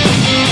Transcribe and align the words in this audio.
Thank 0.00 0.47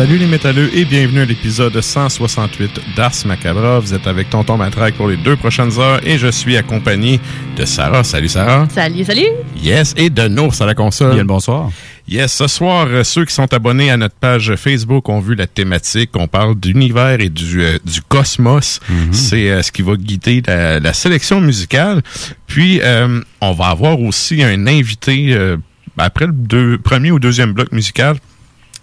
Salut 0.00 0.16
les 0.16 0.26
métalleux 0.26 0.70
et 0.74 0.86
bienvenue 0.86 1.20
à 1.20 1.24
l'épisode 1.26 1.78
168 1.78 2.80
d'Ars 2.96 3.12
Macabra. 3.26 3.80
Vous 3.80 3.92
êtes 3.92 4.06
avec 4.06 4.30
Tonton 4.30 4.56
Matraque 4.56 4.94
pour 4.94 5.08
les 5.08 5.18
deux 5.18 5.36
prochaines 5.36 5.78
heures 5.78 6.00
et 6.06 6.16
je 6.16 6.28
suis 6.28 6.56
accompagné 6.56 7.20
de 7.58 7.66
Sarah. 7.66 8.02
Salut 8.02 8.30
Sarah. 8.30 8.66
Salut, 8.70 9.04
salut. 9.04 9.26
Yes, 9.62 9.92
et 9.98 10.08
de 10.08 10.26
Nours 10.26 10.54
à 10.62 10.64
la 10.64 10.74
console. 10.74 11.10
Bien 11.10 11.18
le 11.18 11.24
bonsoir. 11.24 11.70
Yes, 12.08 12.32
ce 12.32 12.46
soir, 12.46 12.86
euh, 12.88 13.04
ceux 13.04 13.26
qui 13.26 13.34
sont 13.34 13.52
abonnés 13.52 13.90
à 13.90 13.98
notre 13.98 14.14
page 14.14 14.54
Facebook 14.56 15.06
ont 15.10 15.20
vu 15.20 15.34
la 15.34 15.46
thématique. 15.46 16.12
On 16.14 16.28
parle 16.28 16.58
d'univers 16.58 17.20
et 17.20 17.28
du, 17.28 17.60
euh, 17.62 17.76
du 17.84 18.00
cosmos. 18.00 18.80
C'est 19.12 19.50
euh, 19.50 19.60
ce 19.60 19.70
qui 19.70 19.82
va 19.82 19.96
guider 19.96 20.42
la, 20.46 20.80
la 20.80 20.92
sélection 20.94 21.42
musicale. 21.42 22.00
Puis, 22.46 22.80
euh, 22.82 23.20
on 23.42 23.52
va 23.52 23.66
avoir 23.66 24.00
aussi 24.00 24.42
un 24.42 24.66
invité 24.66 25.34
euh, 25.34 25.58
après 25.98 26.26
le 26.26 26.32
deux- 26.32 26.78
premier 26.78 27.10
ou 27.10 27.18
deuxième 27.18 27.52
bloc 27.52 27.70
musical. 27.72 28.16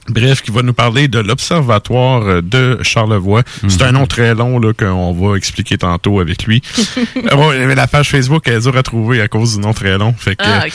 Bref, 0.09 0.41
qui 0.41 0.51
va 0.51 0.61
nous 0.61 0.73
parler 0.73 1.07
de 1.07 1.19
l'Observatoire 1.19 2.23
euh, 2.23 2.41
de 2.41 2.79
Charlevoix. 2.81 3.43
C'est 3.67 3.81
un 3.81 3.91
nom 3.91 4.05
très 4.07 4.33
long 4.35 4.59
là, 4.59 4.71
qu'on 4.73 5.11
va 5.13 5.35
expliquer 5.35 5.77
tantôt 5.77 6.19
avec 6.19 6.43
lui. 6.45 6.61
Euh, 7.17 7.35
bon, 7.35 7.49
la 7.51 7.87
page 7.87 8.09
Facebook 8.09 8.47
est 8.47 8.59
dure 8.61 8.77
à 8.77 8.83
trouver 8.83 9.21
à 9.21 9.27
cause 9.27 9.55
du 9.55 9.59
nom 9.61 9.73
très 9.73 9.97
long. 9.97 10.13
Fait 10.17 10.35
que, 10.35 10.43
Ah. 10.45 10.65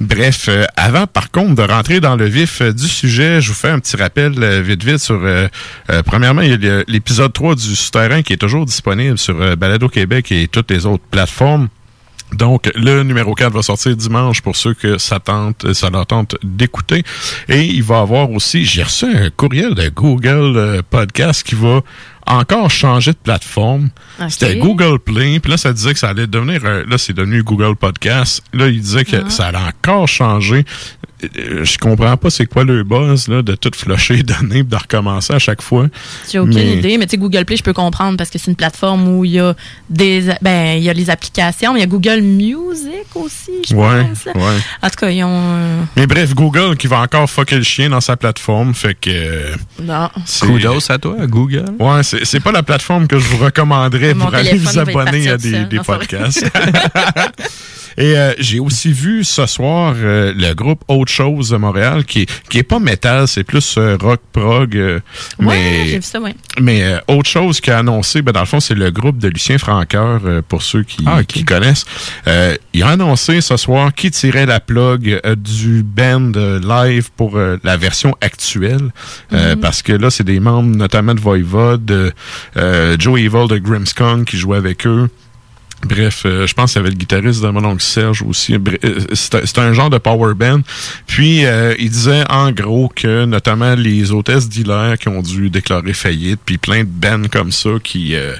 Bref, 0.00 0.46
euh, 0.48 0.64
avant 0.76 1.06
par 1.06 1.30
contre 1.30 1.54
de 1.54 1.62
rentrer 1.62 2.00
dans 2.00 2.16
le 2.16 2.24
vif 2.26 2.60
euh, 2.62 2.72
du 2.72 2.86
sujet, 2.86 3.40
je 3.40 3.48
vous 3.48 3.54
fais 3.54 3.68
un 3.68 3.78
petit 3.78 3.96
rappel 3.96 4.32
euh, 4.42 4.62
vite 4.62 4.84
vite 4.84 4.98
sur 4.98 5.20
premièrement, 6.06 6.42
il 6.42 6.62
y 6.64 6.68
a 6.68 6.82
l'épisode 6.86 7.32
3 7.32 7.56
du 7.56 7.74
Souterrain 7.76 8.22
qui 8.22 8.32
est 8.32 8.36
toujours 8.38 8.64
disponible 8.64 9.18
sur 9.18 9.56
Balado 9.56 9.88
Québec 9.88 10.30
et 10.32 10.48
toutes 10.48 10.70
les 10.70 10.86
autres 10.86 11.04
plateformes. 11.10 11.68
Donc, 12.32 12.70
le 12.74 13.02
numéro 13.02 13.34
4 13.34 13.52
va 13.52 13.62
sortir 13.62 13.96
dimanche 13.96 14.42
pour 14.42 14.54
ceux 14.56 14.74
que 14.74 14.98
ça 14.98 15.18
tente, 15.18 15.72
ça 15.72 15.88
leur 15.90 16.06
tente 16.06 16.36
d'écouter. 16.42 17.02
Et 17.48 17.62
il 17.64 17.82
va 17.82 18.00
avoir 18.00 18.30
aussi, 18.30 18.64
j'ai 18.64 18.82
reçu 18.82 19.06
un 19.06 19.30
courriel 19.30 19.74
de 19.74 19.88
Google 19.88 20.56
euh, 20.56 20.82
Podcast 20.88 21.42
qui 21.42 21.54
va 21.54 21.80
encore 22.26 22.70
changer 22.70 23.12
de 23.12 23.16
plateforme. 23.16 23.88
C'était 24.28 24.56
Google 24.56 24.98
Play, 24.98 25.40
puis 25.40 25.50
là, 25.50 25.56
ça 25.56 25.72
disait 25.72 25.94
que 25.94 25.98
ça 25.98 26.10
allait 26.10 26.26
devenir, 26.26 26.62
là, 26.62 26.98
c'est 26.98 27.14
devenu 27.14 27.42
Google 27.42 27.74
Podcast. 27.76 28.42
Là, 28.52 28.68
il 28.68 28.80
disait 28.82 29.06
que 29.06 29.16
Ah. 29.16 29.30
ça 29.30 29.46
allait 29.46 29.56
encore 29.58 30.06
changer. 30.06 30.66
Euh, 31.38 31.64
Je 31.64 31.78
comprends 31.78 32.16
pas 32.16 32.30
c'est 32.30 32.46
quoi 32.46 32.64
le 32.64 32.84
buzz, 32.84 33.28
là, 33.28 33.42
de 33.42 33.54
tout 33.54 33.70
flusher 33.74 34.22
données, 34.22 34.62
de 34.62 34.76
recommencer 34.76 35.34
à 35.34 35.38
chaque 35.38 35.62
fois. 35.62 35.86
J'ai 36.30 36.38
aucune 36.38 36.54
Mais- 36.54 36.76
idée, 36.78 36.98
mais 36.98 37.06
tu 37.06 37.12
sais, 37.12 37.16
Google 37.16 37.44
Play, 37.44 37.56
je 37.56 37.62
peux 37.62 37.72
comprendre 37.72 38.16
parce 38.16 38.30
que 38.30 38.38
c'est 38.38 38.50
une 38.50 38.56
plateforme 38.56 39.08
où 39.08 39.24
il 39.24 39.32
y 39.32 39.40
a 39.40 39.54
des, 39.90 40.28
ben, 40.42 40.76
il 40.78 40.84
y 40.84 40.90
a 40.90 40.92
les 40.92 41.10
applications, 41.10 41.72
mais 41.72 41.80
il 41.80 41.82
y 41.82 41.86
a 41.86 41.88
Google 41.88 42.20
Music 42.22 43.06
aussi, 43.14 43.50
je 43.68 43.74
Ouais, 43.74 44.04
pense. 44.04 44.24
là. 44.26 44.32
ouais. 44.36 44.56
En 44.82 44.88
tout 44.90 44.96
cas, 44.96 45.10
ils 45.10 45.24
ont, 45.24 45.28
euh, 45.32 45.82
Mais 45.96 46.06
bref, 46.06 46.34
Google 46.34 46.76
qui 46.76 46.86
va 46.86 47.00
encore 47.00 47.28
fucker 47.28 47.56
le 47.56 47.62
chien 47.64 47.88
dans 47.90 48.00
sa 48.00 48.16
plateforme, 48.16 48.74
fait 48.74 48.94
que... 48.94 49.10
euh, 49.10 49.54
non. 49.82 50.08
c'est- 50.24 50.46
Kudos 50.46 50.90
à 50.90 50.98
toi, 50.98 51.16
Google. 51.26 51.64
Ouais, 51.78 52.02
c'est 52.02 52.24
c'est 52.24 52.40
pas 52.40 52.52
la 52.52 52.62
plateforme 52.62 53.08
que 53.08 53.18
je 53.18 53.26
vous 53.26 53.44
recommanderais 53.44 54.14
pour 54.14 54.32
aller 54.34 54.54
vous 54.56 54.78
abonner 54.78 55.30
à 55.30 55.36
des, 55.36 55.64
des 55.64 55.78
podcasts. 55.80 56.44
Et 58.00 58.16
euh, 58.16 58.32
j'ai 58.38 58.60
aussi 58.60 58.92
vu 58.92 59.24
ce 59.24 59.44
soir 59.46 59.92
euh, 59.96 60.32
le 60.36 60.54
groupe 60.54 60.82
Autre 60.86 61.10
Chose 61.10 61.50
de 61.50 61.56
Montréal 61.56 62.04
qui 62.04 62.22
est, 62.22 62.42
qui 62.48 62.58
est 62.58 62.62
pas 62.62 62.78
métal, 62.78 63.26
c'est 63.26 63.42
plus 63.42 63.74
euh, 63.76 63.96
rock 64.00 64.20
prog. 64.32 64.76
euh, 64.76 65.00
Ouais, 65.40 65.46
mais 65.46 65.86
j'ai 65.88 65.96
vu 65.96 66.02
ça, 66.02 66.20
ouais. 66.20 66.34
mais 66.60 66.84
euh, 66.84 66.98
autre 67.08 67.28
chose 67.28 67.60
qui 67.60 67.72
a 67.72 67.78
annoncé, 67.78 68.22
ben, 68.22 68.30
dans 68.30 68.40
le 68.40 68.46
fond, 68.46 68.60
c'est 68.60 68.76
le 68.76 68.92
groupe 68.92 69.18
de 69.18 69.26
Lucien 69.28 69.58
Franqueur, 69.58 70.20
euh, 70.24 70.42
pour 70.46 70.62
ceux 70.62 70.84
qui, 70.84 71.02
Ah, 71.06 71.24
qui 71.24 71.44
connaissent. 71.44 71.84
Euh, 72.28 72.54
il 72.72 72.84
a 72.84 72.90
annoncé 72.90 73.40
ce 73.40 73.56
soir 73.56 73.92
qu'il 73.92 74.12
tirait 74.12 74.46
la 74.46 74.60
plug 74.60 75.20
euh, 75.26 75.34
du 75.34 75.82
band 75.82 76.32
euh, 76.36 76.60
live 76.60 77.10
pour 77.16 77.36
euh, 77.36 77.56
la 77.64 77.76
version 77.76 78.14
actuelle. 78.20 78.92
Euh, 79.32 79.56
Parce 79.56 79.82
que 79.82 79.92
là, 79.92 80.10
c'est 80.10 80.22
des 80.24 80.38
membres 80.38 80.76
notamment 80.76 81.14
de 81.14 81.20
Voivod, 81.20 81.90
euh, 81.90 82.10
euh, 82.56 82.96
Joe 82.96 83.18
Evil 83.20 83.48
de 83.48 83.58
Grimmskong 83.58 84.24
qui 84.24 84.36
jouait 84.36 84.56
avec 84.58 84.86
eux. 84.86 85.08
Bref, 85.84 86.24
euh, 86.26 86.46
je 86.46 86.54
pense 86.54 86.72
qu'il 86.72 86.80
y 86.80 86.82
avait 86.82 86.90
le 86.90 86.96
guitariste 86.96 87.42
de 87.42 87.48
mon 87.50 87.64
oncle 87.64 87.82
Serge 87.82 88.22
aussi. 88.22 88.54
Euh, 88.54 89.00
c'était 89.12 89.60
un 89.60 89.72
genre 89.72 89.90
de 89.90 89.98
power 89.98 90.34
band. 90.34 90.60
Puis, 91.06 91.44
euh, 91.44 91.74
il 91.78 91.90
disait 91.90 92.24
en 92.28 92.50
gros 92.50 92.90
que 92.94 93.24
notamment 93.24 93.74
les 93.74 94.10
hôtesses 94.10 94.48
d'Hilaire 94.48 94.98
qui 94.98 95.08
ont 95.08 95.22
dû 95.22 95.50
déclarer 95.50 95.92
faillite, 95.92 96.40
puis 96.44 96.58
plein 96.58 96.80
de 96.80 96.88
bands 96.88 97.28
comme 97.30 97.52
ça 97.52 97.70
qui, 97.82 98.16
euh, 98.16 98.34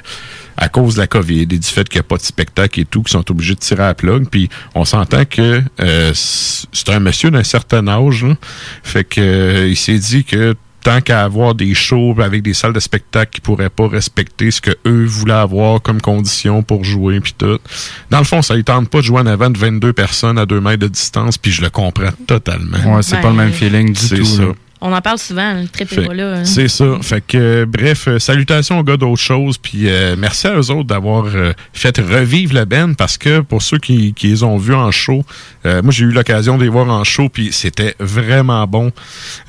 à 0.56 0.69
cause 0.69 0.96
de 0.96 1.00
la 1.00 1.06
COVID 1.06 1.43
et 1.43 1.46
du 1.46 1.62
fait 1.62 1.88
qu'il 1.88 1.99
n'y 1.99 2.06
a 2.06 2.08
pas 2.08 2.17
de 2.17 2.23
spectacle 2.23 2.81
et 2.81 2.85
tout, 2.85 3.05
qui 3.05 3.12
sont 3.12 3.31
obligés 3.31 3.55
de 3.55 3.61
tirer 3.61 3.85
à 3.85 3.87
la 3.88 3.94
plug. 3.94 4.29
Puis, 4.29 4.49
on 4.75 4.85
s'entend 4.85 5.25
que 5.25 5.62
c'est 6.14 6.88
un 6.88 6.99
monsieur 6.99 7.31
d'un 7.31 7.44
certain 7.44 7.87
âge. 7.87 8.25
là. 8.25 8.37
Fait 8.82 9.05
que 9.05 9.69
il 9.69 9.76
s'est 9.76 9.99
dit 9.99 10.25
que 10.25 10.56
tant 10.84 11.00
qu'à 11.00 11.25
avoir 11.25 11.54
des 11.54 11.75
shows 11.75 12.14
avec 12.22 12.42
des 12.42 12.54
salles 12.54 12.72
de 12.72 12.80
spectacle 12.80 13.32
qui 13.34 13.40
pourraient 13.40 13.69
pas 13.70 13.88
respecter 13.88 14.50
ce 14.50 14.60
que 14.60 14.70
eux 14.86 15.04
voulaient 15.04 15.32
avoir 15.34 15.82
comme 15.82 16.00
condition 16.00 16.62
pour 16.62 16.84
jouer 16.84 17.20
puis 17.20 17.34
tout. 17.36 17.58
Dans 18.10 18.19
le 18.19 18.25
fond, 18.25 18.42
ça 18.42 18.56
ne 18.56 18.62
tente 18.62 18.88
pas 18.88 18.98
de 18.98 19.04
jouer 19.04 19.20
en 19.20 19.26
avant 19.26 19.50
de 19.50 19.58
22 19.58 19.92
personnes 19.92 20.38
à 20.38 20.46
2 20.46 20.60
mètres 20.60 20.78
de 20.82 20.88
distance, 20.88 21.36
puis 21.36 21.50
je 21.50 21.62
le 21.62 21.70
comprends 21.70 22.10
totalement. 22.26 22.78
Ouais, 22.94 23.02
c'est 23.02 23.16
Ben, 23.16 23.22
pas 23.22 23.28
le 23.30 23.36
même 23.36 23.52
feeling 23.52 23.92
du 23.92 24.00
C'est 24.00 24.16
tout. 24.19 24.25
ça. 24.25 24.42
On 24.80 24.92
en 24.92 25.00
parle 25.00 25.19
souvent, 25.19 25.54
le 25.54 25.66
trip 25.66 25.90
est 25.92 25.94
Fait- 25.96 26.06
pas 26.06 26.14
là. 26.14 26.34
hein. 26.36 26.44
C'est 26.44 26.69
ça. 26.69 26.84
Fait 27.02 27.20
que, 27.26 27.36
euh, 27.36 27.66
bref, 27.66 28.06
euh, 28.08 28.19
salutations 28.19 28.78
aux 28.78 28.84
gars 28.84 28.96
d'autres 28.96 29.20
choses, 29.20 29.58
puis 29.58 29.88
euh, 29.88 30.14
merci 30.16 30.46
à 30.46 30.54
eux 30.56 30.70
autres 30.70 30.84
d'avoir 30.86 31.25
euh, 31.26 31.52
fait 31.72 31.98
revivre 31.98 32.54
la 32.54 32.64
band, 32.64 32.94
parce 32.94 33.19
que 33.19 33.40
pour 33.40 33.60
ceux 33.62 33.78
qui, 33.78 34.14
qui 34.14 34.28
les 34.28 34.42
ont 34.44 34.56
vus 34.56 34.75
en 34.75 34.90
show, 34.90 35.25
moi 35.64 35.90
j'ai 35.90 36.04
eu 36.04 36.10
l'occasion 36.10 36.56
de 36.56 36.62
les 36.62 36.69
voir 36.69 36.88
en 36.88 37.04
show, 37.04 37.28
puis 37.28 37.52
c'était 37.52 37.94
vraiment 38.00 38.66
bon. 38.66 38.92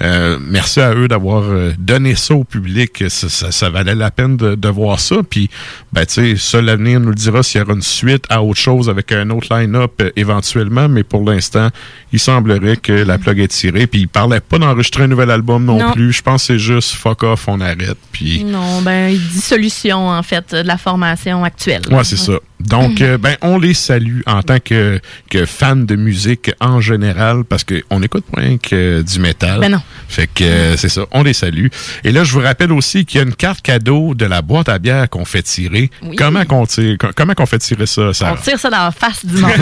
Merci 0.02 0.80
à 0.82 0.94
eux 0.94 1.08
d'avoir 1.08 1.44
donné 1.78 2.16
ça 2.16 2.34
au 2.34 2.44
public. 2.44 3.04
Ça, 3.10 3.30
ça- 3.30 3.52
ça 3.52 3.70
valait 3.70 3.96
la 3.96 4.12
peine 4.12 4.36
de, 4.38 4.56
de 4.56 4.68
voir 4.70 5.00
ça. 5.00 5.18
Puis, 5.30 5.50
ben, 5.94 6.06
tu 6.06 6.14
sais, 6.14 6.36
seul 6.38 6.66
l'avenir 6.66 7.00
nous 7.00 7.10
le 7.10 7.16
dira 7.16 7.44
s'il 7.44 7.60
y 7.60 7.64
aura 7.64 7.74
une 7.74 7.82
suite 7.82 8.26
à 8.30 8.42
autre 8.44 8.60
chose 8.60 8.90
avec 8.90 9.12
un 9.12 9.30
autre 9.30 9.56
line-up 9.56 10.02
éventuellement, 10.16 10.88
mais 10.90 11.04
pour 11.04 11.30
l'instant, 11.30 11.70
il 12.12 12.20
semblerait 12.20 12.78
que 12.78 12.94
la 12.94 13.18
plug 13.18 13.40
est 13.40 13.48
tirée. 13.50 13.88
Puis, 13.88 14.02
il 14.02 14.08
parlait 14.08 14.40
pas 14.40 14.58
d'enregistrer 14.60 15.04
un 15.04 15.08
nouvel 15.08 15.19
album 15.28 15.66
non, 15.66 15.78
Non. 15.80 15.92
plus. 15.94 16.14
Je 16.14 16.22
pense 16.22 16.44
que 16.44 16.54
c'est 16.54 16.60
juste 16.60 16.92
fuck 16.92 17.24
off, 17.24 17.48
on 17.48 17.60
arrête. 17.62 17.98
Puis, 18.12 18.44
Non, 18.44 18.82
ben, 18.82 19.16
dissolution, 19.16 20.08
en 20.10 20.24
fait, 20.24 20.54
de 20.54 20.62
la 20.68 20.78
formation 20.78 21.44
actuelle. 21.44 21.82
Ouais, 21.92 22.04
c'est 22.04 22.18
ça. 22.18 22.34
Donc, 22.60 23.00
euh, 23.02 23.18
ben, 23.18 23.36
on 23.42 23.58
les 23.58 23.74
salue 23.74 24.20
en 24.26 24.44
tant 24.44 24.60
que, 24.60 25.00
que 25.30 25.46
fans 25.46 25.78
de 25.78 25.96
musique 25.96 26.52
en 26.60 26.82
général, 26.82 27.44
parce 27.46 27.64
qu'on 27.64 28.04
écoute 28.04 28.26
rien 28.36 28.58
que 28.58 29.02
du 29.02 29.20
métal. 29.20 29.60
Ben 29.62 29.70
non. 29.72 29.82
Fait 30.10 30.28
que 30.28 30.44
euh, 30.44 30.78
c'est 30.78 30.90
ça, 30.90 31.04
on 31.12 31.24
les 31.24 31.34
salue. 31.34 31.68
Et 32.04 32.12
là, 32.12 32.24
je 32.26 32.34
vous 32.34 32.42
rappelle 32.42 32.72
aussi 32.74 33.06
qu'il 33.06 33.20
y 33.20 33.24
a 33.24 33.26
une 33.26 33.34
carte 33.36 33.62
cadeau 33.62 34.14
de 34.14 34.26
la 34.26 34.42
boîte 34.42 34.68
à 34.68 34.78
bière 34.78 35.10
qu'on 35.10 35.24
fait 35.26 35.42
tirer. 35.44 35.90
Oui. 36.02 36.16
Comment 36.18 36.44
qu'on 36.46 36.66
tire, 36.66 36.98
comment 37.16 37.34
qu'on 37.34 37.46
fait 37.46 37.60
tirer 37.60 37.86
ça, 37.86 38.12
On 38.24 38.36
tire 38.36 38.60
ça 38.60 38.70
dans 38.70 38.84
la 38.86 38.92
face 38.92 39.26
du 39.26 39.38
monde. 39.42 39.52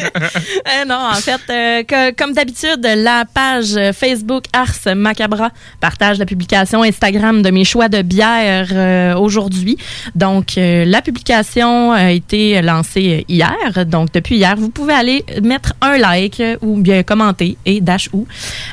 Eh 0.00 0.86
non, 0.86 1.08
en 1.10 1.14
fait, 1.14 1.40
euh, 1.50 1.82
que- 1.82 2.12
comme 2.14 2.32
d'habitude, 2.32 2.80
la 2.84 3.24
page 3.24 3.76
Facebook 3.94 4.44
Ars 4.52 4.94
Macabra 4.94 5.50
partage 5.80 6.18
la 6.18 6.26
publication 6.26 6.84
Instagram 6.84 7.42
de 7.42 7.50
mes 7.50 7.64
choix 7.64 7.88
de 7.88 8.02
bière 8.02 9.16
aujourd'hui. 9.18 9.76
Donc, 10.14 10.52
la 10.56 11.02
publication 11.02 11.47
a 11.56 12.10
été 12.10 12.60
lancée 12.62 13.24
hier. 13.28 13.54
Donc, 13.86 14.12
depuis 14.12 14.36
hier, 14.36 14.54
vous 14.56 14.70
pouvez 14.70 14.94
aller 14.94 15.24
mettre 15.42 15.72
un 15.80 15.96
like 15.98 16.42
ou 16.62 16.76
bien 16.80 17.02
commenter 17.02 17.56
et 17.66 17.80
dash 17.80 18.08
ou 18.12 18.26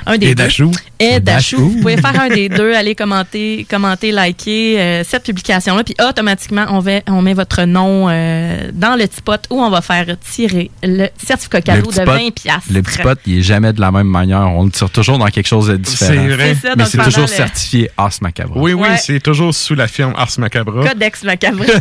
un 0.05 0.17
des 0.17 0.27
Et 0.27 0.35
deux. 0.35 0.43
Dachou? 0.43 0.71
Et 0.99 1.19
Dash 1.19 1.53
ou. 1.53 1.57
Vous 1.69 1.79
pouvez 1.81 1.97
faire 1.97 2.19
un 2.21 2.29
des 2.29 2.47
deux, 2.49 2.73
aller 2.73 2.95
commenter, 2.95 3.65
commenter, 3.69 4.11
liker 4.11 4.79
euh, 4.79 5.03
cette 5.05 5.23
publication-là, 5.23 5.83
puis 5.83 5.95
automatiquement, 6.07 6.65
on, 6.69 6.79
va, 6.79 7.01
on 7.07 7.21
met 7.21 7.33
votre 7.33 7.63
nom 7.63 8.07
euh, 8.09 8.69
dans 8.73 8.95
le 8.95 9.05
petit 9.05 9.21
pot 9.21 9.41
où 9.49 9.61
on 9.61 9.69
va 9.69 9.81
faire 9.81 10.05
tirer 10.31 10.71
le 10.83 11.07
certificat 11.21 11.61
cadeau 11.61 11.91
de 11.91 11.95
pot- 11.97 12.05
20 12.05 12.31
piastres. 12.33 12.71
Le 12.71 12.81
petit 12.81 12.99
pot, 12.99 13.19
il 13.25 13.39
est 13.39 13.41
jamais 13.41 13.73
de 13.73 13.81
la 13.81 13.91
même 13.91 14.07
manière. 14.07 14.41
On 14.41 14.63
le 14.63 14.71
tire 14.71 14.89
toujours 14.89 15.17
dans 15.17 15.27
quelque 15.27 15.47
chose 15.47 15.67
de 15.67 15.75
différent. 15.77 16.13
C'est 16.13 16.33
vrai. 16.35 16.55
C'est 16.61 16.67
ça, 16.69 16.73
Mais 16.77 16.85
c'est 16.85 16.97
toujours 16.99 17.21
le 17.23 17.27
certifié 17.27 17.89
Ars 17.97 18.11
Macabre. 18.21 18.53
Oui, 18.55 18.71
oui, 18.73 18.87
Ouais. 18.87 18.97
c'est 18.97 19.19
toujours 19.19 19.53
sous 19.53 19.75
la 19.75 19.87
firme 19.87 20.13
Ars 20.17 20.29
Macabra. 20.37 20.87
Codex 20.87 21.23
macabre. 21.23 21.63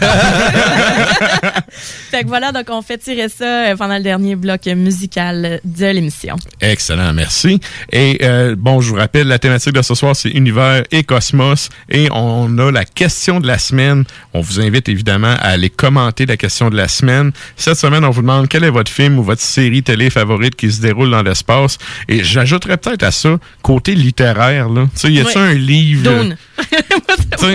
fait 2.10 2.22
que 2.22 2.28
voilà, 2.28 2.52
donc 2.52 2.66
on 2.70 2.82
fait 2.82 2.98
tirer 2.98 3.28
ça 3.28 3.44
euh, 3.44 3.76
pendant 3.76 3.96
le 3.96 4.02
dernier 4.02 4.36
bloc 4.36 4.66
musical 4.66 5.60
de 5.64 5.86
l'émission. 5.86 6.36
Excellent, 6.60 7.12
merci. 7.12 7.60
Et 7.92 8.18
euh, 8.22 8.54
bon, 8.56 8.80
je 8.80 8.90
vous 8.90 8.96
rappelle, 8.96 9.26
la 9.28 9.38
thématique 9.38 9.72
de 9.72 9.82
ce 9.82 9.94
soir, 9.94 10.14
c'est 10.16 10.30
univers 10.30 10.84
et 10.90 11.02
cosmos. 11.02 11.68
Et 11.90 12.08
on 12.12 12.58
a 12.58 12.70
la 12.70 12.84
question 12.84 13.40
de 13.40 13.46
la 13.46 13.58
semaine. 13.58 14.04
On 14.32 14.40
vous 14.40 14.60
invite 14.60 14.88
évidemment 14.88 15.34
à 15.38 15.48
aller 15.50 15.70
commenter 15.70 16.26
la 16.26 16.36
question 16.36 16.70
de 16.70 16.76
la 16.76 16.88
semaine. 16.88 17.32
Cette 17.56 17.76
semaine, 17.76 18.04
on 18.04 18.10
vous 18.10 18.22
demande 18.22 18.48
quel 18.48 18.64
est 18.64 18.70
votre 18.70 18.90
film 18.90 19.18
ou 19.18 19.22
votre 19.22 19.42
série 19.42 19.82
télé 19.82 20.10
favorite 20.10 20.56
qui 20.56 20.70
se 20.70 20.80
déroule 20.80 21.10
dans 21.10 21.22
l'espace. 21.22 21.78
Et 22.08 22.22
j'ajouterais 22.24 22.76
peut-être 22.76 23.02
à 23.02 23.10
ça, 23.10 23.38
côté 23.62 23.94
littéraire, 23.94 24.68
là. 24.68 24.86
Tu 24.94 25.00
sais, 25.00 25.12
y 25.12 25.22
Oui. 25.22 25.32
un 25.36 25.54
livre... 25.54 26.10
Dune. 26.22 26.36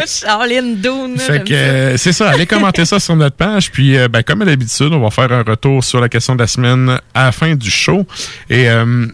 Charline 0.07 0.77
Fait 1.17 1.43
que 1.43 1.49
ça. 1.49 1.53
euh, 1.53 1.97
c'est 1.97 2.13
ça, 2.13 2.29
allez 2.29 2.45
commenter 2.45 2.85
ça 2.85 2.99
sur 2.99 3.15
notre 3.15 3.35
page. 3.35 3.71
Puis, 3.71 3.97
euh, 3.97 4.07
ben, 4.07 4.23
comme 4.23 4.41
à 4.41 4.45
l'habitude, 4.45 4.91
on 4.91 4.99
va 4.99 5.09
faire 5.09 5.31
un 5.31 5.43
retour 5.43 5.83
sur 5.83 5.99
la 5.99 6.09
question 6.09 6.35
de 6.35 6.41
la 6.41 6.47
semaine 6.47 6.99
à 7.13 7.25
la 7.25 7.31
fin 7.31 7.55
du 7.55 7.69
show. 7.69 8.05
Et 8.49 8.69
euh, 8.69 9.07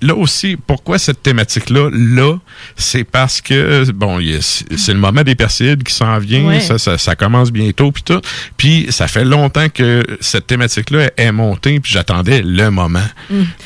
là 0.00 0.14
aussi, 0.14 0.56
pourquoi 0.56 0.98
cette 0.98 1.22
thématique-là, 1.22 1.90
là, 1.92 2.36
c'est 2.76 3.04
parce 3.04 3.40
que, 3.40 3.90
bon, 3.92 4.20
c'est 4.40 4.92
le 4.92 4.98
moment 4.98 5.22
des 5.22 5.34
Perséides 5.34 5.82
qui 5.82 5.94
s'en 5.94 6.18
vient. 6.18 6.44
Ouais. 6.46 6.60
Ça, 6.60 6.78
ça, 6.78 6.98
ça 6.98 7.16
commence 7.16 7.50
bientôt, 7.50 7.90
puis 7.92 8.02
tout. 8.02 8.20
Puis, 8.56 8.86
ça 8.90 9.08
fait 9.08 9.24
longtemps 9.24 9.68
que 9.68 10.02
cette 10.20 10.46
thématique-là 10.46 11.10
est 11.16 11.32
montée, 11.32 11.80
puis 11.80 11.92
j'attendais 11.92 12.42
le 12.42 12.70
moment. 12.70 13.06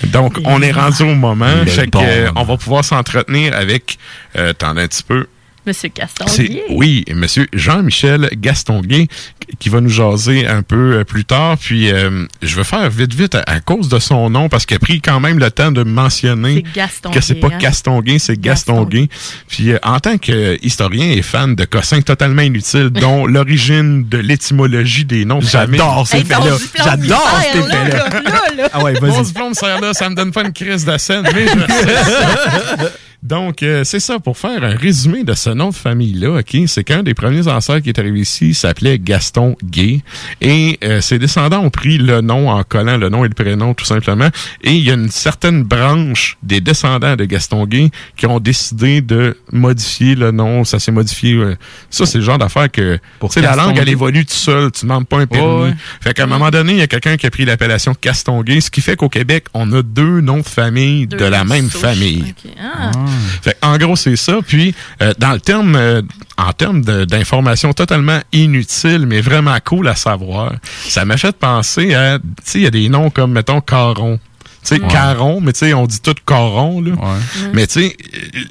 Donc, 0.04 0.38
on 0.44 0.62
est 0.62 0.72
rendu 0.72 1.02
au 1.02 1.14
moment. 1.14 1.64
Fait 1.66 1.86
que, 1.86 1.90
bon 1.90 2.04
euh, 2.06 2.26
moment. 2.28 2.40
on 2.40 2.44
va 2.44 2.56
pouvoir 2.56 2.84
s'entretenir 2.84 3.54
avec, 3.54 3.98
euh, 4.36 4.50
attendez 4.50 4.82
un 4.82 4.88
petit 4.88 5.02
peu, 5.02 5.26
Monsieur 5.70 5.88
Caston. 5.88 6.24
c'est 6.26 6.64
oui, 6.70 7.04
Monsieur 7.14 7.46
Jean-Michel 7.52 8.28
Gastonguay 8.36 9.06
qui 9.60 9.68
va 9.68 9.80
nous 9.80 9.88
jaser 9.88 10.46
un 10.46 10.62
peu 10.62 10.94
euh, 10.98 11.04
plus 11.04 11.24
tard. 11.24 11.56
Puis 11.58 11.90
euh, 11.92 12.26
je 12.42 12.56
veux 12.56 12.64
faire 12.64 12.88
vite 12.90 13.14
vite 13.14 13.34
à, 13.36 13.42
à 13.46 13.60
cause 13.60 13.88
de 13.88 13.98
son 13.98 14.30
nom 14.30 14.48
parce 14.48 14.66
qu'il 14.66 14.76
a 14.76 14.80
pris 14.80 15.00
quand 15.00 15.20
même 15.20 15.38
le 15.38 15.50
temps 15.50 15.70
de 15.72 15.82
mentionner 15.84 16.64
que 17.12 17.20
c'est 17.20 17.34
pas 17.36 17.48
hein? 17.52 17.58
Gastonguay, 17.58 18.18
c'est 18.18 18.40
Gastonguay. 18.40 19.08
Puis 19.48 19.70
euh, 19.72 19.78
en 19.84 20.00
tant 20.00 20.18
qu'historien 20.18 21.10
et 21.10 21.22
fan 21.22 21.54
de 21.54 21.64
cossins 21.64 22.00
totalement 22.02 22.42
inutiles, 22.42 22.90
dont 22.90 23.26
l'origine 23.28 24.08
de 24.08 24.18
l'étymologie 24.18 25.04
des 25.04 25.24
noms 25.24 25.38
de 25.38 25.44
famille. 25.44 25.78
J'adore 25.78 26.06
ces 26.06 26.16
Hey, 26.18 26.24
faits-là. 26.24 26.56
J'adore 26.76 27.40
ces 27.52 27.58
là, 27.58 27.64
faits-là. 27.64 27.98
là, 27.98 28.20
là, 28.22 28.54
là. 28.56 28.68
Ah 28.72 28.82
ouais, 28.82 28.94
Mon 29.00 29.08
vas-y. 29.12 29.24
diplôme 29.24 29.54
sert 29.54 29.80
là, 29.80 29.94
ça 29.94 30.08
me 30.10 30.14
donne 30.16 30.32
pas 30.32 30.42
une 30.42 30.52
crise 30.52 30.84
de 30.84 30.96
scène, 30.98 31.24
mais 31.32 31.46
je 31.46 31.52
sais. 31.72 32.92
Donc, 33.22 33.62
euh, 33.62 33.84
c'est 33.84 34.00
ça, 34.00 34.18
pour 34.18 34.38
faire 34.38 34.64
un 34.64 34.74
résumé 34.74 35.24
de 35.24 35.34
ce 35.34 35.50
nom 35.50 35.68
de 35.68 35.74
famille-là, 35.74 36.38
OK, 36.38 36.56
c'est 36.66 36.84
qu'un 36.84 37.02
des 37.02 37.12
premiers 37.12 37.48
ancêtres 37.48 37.80
qui 37.80 37.90
est 37.90 37.98
arrivé 37.98 38.20
ici 38.20 38.54
s'appelait 38.54 38.98
Gaston 38.98 39.56
Gay. 39.62 40.00
Et 40.40 40.78
euh, 40.82 41.02
ses 41.02 41.18
descendants 41.18 41.60
ont 41.60 41.68
pris 41.70 41.98
le 41.98 42.22
nom 42.22 42.48
en 42.48 42.62
collant 42.64 42.96
le 42.96 43.10
nom 43.10 43.24
et 43.24 43.28
le 43.28 43.34
prénom, 43.34 43.74
tout 43.74 43.84
simplement. 43.84 44.28
Et 44.62 44.72
il 44.72 44.82
y 44.82 44.90
a 44.90 44.94
une 44.94 45.10
certaine 45.10 45.62
branche 45.64 46.38
des 46.42 46.62
descendants 46.62 47.14
de 47.14 47.24
Gaston 47.26 47.66
Gay 47.66 47.90
qui 48.16 48.24
ont 48.26 48.40
décidé 48.40 49.02
de 49.02 49.36
modifier 49.52 50.14
le 50.14 50.30
nom. 50.30 50.64
Ça 50.64 50.78
s'est 50.78 50.92
modifié. 50.92 51.34
euh, 51.34 51.56
ça, 51.90 52.06
c'est 52.06 52.18
le 52.18 52.24
genre 52.24 52.38
d'affaire 52.38 52.70
que... 52.70 52.98
Pour 53.18 53.30
la 53.36 53.42
Gaston 53.42 53.62
langue, 53.66 53.76
elle 53.78 53.84
Gay. 53.84 53.92
évolue 53.92 54.24
tout 54.24 54.32
seul. 54.32 54.70
Tu 54.72 54.86
demandes 54.86 55.06
pas 55.06 55.18
un 55.18 55.26
permis. 55.26 55.46
Ouais, 55.46 55.62
ouais. 55.68 55.74
Fait 56.00 56.14
qu'à 56.14 56.24
un 56.24 56.26
moment 56.26 56.48
donné, 56.50 56.72
il 56.72 56.78
y 56.78 56.82
a 56.82 56.86
quelqu'un 56.86 57.18
qui 57.18 57.26
a 57.26 57.30
pris 57.30 57.44
l'appellation 57.44 57.92
Castonguay, 57.92 58.62
ce 58.62 58.70
qui 58.70 58.80
fait 58.80 58.96
qu'au 58.96 59.10
Québec, 59.10 59.44
on 59.52 59.70
a 59.74 59.82
deux 59.82 60.22
noms 60.22 60.38
de 60.38 60.42
famille 60.42 61.06
Deux 61.06 61.18
de 61.18 61.24
la 61.26 61.44
même 61.44 61.68
souches. 61.68 61.82
famille. 61.82 62.24
Ok. 62.46 62.52
Ah. 62.58 62.90
Fait 63.42 63.56
en 63.62 63.76
gros, 63.78 63.96
c'est 63.96 64.16
ça. 64.16 64.38
Puis, 64.46 64.74
euh, 65.02 65.12
dans 65.18 65.32
le 65.32 65.40
terme, 65.40 65.76
euh, 65.76 66.02
en 66.38 66.52
termes 66.52 66.82
de- 66.82 67.04
d'informations 67.04 67.72
totalement 67.72 68.20
inutiles, 68.32 69.06
mais 69.06 69.20
vraiment 69.20 69.56
cool 69.64 69.88
à 69.88 69.94
savoir, 69.94 70.52
ça 70.86 71.04
m'a 71.04 71.16
fait 71.16 71.36
penser 71.36 71.94
à, 71.94 72.18
tu 72.18 72.24
sais, 72.44 72.58
il 72.60 72.62
y 72.62 72.66
a 72.66 72.70
des 72.70 72.88
noms 72.88 73.10
comme, 73.10 73.32
mettons, 73.32 73.60
Caron. 73.60 74.18
Tu 74.62 74.74
sais, 74.76 74.78
Caron, 74.80 75.40
mais 75.40 75.54
tu 75.54 75.60
sais, 75.60 75.72
on 75.72 75.86
dit 75.86 76.00
tout 76.02 76.14
Caron, 76.26 76.82
là. 76.82 76.90
Ouais. 76.92 77.48
Mais 77.54 77.66
tu 77.66 77.80
sais, 77.80 77.96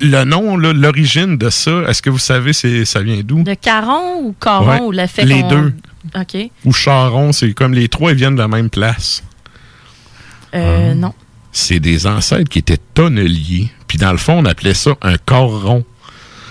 le 0.02 0.24
nom, 0.24 0.58
l'origine 0.58 1.38
de 1.38 1.52
ça, 1.52 1.72
est-ce 1.88 2.02
que 2.02 2.10
vous 2.10 2.18
savez, 2.18 2.52
c'est, 2.54 2.84
ça 2.86 3.02
vient 3.02 3.22
d'où? 3.24 3.44
Le 3.46 3.54
caron 3.54 4.22
ou 4.24 4.34
caron 4.42 4.68
Ouais, 4.70 4.80
ou 4.82 4.92
le 4.92 5.06
fait 5.06 5.24
les 5.26 5.44
deux. 5.44 5.74
OK. 6.20 6.50
Ou 6.66 6.74
Charon, 6.74 7.32
c'est 7.32 7.54
comme 7.54 7.74
les 7.76 7.88
trois, 7.90 8.12
ils 8.12 8.18
viennent 8.18 8.34
de 8.36 8.42
la 8.42 8.48
même 8.48 8.72
place. 8.72 9.22
Euh, 10.56 10.96
Non. 10.96 11.14
C'est 11.52 11.80
des 11.80 12.08
ancêtres 12.08 12.50
qui 12.50 12.60
étaient 12.60 12.78
tonneliers. 12.94 13.70
Puis 13.88 13.98
dans 13.98 14.12
le 14.12 14.18
fond, 14.18 14.34
on 14.40 14.46
appelait 14.46 14.74
ça 14.74 14.92
un 15.02 15.18
corps 15.18 15.64
rond. 15.64 15.84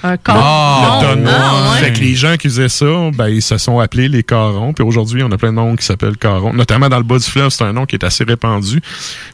Un 0.03 0.17
caron. 0.17 0.41
Ah, 0.43 1.01
le 1.03 1.07
Non. 1.07 1.15
tonneau. 1.15 1.31
Ah, 1.33 1.71
ouais. 1.73 1.79
Fait 1.81 1.93
que 1.93 1.99
les 2.01 2.15
gens 2.15 2.37
qui 2.37 2.49
faisaient 2.49 2.69
ça, 2.69 3.11
ben, 3.15 3.29
ils 3.29 3.43
se 3.43 3.59
sont 3.59 3.81
appelés 3.81 4.09
les 4.09 4.23
corons. 4.23 4.73
Puis 4.73 4.85
aujourd'hui, 4.85 5.23
on 5.25 5.33
a 5.33 5.37
plein 5.37 5.51
de 5.51 5.57
noms 5.57 5.75
qui 5.75 5.85
s'appellent 5.85 6.17
corons. 6.17 6.53
Notamment 6.53 6.89
dans 6.89 6.99
le 6.99 7.03
bas 7.03 7.19
du 7.19 7.25
fleuve, 7.25 7.51
c'est 7.51 7.65
un 7.65 7.73
nom 7.73 7.85
qui 7.85 7.97
est 7.97 8.05
assez 8.05 8.23
répandu. 8.23 8.81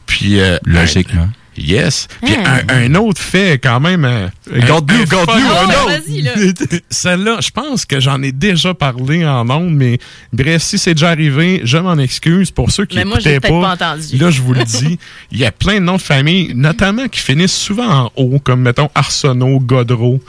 Puis 0.07 0.39
euh, 0.39 0.57
Logiquement. 0.65 1.21
un- 1.23 1.29
yes. 1.57 2.07
Puis 2.23 2.35
Ah. 2.45 2.59
un, 2.69 2.83
un 2.91 2.95
autre 2.95 3.21
fait 3.21 3.59
quand 3.61 3.79
même. 3.79 4.05
euh, 4.05 4.27
Garde-nous, 4.67 5.01
un- 5.17 5.25
Ah 5.27 5.63
un 5.63 5.67
autre. 5.67 6.81
Celle-là, 6.89 7.37
je 7.41 7.49
pense 7.51 7.85
que 7.85 7.99
j'en 7.99 8.21
ai 8.21 8.31
déjà 8.31 8.73
parlé 8.73 9.25
en 9.25 9.49
ondes, 9.49 9.73
mais 9.73 9.99
bref, 10.33 10.61
si 10.61 10.77
c'est 10.77 10.93
déjà 10.93 11.09
arrivé, 11.09 11.61
je 11.63 11.77
m'en 11.77 11.97
excuse 11.97 12.51
pour 12.51 12.71
ceux 12.71 12.85
qui 12.85 12.97
Mais 12.97 13.05
moi, 13.05 13.19
j'ai 13.19 13.31
écoutaient 13.35 13.49
peut-être 13.49 13.61
pas. 13.61 13.75
pas 13.77 13.85
entendu. 13.95 14.17
Là, 14.17 14.29
je 14.29 14.41
vous 14.41 14.53
le 14.53 14.63
dis, 14.63 14.99
il 15.31 15.37
y 15.39 15.45
a 15.45 15.51
plein 15.51 15.75
de 15.75 15.79
noms 15.85 15.97
de 15.97 16.01
famille, 16.01 16.53
notamment 16.55 17.07
qui 17.07 17.19
finissent 17.19 17.55
souvent 17.57 17.87
en 18.05 18.11
haut, 18.15 18.39
comme 18.39 18.61
mettons 18.61 18.89
Arsenault, 18.95 19.59
Godreau. 19.59 20.19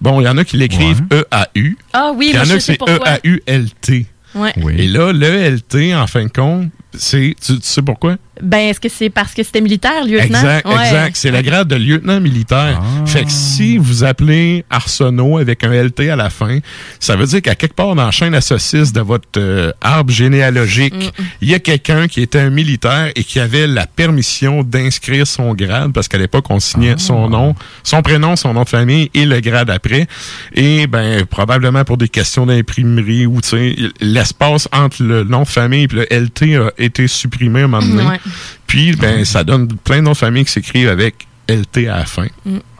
Bon, 0.00 0.20
il 0.20 0.24
y 0.24 0.28
en 0.28 0.36
a 0.38 0.44
qui 0.44 0.56
l'écrivent 0.58 1.02
E-A-U. 1.12 1.76
Ah 1.92 2.12
oui, 2.14 2.28
Il 2.30 2.36
y 2.36 2.38
en 2.38 2.42
a 2.50 2.54
qui 2.56 2.60
c'est. 2.60 2.78
E-A-U-L-T. 2.80 4.06
Ouais. 4.34 4.52
Oui. 4.58 4.74
Et 4.78 4.86
là, 4.88 5.12
le 5.12 5.26
L-T, 5.26 5.94
en 5.94 6.06
fin 6.06 6.24
de 6.24 6.30
compte, 6.30 6.68
c'est. 6.94 7.34
Tu, 7.44 7.54
tu 7.54 7.58
sais 7.62 7.82
pourquoi? 7.82 8.16
Ben, 8.42 8.58
est-ce 8.70 8.80
que 8.80 8.88
c'est 8.88 9.10
parce 9.10 9.34
que 9.34 9.42
c'était 9.42 9.60
militaire, 9.60 10.04
lieutenant? 10.04 10.24
Exact, 10.40 10.66
Ouais. 10.66 10.74
exact. 10.86 11.16
C'est 11.16 11.30
le 11.30 11.42
grade 11.42 11.68
de 11.68 11.76
lieutenant 11.76 12.20
militaire. 12.20 12.80
Ah. 12.82 13.06
Fait 13.06 13.24
que 13.24 13.30
si 13.30 13.76
vous 13.78 14.04
appelez 14.04 14.64
Arsenault 14.70 15.38
avec 15.38 15.64
un 15.64 15.72
LT 15.72 16.10
à 16.10 16.16
la 16.16 16.30
fin, 16.30 16.58
ça 17.00 17.16
veut 17.16 17.26
dire 17.26 17.42
qu'à 17.42 17.54
quelque 17.54 17.74
part 17.74 17.94
dans 17.94 18.04
la 18.06 18.10
chaîne 18.10 18.34
à 18.34 18.40
saucisses 18.40 18.92
de 18.92 19.00
votre 19.00 19.28
euh, 19.38 19.72
arbre 19.80 20.10
généalogique, 20.12 21.12
il 21.40 21.48
y 21.50 21.54
a 21.54 21.58
quelqu'un 21.58 22.06
qui 22.08 22.22
était 22.22 22.38
un 22.40 22.50
militaire 22.50 23.10
et 23.14 23.24
qui 23.24 23.40
avait 23.40 23.66
la 23.66 23.86
permission 23.86 24.62
d'inscrire 24.62 25.26
son 25.26 25.54
grade, 25.54 25.92
parce 25.92 26.08
qu'à 26.08 26.18
l'époque, 26.18 26.46
on 26.50 26.60
signait 26.60 26.94
Ah. 26.96 26.98
son 26.98 27.28
nom, 27.28 27.54
son 27.82 28.02
prénom, 28.02 28.36
son 28.36 28.54
nom 28.54 28.62
de 28.64 28.68
famille 28.68 29.10
et 29.14 29.24
le 29.26 29.40
grade 29.40 29.70
après. 29.70 30.06
Et 30.54 30.86
ben 30.86 31.24
probablement 31.26 31.84
pour 31.84 31.96
des 31.96 32.08
questions 32.08 32.46
d'imprimerie 32.46 33.26
ou 33.26 33.40
tu 33.40 33.48
sais, 33.48 33.76
l'espace 34.00 34.68
entre 34.72 35.02
le 35.02 35.24
nom 35.24 35.42
de 35.42 35.48
famille 35.48 35.84
et 35.84 35.94
le 35.94 36.06
LT 36.10 36.56
a 36.56 36.70
été 36.78 37.06
supprimé 37.08 37.60
à 37.60 37.64
un 37.64 37.68
moment 37.68 37.86
donné. 37.86 38.04
Ouais. 38.08 38.20
Puis, 38.66 38.94
ben, 38.96 39.24
ça 39.24 39.44
donne 39.44 39.68
plein 39.76 39.96
de 39.96 40.02
noms 40.02 40.12
de 40.12 40.16
famille 40.16 40.44
qui 40.44 40.52
s'écrivent 40.52 40.88
avec 40.90 41.26
LT 41.48 41.88
à 41.88 41.98
la 41.98 42.04
fin. 42.04 42.26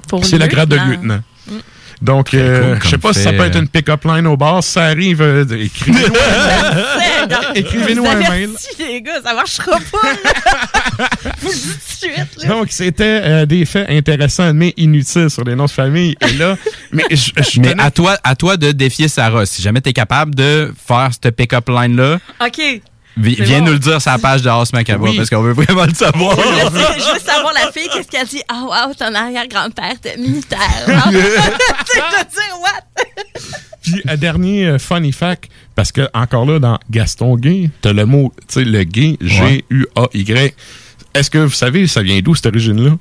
Pour 0.08 0.24
C'est 0.24 0.38
le 0.38 0.46
grade 0.46 0.68
de 0.68 0.76
lieutenant. 0.76 0.90
lieutenant. 0.90 1.20
Donc, 2.00 2.32
euh, 2.32 2.74
cool 2.74 2.78
je 2.84 2.84
sais 2.84 2.90
comme 2.92 3.00
pas 3.00 3.12
si 3.12 3.22
ça 3.24 3.32
peut 3.32 3.42
être 3.44 3.58
une 3.58 3.66
pick-up 3.66 4.04
line 4.04 4.24
au 4.28 4.36
bar. 4.36 4.62
Si 4.62 4.70
ça 4.70 4.84
arrive, 4.84 5.20
euh, 5.20 5.44
écrivez-nous 5.50 6.14
écrivez-nous 7.56 8.04
Vous 8.04 8.08
un 8.08 8.12
avez 8.20 8.28
mail. 8.28 8.50
les 8.78 9.02
gars, 9.02 9.20
ça 9.24 9.34
marchera 9.34 9.78
pas. 9.90 11.08
Vous 11.40 11.48
le 11.48 11.54
dites 11.54 11.62
tout 11.64 12.06
de 12.06 12.12
suite. 12.14 12.42
Là. 12.42 12.48
Donc, 12.48 12.66
c'était 12.70 13.20
euh, 13.24 13.46
des 13.46 13.64
faits 13.64 13.88
intéressants, 13.90 14.54
mais 14.54 14.74
inutiles 14.76 15.28
sur 15.30 15.42
les 15.44 15.54
noms 15.56 15.64
de 15.66 15.70
famille. 15.70 16.14
Et 16.20 16.32
là, 16.34 16.56
mais 16.92 17.04
je, 17.10 17.16
je 17.36 17.60
Mais 17.60 17.72
tenais- 17.72 17.82
à 17.82 17.90
toi, 17.90 18.16
à 18.22 18.36
toi 18.36 18.56
de 18.56 18.70
défier 18.72 19.08
Sarah. 19.08 19.44
Si 19.46 19.60
jamais 19.62 19.80
tu 19.80 19.90
es 19.90 19.92
capable 19.92 20.34
de 20.36 20.72
faire 20.86 21.10
cette 21.20 21.34
pick-up 21.34 21.68
line-là, 21.68 22.18
OK. 22.44 22.80
Viens 23.18 23.58
bon. 23.60 23.66
nous 23.66 23.72
le 23.72 23.78
dire 23.78 24.00
sur 24.00 24.10
la 24.10 24.18
page 24.18 24.42
de 24.42 24.48
House 24.48 24.72
Macabre 24.72 25.04
Oui. 25.04 25.16
parce 25.16 25.28
qu'on 25.30 25.42
veut 25.42 25.52
vraiment 25.52 25.84
le 25.84 25.94
savoir. 25.94 26.36
Je 26.36 26.70
veux, 26.70 26.80
je 26.80 27.12
veux 27.14 27.20
savoir 27.20 27.52
la 27.54 27.70
fille, 27.72 27.88
qu'est-ce 27.92 28.08
qu'elle 28.08 28.26
dit? 28.26 28.42
Ah, 28.48 28.64
wow, 28.86 28.94
ton 28.94 29.14
arrière-grand-père 29.14 29.92
était 29.92 30.16
militaire. 30.16 30.58
Wow. 30.86 30.94
tu 31.10 31.16
sais, 31.16 31.22
je 31.94 32.00
veux 32.00 32.24
dire, 32.24 32.60
what? 32.60 33.04
Puis, 33.82 34.02
un 34.06 34.16
dernier 34.16 34.66
euh, 34.66 34.78
funny 34.78 35.12
fact, 35.12 35.50
parce 35.74 35.92
que 35.92 36.08
encore 36.12 36.44
là, 36.46 36.58
dans 36.58 36.78
Gaston 36.90 37.36
Gay, 37.36 37.70
t'as 37.80 37.92
le 37.92 38.04
mot, 38.06 38.32
tu 38.48 38.54
sais, 38.54 38.64
le 38.64 38.84
gay, 38.84 39.16
G-U-A-Y. 39.20 40.54
Est-ce 41.14 41.30
que 41.30 41.38
vous 41.38 41.52
savez, 41.52 41.86
ça 41.86 42.02
vient 42.02 42.20
d'où 42.20 42.34
cette 42.34 42.46
origine-là? 42.46 42.96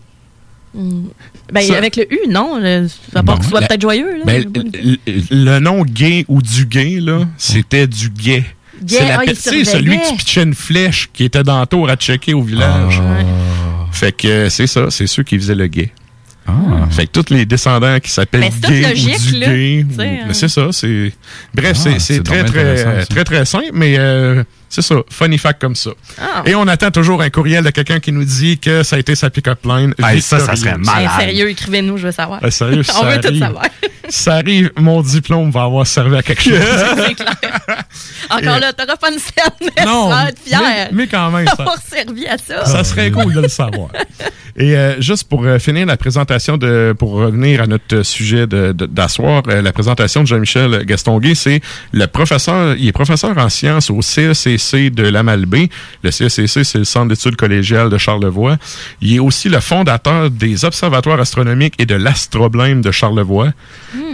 Ben, 0.74 1.62
Ça- 1.62 1.78
avec 1.78 1.96
le 1.96 2.12
U, 2.14 2.28
non? 2.30 2.58
Le, 2.60 2.88
à 3.16 3.24
part 3.24 3.36
Bon, 3.36 3.38
que 3.38 3.44
ce 3.46 3.50
soit 3.50 3.62
peut-être 3.62 3.82
joyeux. 3.82 4.18
Là. 4.20 4.26
Ben, 4.26 4.46
le, 4.54 4.98
le 5.32 5.60
nom 5.60 5.84
gay 5.84 6.26
ou 6.28 6.42
du 6.42 6.66
gay, 6.66 7.00
là, 7.00 7.22
c'était 7.38 7.88
du 7.88 8.10
gay. 8.10 8.44
Gay, 8.84 8.98
C'est 9.00 9.07
la 9.07 9.19
ah, 9.19 9.24
il 9.25 9.31
pe- 9.34 9.36
tu 9.36 9.41
sais, 9.41 9.72
celui 9.72 10.00
qui 10.01 10.13
pitchait 10.15 10.43
une 10.43 10.53
flèche 10.55 11.10
qui 11.13 11.24
était 11.25 11.43
dans 11.43 11.60
le 11.62 11.65
tour 11.65 11.89
à 11.89 11.96
checker 11.96 12.34
au 12.34 12.41
village. 12.43 13.00
Ouais. 13.00 13.25
Fait 13.91 14.12
que 14.12 14.27
euh, 14.27 14.50
c'est 14.50 14.67
ça, 14.67 14.91
c'est 14.91 15.07
ceux 15.07 15.24
qui 15.24 15.38
faisaient 15.38 15.55
le 15.55 15.67
gay. 15.67 15.91
Ah. 16.50 16.53
Fait 16.91 17.07
que 17.07 17.12
tous 17.19 17.34
les 17.34 17.46
descendants 17.46 18.00
qui 18.00 18.10
s'appellent 18.10 18.50
gay 18.62 18.81
logique, 18.89 19.17
ou 19.17 19.31
du 19.34 19.39
gay, 19.39 19.86
ou- 19.98 20.01
hein. 20.01 20.24
mais 20.27 20.34
c'est 20.34 20.48
ça, 20.48 20.67
c'est 20.72 21.12
bref, 21.53 21.74
Ah, 21.75 21.79
c'est- 21.84 22.00
c'est 22.00 22.13
c'est 22.15 22.24
très 22.24 22.43
très 22.46 22.77
ça. 22.77 23.05
très 23.05 23.24
très 23.25 23.43
simple, 23.46 23.65
mais 23.74 23.96
euh, 23.98 24.43
c'est 24.69 24.81
ça, 24.81 24.96
funny 25.10 25.38
fact 25.38 25.60
comme 25.60 25.75
ça. 25.75 25.89
Ah. 26.22 26.43
Et 26.46 26.55
on 26.55 26.65
attend 26.69 26.89
toujours 26.89 27.22
un 27.22 27.29
courriel 27.29 27.65
de 27.65 27.69
quelqu'un 27.72 28.00
qui 28.00 28.13
nous 28.13 28.24
dit 28.24 28.60
que 28.60 28.84
ça 28.84 28.96
a 28.96 29.00
été 29.00 29.13
sa 29.15 29.29
pick-up 29.29 29.60
line. 29.65 29.93
Hey, 30.01 30.22
ça, 30.22 30.39
ça 30.39 30.55
serait 30.55 30.77
malade. 30.77 31.10
sérieux, 31.19 31.50
écrivez-nous, 31.50 31.98
je 31.98 32.05
veux 32.07 32.12
savoir. 32.13 32.39
Ah, 32.41 32.50
ça 32.50 32.65
On 33.01 33.05
veut 33.05 33.19
tout 33.19 33.38
savoir. 33.38 33.65
Ça 34.10 34.36
arrive, 34.36 34.72
mon 34.78 35.02
diplôme 35.02 35.52
va 35.52 35.64
avoir 35.64 35.86
servi 35.88 36.16
à 36.18 36.24
quelque 36.24 36.44
chose. 36.44 36.54
Clair. 37.18 37.84
Encore 38.30 38.60
là, 38.60 38.74
t'auras 38.74 38.96
pas 38.98 39.12
une 39.12 39.20
scène, 39.20 39.86
non, 39.86 40.10
vas 40.10 40.30
être 40.30 40.40
fier 40.40 40.60
mais, 40.62 40.90
mais 40.92 41.08
quand 41.08 41.32
même, 41.32 41.48
ça, 41.48 41.66
servi 41.90 42.28
à 42.28 42.38
ça. 42.38 42.66
ça 42.66 42.84
serait 42.84 43.10
cool 43.12 43.34
de 43.34 43.42
le 43.42 43.48
savoir. 43.48 43.90
Et 44.56 44.76
euh, 44.76 45.00
juste 45.02 45.28
pour 45.30 45.44
euh, 45.46 45.60
finir 45.60 45.86
la 45.86 45.98
présentation 45.98 46.58
de, 46.58 46.94
pour 46.98 47.12
revenir 47.12 47.62
à 47.62 47.68
notre 47.68 48.02
sujet 48.04 48.48
de- 48.48 48.72
de- 48.74 48.86
d'asseoir, 48.86 49.44
euh, 49.48 49.62
la 49.62 49.72
présentation 49.72 50.22
de 50.24 50.28
Jean-Michel 50.28 50.84
Gastonguay, 50.86 51.36
c'est 51.36 51.62
le 51.92 52.06
professeur, 52.08 52.76
il 52.78 52.88
est 52.88 52.92
professeur 52.92 53.38
en 53.38 53.50
sciences 53.50 53.90
au 53.90 54.02
CECC 54.02 54.90
de 54.90 55.04
la 55.04 55.24
Malbaie. 55.24 55.70
Le 56.04 56.12
CECC, 56.12 56.64
c'est 56.64 56.80
le 56.80 56.86
Centre 56.86 57.10
d'études 57.10 57.36
collégiales 57.36 57.90
de 57.90 57.98
Charlevoix. 57.98 58.58
Il 59.02 59.16
est 59.16 59.20
aussi 59.20 59.48
le 59.50 59.60
fondateur 59.60 60.30
des 60.32 60.66
observatoires 60.66 61.20
astronomiques 61.20 61.76
et 61.80 61.86
de 61.86 61.96
l'astroblème 61.96 62.82
de 62.82 62.92
Charlevoix. 62.92 63.50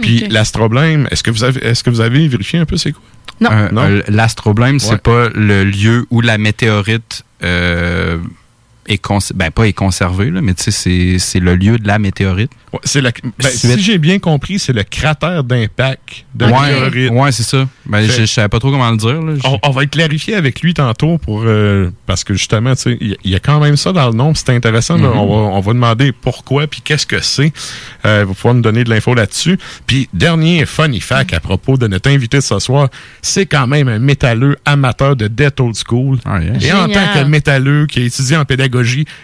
Puis 0.02 0.24
ok. 0.24 0.32
l'astroblème, 0.32 1.08
est-ce 1.10 1.22
que 1.22 1.30
vous 1.30 1.44
avez, 1.44 1.64
est-ce 1.64 1.82
que 1.84 1.90
vous 1.90 2.00
avez 2.00 2.26
vérifié 2.28 2.58
un 2.58 2.64
peu 2.66 2.76
c'est 2.76 2.92
quoi? 2.92 3.02
Non. 3.40 3.50
Euh, 3.52 3.68
Non? 3.72 3.82
euh, 3.82 4.02
L'astroblème, 4.08 4.78
c'est 4.78 4.92
Ouais. 4.92 4.98
pas 4.98 5.28
le 5.34 5.64
lieu 5.64 6.06
où 6.10 6.20
la 6.20 6.38
météorite 6.38 7.22
euh, 7.42 8.18
est 8.86 9.00
ben 9.34 9.50
pas 9.50 9.66
est 9.66 9.72
conservée, 9.72 10.30
là, 10.30 10.40
mais 10.42 10.54
tu 10.54 10.64
sais, 10.64 10.70
c'est- 10.70 11.18
c'est 11.18 11.40
le 11.40 11.54
lieu 11.56 11.78
de 11.78 11.86
la 11.86 11.98
météorite. 11.98 12.50
Ouais, 12.72 12.80
c'est 12.84 13.00
la, 13.00 13.10
ben, 13.38 13.48
si 13.50 13.80
j'ai 13.80 13.98
bien 13.98 14.18
compris, 14.18 14.58
c'est 14.58 14.72
le 14.72 14.82
cratère 14.82 15.44
d'impact 15.44 16.24
de 16.34 16.46
la 16.46 16.60
météorite. 16.60 17.10
ouais, 17.12 17.32
c'est 17.32 17.42
ça. 17.44 17.66
Ben, 17.86 18.02
je, 18.06 18.12
je 18.22 18.26
savais 18.26 18.48
pas 18.48 18.58
trop 18.58 18.70
comment 18.70 18.90
le 18.90 18.96
dire. 18.96 19.22
Là. 19.22 19.34
On, 19.44 19.58
on 19.62 19.70
va 19.70 19.84
être 19.84 19.90
clarifié 19.90 20.34
avec 20.34 20.60
lui 20.60 20.74
tantôt 20.74 21.18
pour 21.18 21.42
euh, 21.44 21.90
parce 22.06 22.24
que 22.24 22.34
justement, 22.34 22.74
tu 22.74 22.82
sais, 22.82 22.98
il 23.00 23.16
y, 23.30 23.34
a 23.34 23.38
quand 23.40 23.60
même 23.60 23.76
ça 23.76 23.92
dans 23.92 24.08
le 24.10 24.14
nom. 24.16 24.34
C'est 24.34 24.50
intéressant. 24.50 24.96
là. 24.96 25.08
Mhm. 25.08 25.16
on, 25.18 25.26
va, 25.26 25.56
on 25.56 25.60
va 25.60 25.72
demander 25.72 26.12
pourquoi 26.12 26.66
puis 26.66 26.80
qu'est-ce 26.82 27.06
que 27.06 27.20
c'est. 27.22 27.52
Euh, 28.04 28.20
il 28.24 28.28
va 28.28 28.34
pouvoir 28.34 28.54
nous 28.54 28.62
donner 28.62 28.84
de 28.84 28.90
l'info 28.90 29.14
là-dessus. 29.14 29.58
Puis 29.86 30.08
dernier 30.12 30.66
funny 30.66 31.00
fact 31.00 31.32
à 31.32 31.40
propos 31.40 31.76
de 31.76 31.86
notre 31.86 32.10
invité 32.10 32.38
de 32.38 32.42
ce 32.42 32.58
soir, 32.58 32.88
c'est 33.22 33.46
quand 33.46 33.66
même 33.66 33.88
un 33.88 33.98
métalleux 33.98 34.56
amateur 34.64 35.16
de 35.16 35.28
Death 35.28 35.60
Old 35.60 35.74
School. 35.76 36.18
Ah, 36.24 36.40
yeah. 36.40 36.52
Et 36.60 36.72
en 36.72 36.88
tant 36.88 37.06
que 37.14 37.24
métalleux 37.24 37.86
qui 37.86 38.00
a 38.00 38.02
étudié 38.02 38.36
en 38.36 38.44
pédagogie, 38.44 38.73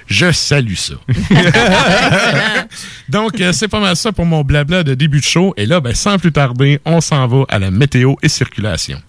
je 0.07 0.33
salue 0.33 0.75
ça. 0.75 0.95
Donc, 3.09 3.41
euh, 3.41 3.53
c'est 3.53 3.69
pas 3.69 3.81
mal 3.81 3.97
ça 3.97 4.13
pour 4.13 4.27
mon 4.27 4.43
blabla 4.43 4.83
de 4.83 4.95
début 4.95 5.21
de 5.21 5.25
show. 5.25 5.55
Et 5.57 5.67
là, 5.67 5.81
ben, 5.81 5.95
sans 5.95 6.19
plus 6.19 6.33
tarder, 6.33 6.81
on 6.85 7.01
s'en 7.01 7.27
va 7.27 7.45
à 7.49 7.59
la 7.59 7.71
météo 7.71 8.15
et 8.23 8.29
circulation. 8.29 9.01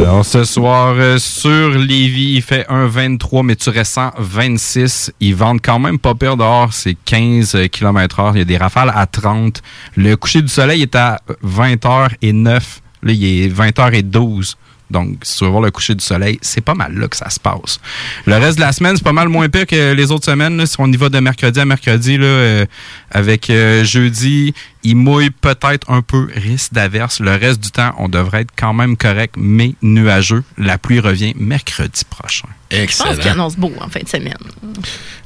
Alors 0.00 0.24
ce 0.24 0.44
soir 0.44 0.94
euh, 0.96 1.18
sur 1.18 1.68
Lévis, 1.68 2.36
il 2.36 2.42
fait 2.42 2.64
un 2.70 2.86
23, 2.86 3.42
mais 3.42 3.54
tu 3.54 3.68
ressens 3.68 4.12
26. 4.16 5.12
Ils 5.20 5.34
vendent 5.34 5.60
quand 5.62 5.78
même 5.78 5.98
pas 5.98 6.14
pire 6.14 6.38
dehors, 6.38 6.72
c'est 6.72 6.96
15 7.04 7.68
km 7.70 8.20
heure. 8.20 8.34
Il 8.34 8.38
y 8.38 8.40
a 8.40 8.46
des 8.46 8.56
rafales 8.56 8.90
à 8.94 9.04
30. 9.04 9.60
Le 9.96 10.16
coucher 10.16 10.40
du 10.40 10.48
soleil 10.48 10.80
est 10.80 10.94
à 10.94 11.20
20h09. 11.44 12.60
Là, 13.02 13.12
il 13.12 13.24
est 13.24 13.48
20h12. 13.48 14.56
Donc, 14.90 15.18
si 15.22 15.38
tu 15.38 15.44
veux 15.44 15.50
voir 15.50 15.62
le 15.62 15.70
coucher 15.70 15.94
du 15.94 16.04
soleil, 16.04 16.38
c'est 16.42 16.60
pas 16.60 16.74
mal 16.74 16.94
là 16.94 17.06
que 17.08 17.16
ça 17.16 17.30
se 17.30 17.38
passe. 17.38 17.78
Le 18.26 18.34
reste 18.36 18.56
de 18.56 18.62
la 18.62 18.72
semaine, 18.72 18.96
c'est 18.96 19.04
pas 19.04 19.12
mal 19.12 19.28
moins 19.28 19.48
pire 19.48 19.66
que 19.66 19.92
les 19.92 20.10
autres 20.10 20.24
semaines. 20.26 20.56
là. 20.56 20.66
Si 20.66 20.76
on 20.78 20.86
y 20.92 20.96
va 20.96 21.08
de 21.08 21.18
mercredi 21.20 21.60
à 21.60 21.64
mercredi, 21.64 22.18
là, 22.18 22.24
euh, 22.24 22.66
avec 23.10 23.48
euh, 23.50 23.84
jeudi, 23.84 24.52
il 24.82 24.96
mouille 24.96 25.30
peut-être 25.30 25.90
un 25.90 26.02
peu, 26.02 26.28
risque 26.34 26.72
d'averse. 26.72 27.20
Le 27.20 27.32
reste 27.36 27.60
du 27.62 27.70
temps, 27.70 27.92
on 27.98 28.08
devrait 28.08 28.42
être 28.42 28.52
quand 28.56 28.72
même 28.72 28.96
correct, 28.96 29.34
mais 29.38 29.74
nuageux. 29.82 30.42
La 30.58 30.78
pluie 30.78 31.00
revient 31.00 31.34
mercredi 31.36 32.02
prochain. 32.08 32.48
Je 32.72 32.76
pense 32.76 32.82
Excellent. 32.84 33.14
qu'il 33.16 33.28
annonce 33.30 33.56
beau 33.56 33.72
en 33.80 33.88
fin 33.88 34.00
de 34.00 34.08
semaine. 34.08 34.36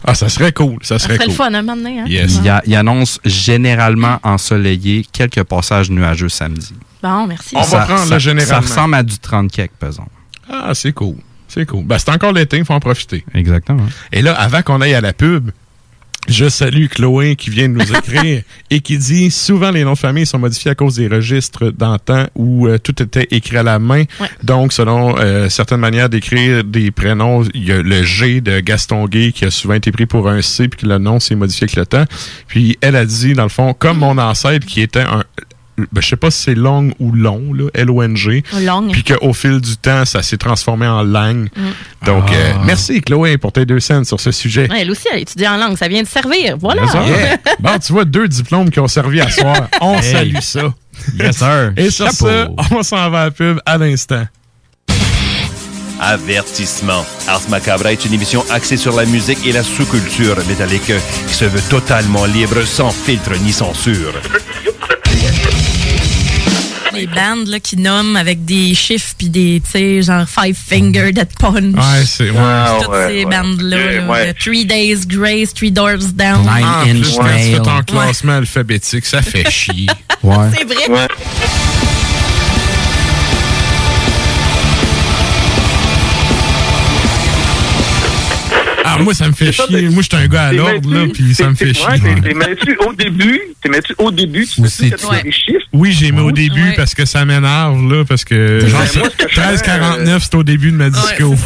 Ah, 0.04 0.14
ça 0.14 0.28
serait 0.28 0.52
cool. 0.52 0.78
Ça 0.82 0.98
Ça 0.98 1.04
serait 1.06 1.14
serait 1.16 1.24
cool. 1.26 1.32
le 1.32 1.36
fun 1.36 1.54
un 1.54 1.62
moment 1.62 1.76
donné. 1.76 2.00
Hein? 2.00 2.04
Yes. 2.06 2.36
Il, 2.36 2.44
y 2.44 2.48
a- 2.48 2.62
il 2.66 2.74
annonce 2.74 3.20
généralement 3.24 4.18
ensoleillé, 4.22 5.06
quelques 5.12 5.42
passages 5.44 5.90
nuageux 5.90 6.28
samedi. 6.28 6.74
Bon, 7.04 7.26
merci. 7.26 7.54
On 7.54 7.60
va 7.60 7.84
prendre 7.84 8.10
le 8.10 8.18
généralement. 8.18 8.66
Ça 8.66 8.66
ressemble 8.66 8.94
à 8.94 9.02
du 9.02 9.18
30 9.18 9.52
kek, 9.52 9.72
pesant. 9.78 10.08
Ah, 10.48 10.70
c'est 10.72 10.92
cool. 10.92 11.16
C'est 11.48 11.66
cool. 11.66 11.84
Ben, 11.84 11.98
c'est 11.98 12.08
encore 12.08 12.32
l'été, 12.32 12.56
il 12.56 12.64
faut 12.64 12.72
en 12.72 12.80
profiter. 12.80 13.26
Exactement. 13.34 13.84
Et 14.10 14.22
là, 14.22 14.32
avant 14.32 14.62
qu'on 14.62 14.80
aille 14.80 14.94
à 14.94 15.02
la 15.02 15.12
pub, 15.12 15.50
je 16.28 16.48
salue 16.48 16.86
Chloé 16.86 17.36
qui 17.36 17.50
vient 17.50 17.68
de 17.68 17.74
nous 17.74 17.94
écrire 17.94 18.42
et 18.70 18.80
qui 18.80 18.96
dit 18.96 19.30
souvent 19.30 19.70
les 19.70 19.84
noms 19.84 19.92
de 19.92 19.98
famille 19.98 20.24
sont 20.24 20.38
modifiés 20.38 20.70
à 20.70 20.74
cause 20.74 20.96
des 20.96 21.06
registres 21.06 21.68
d'antan 21.68 22.28
où 22.34 22.66
euh, 22.66 22.78
tout 22.78 23.02
était 23.02 23.28
écrit 23.30 23.58
à 23.58 23.62
la 23.62 23.78
main. 23.78 24.04
Ouais. 24.18 24.28
Donc, 24.42 24.72
selon 24.72 25.18
euh, 25.18 25.50
certaines 25.50 25.80
manières 25.80 26.08
d'écrire 26.08 26.64
des 26.64 26.90
prénoms, 26.90 27.42
il 27.52 27.68
y 27.68 27.72
a 27.72 27.82
le 27.82 28.02
G 28.02 28.40
de 28.40 28.60
Gaston 28.60 29.04
Gay 29.08 29.32
qui 29.32 29.44
a 29.44 29.50
souvent 29.50 29.74
été 29.74 29.92
pris 29.92 30.06
pour 30.06 30.26
un 30.30 30.40
C 30.40 30.68
puis 30.68 30.80
que 30.80 30.86
le 30.86 30.96
nom 30.96 31.20
s'est 31.20 31.34
modifié 31.34 31.64
avec 31.64 31.76
le 31.76 31.84
temps. 31.84 32.04
Puis 32.48 32.78
elle 32.80 32.96
a 32.96 33.04
dit, 33.04 33.34
dans 33.34 33.42
le 33.42 33.50
fond, 33.50 33.74
comme 33.74 33.98
mon 33.98 34.16
ancêtre 34.16 34.66
qui 34.66 34.80
était 34.80 35.00
un... 35.02 35.22
Ben, 35.76 36.00
je 36.00 36.08
sais 36.08 36.16
pas 36.16 36.30
si 36.30 36.40
c'est 36.40 36.54
long 36.54 36.92
ou 37.00 37.10
long, 37.10 37.52
là, 37.52 37.68
L-O-N-G. 37.74 38.44
Longue. 38.60 38.92
Puis 38.92 39.02
qu'au 39.02 39.32
fil 39.32 39.60
du 39.60 39.76
temps, 39.76 40.04
ça 40.04 40.22
s'est 40.22 40.36
transformé 40.36 40.86
en 40.86 41.02
langue. 41.02 41.48
Donc, 42.06 42.30
euh, 42.30 42.52
Ah. 42.54 42.62
merci 42.64 43.00
Chloé 43.00 43.38
pour 43.38 43.50
tes 43.50 43.66
deux 43.66 43.80
scènes 43.80 44.04
sur 44.04 44.20
ce 44.20 44.30
sujet. 44.30 44.70
Ouais, 44.70 44.82
elle 44.82 44.90
aussi, 44.92 45.08
elle 45.12 45.20
étudie 45.20 45.48
en 45.48 45.56
langue. 45.56 45.76
Ça 45.76 45.88
vient 45.88 46.02
de 46.02 46.06
servir. 46.08 46.56
Voilà. 46.58 46.82
Yeah. 46.94 47.38
Bon, 47.58 47.78
tu 47.84 47.92
vois, 47.92 48.04
deux 48.04 48.28
diplômes 48.28 48.70
qui 48.70 48.78
ont 48.78 48.86
servi 48.88 49.20
à 49.20 49.28
soir. 49.28 49.68
On 49.80 49.98
Hey. 49.98 50.12
salue 50.12 50.36
ça. 50.40 50.72
Yes, 51.18 51.38
sir. 51.38 51.72
Et 51.76 51.90
sur 51.90 52.06
Chapeau. 52.06 52.26
ça, 52.28 52.48
on 52.70 52.82
s'en 52.84 53.10
va 53.10 53.22
à 53.22 53.24
la 53.24 53.30
pub 53.32 53.58
à 53.66 53.76
l'instant. 53.76 54.24
Avertissement. 56.00 57.04
Ars 57.28 57.42
Macabra 57.48 57.92
est 57.92 58.04
une 58.04 58.12
émission 58.14 58.44
axée 58.50 58.76
sur 58.76 58.94
la 58.94 59.06
musique 59.06 59.44
et 59.46 59.52
la 59.52 59.62
sous-culture 59.62 60.36
métallique 60.48 60.92
qui 61.26 61.34
se 61.34 61.44
veut 61.44 61.62
totalement 61.70 62.26
libre, 62.26 62.62
sans 62.64 62.90
filtre 62.90 63.32
ni 63.42 63.52
censure. 63.52 64.12
Les 66.94 67.06
bandes 67.06 67.48
là, 67.48 67.60
qui 67.60 67.76
nomment 67.76 68.16
avec 68.16 68.44
des 68.44 68.74
chiffres 68.74 69.14
puis 69.16 69.28
des, 69.28 69.60
tu 69.64 69.70
sais, 69.70 70.02
genre 70.02 70.26
Five 70.28 70.56
Finger 70.56 71.12
Dead 71.12 71.28
Punch. 71.38 71.74
Ouais, 71.74 72.04
c'est. 72.06 72.30
Ouais. 72.30 72.36
Ah, 72.38 72.78
Toutes 72.80 72.90
ouais, 72.90 73.08
ces 73.08 73.24
ouais. 73.24 73.36
bandes-là. 73.36 74.00
Là, 74.02 74.34
Three 74.34 74.64
Days 74.64 75.06
Grace, 75.06 75.52
Three 75.54 75.70
Doors 75.70 76.12
Down. 76.14 76.42
Nine 76.42 76.64
Ah, 76.64 76.82
en 76.84 76.88
Inch 76.88 77.00
plus, 77.02 77.16
quand 77.16 77.24
tu 77.24 77.52
fais 77.52 77.60
ton 77.60 77.82
classement 77.82 78.36
alphabétique, 78.36 79.06
ça 79.06 79.22
fait 79.22 79.50
chier. 79.50 79.86
Ouais. 80.22 80.36
C'est 80.56 80.64
vrai. 80.64 81.08
Ah, 88.86 88.98
moi, 88.98 89.14
ça 89.14 89.26
me 89.28 89.32
fait 89.32 89.50
chier. 89.50 89.88
Moi, 89.88 90.02
je 90.02 90.14
suis 90.14 90.24
un 90.24 90.28
gars 90.28 90.44
à 90.48 90.52
l'ordre, 90.52 90.92
là, 90.94 91.06
puis 91.12 91.34
ça 91.34 91.48
me 91.48 91.54
fait 91.54 91.66
ouais, 91.68 91.74
chier. 91.74 91.86
t'es- 92.02 92.20
T'es 92.28 92.34
mets-tu 92.34 92.76
au 92.86 92.92
début? 92.92 93.40
T'es 93.62 93.68
mets-tu 93.70 93.94
au 93.98 94.10
début? 94.10 94.46
Tu 94.46 94.68
sais 94.68 94.90
tu 94.90 95.22
des 95.22 95.32
chiffres? 95.32 95.66
Oui, 95.72 95.92
j'ai 95.92 96.12
mis 96.12 96.20
au 96.20 96.30
début 96.32 96.62
Ouais. 96.62 96.74
parce 96.76 96.94
que 96.94 97.04
ça 97.06 97.24
m'énerve, 97.24 97.90
là, 97.90 98.04
parce 98.04 98.24
que 98.24 98.60
genre, 98.60 98.68
Ben, 98.70 99.00
moi, 99.00 99.08
ce 99.10 99.16
que 99.24 99.28
je 99.28 99.34
fais, 99.34 99.40
13,49, 99.40 100.22
c'est 100.22 100.34
au 100.36 100.42
début 100.42 100.70
de 100.70 100.76
ma 100.76 100.90
disco. 100.90 101.34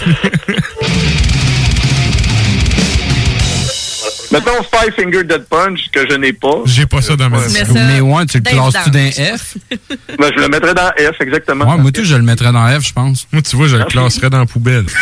Mettons 4.30 4.62
Five 4.70 4.92
Finger 4.94 5.24
Dead 5.24 5.44
Punch, 5.48 5.88
que 5.90 6.00
je 6.10 6.14
n'ai 6.16 6.34
pas. 6.34 6.60
J'ai 6.66 6.84
pas 6.84 7.00
ça 7.00 7.16
dans 7.16 7.30
ma 7.30 7.38
disco. 7.46 7.72
Mais 7.72 7.94
Mais 7.94 8.00
ouais, 8.00 8.26
tu 8.26 8.36
le 8.36 8.42
classes-tu 8.44 8.90
d'un 8.90 9.10
F? 9.10 9.56
Ben, 10.18 10.30
je 10.36 10.40
le 10.42 10.48
mettrais 10.48 10.74
dans 10.74 10.88
F, 10.98 11.20
exactement. 11.20 11.64
Ouais, 11.70 11.78
moi, 11.80 11.90
tout, 11.92 12.04
je 12.04 12.14
le 12.14 12.22
mettrais 12.22 12.52
dans 12.52 12.66
F, 12.68 12.86
je 12.88 12.92
pense. 12.92 13.26
Moi, 13.32 13.40
tu 13.40 13.56
vois, 13.56 13.68
je 13.68 13.76
le 13.76 13.84
classerais 13.86 14.28
dans 14.28 14.40
la 14.40 14.46
poubelle. 14.46 14.84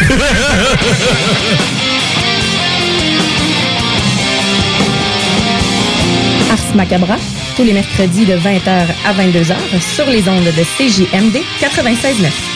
Ars 6.56 6.74
Macabra, 6.74 7.16
tous 7.54 7.64
les 7.64 7.74
mercredis 7.74 8.24
de 8.24 8.34
20h 8.34 8.86
à 9.04 9.12
22h 9.12 9.56
sur 9.78 10.06
les 10.06 10.26
ondes 10.26 10.44
de 10.44 10.62
CJMD 10.62 11.42
96.9. 11.60 12.55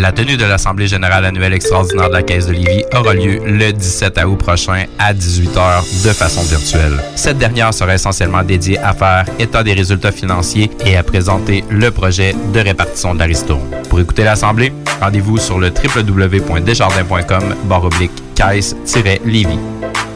La 0.00 0.12
tenue 0.12 0.38
de 0.38 0.46
l'Assemblée 0.46 0.86
générale 0.86 1.26
annuelle 1.26 1.52
extraordinaire 1.52 2.08
de 2.08 2.14
la 2.14 2.22
Caisse 2.22 2.46
de 2.46 2.52
Lévis 2.52 2.84
aura 2.96 3.12
lieu 3.12 3.38
le 3.44 3.70
17 3.70 4.16
août 4.26 4.38
prochain 4.38 4.86
à 4.98 5.12
18h 5.12 6.06
de 6.06 6.12
façon 6.14 6.40
virtuelle. 6.40 7.04
Cette 7.16 7.36
dernière 7.36 7.74
sera 7.74 7.94
essentiellement 7.94 8.42
dédiée 8.42 8.78
à 8.78 8.94
faire 8.94 9.26
état 9.38 9.62
des 9.62 9.74
résultats 9.74 10.10
financiers 10.10 10.70
et 10.86 10.96
à 10.96 11.02
présenter 11.02 11.64
le 11.68 11.90
projet 11.90 12.34
de 12.54 12.60
répartition 12.60 13.14
de. 13.14 13.60
Pour 13.90 14.00
écouter 14.00 14.24
l'Assemblée, 14.24 14.72
rendez-vous 15.02 15.36
sur 15.36 15.58
le 15.58 15.68
www.desjardins.com 15.68 17.54
barre 17.64 17.90
caisse-lévis. 18.34 19.58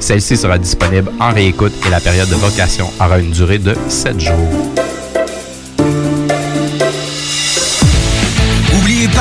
Celle-ci 0.01 0.38
sera 0.38 0.57
disponible 0.57 1.12
en 1.20 1.31
réécoute 1.35 1.75
et 1.87 1.90
la 1.90 2.01
période 2.01 2.31
de 2.31 2.37
vocation 2.37 2.90
aura 2.99 3.18
une 3.18 3.33
durée 3.33 3.59
de 3.59 3.75
7 3.88 4.18
jours. 4.18 4.84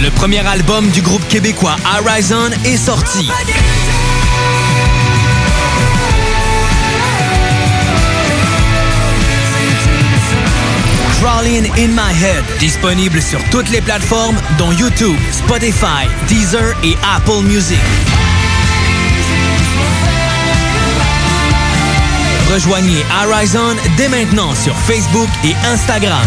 Le 0.00 0.10
premier 0.10 0.46
album 0.46 0.88
du 0.90 1.02
groupe 1.02 1.26
québécois 1.28 1.76
Horizon 1.98 2.50
est 2.64 2.76
sorti. 2.76 3.30
Crawling 11.20 11.70
in 11.78 11.88
My 11.88 12.12
Head, 12.22 12.44
disponible 12.58 13.20
sur 13.20 13.42
toutes 13.50 13.70
les 13.70 13.80
plateformes 13.80 14.36
dont 14.58 14.70
YouTube, 14.72 15.16
Spotify, 15.32 16.06
Deezer 16.28 16.74
et 16.84 16.96
Apple 17.16 17.42
Music. 17.42 17.78
Rejoignez 22.52 23.04
Horizon 23.24 23.76
dès 23.96 24.08
maintenant 24.08 24.54
sur 24.54 24.74
Facebook 24.76 25.28
et 25.44 25.54
Instagram. 25.66 26.24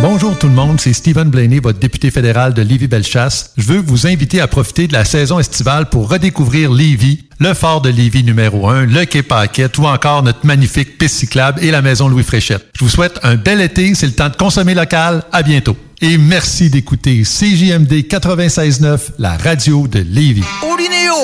Bonjour 0.00 0.38
tout 0.38 0.46
le 0.46 0.52
monde, 0.52 0.80
c'est 0.80 0.92
Stephen 0.92 1.28
Blaney, 1.28 1.58
votre 1.58 1.80
député 1.80 2.12
fédéral 2.12 2.54
de 2.54 2.62
Lévis-Bellechasse. 2.62 3.52
Je 3.56 3.64
veux 3.64 3.80
vous 3.80 4.06
inviter 4.06 4.40
à 4.40 4.46
profiter 4.46 4.86
de 4.86 4.92
la 4.92 5.04
saison 5.04 5.40
estivale 5.40 5.88
pour 5.88 6.08
redécouvrir 6.08 6.72
Lévis, 6.72 7.24
le 7.40 7.52
fort 7.52 7.80
de 7.80 7.90
Lévis 7.90 8.22
numéro 8.22 8.68
1, 8.68 8.86
le 8.86 9.04
quai 9.06 9.24
Paquette 9.24 9.76
ou 9.78 9.86
encore 9.86 10.22
notre 10.22 10.46
magnifique 10.46 10.98
piste 10.98 11.16
cyclable 11.16 11.62
et 11.64 11.72
la 11.72 11.82
maison 11.82 12.08
Louis 12.08 12.22
Fréchette. 12.22 12.68
Je 12.78 12.84
vous 12.84 12.90
souhaite 12.90 13.18
un 13.24 13.34
bel 13.34 13.60
été, 13.60 13.94
c'est 13.96 14.06
le 14.06 14.12
temps 14.12 14.28
de 14.28 14.36
consommer 14.36 14.74
local. 14.74 15.24
À 15.32 15.42
bientôt. 15.42 15.76
Et 16.00 16.16
merci 16.16 16.70
d'écouter 16.70 17.22
CJMD 17.22 17.92
96.9, 18.08 18.98
la 19.18 19.36
radio 19.36 19.88
de 19.88 19.98
Lévis. 19.98 20.44
Olinéo 20.62 21.14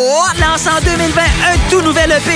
lance 0.41 0.67
en 0.67 0.81
2020 0.85 1.23
un 1.23 1.71
tout 1.71 1.81
nouvel 1.81 2.11
EP. 2.11 2.33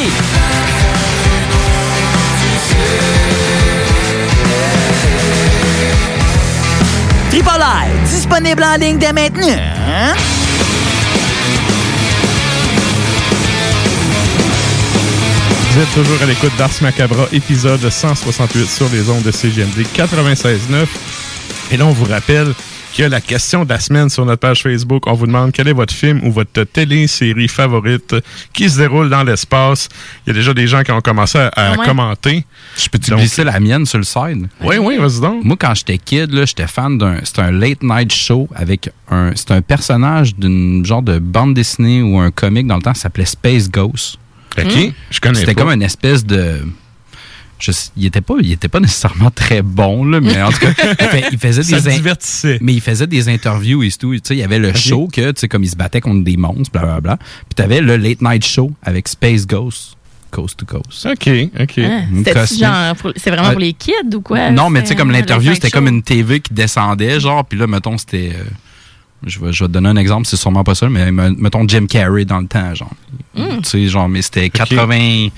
Disponible 8.05 8.65
en 8.65 8.77
ligne 8.77 8.99
dès 8.99 9.13
maintenant. 9.13 9.47
hein? 9.47 10.15
Vous 15.71 15.81
êtes 15.81 15.95
toujours 15.95 16.21
à 16.21 16.27
l'écoute 16.27 16.51
d'Ars 16.59 16.71
Macabra, 16.81 17.29
épisode 17.33 17.89
168 17.89 18.69
sur 18.69 18.89
les 18.89 19.09
ondes 19.09 19.23
de 19.23 19.31
CGMD 19.31 19.87
96.9. 19.95 20.87
Et 21.71 21.77
là, 21.77 21.87
on 21.87 21.93
vous 21.93 22.07
rappelle 22.07 22.55
qui 22.93 23.03
a 23.05 23.09
la 23.09 23.21
question 23.21 23.65
de 23.65 23.69
la 23.69 23.79
semaine 23.81 24.09
sur 24.09 24.25
notre 24.25 24.41
page 24.41 24.63
Facebook. 24.63 25.07
On 25.07 25.13
vous 25.13 25.27
demande 25.27 25.53
quel 25.53 25.69
est 25.69 25.73
votre 25.73 25.95
film 25.95 26.21
ou 26.25 26.33
votre 26.33 26.65
télé-série 26.65 27.49
favorite 27.49 28.17
qui 28.53 28.69
se 28.69 28.79
déroule 28.79 29.09
dans 29.11 29.23
l'espace. 29.23 29.89
Il 30.27 30.31
y 30.31 30.33
a 30.33 30.35
déjà 30.35 30.55
des 30.55 30.67
gens 30.67 30.83
qui 30.83 30.91
ont 30.91 31.01
commencé 31.01 31.39
à, 31.39 31.47
à 31.49 31.51
Ah 31.57 31.79
ouais? 31.79 31.87
commenter. 31.87 32.45
Je 32.77 32.89
peux-tu 32.89 33.15
glisser 33.15 33.45
la 33.45 33.61
mienne 33.61 33.87
sur 33.87 33.99
le 33.99 34.05
side? 34.05 34.49
Oui, 34.63 34.77
oui, 34.79 34.97
vas-y 34.99 35.21
donc. 35.21 35.45
Moi, 35.45 35.57
quand 35.59 35.75
j'étais 35.75 35.99
kid, 35.99 36.33
là, 36.33 36.45
j'étais 36.45 36.67
fan 36.67 36.99
d'un. 36.99 37.19
C'était 37.25 37.43
un 37.43 37.51
late 37.53 37.83
night 37.83 38.13
show 38.13 38.49
avec 38.55 38.91
un. 39.11 39.33
C'était 39.37 39.55
un 39.55 39.63
personnage 39.63 40.35
d'une 40.37 40.85
genre 40.85 41.03
de 41.03 41.19
bande 41.19 41.55
dessinée 41.55 42.03
ou 42.03 42.19
un 42.19 42.31
comic 42.31 42.67
dans 42.67 42.77
le 42.77 42.83
temps, 42.83 42.95
ça 42.95 43.03
s'appelait 43.03 43.25
Space 43.27 43.71
Ghost. 43.71 44.17
OK. 44.59 44.65
Hmm. 44.65 44.91
Je 45.11 45.21
connais 45.21 45.39
C'était 45.41 45.55
comme 45.55 45.71
une 45.71 45.83
espèce 45.83 46.25
de. 46.25 46.63
Je 47.59 47.73
il 47.97 48.07
était 48.07 48.21
pas, 48.21 48.35
il 48.41 48.53
était 48.53 48.69
pas 48.69 48.79
nécessairement 48.81 49.31
très 49.31 49.63
bon 49.63 50.05
là, 50.05 50.21
mais 50.21 50.41
en 50.43 50.51
tout 50.53 50.59
cas, 50.61 50.71
il, 51.01 51.07
fait- 51.07 51.25
il 51.33 51.39
faisait 51.39 51.63
Ça 51.65 51.81
des 51.81 51.97
divertissait. 51.97 52.59
mais 52.61 52.73
il 52.73 52.81
faisait 52.81 53.07
des 53.09 53.29
interviews 53.29 53.83
et 53.83 53.91
tout. 53.91 54.15
Tu 54.15 54.21
sais, 54.23 54.37
il 54.37 54.39
y 54.39 54.45
avait 54.45 54.59
le 54.61 54.73
show 54.75 55.09
que, 55.13 55.33
tu 55.33 55.41
sais, 55.41 55.49
comme 55.49 55.65
il 55.65 55.71
se 55.71 55.77
battait 55.77 56.01
contre 56.01 56.23
des 56.25 56.37
monstres, 56.37 56.71
blablabla. 56.73 57.17
Puis 57.17 57.55
t'avais 57.57 57.81
le 57.81 57.97
late 57.97 58.23
night 58.23 58.45
show 58.45 58.71
avec 58.83 59.09
Space 59.09 59.45
Ghost, 59.47 59.97
Coast 60.31 60.57
to 60.59 60.67
Coast. 60.67 61.07
OK, 61.07 61.29
OK. 61.59 61.81
Ah, 61.85 62.95
c'est 63.17 63.31
vraiment 63.31 63.47
Ouais. 63.49 63.53
pour 63.53 63.61
les 63.61 63.73
kids 63.73 64.15
ou 64.15 64.21
quoi? 64.21 64.51
Non, 64.51 64.71
mais 64.71 64.83
tu 64.83 64.89
sais, 64.89 64.95
comme 64.95 65.11
l'interview, 65.11 65.53
c'était 65.55 65.71
comme 65.71 65.89
une 65.89 66.03
TV 66.03 66.39
qui 66.41 66.55
descendait, 66.55 67.19
genre, 67.19 67.45
puis 67.45 67.59
là, 67.59 67.67
mettons, 67.67 67.99
c'était. 67.99 68.33
euh, 68.37 68.45
je, 69.27 69.41
vais, 69.41 69.53
je 69.53 69.65
vais 69.65 69.69
te 69.69 69.73
donner 69.73 69.89
un 69.89 69.97
exemple, 69.97 70.29
c'est 70.29 70.37
sûrement 70.37 70.63
pas 70.63 70.77
ça, 70.77 70.89
mais 70.89 71.11
me- 71.11 71.31
mettons 71.31 71.67
Jim 71.67 71.87
Carrey 71.89 72.25
dans 72.25 72.39
le 72.39 72.47
temps, 72.47 72.73
genre. 72.75 72.93
Mm. 73.35 73.63
Tu 73.63 73.69
sais, 73.69 73.87
genre, 73.89 74.09
mais 74.09 74.23
c'était 74.23 74.49
80. 74.49 75.29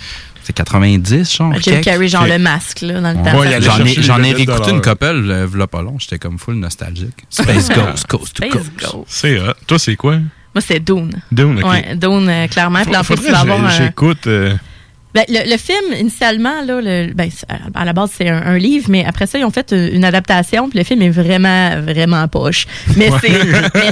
C'est 0.42 0.52
90, 0.54 1.34
genre. 1.36 1.54
Jim. 1.60 1.80
Carrey, 1.82 2.08
genre 2.08 2.26
le 2.26 2.38
masque, 2.38 2.80
là, 2.82 3.00
dans 3.00 3.12
le 3.12 3.38
Ouais, 3.38 3.60
temps. 3.60 3.76
j'en 3.76 3.84
ai, 3.84 4.02
j'en 4.02 4.22
ai 4.22 4.32
réécouté 4.32 4.70
une 4.70 4.80
couple, 4.80 5.04
euh, 5.30 5.46
v'là 5.46 5.66
pas 5.66 5.82
long, 5.82 5.96
j'étais 5.98 6.18
comme 6.18 6.38
full 6.38 6.54
nostalgique. 6.54 7.24
Space 7.30 7.68
Ghost, 7.68 8.06
Coast 8.06 8.36
to 8.36 8.46
Space 8.46 8.52
Coast. 8.52 8.70
Ghost. 8.80 9.04
C'est 9.08 9.38
hot. 9.38 9.52
Toi, 9.66 9.78
c'est 9.78 9.96
quoi? 9.96 10.16
Moi, 10.54 10.62
c'est 10.66 10.80
Dune. 10.80 11.20
Dune, 11.30 11.60
OK. 11.62 11.70
Ouais, 11.70 11.94
Dune, 11.94 12.28
euh, 12.28 12.46
clairement. 12.48 12.82
Puis 12.84 12.96
en 12.96 13.02
Faudrait 13.04 13.26
tu 13.26 13.32
vas 13.32 13.40
avoir 13.40 13.70
j'écoute. 13.70 14.26
euh, 14.26 14.56
Ben, 15.14 15.24
le, 15.28 15.50
le 15.50 15.56
film, 15.56 15.92
initialement, 15.98 16.62
là, 16.64 16.80
le, 16.80 17.12
ben, 17.12 17.28
c'est- 17.34 17.46
à 17.74 17.84
la 17.84 17.92
base, 17.92 18.10
c'est 18.16 18.28
un, 18.28 18.42
un 18.46 18.58
livre, 18.58 18.86
mais 18.90 19.04
après 19.04 19.26
ça, 19.26 19.38
ils 19.38 19.44
ont 19.44 19.50
fait 19.50 19.72
une, 19.72 19.96
une 19.96 20.04
adaptation, 20.04 20.68
puis 20.68 20.78
le 20.78 20.84
film 20.84 21.02
est 21.02 21.10
vraiment, 21.10 21.80
vraiment 21.80 22.26
poche. 22.28 22.66
Mais 22.96 23.10
Ouais. 23.10 23.18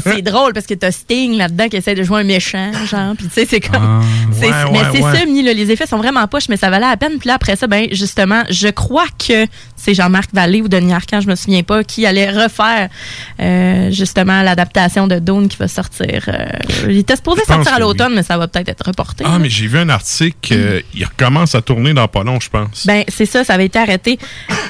c'est 0.04 0.22
drôle 0.22 0.52
parce 0.52 0.66
que 0.66 0.74
t'as 0.74 0.92
Sting 0.92 1.36
là-dedans 1.36 1.68
qui 1.68 1.76
essaie 1.76 1.94
de 1.94 2.02
jouer 2.04 2.20
un 2.20 2.24
méchant, 2.24 2.70
genre, 2.88 3.14
puis 3.16 3.26
tu 3.26 3.32
sais, 3.34 3.46
c'est 3.50 3.60
comme. 3.60 3.82
Ah. 3.82 4.00
Ouais, 4.40 4.50
mais 4.72 4.78
ouais, 4.78 4.84
c'est 4.92 5.20
semi, 5.20 5.42
là, 5.42 5.52
les 5.52 5.70
effets 5.72 5.86
sont 5.86 5.98
vraiment 5.98 6.26
poches, 6.28 6.48
mais 6.48 6.56
ça 6.56 6.70
valait 6.70 6.86
la 6.88 6.96
peine. 6.96 7.18
Puis 7.18 7.26
là, 7.28 7.34
après 7.34 7.56
ça, 7.56 7.66
ben, 7.66 7.88
justement, 7.90 8.42
je 8.50 8.68
crois 8.68 9.06
que 9.18 9.46
c'est 9.76 9.94
Jean-Marc 9.94 10.30
Vallée 10.32 10.62
ou 10.62 10.68
Denis 10.68 10.92
Arcand, 10.92 11.20
je 11.20 11.28
me 11.28 11.34
souviens 11.34 11.62
pas, 11.62 11.82
qui 11.84 12.06
allait 12.06 12.30
refaire, 12.30 12.88
euh, 13.40 13.90
justement, 13.90 14.42
l'adaptation 14.42 15.06
de 15.06 15.18
Dune 15.18 15.48
qui 15.48 15.56
va 15.56 15.68
sortir. 15.68 16.24
euh, 16.28 16.46
il 16.88 16.98
était 16.98 17.16
supposé 17.16 17.42
sortir 17.44 17.74
à 17.74 17.78
l'automne, 17.80 18.14
mais 18.14 18.22
ça 18.22 18.36
va 18.38 18.46
peut-être 18.48 18.68
être 18.68 18.86
reporté. 18.86 19.24
Ah, 19.26 19.32
là. 19.32 19.38
mais 19.38 19.48
j'ai 19.50 19.66
vu 19.66 19.78
un 19.78 19.88
article 19.88 20.82
recommence 21.08 21.54
à 21.54 21.62
tourner 21.62 21.94
dans 21.94 22.08
pas 22.08 22.24
long, 22.24 22.38
je 22.40 22.48
pense. 22.48 22.86
Ben, 22.86 23.04
c'est 23.08 23.26
ça, 23.26 23.44
ça 23.44 23.54
avait 23.54 23.66
été 23.66 23.78
arrêté 23.78 24.18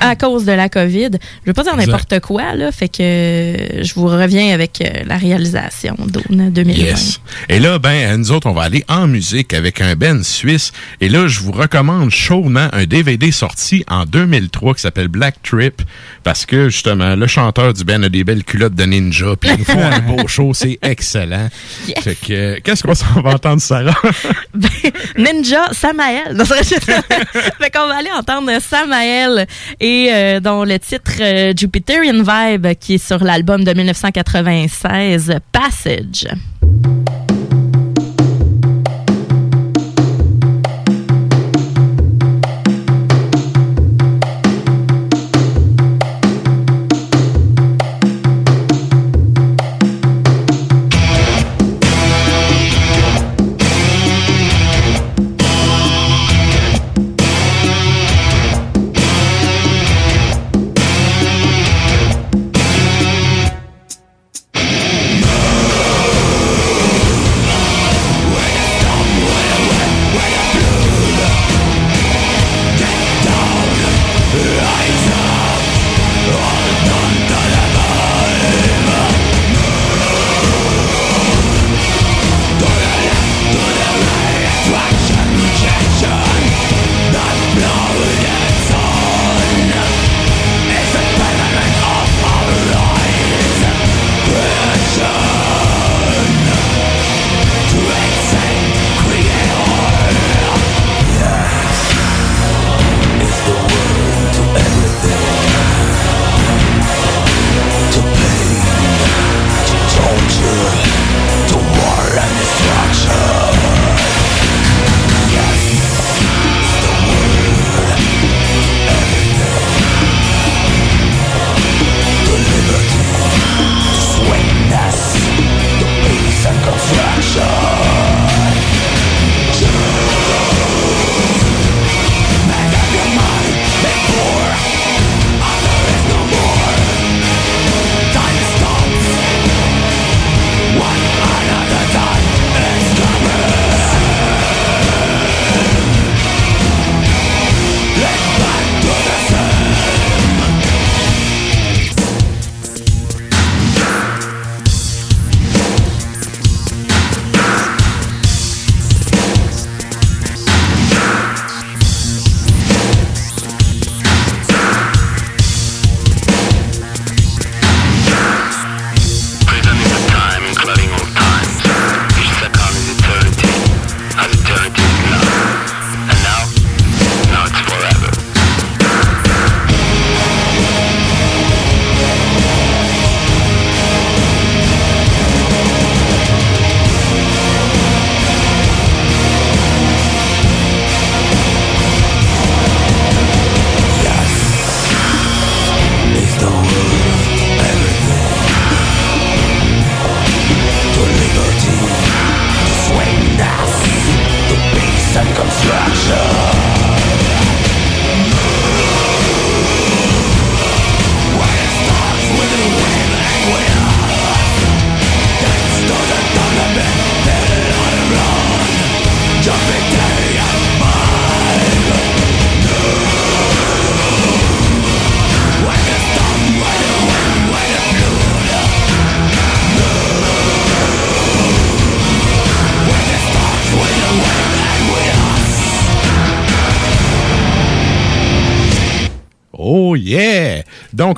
à 0.01 0.17
cause 0.17 0.45
de 0.45 0.53
la 0.53 0.69
COVID. 0.69 1.11
Je 1.13 1.47
veux 1.47 1.53
pas 1.53 1.63
dire 1.63 1.77
n'importe 1.77 2.21
quoi, 2.21 2.55
là, 2.55 2.73
fait 2.73 2.89
que 2.89 3.83
je 3.83 3.95
vous 3.95 4.07
reviens 4.07 4.53
avec 4.55 4.81
euh, 4.81 5.05
la 5.07 5.17
réalisation 5.17 5.97
d'Aune 5.99 6.51
2020. 6.51 6.73
Yes. 6.73 7.21
Et 7.49 7.59
là, 7.59 7.79
ben, 7.79 8.17
nous 8.17 8.33
autres, 8.33 8.49
on 8.49 8.53
va 8.53 8.63
aller 8.63 8.85
en 8.89 9.07
musique 9.07 9.55
avec 9.55 9.81
un 9.81 9.95
Ben 9.97 10.23
suisse. 10.23 10.73
Et 11.01 11.09
là, 11.09 11.29
je 11.29 11.41
vous 11.41 11.53
recommande 11.53 12.11
chaudement 12.11 12.69
un 12.73 12.85
DVD 12.85 13.31
sorti 13.31 13.85
en 13.89 14.05
2003 14.05 14.75
qui 14.75 14.81
s'appelle 14.81 15.09
Black 15.09 15.37
Trip 15.43 15.83
parce 16.25 16.47
que, 16.47 16.69
justement, 16.69 17.17
le 17.17 17.27
chanteur 17.27 17.73
du 17.73 17.85
Ben 17.85 18.05
a 18.05 18.09
des 18.09 18.25
belles 18.25 18.45
culottes 18.45 18.75
de 18.75 18.85
ninja 18.85 19.35
puis 19.41 19.51
il 19.59 19.65
faut 19.65 19.79
un 19.79 20.01
beau 20.01 20.27
show. 20.27 20.53
C'est 20.55 20.79
excellent. 20.83 21.49
Yes. 21.87 22.03
Fait 22.03 22.15
que, 22.15 22.33
euh, 22.33 22.59
qu'est-ce 22.63 22.83
qu'on 22.83 22.95
s'en 22.95 23.21
va 23.21 23.31
entendre, 23.31 23.61
Sarah? 23.61 23.95
Ninja 25.17 25.73
Samael. 25.73 26.28
C'est 26.37 26.85
vrai. 26.85 27.03
fait 27.61 27.71
qu'on 27.71 27.87
va 27.87 27.97
aller 27.97 28.11
entendre 28.11 28.51
Samael 28.61 29.47
et 29.81 30.09
euh, 30.13 30.41
dont 30.41 30.65
le 30.65 30.79
titre 30.79 31.13
euh, 31.21 31.53
Jupiterian 31.57 32.23
Vibe 32.23 32.75
qui 32.79 32.95
est 32.95 32.99
sur 32.99 33.23
l'album 33.23 33.65
de 33.65 33.73
1996 33.73 35.35
Passage. 35.53 36.29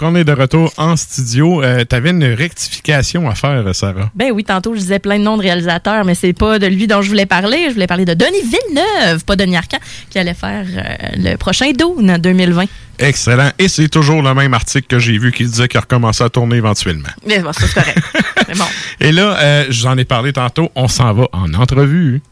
Donc, 0.01 0.13
on 0.13 0.15
est 0.15 0.25
de 0.25 0.33
retour 0.33 0.73
en 0.79 0.97
studio. 0.97 1.63
Euh, 1.63 1.85
tu 1.89 1.95
avais 1.95 2.11
une 2.11 2.25
rectification 2.25 3.29
à 3.29 3.35
faire, 3.35 3.65
Sarah. 3.75 4.11
Ben 4.15 4.31
oui, 4.33 4.45
tantôt, 4.45 4.75
je 4.75 4.81
disais 4.81 4.99
plein 4.99 5.19
de 5.19 5.25
noms 5.25 5.37
de 5.37 5.43
réalisateurs, 5.43 6.05
mais 6.07 6.15
c'est 6.15 6.33
pas 6.33 6.59
de 6.59 6.67
lui 6.67 6.87
dont 6.87 7.03
je 7.03 7.09
voulais 7.09 7.27
parler. 7.27 7.67
Je 7.69 7.75
voulais 7.75 7.87
parler 7.87 8.07
de 8.07 8.15
Denis 8.15 8.41
Villeneuve, 8.43 9.25
pas 9.25 9.37
Denis 9.37 9.57
Arcand, 9.57 9.79
qui 10.09 10.19
allait 10.19 10.35
faire 10.35 10.65
euh, 10.65 11.07
le 11.17 11.37
prochain 11.37 11.73
Dune 11.73 12.11
en 12.11 12.19
2020. 12.19 12.65
Excellent. 12.99 13.51
Et 13.59 13.69
c'est 13.69 13.89
toujours 13.89 14.23
le 14.23 14.33
même 14.33 14.55
article 14.55 14.87
que 14.87 14.99
j'ai 14.99 15.19
vu 15.19 15.33
qui 15.33 15.45
disait 15.45 15.69
qu'il 15.69 15.81
recommençait 15.81 16.25
à 16.25 16.31
tourner 16.31 16.57
éventuellement. 16.57 17.09
Mais 17.27 17.41
bon, 17.41 17.53
ça, 17.53 17.67
c'est 17.67 17.75
correct. 17.75 17.99
bon. 18.57 18.65
Et 19.01 19.13
là, 19.13 19.37
euh, 19.39 19.65
je 19.69 19.83
vous 19.83 19.87
en 19.87 19.99
ai 19.99 20.07
parlé 20.07 20.33
tantôt, 20.33 20.71
on 20.77 20.89
s'en 20.89 21.13
va 21.13 21.27
en 21.33 21.53
entrevue. 21.53 22.23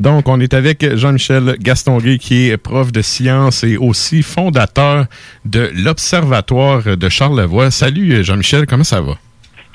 Donc, 0.00 0.28
on 0.28 0.40
est 0.40 0.54
avec 0.54 0.96
Jean-Michel 0.96 1.56
Gastonguay, 1.60 2.16
qui 2.16 2.48
est 2.48 2.56
prof 2.56 2.90
de 2.90 3.02
sciences 3.02 3.64
et 3.64 3.76
aussi 3.76 4.22
fondateur 4.22 5.04
de 5.44 5.70
l'Observatoire 5.74 6.96
de 6.96 7.08
Charlevoix. 7.10 7.70
Salut, 7.70 8.24
Jean-Michel, 8.24 8.66
comment 8.66 8.82
ça 8.82 9.02
va? 9.02 9.18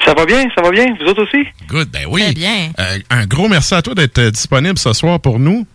Ça 0.03 0.15
va 0.15 0.25
bien, 0.25 0.43
ça 0.55 0.63
va 0.63 0.71
bien. 0.71 0.87
Vous 0.99 1.05
autres 1.05 1.23
aussi? 1.23 1.45
Good, 1.69 1.89
ben 1.91 2.07
oui. 2.09 2.23
Très 2.23 2.33
bien. 2.33 2.71
Euh, 2.79 2.97
un 3.11 3.27
gros 3.27 3.47
merci 3.47 3.75
à 3.75 3.83
toi 3.83 3.93
d'être 3.93 4.17
euh, 4.17 4.31
disponible 4.31 4.79
ce 4.79 4.93
soir 4.93 5.19
pour 5.19 5.37
nous. 5.37 5.67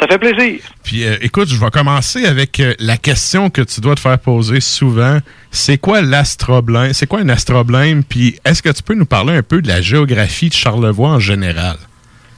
Ça 0.00 0.08
fait 0.08 0.18
plaisir. 0.18 0.60
Puis 0.82 1.04
euh, 1.04 1.16
écoute, 1.20 1.48
je 1.48 1.56
vais 1.56 1.70
commencer 1.70 2.26
avec 2.26 2.58
euh, 2.58 2.74
la 2.80 2.96
question 2.96 3.50
que 3.50 3.62
tu 3.62 3.80
dois 3.80 3.94
te 3.94 4.00
faire 4.00 4.18
poser 4.18 4.60
souvent. 4.60 5.20
C'est 5.52 5.78
quoi 5.78 6.02
l'astroblème? 6.02 6.92
C'est 6.92 7.06
quoi 7.06 7.20
un 7.20 7.28
astroblème? 7.28 8.02
Puis 8.02 8.36
est-ce 8.44 8.62
que 8.62 8.70
tu 8.70 8.82
peux 8.82 8.94
nous 8.94 9.06
parler 9.06 9.36
un 9.36 9.44
peu 9.44 9.62
de 9.62 9.68
la 9.68 9.80
géographie 9.80 10.48
de 10.48 10.54
Charlevoix 10.54 11.10
en 11.10 11.20
général? 11.20 11.76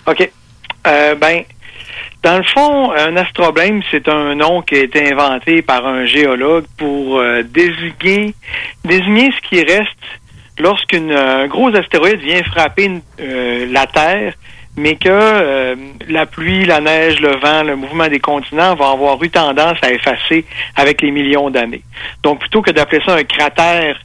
OK. 0.07 0.31
Euh, 0.87 1.15
ben, 1.15 1.43
dans 2.25 2.39
le 2.39 2.43
fond, 2.43 2.91
un 2.93 3.17
astroblème, 3.17 3.83
c'est 3.91 4.09
un 4.09 4.35
nom 4.35 4.63
qui 4.63 4.77
a 4.77 4.79
été 4.81 5.13
inventé 5.13 5.61
par 5.61 5.87
un 5.87 6.07
géologue 6.07 6.65
pour 6.79 7.19
euh, 7.19 7.43
désigner, 7.43 8.35
désigner 8.83 9.31
ce 9.31 9.49
qui 9.49 9.63
reste 9.63 9.91
lorsqu'un 10.59 11.47
gros 11.49 11.69
astéroïde 11.77 12.21
vient 12.21 12.43
frapper 12.45 12.91
euh, 13.21 13.67
la 13.71 13.87
Terre, 13.87 14.33
mais 14.77 14.97
que 14.97 15.09
euh, 15.11 15.77
la 16.09 16.25
pluie, 16.25 16.65
la 16.65 16.81
neige, 16.81 17.21
le 17.21 17.37
vent, 17.37 17.63
le 17.63 17.77
mouvement 17.77 18.09
des 18.09 18.21
continents 18.21 18.75
vont 18.75 18.91
avoir 18.91 19.23
eu 19.23 19.29
tendance 19.29 19.77
à 19.83 19.93
effacer 19.93 20.47
avec 20.77 21.03
les 21.03 21.11
millions 21.11 21.51
d'années. 21.51 21.83
Donc, 22.23 22.41
plutôt 22.41 22.63
que 22.63 22.71
d'appeler 22.71 23.03
ça 23.05 23.17
un 23.17 23.25
cratère 23.25 24.01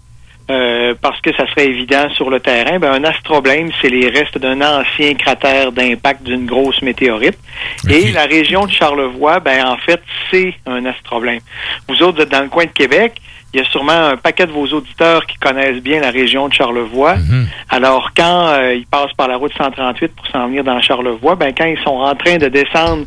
euh, 0.49 0.95
parce 0.99 1.21
que 1.21 1.33
ça 1.35 1.47
serait 1.47 1.67
évident 1.67 2.09
sur 2.15 2.29
le 2.29 2.39
terrain, 2.39 2.79
ben, 2.79 2.91
un 2.91 3.03
astroblème, 3.03 3.69
c'est 3.81 3.89
les 3.89 4.09
restes 4.09 4.37
d'un 4.37 4.61
ancien 4.61 5.13
cratère 5.13 5.71
d'impact 5.71 6.23
d'une 6.23 6.45
grosse 6.45 6.81
météorite. 6.81 7.37
Et 7.89 8.11
la 8.11 8.25
région 8.25 8.65
de 8.65 8.71
Charlevoix, 8.71 9.39
ben, 9.39 9.65
en 9.65 9.77
fait, 9.77 10.01
c'est 10.31 10.53
un 10.65 10.85
astroblème. 10.85 11.41
Vous 11.87 12.01
autres, 12.01 12.17
vous 12.17 12.21
êtes 12.23 12.29
dans 12.29 12.41
le 12.41 12.49
coin 12.49 12.65
de 12.65 12.71
Québec. 12.71 13.21
Il 13.53 13.59
y 13.59 13.63
a 13.63 13.65
sûrement 13.69 13.91
un 13.91 14.17
paquet 14.17 14.45
de 14.45 14.51
vos 14.51 14.67
auditeurs 14.67 15.25
qui 15.25 15.37
connaissent 15.37 15.81
bien 15.81 15.99
la 15.99 16.11
région 16.11 16.47
de 16.47 16.53
Charlevoix. 16.53 17.15
Alors, 17.69 18.11
quand 18.15 18.47
euh, 18.49 18.75
ils 18.75 18.85
passent 18.85 19.13
par 19.13 19.27
la 19.27 19.37
route 19.37 19.51
138 19.57 20.15
pour 20.15 20.27
s'en 20.27 20.47
venir 20.47 20.63
dans 20.63 20.79
Charlevoix, 20.81 21.35
ben, 21.35 21.53
quand 21.55 21.65
ils 21.65 21.79
sont 21.79 21.89
en 21.89 22.15
train 22.15 22.37
de 22.37 22.47
descendre 22.47 23.05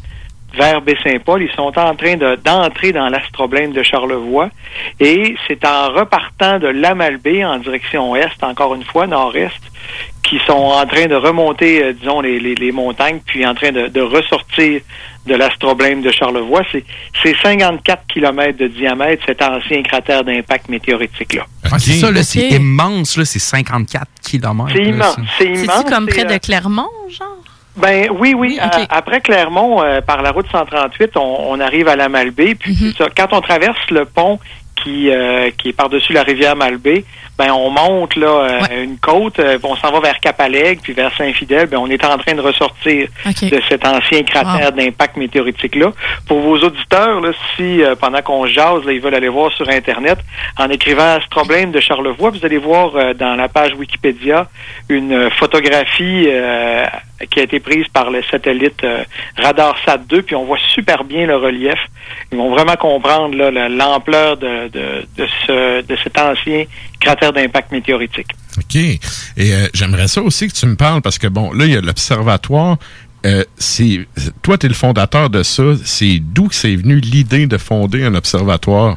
vers 0.55 0.81
Baie-Saint-Paul. 0.83 1.43
Ils 1.43 1.55
sont 1.55 1.73
en 1.79 1.95
train 1.95 2.17
de- 2.17 2.37
d'entrer 2.45 2.93
dans 2.93 3.09
l'astroblème 3.09 3.73
de 3.73 3.83
Charlevoix. 3.83 4.49
Et 5.01 5.35
c'est 5.49 5.65
en 5.65 5.89
repartant 5.93 6.59
de 6.59 6.67
Lamalbé 6.69 7.45
en 7.45 7.59
direction 7.59 8.15
est, 8.17 8.43
encore 8.43 8.75
une 8.75 8.85
fois, 8.85 9.07
nord-est, 9.07 9.61
qui 10.23 10.39
sont 10.47 10.53
en 10.53 10.87
train 10.87 11.07
de 11.07 11.15
remonter, 11.15 11.83
euh, 11.83 11.93
disons, 11.93 12.21
les, 12.21 12.39
les- 12.39 12.55
les 12.55 12.73
montagnes, 12.73 13.21
puis 13.27 13.45
en 13.47 13.55
train 13.55 13.73
de, 13.73 13.89
de 13.89 14.01
ressortir 14.01 14.81
de 15.27 15.35
l'astroblème 15.35 16.03
de 16.03 16.11
Charlevoix. 16.11 16.63
C'est 16.73 16.85
c'est 17.23 17.35
54 17.43 18.07
kilomètres 18.13 18.59
de 18.59 18.67
diamètre, 18.69 19.23
cet 19.27 19.41
ancien 19.43 19.83
cratère 19.83 20.25
d'impact 20.25 20.69
météoritique-là. 20.69 21.47
Ouais, 21.65 21.79
c'est 21.79 21.93
ça, 21.93 22.11
là, 22.11 22.23
c'est 22.23 22.49
immense, 22.51 23.17
là, 23.17 23.25
c'est 23.25 23.39
54 23.39 24.07
km. 24.23 24.69
C'est 24.75 24.83
immense. 24.83 25.17
C'est 25.39 25.45
immense. 25.47 25.59
C'est-tu 25.77 25.91
comme 25.93 26.09
c'est, 26.09 26.15
près 26.25 26.33
euh, 26.33 26.39
de 26.39 26.45
Clermont, 26.45 26.89
genre? 27.09 27.29
Ben 27.77 28.09
oui, 28.11 28.35
oui. 28.37 28.59
À- 28.61 28.69
après 28.91 29.21
Clermont, 29.21 29.83
euh, 29.83 30.01
par 30.01 30.23
la 30.23 30.31
route 30.31 30.47
138, 30.51 31.17
on, 31.17 31.21
on 31.51 31.61
arrive 31.61 31.89
à 31.89 31.97
la 31.97 32.09
Malbaie. 32.09 32.55
Puis 32.55 32.95
ça, 32.99 33.07
quand 33.17 33.33
on 33.33 33.41
traverse 33.41 33.91
le 33.91 34.05
pont 34.05 34.39
qui, 34.83 35.11
euh, 35.11 35.51
qui 35.57 35.71
est 35.71 35.73
par-dessus 35.73 36.13
la 36.13 36.23
rivière 36.23 36.57
Malbaie, 36.57 37.05
ben 37.43 37.51
on 37.51 37.71
monte 37.71 38.15
là 38.15 38.29
euh, 38.29 38.85
une 38.85 38.99
côte, 38.99 39.41
euh, 39.41 39.59
on 39.65 39.75
s'en 39.75 39.91
va 39.91 39.99
vers 39.99 40.21
Cap-Alègue, 40.21 40.79
puis 40.81 40.93
vers 40.93 41.13
Saint-Fidèle. 41.17 41.67
Ben 41.67 41.79
on 41.79 41.89
est 41.89 42.05
en 42.05 42.17
train 42.17 42.35
de 42.35 42.41
ressortir 42.41 43.09
de 43.27 43.61
cet 43.69 43.85
ancien 43.85 44.23
cratère 44.23 44.71
d'impact 44.71 45.17
météoritique 45.17 45.75
là. 45.75 45.93
Pour 46.29 46.39
vos 46.39 46.57
auditeurs, 46.59 47.21
là, 47.21 47.33
si 47.57 47.83
euh, 47.83 47.97
pendant 47.97 48.23
qu'on 48.23 48.47
jase, 48.47 48.85
là, 48.85 48.93
ils 48.93 49.01
veulent 49.01 49.17
aller 49.17 49.29
voir 49.29 49.53
sur 49.53 49.69
internet, 49.69 50.19
en 50.57 50.69
écrivant 50.71 51.17
Astroblème 51.17 51.73
de 51.73 51.81
Charlevoix, 51.81 52.31
vous 52.31 52.47
allez 52.47 52.59
voir 52.59 52.95
euh, 52.95 53.13
dans 53.13 53.35
la 53.35 53.49
page 53.49 53.73
Wikipédia 53.75 54.47
une 54.89 55.29
photographie 55.31 56.27
euh, 56.29 56.87
qui 57.31 57.41
a 57.41 57.43
été 57.45 57.61
prise 57.61 57.87
par 57.89 58.11
le 58.11 58.23
satellite 58.25 58.83
euh, 58.85 59.05
RadarSat 59.37 59.99
2, 59.99 60.23
puis 60.23 60.35
on 60.35 60.45
voit 60.45 60.59
super 60.75 61.05
bien 61.05 61.27
le 61.27 61.37
relief. 61.37 61.79
Ils 62.31 62.39
vont 62.39 62.51
vraiment 62.51 62.77
comprendre 62.77 63.37
l'ampleur 63.69 64.37
de, 64.37 64.69
de, 64.69 65.07
de, 65.17 65.27
ce, 65.47 65.83
de 65.83 65.97
cet 66.03 66.19
ancien 66.19 66.65
cratère 67.03 67.33
d'impact 67.33 67.73
météoritique. 67.73 68.29
OK. 68.59 68.77
Et 68.77 69.01
euh, 69.39 69.67
j'aimerais 69.75 70.09
ça 70.09 70.23
aussi 70.23 70.49
que 70.49 70.53
tu 70.55 70.67
me 70.67 70.77
parles 70.77 71.03
parce 71.03 71.19
que, 71.19 71.27
bon, 71.27 71.53
là, 71.53 71.65
il 71.67 71.73
y 71.73 71.77
a 71.77 71.81
l'observatoire. 71.81 72.77
Euh, 73.25 73.45
c'est 73.57 74.07
Toi, 74.43 74.59
tu 74.59 74.67
es 74.67 74.69
le 74.69 74.75
fondateur 74.75 75.31
de 75.31 75.43
ça. 75.43 75.63
C'est 75.85 76.19
d'où 76.21 76.49
que 76.49 76.55
c'est 76.55 76.75
venu 76.75 76.97
l'idée 77.01 77.47
de 77.47 77.57
fonder 77.59 78.05
un 78.05 78.15
observatoire? 78.15 78.97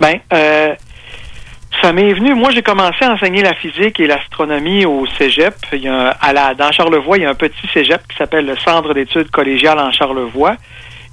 Ben, 0.00 0.14
euh, 0.32 0.74
ça 1.82 1.92
m'est 1.92 2.12
venu. 2.14 2.34
Moi, 2.34 2.50
j'ai 2.52 2.62
commencé 2.62 3.04
à 3.04 3.12
enseigner 3.12 3.42
la 3.42 3.54
physique 3.54 4.00
et 4.00 4.06
l'astronomie 4.06 4.84
au 4.86 5.06
Cégep. 5.18 5.54
Il 5.74 5.82
y 5.82 5.88
a 5.88 6.08
un- 6.10 6.14
à 6.20 6.32
la, 6.32 6.54
dans 6.54 6.72
Charlevoix, 6.72 7.18
il 7.18 7.22
y 7.22 7.26
a 7.26 7.30
un 7.30 7.34
petit 7.34 7.68
Cégep 7.74 8.00
qui 8.08 8.16
s'appelle 8.16 8.46
le 8.46 8.56
Centre 8.56 8.94
d'études 8.94 9.30
collégiales 9.30 9.78
en 9.78 9.92
Charlevoix. 9.92 10.56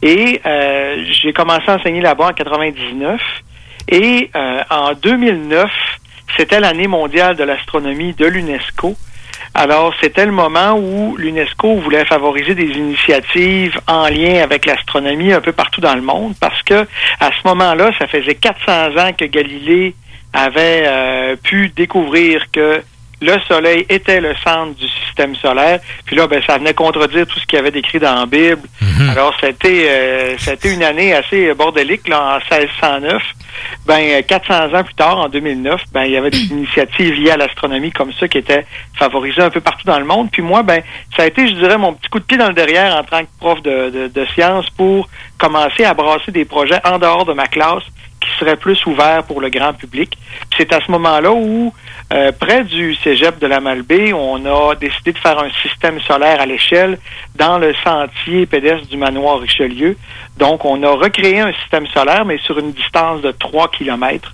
Et 0.01 0.41
euh, 0.45 1.03
j'ai 1.12 1.34
commencé 1.34 1.63
à 1.67 1.75
enseigner 1.75 2.01
là-bas 2.01 2.27
en 2.29 2.34
99. 2.34 3.19
Et 3.88 4.30
euh, 4.36 4.62
en 4.69 4.93
2009, 4.93 5.69
c'était 6.38 6.60
l'année 6.60 6.88
mondiale 6.88 7.36
de 7.36 7.43
l'astronomie 7.43 8.13
de 8.13 8.26
l'UNESCO. 8.26 8.95
Alors, 9.54 9.93
c'était 10.02 10.26
le 10.26 10.32
moment 10.32 10.74
où 10.78 11.15
l'UNESCO 11.17 11.76
voulait 11.76 12.06
favoriser 12.06 12.56
des 12.56 12.71
initiatives 12.71 13.80
en 13.88 14.10
lien 14.10 14.41
avec 14.43 14.65
l'astronomie 14.65 15.32
un 15.32 15.41
peu 15.41 15.54
partout 15.54 15.82
dans 15.82 15.95
le 15.95 16.02
monde 16.02 16.34
parce 16.39 16.62
que 16.63 16.86
à 17.19 17.30
ce 17.32 17.48
moment-là, 17.48 17.91
ça 17.98 18.08
faisait 18.08 18.36
400 18.36 18.98
ans 18.98 19.13
que 19.13 19.26
Galilée 19.26 19.95
avait 20.34 20.84
euh, 20.86 21.36
pu 21.41 21.69
découvrir 21.69 22.52
que 22.52 22.82
le 23.21 23.38
Soleil 23.47 23.86
était 23.89 24.21
le 24.21 24.36
centre 24.43 24.75
du 24.75 24.88
système 24.88 25.36
solaire. 25.36 25.80
Puis 26.06 26.15
là, 26.15 26.28
ben, 26.28 26.41
ça 26.45 26.58
venait 26.58 26.73
contredire 26.73 27.25
tout 27.25 27.39
ce 27.39 27.45
qu'il 27.45 27.58
y 27.58 27.60
avait 27.60 27.71
décrit 27.71 27.99
dans 27.99 28.15
la 28.15 28.25
Bible. 28.25 28.62
Alors, 29.10 29.34
c'était 29.39 29.88
euh, 29.89 30.36
c'était 30.38 30.73
une 30.73 30.84
année 30.84 31.13
assez 31.13 31.54
bordélique 31.54 32.08
là, 32.08 32.39
en 32.51 32.56
1609. 32.56 33.23
Ben, 33.86 34.21
400 34.23 34.73
ans 34.73 34.84
plus 34.84 34.93
tard, 34.95 35.17
en 35.17 35.30
2009, 35.30 35.82
ben, 35.93 36.04
il 36.04 36.12
y 36.12 36.17
avait 36.17 36.30
des 36.30 36.45
initiatives 36.45 37.13
liées 37.13 37.32
à 37.32 37.38
l'astronomie 37.38 37.91
comme 37.91 38.12
ça 38.13 38.28
qui 38.28 38.38
étaient 38.38 38.65
favorisées 38.95 39.41
un 39.41 39.49
peu 39.49 39.62
partout 39.62 39.86
dans 39.86 39.99
le 39.99 40.06
monde. 40.06 40.30
Puis 40.32 40.41
moi, 40.41 40.63
ben, 40.63 40.82
ça 41.15 41.23
a 41.23 41.28
été, 41.28 41.47
je 41.47 41.54
dirais, 41.54 41.78
mon 41.78 41.93
petit 41.93 42.10
coup 42.10 42.19
de 42.19 42.25
pied 42.25 42.38
dans 42.38 42.47
le 42.47 42.54
derrière 42.54 42.95
en 42.95 43.04
tant 43.04 43.21
que 43.21 43.30
prof 43.39 43.62
de, 43.62 43.89
de, 43.89 44.08
de 44.08 44.25
sciences 44.34 44.69
pour 44.71 45.08
commencer 45.38 45.86
à 45.86 45.93
brasser 45.93 46.32
des 46.32 46.45
projets 46.45 46.80
en 46.84 46.99
dehors 46.99 47.25
de 47.25 47.34
ma 47.34 47.47
classe 47.47 47.84
qui 48.25 48.39
seraient 48.39 48.57
plus 48.57 48.83
ouverts 48.85 49.23
pour 49.23 49.39
le 49.41 49.49
grand 49.49 49.73
public. 49.73 50.17
C'est 50.57 50.73
à 50.73 50.79
ce 50.85 50.91
moment-là 50.91 51.31
où, 51.31 51.73
euh, 52.13 52.31
près 52.31 52.63
du 52.63 52.95
cégep 52.95 53.39
de 53.39 53.47
la 53.47 53.59
Malbaie, 53.59 54.13
on 54.13 54.45
a 54.45 54.75
décidé 54.75 55.11
de 55.13 55.17
faire 55.19 55.39
un 55.39 55.49
système 55.61 55.99
solaire 56.01 56.41
à 56.41 56.45
l'échelle 56.45 56.97
dans 57.35 57.57
le 57.57 57.73
sentier 57.83 58.45
pédestre 58.45 58.88
du 58.88 58.97
manoir 58.97 59.39
Richelieu. 59.39 59.97
Donc, 60.38 60.65
on 60.65 60.81
a 60.83 60.89
recréé 60.89 61.39
un 61.39 61.53
système 61.53 61.88
solaire, 61.88 62.25
mais 62.25 62.38
sur 62.39 62.57
une 62.59 62.71
distance 62.73 63.21
de 63.21 63.31
3 63.31 63.69
kilomètres. 63.71 64.33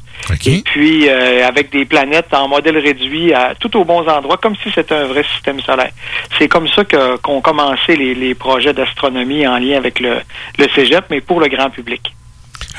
Et 0.60 0.62
puis, 0.62 1.10
euh, 1.10 1.48
avec 1.48 1.72
des 1.72 1.86
planètes 1.86 2.32
en 2.34 2.48
modèle 2.48 2.78
réduit 2.78 3.34
à 3.34 3.56
tout 3.60 3.76
aux 3.76 3.84
bons 3.86 4.08
endroits, 4.08 4.38
comme 4.38 4.56
si 4.58 4.70
c'était 4.72 4.94
un 4.96 5.06
vrai 5.06 5.24
système 5.34 5.60
solaire. 5.62 5.92
C'est 6.38 6.48
comme 6.48 6.68
ça 6.68 6.84
que- 6.86 7.18
qu'ont 7.18 7.42
commencé 7.42 7.96
les, 7.96 8.14
les 8.14 8.36
projets 8.36 8.74
d'astronomie 8.74 9.48
en 9.48 9.58
lien 9.58 9.78
avec 9.78 10.00
le, 10.00 10.18
le 10.60 10.68
cégep, 10.76 11.06
mais 11.10 11.22
pour 11.22 11.40
le 11.40 11.48
grand 11.48 11.70
public. 11.72 12.14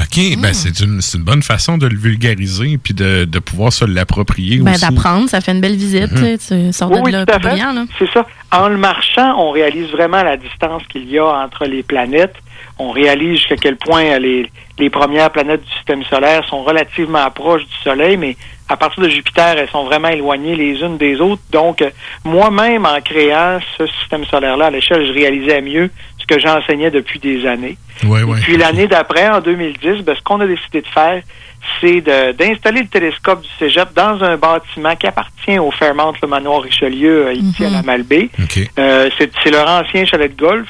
OK, 0.01 0.18
ben 0.38 0.53
c'est 0.53 0.81
une, 0.81 1.01
c'est 1.01 1.18
une 1.18 1.25
bonne 1.25 1.42
façon 1.42 1.79
de 1.79 1.87
le 1.87 1.97
vulgariser 1.97 2.79
puis 2.83 2.95
de, 2.95 3.25
de 3.25 3.38
pouvoir 3.38 3.73
se 3.73 3.85
l'approprier 3.85 4.59
Ben, 4.59 4.73
aussi. 4.73 4.81
d'apprendre, 4.81 5.29
ça 5.29 5.40
fait 5.40 5.53
une 5.53 5.61
belle 5.61 5.77
visite. 5.77 6.12
Mhm. 6.12 6.38
tu 6.38 6.73
sors 6.73 6.90
Oui, 6.90 7.12
de 7.12 7.18
oui, 7.18 7.25
brillant. 7.40 7.73
Là. 7.73 7.85
C'est 7.99 8.11
ça. 8.11 8.27
En 8.51 8.68
le 8.68 8.77
marchant, 8.77 9.35
on 9.38 9.51
réalise 9.51 9.90
vraiment 9.90 10.23
la 10.23 10.37
distance 10.37 10.83
qu'il 10.90 11.09
y 11.11 11.18
a 11.18 11.25
entre 11.27 11.66
les 11.66 11.83
planètes. 11.83 12.35
On 12.79 12.90
réalise 12.90 13.38
jusqu'à 13.38 13.57
quel 13.57 13.77
point 13.77 14.05
euh, 14.05 14.18
les, 14.18 14.51
les 14.79 14.90
premières 14.90 15.31
planètes 15.31 15.62
du 15.62 15.71
système 15.73 16.03
solaire 16.05 16.45
sont 16.49 16.62
relativement 16.64 17.31
proches 17.31 17.62
du 17.64 17.75
Soleil, 17.85 18.16
mais 18.16 18.37
à 18.68 18.77
partir 18.77 19.03
de 19.03 19.09
Jupiter, 19.09 19.57
elles 19.59 19.68
sont 19.68 19.85
vraiment 19.85 20.09
éloignées 20.09 20.57
les 20.57 20.81
unes 20.81 20.97
des 20.97 21.21
autres. 21.21 21.42
Donc, 21.53 21.83
euh, 21.83 21.90
moi-même, 22.25 22.87
en 22.87 23.01
créant 23.03 23.59
ce 23.77 23.87
système 23.87 24.25
solaire-là 24.25 24.66
à 24.66 24.71
l'échelle, 24.71 25.07
je 25.07 25.12
réalisais 25.12 25.61
mieux 25.61 25.90
ce 26.23 26.27
que 26.27 26.39
j'enseignais 26.41 26.91
depuis 26.91 27.19
des 27.19 27.47
années. 27.47 27.77
Ouais, 28.05 28.23
ouais. 28.23 28.41
Puis 28.41 28.57
l'année 28.57 28.87
d'après, 28.87 29.29
en 29.29 29.41
2010, 29.41 30.03
ben, 30.03 30.15
ce 30.17 30.23
qu'on 30.23 30.41
a 30.41 30.47
décidé 30.47 30.81
de 30.81 30.87
faire, 30.89 31.23
c'est 31.81 32.01
de- 32.01 32.33
d'installer 32.33 32.81
le 32.83 32.89
télescope 32.89 33.43
du 33.43 33.49
Cégep 33.59 33.93
dans 33.95 34.23
un 34.25 34.37
bâtiment 34.37 34.97
qui 34.97 35.07
appartient 35.07 35.59
au 35.59 35.71
Fairmount, 35.71 36.15
le 36.23 36.29
manoir 36.29 36.63
Richelieu, 36.63 37.27
euh, 37.29 37.33
ici 37.35 37.65
à 37.65 37.71
la 37.71 37.83
Malbaie. 37.83 38.31
Euh, 38.79 39.11
c'est 39.19 39.31
c'est 39.43 39.51
leur 39.51 39.69
ancien 39.69 40.05
chalet 40.05 40.35
de 40.35 40.41
golf. 40.41 40.69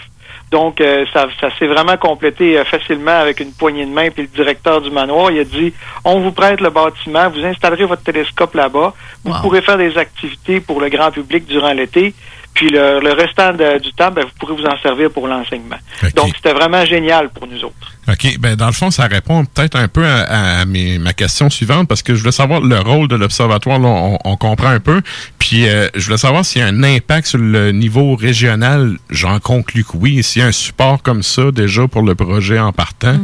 Donc, 0.50 0.82
euh, 0.82 1.06
ça, 1.14 1.28
ça 1.40 1.48
s'est 1.58 1.66
vraiment 1.66 1.96
complété 1.96 2.58
euh, 2.58 2.64
facilement 2.66 3.18
avec 3.18 3.40
une 3.40 3.52
poignée 3.52 3.86
de 3.86 3.90
main. 3.90 4.10
Puis 4.10 4.24
le 4.24 4.28
directeur 4.28 4.82
du 4.82 4.90
manoir, 4.90 5.30
il 5.30 5.38
a 5.38 5.44
dit, 5.44 5.72
on 6.04 6.20
vous 6.20 6.30
prête 6.32 6.60
le 6.60 6.68
bâtiment, 6.68 7.30
vous 7.30 7.42
installerez 7.42 7.86
votre 7.86 8.02
télescope 8.02 8.54
là-bas. 8.54 8.92
Vous 9.24 9.32
pourrez 9.40 9.62
faire 9.62 9.78
des 9.78 9.96
activités 9.96 10.60
pour 10.60 10.78
le 10.82 10.90
grand 10.90 11.10
public 11.10 11.46
durant 11.46 11.72
l'été. 11.72 12.12
Puis 12.54 12.68
le, 12.68 13.00
le 13.00 13.12
restant 13.12 13.52
de- 13.54 13.78
du 13.78 13.92
temps, 13.94 14.10
ben, 14.10 14.24
vous 14.24 14.30
pourrez 14.38 14.54
vous 14.54 14.66
en 14.66 14.76
servir 14.82 15.10
pour 15.10 15.26
l'enseignement. 15.26 15.76
Donc, 16.14 16.32
c'était 16.36 16.52
vraiment 16.52 16.84
génial 16.84 17.30
pour 17.30 17.46
nous 17.46 17.64
autres. 17.64 17.74
OK. 18.08 18.38
Ben, 18.38 18.56
dans 18.56 18.66
le 18.66 18.72
fond, 18.72 18.90
ça 18.90 19.06
répond 19.06 19.44
peut-être 19.46 19.76
un 19.76 19.88
peu 19.88 20.04
à, 20.04 20.60
à 20.60 20.64
mes- 20.66 20.98
ma 20.98 21.12
question 21.14 21.48
suivante 21.48 21.88
parce 21.88 22.02
que 22.02 22.14
je 22.14 22.20
voulais 22.20 22.30
savoir 22.32 22.60
le 22.60 22.78
rôle 22.80 23.08
de 23.08 23.16
l'Observatoire. 23.16 23.78
Là, 23.78 23.88
on, 23.88 24.18
on 24.24 24.36
comprend 24.36 24.68
un 24.68 24.80
peu. 24.80 25.00
Puis, 25.38 25.66
euh, 25.66 25.88
je 25.94 26.04
voulais 26.04 26.18
savoir 26.18 26.44
s'il 26.44 26.60
y 26.60 26.64
a 26.64 26.68
un 26.68 26.82
impact 26.82 27.26
sur 27.28 27.38
le 27.38 27.72
niveau 27.72 28.16
régional. 28.16 28.96
J'en 29.08 29.38
conclus 29.40 29.84
que 29.84 29.96
oui. 29.96 30.22
S'il 30.22 30.42
y 30.42 30.44
a 30.44 30.48
un 30.48 30.52
support 30.52 31.02
comme 31.02 31.22
ça 31.22 31.50
déjà 31.52 31.88
pour 31.88 32.02
le 32.02 32.14
projet 32.14 32.58
en 32.58 32.72
partant. 32.72 33.16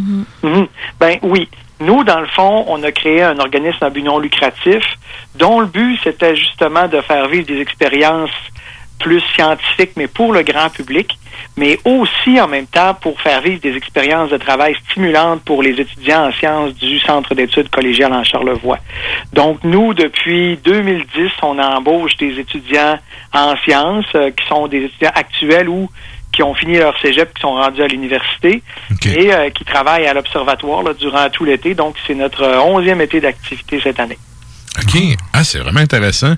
Mhm. 0.43 0.67
Ben 1.01 1.19
oui. 1.23 1.49
Nous, 1.81 2.03
dans 2.03 2.21
le 2.21 2.27
fond, 2.29 2.65
on 2.67 2.83
a 2.83 2.91
créé 2.91 3.23
un 3.23 3.39
organisme 3.39 3.85
à 3.85 3.91
but 3.91 4.03
non 4.03 4.19
lucratif 4.19 4.83
dont 5.37 5.61
le 5.61 5.67
but, 5.67 5.97
c'était 6.03 6.35
justement 6.35 6.89
de 6.89 7.01
faire 7.03 7.29
vivre 7.29 7.47
des 7.47 7.61
expériences 7.61 8.31
plus 8.99 9.21
scientifiques, 9.35 9.93
mais 9.97 10.07
pour 10.07 10.33
le 10.33 10.43
grand 10.43 10.71
public, 10.71 11.19
mais 11.57 11.79
aussi 11.85 12.41
en 12.41 12.49
même 12.49 12.67
temps 12.67 12.95
pour 12.95 13.21
faire 13.21 13.41
vivre 13.41 13.61
des 13.61 13.77
expériences 13.77 14.31
de 14.31 14.37
travail 14.37 14.75
stimulantes 14.91 15.43
pour 15.43 15.63
les 15.63 15.81
étudiants 15.81 16.29
en 16.29 16.33
sciences 16.33 16.75
du 16.75 16.99
Centre 17.01 17.35
d'études 17.35 17.69
collégiales 17.71 18.13
en 18.13 18.25
Charlevoix. 18.25 18.79
Donc, 19.33 19.59
nous, 19.65 19.95
depuis 19.95 20.59
2010, 20.65 21.31
on 21.43 21.59
embauche 21.59 22.17
des 22.17 22.39
étudiants 22.39 22.99
en 23.33 23.57
sciences 23.65 24.07
euh, 24.15 24.31
qui 24.31 24.47
sont 24.47 24.69
des 24.69 24.85
étudiants 24.85 25.13
actuels 25.15 25.69
ou 25.69 25.89
qui 26.33 26.43
ont 26.43 26.55
fini 26.55 26.79
leur 26.79 26.99
cégep, 27.01 27.35
qui 27.35 27.41
sont 27.41 27.55
rendus 27.55 27.83
à 27.83 27.89
l'université 27.89 28.63
et 29.05 29.33
euh, 29.33 29.51
qui 29.51 29.65
travaillent 29.65 30.07
à 30.07 30.15
l'observatoire 30.15 30.95
durant 30.95 31.29
tout 31.31 31.45
l'été. 31.45 31.75
Donc, 31.75 31.97
c'est 32.07 32.15
notre 32.15 32.45
onzième 32.59 33.01
été 33.01 33.21
d'activité 33.21 33.81
cette 33.83 33.99
année. 33.99 34.19
OK. 34.79 35.01
Ah, 35.33 35.43
c'est 35.43 35.59
vraiment 35.59 35.81
intéressant. 35.81 36.35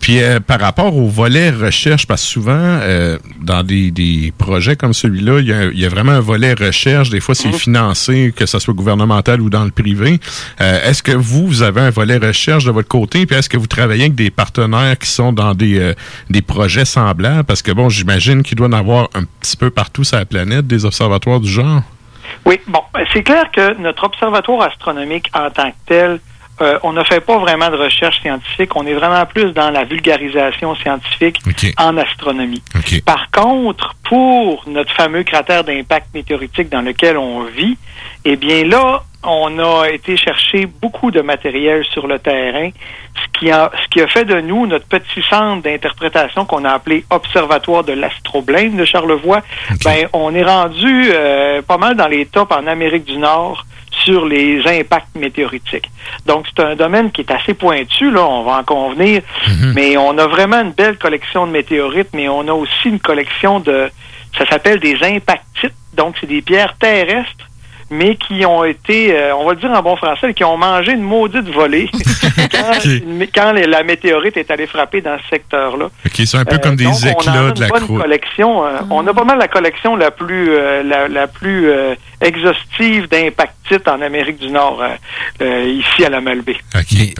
Puis 0.00 0.22
euh, 0.22 0.40
par 0.40 0.60
rapport 0.60 0.96
au 0.96 1.06
volet 1.06 1.50
recherche, 1.50 2.06
parce 2.06 2.22
que 2.22 2.28
souvent, 2.28 2.52
euh, 2.54 3.18
dans 3.40 3.62
des, 3.62 3.90
des 3.90 4.32
projets 4.36 4.74
comme 4.74 4.94
celui-là, 4.94 5.40
il 5.40 5.46
y, 5.76 5.80
y 5.80 5.86
a 5.86 5.88
vraiment 5.88 6.12
un 6.12 6.20
volet 6.20 6.54
recherche. 6.54 7.10
Des 7.10 7.20
fois, 7.20 7.34
c'est 7.34 7.52
financé, 7.52 8.32
que 8.34 8.46
ce 8.46 8.58
soit 8.58 8.74
gouvernemental 8.74 9.40
ou 9.40 9.50
dans 9.50 9.64
le 9.64 9.70
privé. 9.70 10.18
Euh, 10.60 10.88
est-ce 10.88 11.02
que 11.02 11.12
vous, 11.12 11.46
vous 11.46 11.62
avez 11.62 11.82
un 11.82 11.90
volet 11.90 12.16
recherche 12.16 12.64
de 12.64 12.70
votre 12.70 12.88
côté? 12.88 13.26
Puis 13.26 13.36
est-ce 13.36 13.48
que 13.48 13.58
vous 13.58 13.66
travaillez 13.66 14.02
avec 14.04 14.14
des 14.14 14.30
partenaires 14.30 14.98
qui 14.98 15.08
sont 15.08 15.32
dans 15.32 15.54
des, 15.54 15.78
euh, 15.78 15.94
des 16.30 16.42
projets 16.42 16.84
semblables? 16.84 17.44
Parce 17.44 17.62
que 17.62 17.72
bon, 17.72 17.88
j'imagine 17.88 18.42
qu'il 18.42 18.56
doit 18.56 18.68
y 18.68 18.70
en 18.70 18.72
avoir 18.72 19.08
un 19.14 19.24
petit 19.40 19.56
peu 19.56 19.70
partout 19.70 20.04
sur 20.04 20.16
la 20.16 20.24
planète, 20.24 20.66
des 20.66 20.84
observatoires 20.84 21.40
du 21.40 21.50
genre. 21.50 21.82
Oui, 22.46 22.58
bon, 22.66 22.80
euh, 22.96 23.04
c'est 23.12 23.22
clair 23.22 23.50
que 23.52 23.76
notre 23.80 24.04
observatoire 24.04 24.62
astronomique 24.62 25.28
en 25.34 25.50
tant 25.50 25.70
que 25.70 25.76
tel, 25.86 26.20
euh, 26.60 26.78
on 26.82 26.92
ne 26.92 27.02
fait 27.04 27.20
pas 27.20 27.38
vraiment 27.38 27.70
de 27.70 27.76
recherche 27.76 28.20
scientifique, 28.20 28.74
on 28.76 28.86
est 28.86 28.94
vraiment 28.94 29.24
plus 29.26 29.52
dans 29.52 29.70
la 29.70 29.84
vulgarisation 29.84 30.74
scientifique 30.76 31.40
en 31.78 31.96
astronomie. 31.96 32.62
Par 33.04 33.30
contre, 33.30 33.94
pour 34.04 34.64
notre 34.66 34.92
fameux 34.92 35.22
cratère 35.22 35.64
d'impact 35.64 36.14
météoritique 36.14 36.68
dans 36.68 36.82
lequel 36.82 37.16
on 37.16 37.44
vit, 37.44 37.78
eh 38.24 38.36
bien 38.36 38.64
là, 38.64 39.02
on 39.22 39.58
a 39.58 39.88
été 39.90 40.16
chercher 40.16 40.66
beaucoup 40.66 41.10
de 41.10 41.20
matériel 41.20 41.84
sur 41.84 42.06
le 42.06 42.18
terrain, 42.18 42.70
ce 43.14 43.38
qui 43.38 43.50
a, 43.50 43.70
ce 43.82 43.88
qui 43.88 44.00
a 44.00 44.08
fait 44.08 44.24
de 44.24 44.40
nous 44.40 44.66
notre 44.66 44.86
petit 44.86 45.22
centre 45.28 45.62
d'interprétation 45.62 46.46
qu'on 46.46 46.64
a 46.64 46.70
appelé 46.70 47.04
Observatoire 47.10 47.84
de 47.84 47.92
l'astroblème 47.92 48.76
de 48.76 48.84
Charlevoix. 48.84 49.42
Ben, 49.84 50.08
on 50.12 50.34
est 50.34 50.42
rendu 50.42 51.10
euh, 51.12 51.60
pas 51.62 51.76
mal 51.76 51.96
dans 51.96 52.08
les 52.08 52.26
tops 52.26 52.54
en 52.54 52.66
Amérique 52.66 53.04
du 53.04 53.18
Nord 53.18 53.66
sur 54.10 54.26
les 54.26 54.66
impacts 54.66 55.14
météoritiques. 55.14 55.88
Donc, 56.26 56.46
c'est 56.48 56.62
un 56.64 56.74
domaine 56.74 57.12
qui 57.12 57.20
est 57.20 57.30
assez 57.30 57.54
pointu, 57.54 58.10
là, 58.10 58.26
on 58.26 58.42
va 58.42 58.58
en 58.58 58.64
convenir, 58.64 59.22
mais 59.74 59.96
on 59.96 60.18
a 60.18 60.26
vraiment 60.26 60.60
une 60.60 60.72
belle 60.72 60.98
collection 60.98 61.46
de 61.46 61.52
météorites, 61.52 62.10
mais 62.12 62.28
on 62.28 62.46
a 62.48 62.52
aussi 62.52 62.88
une 62.88 62.98
collection 62.98 63.60
de, 63.60 63.90
ça 64.36 64.46
s'appelle 64.46 64.80
des 64.80 64.96
impactites, 65.02 65.74
donc 65.94 66.16
c'est 66.20 66.26
des 66.26 66.42
pierres 66.42 66.74
terrestres 66.78 67.49
mais 67.90 68.16
qui 68.16 68.44
ont 68.46 68.64
été, 68.64 69.14
euh, 69.16 69.34
on 69.36 69.44
va 69.44 69.52
le 69.54 69.58
dire 69.60 69.70
en 69.70 69.82
bon 69.82 69.96
français, 69.96 70.32
qui 70.34 70.44
ont 70.44 70.56
mangé 70.56 70.92
une 70.92 71.02
maudite 71.02 71.48
volée 71.48 71.90
quand, 72.52 72.84
une- 72.84 73.26
quand 73.34 73.52
les- 73.52 73.66
la 73.66 73.82
météorite 73.82 74.36
est 74.36 74.50
allée 74.50 74.66
frapper 74.66 75.00
dans 75.00 75.16
ce 75.18 75.28
secteur-là. 75.28 75.86
OK, 75.86 76.12
c'est 76.24 76.36
un 76.36 76.44
peu 76.44 76.54
Euh, 76.56 76.58
comme 76.58 76.76
des 76.76 76.84
donc, 76.84 76.94
on 77.02 77.04
en 77.04 77.08
a 77.08 77.10
éclats 77.12 77.42
une 77.48 77.52
de 77.54 77.60
la 77.60 77.68
bonne 77.68 77.82
croûte. 77.84 78.00
collection. 78.02 78.64
euh, 78.66 78.70
On 78.90 79.06
a 79.06 79.12
pas 79.14 79.24
mal 79.24 79.38
la 79.38 79.48
collection 79.48 79.96
la 79.96 80.10
plus 80.10 80.50
euh, 80.50 80.82
la, 80.82 81.08
la 81.08 81.26
plus 81.26 81.68
euh, 81.68 81.94
exhaustive 82.20 83.08
d'impactites 83.08 83.86
en 83.88 84.00
Amérique 84.00 84.38
du 84.38 84.50
Nord, 84.50 84.80
euh, 84.82 84.88
euh, 85.42 85.64
ici 85.64 86.04
à 86.04 86.08
la 86.10 86.20
Malbaie. 86.20 86.56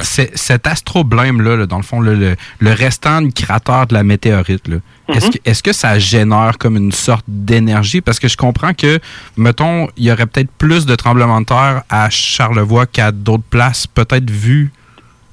C'est- 0.03 0.37
cet 0.37 0.67
astroblème-là, 0.67 1.57
là, 1.57 1.67
dans 1.67 1.77
le 1.77 1.83
fond, 1.83 2.01
le, 2.01 2.37
le 2.59 2.73
restant 2.73 3.23
du 3.23 3.33
cratère 3.33 3.87
de 3.87 3.95
la 3.95 4.03
météorite, 4.03 4.69
là, 4.69 4.77
est-ce 5.13 5.27
Mhm. 5.27 5.33
que, 5.33 5.39
est-ce 5.45 5.63
que 5.63 5.73
ça 5.73 5.99
génère 5.99 6.59
comme 6.59 6.77
une 6.77 6.93
sorte 6.93 7.25
d'énergie? 7.29 8.01
Parce 8.01 8.19
que 8.19 8.29
je 8.29 8.37
comprends 8.37 8.75
que, 8.75 8.99
mettons, 9.37 9.89
il 9.97 10.05
y 10.05 10.13
aurait 10.13 10.27
peut-être 10.27 10.51
plus 10.59 10.87
de 10.87 10.95
tremblements 10.97 11.41
de 11.41 11.47
terre 11.47 11.83
à 11.91 12.09
Charlevoix 12.11 12.87
qu'à 12.87 13.13
d'autres 13.13 13.45
places, 13.51 13.87
peut-être 13.87 14.31
vu. 14.31 14.73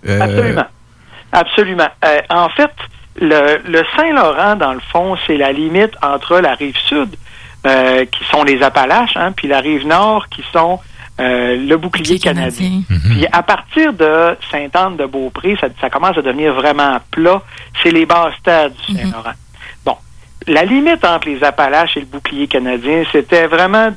euh, 0.08 0.20
Absolument. 0.22 0.66
Absolument. 1.32 1.90
Euh, 2.06 2.20
en 2.30 2.50
fait, 2.50 2.72
le, 3.20 3.58
le 3.68 3.84
Saint-Laurent, 3.96 4.56
dans 4.56 4.74
le 4.74 4.80
fond, 4.92 5.18
c'est 5.26 5.38
la 5.38 5.52
limite 5.52 5.92
entre 6.02 6.40
la 6.40 6.54
rive 6.56 6.78
sud, 6.88 7.16
euh, 7.66 8.06
qui 8.06 8.24
sont 8.32 8.44
les 8.44 8.62
Appalaches, 8.62 9.16
hein, 9.18 9.32
puis 9.36 9.48
la 9.48 9.60
rive 9.60 9.86
nord, 9.86 10.28
qui 10.30 10.44
sont 10.54 10.80
euh, 11.20 11.56
le 11.58 11.76
bouclier 11.78 12.20
canadien. 12.20 12.82
Puis 13.10 13.26
à 13.32 13.42
partir 13.42 13.92
de 13.92 14.38
Sainte-Anne-de-Beaupré, 14.52 15.58
ça, 15.60 15.68
ça 15.82 15.90
commence 15.90 16.16
à 16.18 16.22
devenir 16.22 16.54
vraiment 16.54 17.00
plat. 17.10 17.42
C'est 17.82 17.90
les 17.90 18.06
basses 18.06 18.36
terres 18.44 18.70
du 18.70 18.96
Saint-Laurent. 18.96 19.34
La 20.48 20.64
limite 20.64 21.04
entre 21.06 21.28
les 21.28 21.44
Appalaches 21.44 21.98
et 21.98 22.00
le 22.02 22.06
bouclier 22.06 22.48
canadien, 22.48 23.04
c'était 23.12 23.48
vraiment, 23.48 23.90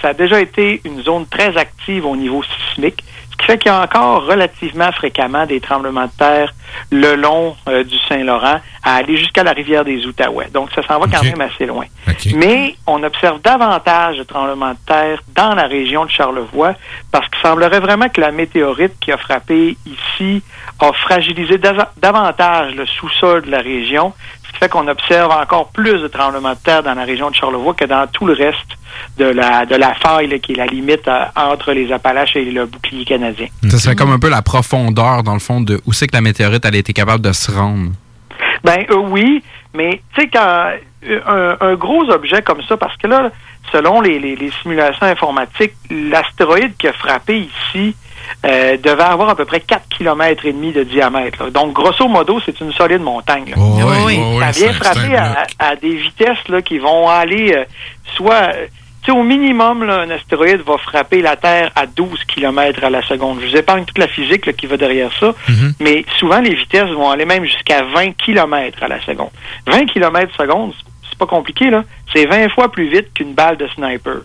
ça 0.00 0.08
a 0.08 0.14
déjà 0.14 0.40
été 0.40 0.80
une 0.84 1.02
zone 1.02 1.26
très 1.26 1.56
active 1.56 2.06
au 2.06 2.14
niveau 2.16 2.42
sismique, 2.44 3.02
ce 3.32 3.36
qui 3.38 3.46
fait 3.46 3.58
qu'il 3.58 3.70
y 3.70 3.74
a 3.74 3.82
encore 3.82 4.24
relativement 4.24 4.90
fréquemment 4.92 5.44
des 5.44 5.60
tremblements 5.60 6.06
de 6.06 6.10
terre 6.16 6.54
le 6.90 7.16
long 7.16 7.54
euh, 7.68 7.84
du 7.84 7.96
Saint-Laurent 8.08 8.60
à 8.82 8.94
aller 8.94 9.16
jusqu'à 9.16 9.42
la 9.42 9.52
rivière 9.52 9.84
des 9.84 10.06
Outaouais. 10.06 10.48
Donc 10.54 10.70
ça 10.74 10.82
s'en 10.86 10.98
va 10.98 11.06
quand 11.06 11.22
même 11.22 11.40
assez 11.42 11.66
loin. 11.66 11.84
Mais 12.36 12.76
on 12.86 13.02
observe 13.02 13.40
davantage 13.42 14.16
de 14.16 14.22
tremblements 14.22 14.70
de 14.72 14.78
terre 14.86 15.20
dans 15.34 15.54
la 15.54 15.64
région 15.66 16.06
de 16.06 16.10
Charlevoix 16.10 16.74
parce 17.12 17.28
qu'il 17.28 17.40
semblerait 17.42 17.80
vraiment 17.80 18.08
que 18.08 18.20
la 18.22 18.30
météorite 18.30 18.94
qui 19.00 19.12
a 19.12 19.18
frappé 19.18 19.76
ici 19.86 20.42
a 20.80 20.92
fragilisé 20.94 21.58
dava- 21.58 21.90
davantage 21.98 22.74
le 22.74 22.86
sous-sol 22.86 23.42
de 23.42 23.50
la 23.50 23.58
région, 23.60 24.14
qui 24.56 24.60
fait 24.60 24.68
qu'on 24.70 24.88
observe 24.88 25.30
encore 25.30 25.68
plus 25.68 26.00
de 26.00 26.08
tremblements 26.08 26.52
de 26.54 26.58
terre 26.58 26.82
dans 26.82 26.94
la 26.94 27.04
région 27.04 27.30
de 27.30 27.34
Charlevoix 27.34 27.74
que 27.74 27.84
dans 27.84 28.06
tout 28.06 28.26
le 28.26 28.32
reste 28.32 28.72
de 29.18 29.26
la, 29.26 29.66
de 29.66 29.74
la 29.76 29.94
faille 29.94 30.28
là, 30.28 30.38
qui 30.38 30.52
est 30.52 30.56
la 30.56 30.66
limite 30.66 31.06
euh, 31.08 31.24
entre 31.36 31.72
les 31.72 31.92
Appalaches 31.92 32.36
et 32.36 32.44
le 32.46 32.64
bouclier 32.66 33.04
canadien. 33.04 33.48
Ça 33.68 33.78
serait 33.78 33.94
comme 33.94 34.10
un 34.12 34.18
peu 34.18 34.30
la 34.30 34.42
profondeur, 34.42 35.22
dans 35.22 35.34
le 35.34 35.40
fond, 35.40 35.60
de 35.60 35.80
où 35.86 35.92
c'est 35.92 36.06
que 36.06 36.14
la 36.16 36.22
météorite 36.22 36.64
elle 36.64 36.74
a 36.74 36.78
été 36.78 36.92
capable 36.94 37.22
de 37.22 37.32
se 37.32 37.50
rendre. 37.50 37.90
Ben 38.64 38.84
euh, 38.90 38.94
oui, 38.96 39.42
mais 39.74 40.00
tu 40.14 40.22
sais 40.22 40.28
quand 40.32 40.70
euh, 41.04 41.20
un, 41.60 41.66
un 41.66 41.74
gros 41.74 42.04
objet 42.10 42.40
comme 42.42 42.62
ça, 42.68 42.76
parce 42.78 42.96
que 42.96 43.06
là, 43.06 43.30
selon 43.72 44.00
les, 44.00 44.18
les- 44.18 44.36
les 44.36 44.50
simulations 44.62 45.06
informatiques, 45.06 45.74
l'astéroïde 45.90 46.74
qui 46.78 46.88
a 46.88 46.92
frappé 46.94 47.48
ici 47.74 47.94
euh, 48.44 48.76
devait 48.76 49.02
avoir 49.02 49.28
à 49.30 49.34
peu 49.34 49.44
près 49.44 49.60
4 49.60 49.88
km 49.88 50.46
et 50.46 50.52
demi 50.52 50.72
de 50.72 50.82
diamètre. 50.82 51.44
là. 51.44 51.50
Donc 51.50 51.72
grosso 51.72 52.06
modo, 52.08 52.40
c'est 52.44 52.60
une 52.60 52.72
solide 52.72 53.00
montagne. 53.02 53.50
là. 53.50 53.56
oui, 53.58 53.82
oui, 54.06 54.18
oui, 54.34 54.40
ça 54.40 54.50
vient 54.50 54.72
frapper 54.72 55.16
à, 55.16 55.46
à 55.58 55.76
des 55.76 55.94
vitesses 55.96 56.48
là, 56.48 56.62
qui 56.62 56.78
vont 56.78 57.08
aller 57.08 57.52
euh, 57.54 57.64
soit 58.16 58.50
euh, 58.54 58.66
tu 59.02 59.12
sais, 59.12 59.18
au 59.18 59.22
minimum, 59.22 59.84
là, 59.84 60.00
un 60.00 60.10
astéroïde 60.10 60.62
va 60.66 60.78
frapper 60.78 61.22
la 61.22 61.36
Terre 61.36 61.70
à 61.76 61.86
12 61.86 62.24
km 62.24 62.82
à 62.82 62.90
la 62.90 63.02
seconde. 63.06 63.38
Je 63.40 63.46
vous 63.50 63.56
épargne 63.56 63.84
toute 63.84 63.98
la 63.98 64.08
physique 64.08 64.46
là, 64.46 64.52
qui 64.52 64.66
va 64.66 64.76
derrière 64.76 65.10
ça, 65.20 65.32
mais 65.78 66.04
souvent 66.18 66.40
les 66.40 66.54
vitesses 66.56 66.90
vont 66.90 67.08
aller 67.10 67.24
même 67.24 67.44
jusqu'à 67.44 67.84
20 67.84 68.16
km 68.16 68.82
à 68.82 68.88
la 68.88 69.00
seconde. 69.04 69.30
20 69.68 69.86
km 69.86 70.34
seconde, 70.36 70.72
c'est 71.08 71.16
pas 71.18 71.26
compliqué, 71.26 71.70
là. 71.70 71.84
C'est 72.12 72.26
20 72.26 72.48
fois 72.48 72.68
plus 72.72 72.88
vite 72.88 73.12
qu'une 73.14 73.32
balle 73.32 73.56
de 73.56 73.68
sniper. 73.68 74.22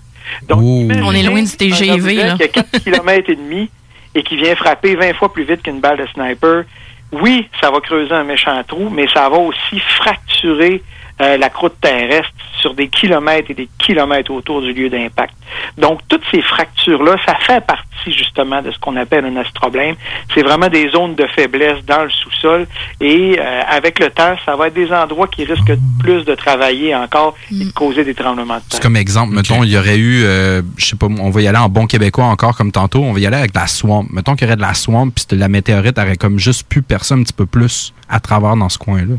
Donc, 0.50 0.60
On 0.62 1.14
est 1.14 1.24
loin 1.24 1.44
du 1.44 1.52
TGV, 1.56 2.16
là. 2.16 2.36
qui 2.38 2.44
a 2.44 2.48
4 2.48 2.84
km 2.84 3.30
et 3.30 3.36
demi 3.36 3.70
et 4.16 4.24
qui 4.24 4.38
vient 4.38 4.56
frapper 4.56 4.96
20 4.96 5.14
fois 5.14 5.32
plus 5.32 5.44
vite 5.44 5.64
qu'une 5.64 5.80
balle 5.80 5.98
de 5.98 6.08
sniper, 6.08 6.64
oui, 7.12 7.50
ça 7.60 7.70
va 7.72 7.80
creuser 7.82 8.14
un 8.14 8.24
méchant 8.24 8.62
trou, 8.64 8.90
mais 8.90 9.08
ça 9.14 9.30
va 9.30 9.38
aussi 9.38 9.80
fracturer 9.80 10.82
euh, 11.22 11.38
la 11.38 11.50
croûte 11.50 11.76
terrestre 11.82 12.32
sur 12.62 12.74
des 12.74 12.88
kilomètres 12.88 13.52
et 13.52 13.54
des 13.54 13.70
kilomètres 13.80 14.32
autour 14.32 14.62
du 14.62 14.74
lieu 14.74 14.90
d'impact. 14.90 15.34
Donc, 15.78 16.00
toutes 16.08 16.24
ces 16.32 16.42
fractures-là, 16.42 17.16
ça 17.26 17.36
fait 17.36 17.66
partie 17.66 18.12
justement 18.12 18.62
de 18.62 18.72
ce 18.72 18.80
qu'on 18.80 18.96
appelle 18.96 19.26
un 19.26 19.36
astroblème. 19.38 19.96
C'est 20.34 20.42
vraiment 20.42 20.68
des 20.68 20.90
zones 20.90 21.16
de 21.16 21.26
faiblesse 21.28 21.84
dans 21.86 22.04
le 22.04 22.10
sous-sol 22.10 22.68
et 23.00 23.38
euh, 23.40 23.62
avec 23.70 24.00
le 24.00 24.10
temps, 24.10 24.36
ça 24.46 24.56
va 24.56 24.68
être 24.68 24.74
des 24.74 24.92
endroits 24.92 25.28
qui 25.28 25.44
risquent 25.44 25.78
plus 26.00 26.24
de 26.26 26.36
travailler 26.36 26.96
encore 26.96 27.36
et 27.52 27.66
de 27.66 27.72
causer 27.72 28.04
des 28.04 28.14
tremblements 28.14 28.56
de 28.56 28.60
terre. 28.60 28.70
C'est 28.72 28.82
comme 28.82 28.96
exemple, 28.96 29.34
mettons, 29.34 29.64
il 29.64 29.72
y 29.72 29.78
aurait 29.78 29.98
eu, 29.98 30.24
euh, 30.24 30.62
je 30.78 30.86
sais 30.86 30.96
pas, 30.96 31.08
on 31.08 31.30
va 31.30 31.42
y 31.42 31.48
aller 31.48 31.58
en 31.58 31.70
bon 31.70 31.86
québécois 31.88 32.26
encore 32.26 32.56
comme 32.56 32.72
tantôt, 32.72 33.00
on 33.04 33.14
va 33.14 33.20
y 33.20 33.26
aller 33.26 33.38
avec 33.38 33.54
de 33.54 33.60
la 33.60 33.68
swamp. 33.68 34.06
Mettons 34.12 34.36
qu'il 34.36 34.48
y 34.48 34.50
aurait 34.50 34.58
de 34.58 34.62
la 34.62 34.74
swamp, 34.74 35.10
puis 35.10 35.26
la 35.38 35.48
météorite 35.48 35.98
aurait 35.98 36.18
comme 36.18 36.40
juste 36.40 36.68
pu 36.68 36.82
percer 36.82 37.14
un 37.14 37.24
petit 37.24 37.34
peu 37.34 37.46
plus 37.46 37.94
à 38.10 38.20
travers 38.20 38.56
dans 38.56 38.70
ce 38.70 38.78
coin-là. 38.78 39.16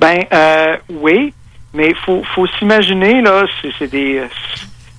Ben 0.00 0.24
euh, 0.32 0.76
oui, 0.90 1.32
mais 1.74 1.94
faut 2.04 2.22
faut 2.34 2.46
s'imaginer 2.58 3.20
là, 3.22 3.44
c'est 3.78 3.90
des 3.90 4.22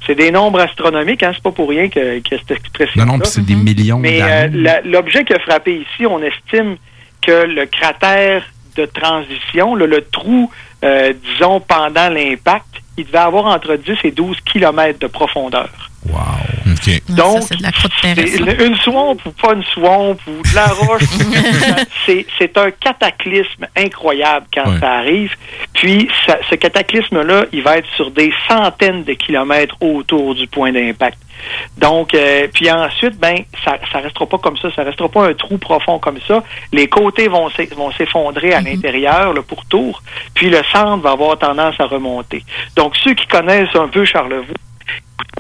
c'est 0.06 0.16
des 0.16 0.32
nombres 0.32 0.60
astronomiques, 0.60 1.22
hein, 1.24 1.32
c'est 1.34 1.44
pas 1.44 1.52
pour 1.52 1.70
rien 1.70 1.88
que, 1.88 2.20
que 2.20 2.38
cette 2.38 2.52
expression. 2.52 3.06
Non, 3.06 3.18
non, 3.18 3.26
c'est 3.26 3.46
des 3.46 3.54
millions 3.56 4.00
Mais 4.00 4.20
euh, 4.22 4.82
l'objet 4.86 5.24
qui 5.24 5.34
a 5.34 5.40
frappé 5.40 5.76
ici, 5.82 6.06
on 6.06 6.20
estime 6.24 6.78
que 7.22 7.46
le 7.46 7.66
cratère 7.68 8.44
de 8.76 8.86
transition, 8.86 9.76
le, 9.76 9.86
le 9.86 10.02
trou, 10.02 10.50
euh, 10.84 11.14
disons, 11.14 11.60
pendant 11.60 12.10
l'impact, 12.10 12.66
il 12.98 13.06
devait 13.06 13.18
avoir 13.18 13.46
entre 13.46 13.76
10 13.76 13.98
et 14.04 14.12
12 14.12 14.40
kilomètres 14.42 15.00
de 15.00 15.08
profondeur. 15.08 15.89
Donc, 17.10 17.44
c'est 17.48 17.58
de 17.58 17.64
la 17.64 17.72
croûte 17.72 17.92
c'est 18.02 18.16
terrestre. 18.16 18.62
une 18.66 18.76
swamp 18.78 19.18
ou 19.26 19.32
pas 19.32 19.54
une 19.54 19.64
swamp 19.64 20.16
ou 20.28 20.42
de 20.50 20.56
la 20.56 20.68
roche, 20.68 21.04
c'est- 22.06 22.26
c'est 22.38 22.58
un 22.58 22.72
cataclysme 22.72 23.68
incroyable 23.76 24.46
quand 24.54 24.66
ça 24.80 24.92
arrive. 24.94 25.36
Puis, 25.74 26.10
ça- 26.26 26.40
ce 26.50 26.56
cataclysme-là, 26.56 27.46
il 27.52 27.64
va 27.64 27.78
être 27.78 27.88
sur 27.96 28.12
des 28.12 28.32
centaines 28.48 29.04
de 29.04 29.14
kilomètres 29.14 29.76
autour 29.82 30.36
du 30.36 30.48
point 30.48 30.72
d'impact. 30.72 31.18
Donc, 31.78 32.14
euh, 32.14 32.48
puis 32.54 32.70
ensuite, 32.70 33.18
ben, 33.18 33.38
ça, 33.64 33.78
ça 33.92 34.00
restera 34.00 34.26
pas 34.26 34.38
comme 34.40 34.58
ça, 34.58 34.70
ça 34.76 34.84
restera 34.84 35.08
pas 35.10 35.28
un 35.28 35.34
trou 35.34 35.58
profond 35.58 35.98
comme 35.98 36.20
ça. 36.28 36.44
Les 36.74 36.88
côtés 36.88 37.30
vont 37.30 37.50
s'e- 37.50 37.74
vont 37.76 37.92
s'effondrer 37.92 38.54
à 38.54 38.60
l'intérieur, 38.62 39.32
le 39.34 39.42
pourtour, 39.42 40.02
puis 40.34 40.50
le 40.50 40.62
centre 40.72 41.02
va 41.04 41.12
avoir 41.12 41.38
tendance 41.38 41.76
à 41.80 41.86
remonter. 41.86 42.44
Donc, 42.76 42.96
ceux 43.04 43.14
qui 43.14 43.26
connaissent 43.28 43.74
un 43.76 43.88
peu 43.88 44.04
Charlevoix, 44.04 44.56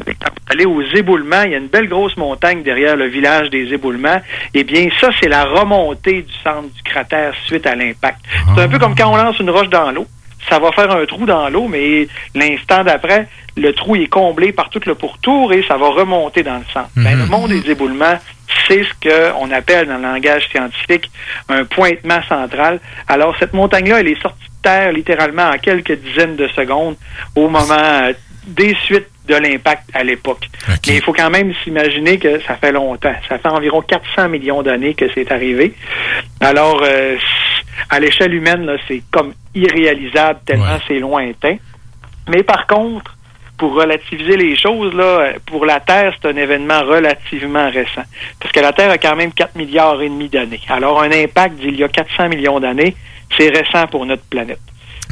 quand 0.05 0.29
vous 0.29 0.53
allez 0.53 0.65
aux 0.65 0.81
éboulements, 0.81 1.43
il 1.43 1.51
y 1.51 1.55
a 1.55 1.57
une 1.57 1.67
belle 1.67 1.87
grosse 1.87 2.15
montagne 2.17 2.63
derrière 2.63 2.95
le 2.95 3.07
village 3.07 3.49
des 3.49 3.73
éboulements. 3.73 4.21
Eh 4.53 4.63
bien, 4.63 4.87
ça, 4.99 5.09
c'est 5.19 5.29
la 5.29 5.45
remontée 5.45 6.23
du 6.23 6.33
centre 6.43 6.69
du 6.73 6.81
cratère 6.83 7.33
suite 7.45 7.65
à 7.65 7.75
l'impact. 7.75 8.19
C'est 8.55 8.61
un 8.61 8.67
peu 8.67 8.79
comme 8.79 8.95
quand 8.95 9.11
on 9.11 9.17
lance 9.17 9.39
une 9.39 9.49
roche 9.49 9.69
dans 9.69 9.91
l'eau. 9.91 10.07
Ça 10.49 10.57
va 10.57 10.71
faire 10.71 10.89
un 10.89 11.05
trou 11.05 11.25
dans 11.25 11.49
l'eau, 11.49 11.67
mais 11.67 12.07
l'instant 12.33 12.83
d'après, 12.83 13.27
le 13.57 13.73
trou 13.73 13.95
est 13.97 14.07
comblé 14.07 14.51
par 14.51 14.69
tout 14.69 14.79
le 14.85 14.95
pourtour 14.95 15.51
et 15.53 15.63
ça 15.67 15.77
va 15.77 15.89
remonter 15.89 16.43
dans 16.43 16.57
le 16.57 16.65
centre. 16.73 16.89
Ben, 16.95 17.17
le 17.17 17.25
monde 17.25 17.49
des 17.49 17.69
éboulements, 17.69 18.17
c'est 18.67 18.83
ce 18.83 19.33
qu'on 19.35 19.51
appelle 19.51 19.87
dans 19.87 19.97
le 19.97 20.03
langage 20.03 20.47
scientifique 20.49 21.11
un 21.49 21.65
pointement 21.65 22.21
central. 22.27 22.79
Alors, 23.07 23.35
cette 23.37 23.53
montagne-là, 23.53 23.99
elle 23.99 24.07
est 24.07 24.21
sortie 24.21 24.45
de 24.45 24.61
terre 24.63 24.91
littéralement 24.93 25.49
en 25.49 25.57
quelques 25.57 25.99
dizaines 25.99 26.37
de 26.37 26.47
secondes 26.47 26.95
au 27.35 27.49
moment 27.49 27.73
euh, 27.73 28.13
des 28.47 28.75
suites 28.85 29.09
de 29.29 29.35
l'impact 29.35 29.83
à 29.93 30.03
l'époque. 30.03 30.49
Mais 30.87 30.95
il 30.95 31.01
faut 31.01 31.13
quand 31.13 31.29
même 31.29 31.53
s'imaginer 31.63 32.17
que 32.17 32.41
ça 32.41 32.55
fait 32.55 32.71
longtemps. 32.71 33.13
Ça 33.27 33.37
fait 33.37 33.47
environ 33.47 33.81
400 33.81 34.29
millions 34.29 34.61
d'années 34.63 34.95
que 34.95 35.05
c'est 35.13 35.31
arrivé. 35.31 35.73
Alors, 36.41 36.81
euh, 36.83 37.15
à 37.89 37.99
l'échelle 37.99 38.33
humaine, 38.33 38.69
c'est 38.87 39.03
comme 39.11 39.33
irréalisable 39.55 40.39
tellement 40.45 40.79
c'est 40.87 40.99
lointain. 40.99 41.55
Mais 42.27 42.43
par 42.43 42.67
contre, 42.67 43.15
pour 43.57 43.73
relativiser 43.73 44.37
les 44.37 44.57
choses, 44.57 44.93
là, 44.93 45.33
pour 45.45 45.65
la 45.65 45.79
Terre, 45.79 46.15
c'est 46.19 46.29
un 46.29 46.35
événement 46.35 46.81
relativement 46.81 47.69
récent. 47.69 48.03
Parce 48.39 48.51
que 48.53 48.59
la 48.61 48.73
Terre 48.73 48.91
a 48.91 48.97
quand 48.97 49.15
même 49.15 49.33
4 49.33 49.55
milliards 49.55 50.01
et 50.01 50.09
demi 50.09 50.29
d'années. 50.29 50.61
Alors, 50.69 51.01
un 51.01 51.11
impact 51.11 51.55
d'il 51.55 51.75
y 51.75 51.83
a 51.83 51.89
400 51.89 52.29
millions 52.29 52.59
d'années, 52.59 52.95
c'est 53.37 53.49
récent 53.49 53.85
pour 53.87 54.05
notre 54.05 54.23
planète. 54.23 54.61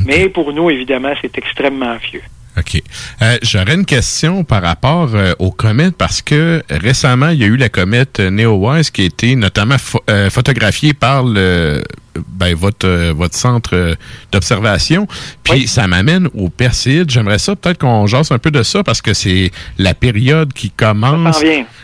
Mais 0.06 0.30
pour 0.30 0.54
nous, 0.54 0.70
évidemment, 0.70 1.14
c'est 1.22 1.38
extrêmement 1.38 1.98
vieux. 1.98 2.24
OK. 2.58 2.82
Euh, 3.22 3.38
J'aurais 3.44 3.76
une 3.76 3.86
question 3.86 4.44
par 4.44 4.64
rapport 4.64 5.12
euh, 5.14 5.34
aux 5.40 5.52
comètes 5.52 5.96
parce 5.96 6.22
que 6.22 6.64
récemment, 6.70 7.30
il 7.30 7.40
y 7.40 7.44
a 7.44 7.48
eu 7.48 7.58
la 7.58 7.70
comète 7.70 8.20
euh, 8.20 8.30
Neowise 8.32 8.90
qui 8.90 9.04
a 9.04 9.06
été 9.06 9.36
notamment 9.36 9.76
euh, 10.10 10.30
photographiée 10.30 10.94
par 10.94 11.24
le 11.24 11.84
ben, 12.28 12.56
votre, 12.56 12.88
euh, 12.88 13.14
votre 13.16 13.36
centre 13.36 13.72
euh, 13.74 13.96
d'observation. 14.32 15.08
Puis 15.44 15.68
ça 15.68 15.88
m'amène 15.88 16.28
au 16.36 16.50
Perséide. 16.50 17.10
J'aimerais 17.10 17.40
ça, 17.40 17.56
peut-être 17.56 17.80
qu'on 17.80 18.08
jase 18.08 18.32
un 18.32 18.40
peu 18.40 18.52
de 18.52 18.64
ça 18.64 18.84
parce 18.84 19.02
que 19.02 19.14
c'est 19.14 19.52
la 19.78 19.94
période 19.94 20.54
qui 20.54 20.70
commence. 20.72 21.42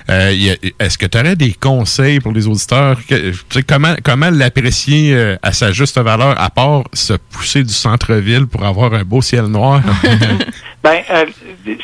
Euh, 0.09 0.55
Est-ce 0.79 0.97
que 0.97 1.05
tu 1.05 1.17
aurais 1.17 1.35
des 1.35 1.53
conseils 1.53 2.19
pour 2.19 2.31
les 2.33 2.47
auditeurs? 2.47 2.97
Que- 3.07 3.31
comment 3.67 3.95
comment 4.03 4.29
l'apprécier 4.31 5.35
à 5.41 5.53
sa 5.53 5.71
juste 5.71 5.97
valeur, 5.99 6.39
à 6.39 6.49
part 6.49 6.83
se 6.93 7.13
pousser 7.13 7.63
du 7.63 7.73
centre-ville 7.73 8.47
pour 8.47 8.65
avoir 8.65 8.93
un 8.93 9.03
beau 9.03 9.21
ciel 9.21 9.45
noir? 9.45 9.81
Ben, 10.83 10.99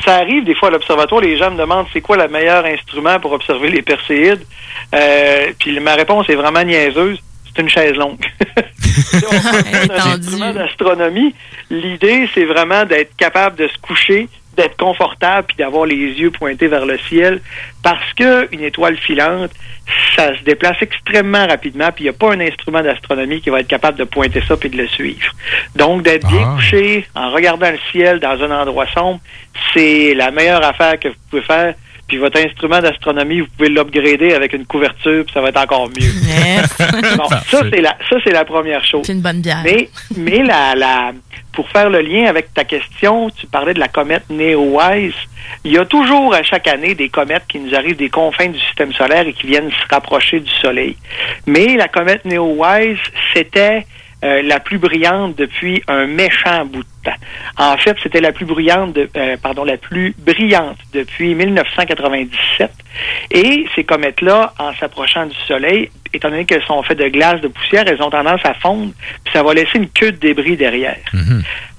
ça 0.03 0.15
arrive 0.15 0.43
des 0.43 0.53
fois 0.55 0.67
à 0.67 0.71
l'observatoire, 0.71 1.21
les 1.21 1.37
gens 1.37 1.51
me 1.51 1.57
demandent 1.57 1.85
c'est 1.93 2.01
quoi 2.01 2.17
le 2.17 2.27
meilleur 2.27 2.65
instrument 2.65 3.17
pour 3.21 3.31
observer 3.31 3.69
les 3.69 3.81
perséides? 3.81 4.41
Puis 5.57 5.79
ma 5.79 5.95
réponse 5.95 6.29
est 6.29 6.35
vraiment 6.35 6.63
niaiseuse. 6.65 7.17
C'est 7.53 7.61
une 7.61 7.69
chaise 7.69 7.93
longue. 7.93 8.19
Si 9.09 9.25
on 9.25 10.11
instrument 10.11 10.53
d'astronomie, 10.53 11.33
l'idée, 11.69 12.27
c'est 12.33 12.45
vraiment 12.45 12.85
d'être 12.85 13.15
capable 13.15 13.55
de 13.55 13.67
se 13.67 13.77
coucher, 13.77 14.27
d'être 14.57 14.77
confortable, 14.77 15.47
puis 15.47 15.57
d'avoir 15.57 15.85
les 15.85 15.95
yeux 15.95 16.31
pointés 16.31 16.67
vers 16.67 16.85
le 16.85 16.97
ciel, 16.97 17.39
parce 17.81 18.13
que 18.13 18.53
une 18.53 18.61
étoile 18.61 18.97
filante, 18.97 19.51
ça 20.15 20.37
se 20.37 20.43
déplace 20.43 20.77
extrêmement 20.81 21.47
rapidement, 21.47 21.91
puis 21.91 22.03
il 22.03 22.07
n'y 22.07 22.09
a 22.09 22.13
pas 22.13 22.33
un 22.33 22.39
instrument 22.41 22.81
d'astronomie 22.81 23.41
qui 23.41 23.49
va 23.49 23.61
être 23.61 23.67
capable 23.67 23.97
de 23.97 24.03
pointer 24.03 24.41
ça 24.47 24.57
puis 24.57 24.69
de 24.69 24.77
le 24.77 24.87
suivre. 24.87 25.33
Donc, 25.75 26.03
d'être 26.03 26.27
bien 26.27 26.55
couché, 26.55 27.07
en 27.15 27.31
regardant 27.31 27.71
le 27.71 27.79
ciel 27.91 28.19
dans 28.19 28.41
un 28.43 28.51
endroit 28.51 28.87
sombre, 28.93 29.19
c'est 29.73 30.13
la 30.13 30.31
meilleure 30.31 30.63
affaire 30.63 30.99
que 30.99 31.07
vous 31.07 31.15
pouvez 31.29 31.41
faire. 31.43 31.73
Puis 32.09 32.17
votre 32.17 32.39
instrument 32.39 32.79
d'astronomie, 32.79 33.41
vous 33.41 33.47
pouvez 33.55 33.69
l'upgrader 33.69 34.33
avec 34.33 34.53
une 34.53 34.65
couverture, 34.65 35.23
puis 35.23 35.33
ça 35.33 35.41
va 35.41 35.49
être 35.49 35.61
encore 35.61 35.87
mieux. 35.89 36.09
Bon, 37.17 37.27
ça, 37.27 37.61
c'est 37.71 37.81
la, 37.81 37.95
ça, 38.09 38.15
c'est 38.23 38.31
la 38.31 38.45
première 38.45 38.83
chose. 38.85 39.01
C'est 39.05 39.13
une 39.13 39.21
bonne 39.21 39.41
bière. 39.41 39.61
Mais, 39.63 39.89
mais 40.17 40.43
la, 40.43 40.73
la, 40.75 41.11
pour 41.53 41.69
faire 41.69 41.89
le 41.89 42.01
lien 42.01 42.25
avec 42.25 42.53
ta 42.53 42.63
question, 42.63 43.29
tu 43.29 43.45
parlais 43.47 43.73
de 43.73 43.79
la 43.79 43.87
comète 43.87 44.23
Neowise. 44.29 45.13
Il 45.63 45.71
y 45.71 45.77
a 45.77 45.85
toujours 45.85 46.33
à 46.33 46.43
chaque 46.43 46.67
année 46.67 46.95
des 46.95 47.09
comètes 47.09 47.43
qui 47.47 47.59
nous 47.59 47.75
arrivent 47.75 47.97
des 47.97 48.09
confins 48.09 48.47
du 48.47 48.59
système 48.59 48.91
solaire 48.93 49.27
et 49.27 49.33
qui 49.33 49.47
viennent 49.47 49.71
se 49.71 49.93
rapprocher 49.93 50.39
du 50.39 50.51
Soleil. 50.61 50.95
Mais 51.45 51.75
la 51.75 51.87
comète 51.87 52.25
Neowise, 52.25 52.99
c'était 53.33 53.85
euh, 54.23 54.41
la 54.41 54.59
plus 54.59 54.77
brillante 54.77 55.35
depuis 55.37 55.81
un 55.87 56.05
méchant 56.05 56.65
bout 56.65 56.83
de 56.83 56.89
temps. 57.03 57.17
En 57.57 57.77
fait, 57.77 57.95
c'était 58.03 58.19
la 58.19 58.31
plus 58.31 58.45
brillante, 58.45 58.93
de, 58.93 59.09
euh, 59.15 59.37
pardon, 59.41 59.63
la 59.63 59.77
plus 59.77 60.13
brillante 60.17 60.77
depuis 60.93 61.35
1997. 61.35 62.69
Et 63.31 63.65
ces 63.75 63.83
comètes-là, 63.85 64.53
en 64.59 64.73
s'approchant 64.73 65.25
du 65.25 65.35
Soleil, 65.47 65.89
étant 66.13 66.29
donné 66.29 66.45
qu'elles 66.45 66.63
sont 66.63 66.81
faites 66.83 66.97
de 66.97 67.07
glace, 67.07 67.41
de 67.41 67.47
poussière, 67.47 67.83
elles 67.87 68.01
ont 68.01 68.09
tendance 68.09 68.41
à 68.43 68.53
fondre, 68.53 68.91
puis 69.23 69.33
ça 69.33 69.43
va 69.43 69.53
laisser 69.53 69.77
une 69.77 69.89
queue 69.89 70.11
de 70.11 70.17
débris 70.17 70.57
derrière. 70.57 70.97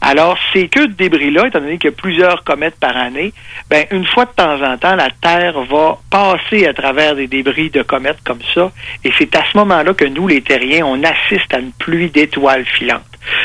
Alors, 0.01 0.39
ces 0.53 0.69
queues 0.69 0.89
de 0.89 0.95
débris-là, 0.95 1.49
étant 1.49 1.61
donné 1.61 1.77
qu'il 1.77 1.91
y 1.91 1.93
a 1.93 1.97
plusieurs 1.97 2.43
comètes 2.43 2.77
par 2.81 2.97
année, 2.97 3.33
ben, 3.69 3.85
une 3.91 4.07
fois 4.07 4.25
de 4.25 4.31
temps 4.31 4.63
en 4.63 4.79
temps, 4.79 4.97
la 4.97 5.11
Terre 5.21 5.61
va 5.65 5.99
passer 6.11 6.67
à 6.67 6.73
travers 6.73 7.15
des 7.15 7.27
débris 7.27 7.71
de 7.71 7.83
comètes 7.83 8.21
comme 8.25 8.41
ça, 8.55 8.73
et 9.05 9.13
c'est 9.19 9.35
à 9.37 9.43
ce 9.51 9.59
moment-là 9.59 9.93
que 9.95 10.07
nous, 10.07 10.27
les 10.27 10.41
terriens, 10.41 10.87
on 10.87 11.03
assiste 11.05 11.53
à 11.53 11.59
une 11.59 11.73
pluie 11.73 12.11
d'étoiles 12.11 12.65
filantes. 12.65 13.03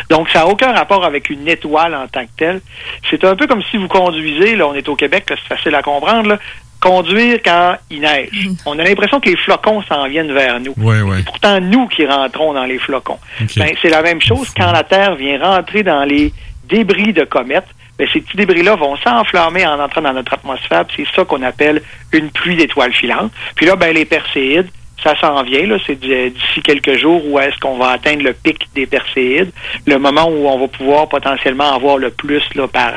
Donc, 0.09 0.29
ça 0.29 0.39
n'a 0.39 0.47
aucun 0.47 0.71
rapport 0.71 1.03
avec 1.03 1.29
une 1.29 1.47
étoile 1.47 1.93
en 1.95 2.07
tant 2.07 2.23
que 2.23 2.31
telle. 2.37 2.61
C'est 3.09 3.23
un 3.25 3.35
peu 3.35 3.47
comme 3.47 3.61
si 3.63 3.77
vous 3.77 3.87
conduisez, 3.87 4.55
là, 4.55 4.67
on 4.67 4.73
est 4.73 4.87
au 4.87 4.95
Québec, 4.95 5.25
c'est 5.27 5.55
facile 5.55 5.75
à 5.75 5.81
comprendre, 5.81 6.29
là, 6.29 6.39
conduire 6.85 7.39
quand 7.43 7.75
il 7.89 8.01
neige. 8.01 8.49
On 8.65 8.77
a 8.77 8.83
l'impression 8.83 9.19
que 9.19 9.29
les 9.29 9.37
flocons 9.37 9.81
s'en 9.83 10.07
viennent 10.07 10.31
vers 10.31 10.59
nous. 10.59 10.73
Ouais, 10.77 11.01
ouais. 11.01 11.17
C'est 11.17 11.25
pourtant 11.25 11.59
nous 11.59 11.87
qui 11.87 12.05
rentrons 12.05 12.53
dans 12.53 12.65
les 12.65 12.77
flocons. 12.77 13.17
Ok. 13.41 13.57
Ben, 13.57 13.69
c'est 13.81 13.89
la 13.89 14.03
même 14.03 14.21
chose 14.21 14.51
quand 14.55 14.71
la 14.71 14.83
Terre 14.83 15.15
vient 15.15 15.39
rentrer 15.43 15.81
dans 15.81 16.03
les 16.03 16.31
débris 16.69 17.11
de 17.11 17.23
comètes. 17.23 17.67
Ben, 17.97 18.07
ces 18.13 18.21
petits 18.21 18.37
débris-là 18.37 18.75
vont 18.75 18.95
s'enflammer 18.97 19.65
en 19.65 19.79
entrant 19.79 20.01
dans 20.01 20.13
notre 20.13 20.33
atmosphère. 20.35 20.85
puis 20.85 21.07
C'est 21.07 21.15
ça 21.15 21.25
qu'on 21.25 21.41
appelle 21.41 21.81
une 22.11 22.29
pluie 22.29 22.55
d'étoiles 22.55 22.93
filantes. 22.93 23.31
Puis 23.55 23.65
là, 23.65 23.75
ben, 23.75 23.91
les 23.91 24.05
perséides, 24.05 24.69
ça 25.03 25.19
s'en 25.19 25.41
vient. 25.41 25.65
Là, 25.65 25.77
c'est 25.87 25.99
d'ici 25.99 26.61
quelques 26.63 26.97
jours 26.99 27.23
où 27.27 27.39
est-ce 27.39 27.57
qu'on 27.59 27.77
va 27.77 27.89
atteindre 27.89 28.21
le 28.21 28.33
pic 28.33 28.67
des 28.75 28.85
perséides, 28.85 29.51
le 29.87 29.97
moment 29.97 30.27
où 30.27 30.47
on 30.47 30.59
va 30.59 30.67
pouvoir 30.67 31.09
potentiellement 31.09 31.71
en 31.71 31.79
voir 31.79 31.97
le 31.97 32.11
plus 32.11 32.43
là, 32.53 32.67
par, 32.67 32.91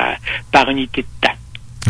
par 0.51 0.69
unité 0.69 1.01
de 1.01 1.27
temps. 1.27 1.33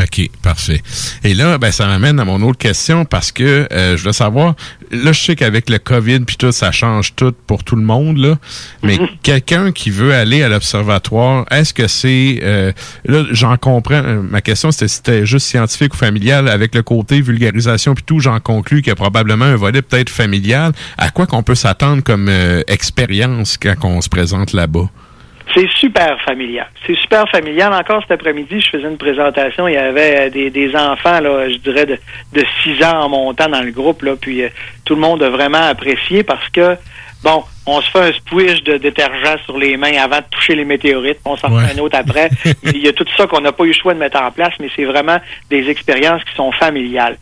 OK, 0.02 0.30
parfait. 0.42 0.82
Et 1.24 1.34
là, 1.34 1.58
ben, 1.58 1.72
ça 1.72 1.86
m'amène 1.88 2.20
à 2.20 2.26
mon 2.26 2.42
autre 2.42 2.58
question 2.58 3.04
parce 3.06 3.32
que 3.32 3.68
euh, 3.72 3.98
je 3.98 4.04
veux 4.06 4.12
savoir, 4.14 4.56
là, 4.92 5.12
je 5.12 5.20
sais 5.20 5.36
qu'avec 5.36 5.70
le 5.70 5.78
COVID 5.78 6.22
puis 6.22 6.38
tout, 6.38 6.52
ça 6.52 6.72
change 6.72 7.16
tout 7.16 7.34
pour 7.48 7.64
tout 7.64 7.76
le 7.76 7.82
monde, 7.82 8.18
là. 8.18 8.38
Mais 8.84 8.98
quelqu'un 9.24 9.72
qui 9.72 9.90
veut 9.90 10.14
aller 10.14 10.42
à 10.42 10.50
l'observatoire, 10.50 11.46
est-ce 11.52 11.74
que 11.74 11.88
c'est... 11.88 12.40
euh, 12.44 12.72
là, 13.06 13.26
j'en 13.32 13.58
comprends. 13.58 13.96
euh, 14.04 14.22
Ma 14.22 14.42
question, 14.42 14.72
c'était 14.72 14.88
si 14.88 14.96
c'était 14.96 15.26
juste 15.26 15.48
scientifique 15.48 15.94
ou 15.94 15.98
familial. 15.98 16.48
Avec 16.48 16.76
le 16.76 16.82
côté 16.84 17.20
vulgarisation 17.22 17.94
puis 17.94 18.04
tout, 18.06 18.20
j'en 18.20 18.40
conclus 18.40 18.82
qu'il 18.82 18.90
y 18.90 18.92
a 18.92 18.96
probablement 18.96 19.46
un 19.46 19.56
volet 19.56 19.82
peut-être 19.82 20.10
familial. 20.10 20.72
À 20.98 21.10
quoi 21.10 21.26
qu'on 21.26 21.44
peut 21.44 21.56
s'attendre 21.56 22.04
comme 22.04 22.28
euh, 22.30 22.62
expérience 22.68 23.58
quand 23.58 23.76
on 23.84 24.02
se 24.02 24.10
présente 24.10 24.54
là-bas? 24.54 24.90
C'est 25.54 25.70
super 25.72 26.22
familial. 26.22 26.68
C'est 26.86 26.96
super 26.96 27.28
familial. 27.30 27.74
Encore 27.74 28.02
cet 28.04 28.12
après-midi, 28.12 28.60
je 28.60 28.70
faisais 28.70 28.88
une 28.88 28.98
présentation. 28.98 29.68
Il 29.68 29.74
y 29.74 29.78
avait 29.78 30.30
euh, 30.36 30.50
des, 30.50 30.76
enfants, 30.76 31.20
là, 31.20 31.50
je 31.50 31.58
dirais, 31.58 31.86
de, 31.86 31.98
de 32.34 32.46
6 32.64 32.84
ans 32.84 33.06
en 33.06 33.10
montant 33.10 33.50
dans 33.50 33.62
le 33.62 33.72
groupe. 33.72 34.04
Là, 34.04 34.16
puis 34.16 34.44
euh, 34.44 34.50
tout 34.86 34.96
le 34.96 35.02
monde 35.02 35.24
a 35.24 35.30
vraiment 35.30 35.64
apprécié 35.64 36.24
parce 36.24 36.48
que, 36.50 36.76
bon, 37.24 37.44
on 37.66 37.82
se 37.82 37.90
fait 37.92 38.00
un 38.00 38.14
squish 38.14 38.64
de 38.64 38.78
détergent 38.78 39.44
sur 39.46 39.58
les 39.58 39.78
mains 39.78 39.98
avant 40.02 40.18
de 40.18 40.26
toucher 40.32 40.56
les 40.56 40.66
météorites. 40.66 41.20
On 41.26 41.38
s'en 41.38 41.50
fait 41.50 41.74
un 41.76 41.78
autre 41.80 41.98
après. 41.98 42.30
Il 42.64 42.78
y 42.78 42.88
a 42.88 42.94
tout 42.94 43.06
ça 43.16 43.28
qu'on 43.28 43.42
n'a 43.42 43.52
pas 43.52 43.64
eu 43.64 43.68
le 43.68 43.74
choix 43.74 43.94
de 43.94 44.00
mettre 44.00 44.22
en 44.22 44.32
place, 44.32 44.54
mais 44.60 44.70
c'est 44.76 44.86
vraiment 44.86 45.20
des 45.50 45.70
expériences 45.70 46.24
qui 46.24 46.36
sont 46.36 46.52
familiales. 46.52 47.18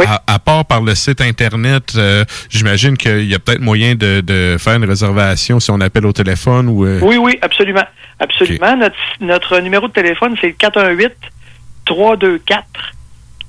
À, 0.06 0.22
à 0.28 0.40
part 0.40 0.66
par 0.66 0.82
le 0.82 0.94
site 0.96 1.22
Internet, 1.22 1.94
euh, 1.96 2.26
j'imagine 2.50 2.98
qu'il 2.98 3.24
y 3.26 3.36
a 3.36 3.40
peut-être 3.40 3.62
moyen 3.62 3.96
de, 3.96 4.20
de 4.22 4.58
faire 4.60 4.74
une 4.76 4.84
réservation 4.86 5.62
si 5.62 5.72
on 5.72 5.80
appelle 5.80 6.06
au 6.08 6.12
téléphone 6.12 6.68
ou... 6.68 6.84
euh, 6.86 7.00
Oui, 7.02 7.16
oui, 7.16 7.38
absolument. 7.42 7.86
Absolument. 8.20 8.76
Notre, 8.76 8.96
notre 9.22 9.60
numéro 9.60 9.88
de 9.88 9.94
téléphone, 9.94 10.36
c'est 10.42 10.48
le 10.48 10.54
418 10.54 11.12
324 11.86 12.64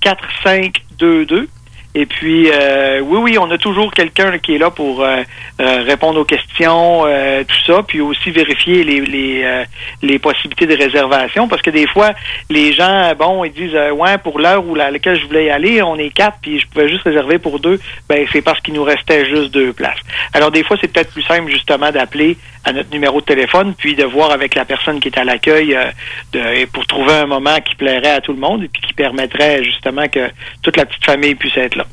4522. 0.05 1.49
Et 1.97 2.07
puis, 2.07 2.51
euh, 2.51 2.99
oui, 3.01 3.19
oui, 3.23 3.39
on 3.39 3.49
a 3.53 3.57
toujours 3.57 3.93
quelqu'un 3.93 4.37
qui 4.39 4.57
est 4.57 4.59
là 4.59 4.69
pour 4.69 5.03
euh, 5.03 5.23
euh, 5.61 5.85
répondre 5.87 6.19
aux 6.19 6.25
questions, 6.25 7.05
euh, 7.07 7.45
tout 7.45 7.73
ça, 7.73 7.85
puis 7.87 8.01
aussi 8.01 8.33
vérifier 8.33 8.83
les 8.83 9.01
les, 9.01 9.43
euh, 9.45 9.65
les 10.03 10.19
possibilités 10.19 10.67
de 10.67 10.77
réservation, 10.77 11.47
parce 11.47 11.63
que 11.63 11.71
des 11.71 11.87
fois, 11.87 12.11
les 12.51 12.73
gens, 12.73 13.13
bon, 13.17 13.45
ils 13.45 13.53
disent, 13.53 13.79
ouais, 13.95 14.19
pour 14.19 14.41
l'heure 14.41 14.67
où 14.67 14.75
la, 14.75 14.91
laquelle 14.91 15.21
je 15.21 15.27
voulais 15.27 15.45
y 15.47 15.51
aller, 15.51 15.83
on 15.83 15.95
est 15.95 16.11
quatre, 16.11 16.39
puis 16.43 16.59
je 16.59 16.67
pouvais 16.67 16.89
juste 16.89 17.05
réserver 17.05 17.39
pour 17.39 17.61
deux. 17.61 17.79
Ben, 18.09 18.27
c'est 18.33 18.43
parce 18.43 18.61
qu'il 18.61 18.75
nous 18.75 18.83
restait 18.83 19.25
juste 19.27 19.53
deux 19.53 19.73
places. 19.73 20.01
Alors, 20.33 20.51
des 20.51 20.65
fois, 20.65 20.77
c'est 20.81 20.93
peut-être 20.93 21.13
plus 21.13 21.23
simple 21.23 21.49
justement 21.49 21.93
d'appeler 21.93 22.37
à 22.65 22.73
notre 22.73 22.91
numéro 22.91 23.21
de 23.21 23.27
téléphone, 23.27 23.75
puis 23.77 23.95
de 23.95 24.05
voir 24.05 24.31
avec 24.31 24.55
la 24.55 24.65
personne 24.65 25.01
qui 25.01 25.09
est 25.09 25.19
à 25.19 25.25
l'accueil 25.25 25.75
euh, 25.75 25.85
de- 26.33 26.65
pour 26.67 26.87
trouver 26.87 27.13
un 27.15 27.27
moment 27.27 27.57
qui 27.61 27.75
plairait 27.75 28.11
à 28.17 28.21
tout 28.21 28.33
le 28.33 28.39
monde 28.41 28.65
et 28.65 28.69
puis 28.69 28.81
qui 28.83 28.93
permettrait 28.95 29.63
justement 29.65 30.09
que 30.09 30.31
toute 30.63 30.77
la 30.77 30.87
petite 30.87 31.05
famille 31.05 31.35
puisse 31.35 31.57
être 31.57 31.77
là. 31.77 31.87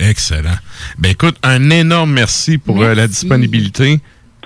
Excellent. 0.00 0.56
Ben 0.98 1.12
écoute, 1.12 1.36
un 1.42 1.70
énorme 1.70 2.12
merci 2.12 2.58
pour 2.58 2.82
euh, 2.82 2.94
la 2.94 3.06
disponibilité. 3.06 4.00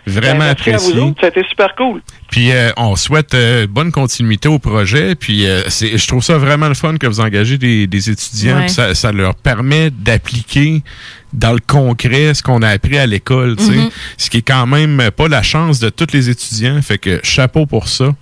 Vraiment 0.09 0.39
Ben, 0.39 0.55
merci 0.57 0.71
à 0.71 0.75
apprécié. 0.75 0.95
vous 0.95 1.01
autres, 1.01 1.21
c'était 1.23 1.49
super 1.49 1.75
cool. 1.77 2.01
Puis 2.31 2.53
euh, 2.53 2.71
on 2.77 2.97
souhaite 2.97 3.35
euh, 3.35 3.67
bonne 3.67 3.91
continuité 3.93 4.49
au 4.49 4.59
projet. 4.59 5.15
Puis 5.15 5.47
euh, 5.47 5.63
je 5.69 6.07
trouve 6.07 6.23
ça 6.23 6.39
vraiment 6.39 6.69
le 6.69 6.75
fun 6.75 6.97
que 6.97 7.07
vous 7.07 7.21
engagez 7.21 7.59
des, 7.59 7.87
des 7.87 8.11
étudiants. 8.11 8.59
Ouais. 8.61 8.69
Ça, 8.69 8.95
ça 8.95 9.13
leur 9.13 9.35
permet 9.35 9.91
d'appliquer 9.91 10.83
dans 11.33 11.53
le 11.53 11.61
concret 11.67 12.35
ce 12.35 12.43
qu'on 12.43 12.63
a 12.63 12.69
appris 12.69 12.99
à 12.99 13.07
l'école. 13.07 13.57
Mhm. 13.59 13.91
Ce 14.17 14.31
qui 14.31 14.39
est 14.39 14.43
quand 14.43 14.67
même 14.67 15.11
pas 15.17 15.29
la 15.29 15.43
chance 15.43 15.79
de 15.79 15.89
tous 15.91 16.13
les 16.13 16.31
étudiants. 16.31 16.81
Fait 16.83 16.99
que 16.99 17.21
chapeau 17.23 17.67
pour 17.67 17.89
ça. 17.89 18.15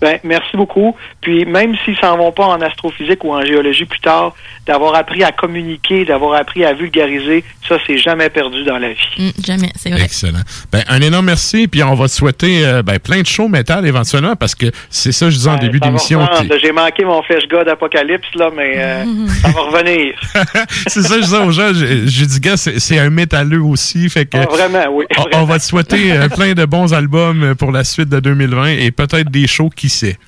Ben, 0.00 0.18
merci 0.24 0.56
beaucoup. 0.56 0.94
Puis 1.20 1.44
même 1.44 1.74
s'ils 1.84 1.96
s'en 1.98 2.16
vont 2.16 2.32
pas 2.32 2.46
en 2.46 2.60
astrophysique 2.60 3.24
ou 3.24 3.32
en 3.32 3.42
géologie 3.42 3.84
plus 3.86 4.00
tard, 4.00 4.34
d'avoir 4.66 4.94
appris 4.94 5.22
à 5.24 5.32
communiquer, 5.32 6.04
d'avoir 6.04 6.34
appris 6.38 6.64
à 6.64 6.74
vulgariser, 6.74 7.44
ça 7.68 7.78
c'est 7.86 7.98
jamais 7.98 8.28
perdu 8.28 8.64
dans 8.64 8.78
la 8.78 8.90
vie. 8.90 9.08
Mm, 9.18 9.30
jamais, 9.44 9.72
c'est 9.76 9.90
vrai. 9.90 10.02
Excellent. 10.02 10.40
Ben, 10.72 10.82
un 10.88 11.00
énorme 11.00 11.26
merci. 11.26 11.68
Puis 11.68 11.82
on 11.82 11.94
va 11.94 12.08
te 12.08 12.12
souhaiter 12.12 12.66
euh, 12.66 12.82
ben, 12.82 12.98
plein 12.98 13.22
de 13.22 13.26
shows 13.26 13.48
métal 13.48 13.86
éventuellement 13.86 14.36
parce 14.36 14.54
que 14.54 14.66
c'est 14.90 15.12
ça, 15.12 15.30
je 15.30 15.36
disais 15.36 15.50
en 15.50 15.56
début 15.56 15.78
Ça 15.78 15.86
va 15.86 15.90
d'émission. 15.90 16.28
J'ai 16.60 16.72
manqué 16.72 17.04
mon 17.04 17.22
Flash 17.22 17.46
God 17.48 17.68
Apocalypse, 17.68 18.26
là, 18.34 18.50
mais 18.54 18.74
euh, 18.76 19.04
ça 19.42 19.48
va 19.48 19.60
revenir. 19.62 20.14
c'est 20.86 21.02
ça, 21.02 21.16
je 21.16 21.22
disais 21.22 21.38
aux 21.38 21.50
gens. 21.50 21.72
J'ai 21.74 22.26
dit, 22.26 22.40
gars, 22.40 22.56
c'est 22.56 22.98
un 22.98 23.10
métalleux 23.10 23.62
aussi. 23.62 24.08
Fait 24.10 24.26
que 24.26 24.36
Ah, 24.36 24.46
vraiment, 24.50 24.84
oui. 24.90 25.04
on, 25.32 25.40
on 25.40 25.44
va 25.44 25.58
te 25.58 25.64
souhaiter 25.64 26.12
euh, 26.12 26.28
plein 26.34 26.52
de 26.54 26.64
bons 26.64 26.92
albums 26.92 27.54
pour 27.54 27.72
la 27.72 27.84
suite 27.84 28.08
de 28.08 28.20
2020 28.20 28.66
et 28.66 28.90
peut-être 28.90 29.30
des 29.30 29.46
shows, 29.46 29.70
qui 29.74 29.85
sait. 29.90 30.18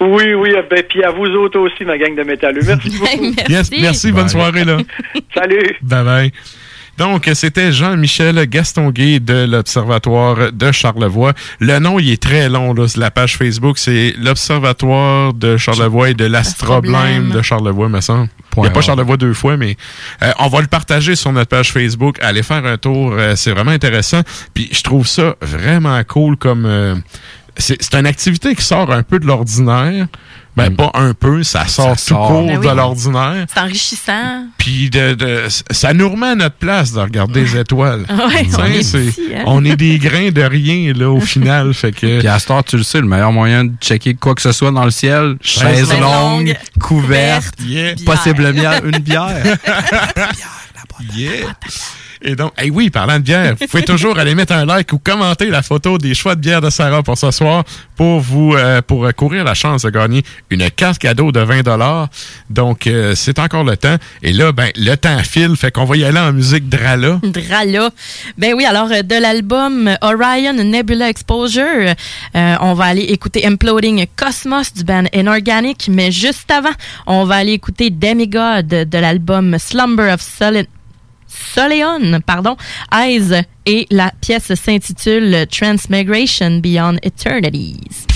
Oui, 0.00 0.34
oui, 0.34 0.50
euh, 0.54 0.62
ben, 0.68 0.82
puis 0.88 1.02
à 1.04 1.10
vous 1.10 1.26
autres 1.26 1.58
aussi, 1.60 1.84
ma 1.84 1.96
gang 1.96 2.14
de 2.16 2.22
métalleux. 2.22 2.62
Merci 2.66 2.90
beaucoup. 2.98 3.34
Yes, 3.48 3.70
merci, 3.70 4.10
bonne 4.12 4.28
soirée. 4.28 4.64
là. 4.64 4.78
Salut. 5.34 5.76
Bye 5.82 6.04
bye. 6.04 6.32
Donc, 6.98 7.28
c'était 7.34 7.72
Jean-Michel 7.72 8.46
Gastonguay 8.48 9.20
de 9.20 9.44
l'Observatoire 9.44 10.50
de 10.50 10.72
Charlevoix. 10.72 11.34
Le 11.60 11.78
nom, 11.78 11.98
il 11.98 12.10
est 12.10 12.22
très 12.22 12.48
long. 12.48 12.72
Là. 12.72 12.86
La 12.96 13.10
page 13.10 13.36
Facebook, 13.36 13.76
c'est 13.76 14.14
l'Observatoire 14.18 15.34
de 15.34 15.58
Charlevoix 15.58 16.08
et 16.08 16.14
de 16.14 16.24
l'Astroblème 16.24 17.30
de 17.32 17.42
Charlevoix, 17.42 17.90
me 17.90 18.00
semble. 18.00 18.28
Il 18.56 18.62
n'y 18.62 18.68
a 18.68 18.70
pas. 18.70 18.80
Charlevoix 18.80 19.18
deux 19.18 19.34
fois, 19.34 19.58
mais 19.58 19.76
euh, 20.22 20.32
on 20.38 20.48
va 20.48 20.62
le 20.62 20.68
partager 20.68 21.16
sur 21.16 21.30
notre 21.32 21.50
page 21.50 21.70
Facebook. 21.70 22.16
Allez 22.22 22.42
faire 22.42 22.64
un 22.64 22.78
tour, 22.78 23.12
euh, 23.12 23.36
c'est 23.36 23.50
vraiment 23.50 23.72
intéressant. 23.72 24.22
Puis 24.54 24.70
je 24.72 24.82
trouve 24.82 25.06
ça 25.06 25.36
vraiment 25.42 26.02
cool 26.04 26.38
comme... 26.38 26.64
euh, 26.64 26.94
c'est 27.58 27.82
c'est 27.82 27.94
une 27.94 28.06
activité 28.06 28.54
qui 28.54 28.62
sort 28.64 28.92
un 28.92 29.02
peu 29.02 29.18
de 29.18 29.26
l'ordinaire. 29.26 30.06
Ben, 30.56 30.74
pas 30.74 30.90
un 30.94 31.12
peu, 31.12 31.42
ça 31.42 31.66
sort 31.66 31.96
tout 31.96 32.02
sort. 32.02 32.28
court 32.28 32.46
Ben 32.46 32.58
de 32.58 32.68
l'ordinaire. 32.70 33.44
C'est 33.52 33.60
enrichissant. 33.60 34.46
Puis 34.56 34.88
de, 34.88 35.12
de- 35.12 35.44
ça 35.70 35.92
nous 35.92 36.08
remet 36.08 36.28
à 36.28 36.34
notre 36.34 36.54
place 36.56 36.92
de 36.92 37.00
regarder 37.00 37.42
les 37.42 37.58
étoiles. 37.58 38.06
Ouais, 38.08 38.44
Tu 38.44 38.50
sais, 38.52 38.56
on 38.58 38.64
est 38.64 39.34
hein. 39.36 39.42
on 39.44 39.64
est 39.66 39.76
des 39.76 39.98
grains 39.98 40.30
de 40.30 40.40
rien 40.40 40.94
là 40.94 41.10
au 41.10 41.20
final. 41.20 41.74
Fait 41.74 41.92
que 41.92 42.20
Puis 42.20 42.26
à 42.28 42.38
ce 42.38 42.46
temps, 42.46 42.62
tu 42.62 42.78
le 42.78 42.84
sais, 42.84 43.02
le 43.02 43.06
meilleur 43.06 43.32
moyen 43.32 43.64
de 43.66 43.72
checker 43.82 44.14
quoi 44.14 44.34
que 44.34 44.40
ce 44.40 44.52
soit 44.52 44.70
dans 44.70 44.86
le 44.86 44.90
ciel, 44.90 45.36
chaise 45.42 45.88
Chaise 45.90 46.00
longue, 46.00 46.46
longue, 46.46 46.56
couverte, 46.80 47.54
Yeah. 47.60 47.94
possiblement 48.06 48.72
une 48.82 48.98
bière. 49.00 49.58
Yeah. 51.14 51.54
Et 52.22 52.36
donc, 52.36 52.52
hey 52.58 52.70
oui, 52.70 52.90
parlant 52.90 53.16
de 53.16 53.22
bière, 53.22 53.54
vous 53.58 53.66
pouvez 53.66 53.84
toujours 53.84 54.18
aller 54.18 54.34
mettre 54.34 54.52
un 54.52 54.64
like 54.64 54.92
ou 54.92 54.98
commenter 54.98 55.46
la 55.46 55.62
photo 55.62 55.98
des 55.98 56.14
choix 56.14 56.34
de 56.34 56.40
bière 56.40 56.60
de 56.60 56.70
Sarah 56.70 57.02
pour 57.02 57.18
ce 57.18 57.30
soir 57.30 57.64
pour 57.96 58.20
vous 58.20 58.54
euh, 58.54 58.82
pour 58.82 59.08
courir 59.14 59.44
la 59.44 59.54
chance 59.54 59.82
de 59.82 59.90
gagner 59.90 60.22
une 60.50 60.70
carte 60.70 60.98
cadeau 60.98 61.32
de 61.32 61.40
20 61.40 61.62
dollars. 61.62 62.08
Donc 62.50 62.86
euh, 62.86 63.14
c'est 63.14 63.38
encore 63.38 63.64
le 63.64 63.76
temps 63.76 63.96
et 64.22 64.32
là 64.32 64.52
ben 64.52 64.70
le 64.76 64.94
temps 64.96 65.18
file 65.22 65.56
fait 65.56 65.70
qu'on 65.70 65.84
va 65.84 65.96
y 65.96 66.04
aller 66.04 66.18
en 66.18 66.32
musique 66.32 66.68
Drala. 66.68 67.20
Drala. 67.22 67.90
Ben 68.38 68.54
oui, 68.54 68.64
alors 68.64 68.88
euh, 68.90 69.02
de 69.02 69.14
l'album 69.14 69.90
Orion 70.02 70.52
Nebula 70.52 71.08
Exposure, 71.08 71.94
euh, 72.34 72.56
on 72.60 72.74
va 72.74 72.84
aller 72.84 73.02
écouter 73.02 73.46
Imploding 73.46 74.06
Cosmos 74.16 74.72
du 74.74 74.84
band 74.84 75.04
Inorganic, 75.12 75.88
mais 75.90 76.10
juste 76.10 76.50
avant, 76.50 76.74
on 77.06 77.24
va 77.24 77.36
aller 77.36 77.52
écouter 77.52 77.90
Demigod 77.90 78.66
de 78.66 78.98
l'album 78.98 79.58
Slumber 79.58 80.12
of 80.12 80.20
Solid 80.20 80.66
Soleon, 81.54 82.20
pardon, 82.24 82.56
Eyes 82.92 83.42
et 83.66 83.86
la 83.90 84.12
pièce 84.20 84.54
s'intitule 84.54 85.46
Transmigration 85.50 86.58
Beyond 86.60 86.96
Eternities. 87.02 88.15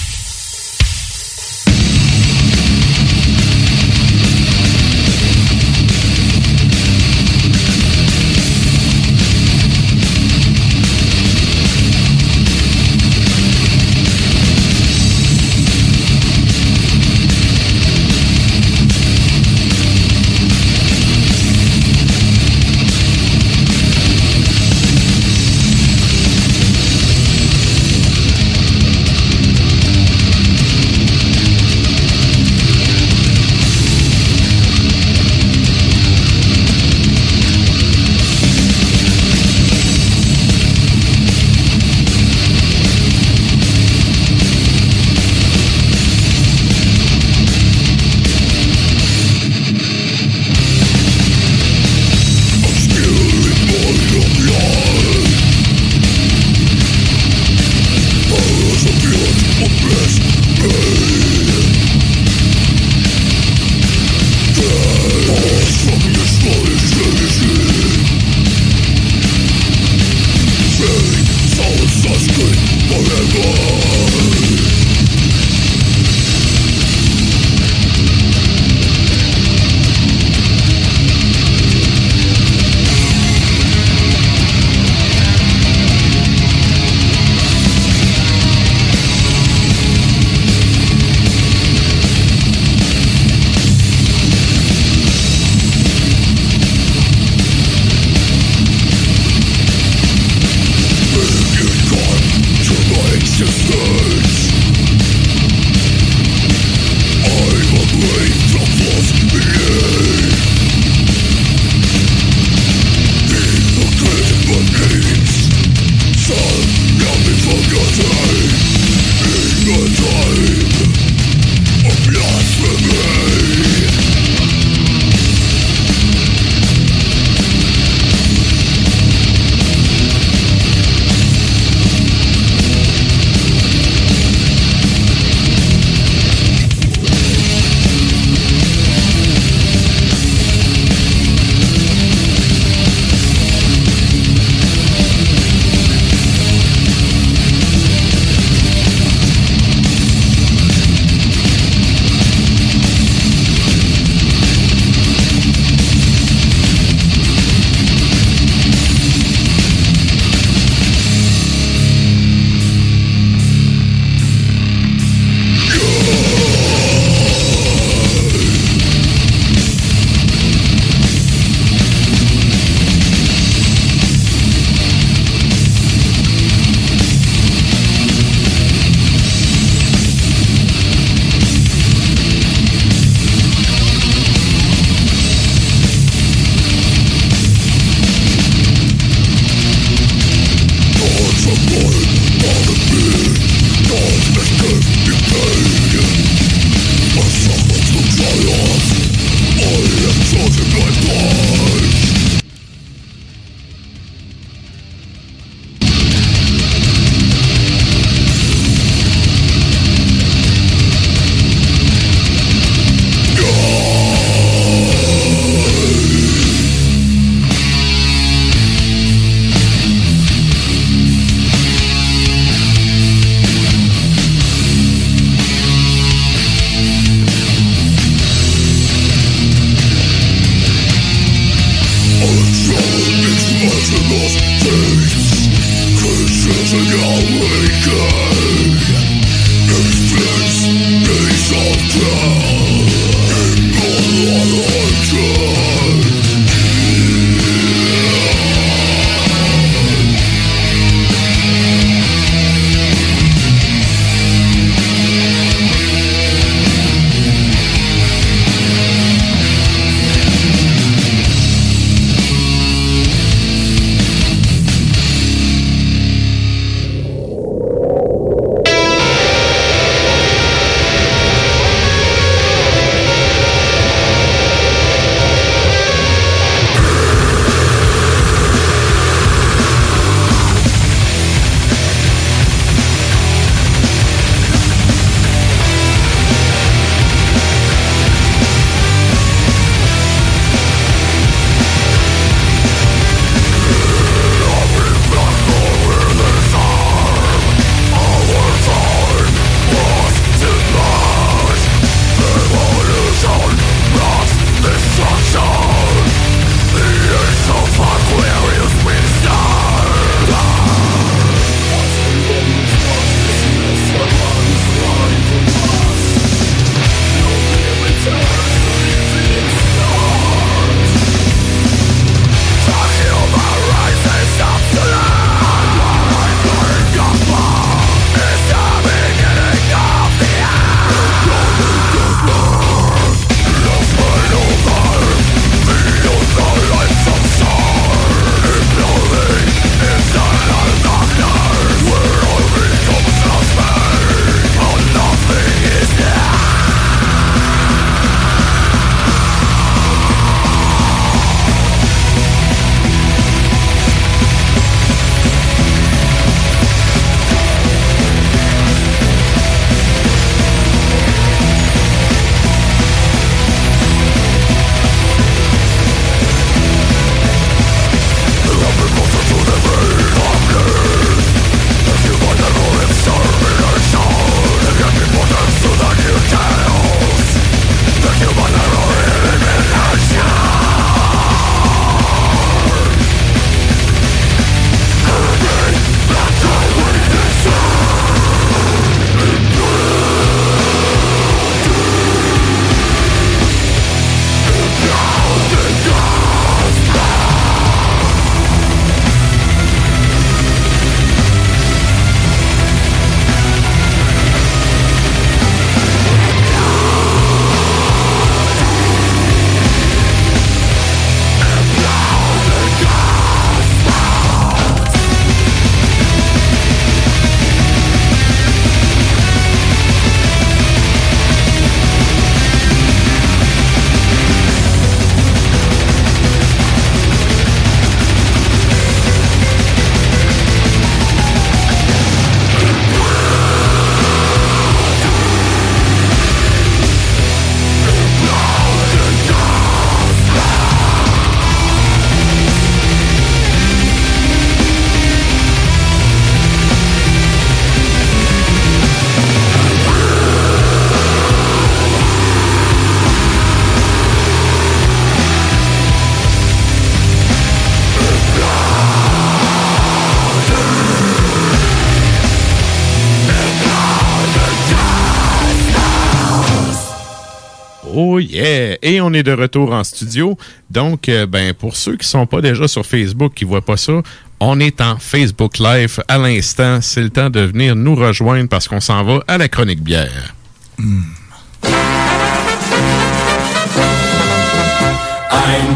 On 469.11 469.15
est 469.15 469.23
de 469.23 469.33
retour 469.33 469.73
en 469.73 469.83
studio. 469.83 470.39
Donc, 470.71 471.09
euh, 471.09 471.27
ben, 471.27 471.53
pour 471.53 471.77
ceux 471.77 471.97
qui 471.97 472.07
sont 472.07 472.27
pas 472.27 472.41
déjà 472.41 472.69
sur 472.69 472.87
Facebook, 472.87 473.35
qui 473.35 473.45
voient 473.45 473.65
pas 473.65 473.77
ça, 473.77 474.03
on 474.39 474.61
est 474.61 474.81
en 474.81 474.97
Facebook 474.99 475.59
Live 475.59 476.01
à 476.07 476.17
l'instant. 476.19 476.81
C'est 476.81 477.03
le 477.03 477.11
temps 477.11 477.31
de 477.31 477.41
venir 477.41 477.75
nous 477.75 477.97
rejoindre 477.97 478.49
parce 478.49 478.69
qu'on 478.69 478.81
s'en 478.81 479.03
va 479.05 479.21
à 479.27 479.37
la 479.37 479.49
chronique 479.49 479.83
bière. 479.83 480.35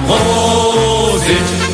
Prosit 0.07 1.65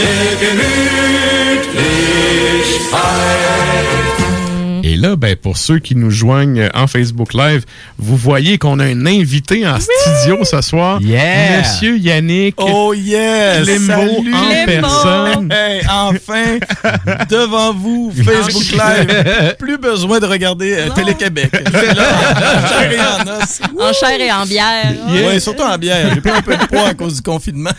der 0.00 0.36
Gemütlichkeit. 0.40 1.60
Et 3.92 3.99
là, 5.00 5.16
ben, 5.16 5.34
pour 5.34 5.56
ceux 5.56 5.78
qui 5.78 5.96
nous 5.96 6.10
joignent 6.10 6.68
en 6.74 6.86
Facebook 6.86 7.32
Live, 7.34 7.64
vous 7.98 8.16
voyez 8.16 8.58
qu'on 8.58 8.78
a 8.78 8.84
un 8.84 9.06
invité 9.06 9.66
en 9.66 9.78
studio 9.80 10.44
ce 10.44 10.60
soir. 10.60 11.00
Yeah! 11.00 11.60
Monsieur 11.60 11.96
Yannick. 11.96 12.56
Oh 12.58 12.92
yes! 12.94 13.66
Limbo 13.66 13.92
Salut! 13.92 14.34
en 14.34 14.48
Limbo! 14.48 14.66
personne. 14.66 15.52
Hey, 15.52 15.82
enfin, 15.88 16.58
devant 17.30 17.72
vous, 17.72 18.12
Facebook 18.12 18.72
Live. 18.72 19.56
Plus 19.58 19.78
besoin 19.78 20.20
de 20.20 20.26
regarder 20.26 20.74
euh, 20.74 20.90
Télé-Québec. 20.90 21.50
En 21.70 22.68
chair 22.68 22.92
et 22.92 23.00
en 23.00 23.40
os. 23.40 23.60
En 23.78 23.92
chair 23.92 24.20
et 24.20 24.32
en 24.32 24.44
bière. 24.44 24.92
Oui, 25.08 25.40
surtout 25.40 25.62
en 25.62 25.78
bière. 25.78 26.10
J'ai 26.14 26.20
pris 26.20 26.30
un 26.30 26.42
peu 26.42 26.56
de 26.56 26.66
poids 26.66 26.88
à 26.88 26.94
cause 26.94 27.16
du 27.16 27.22
confinement. 27.22 27.70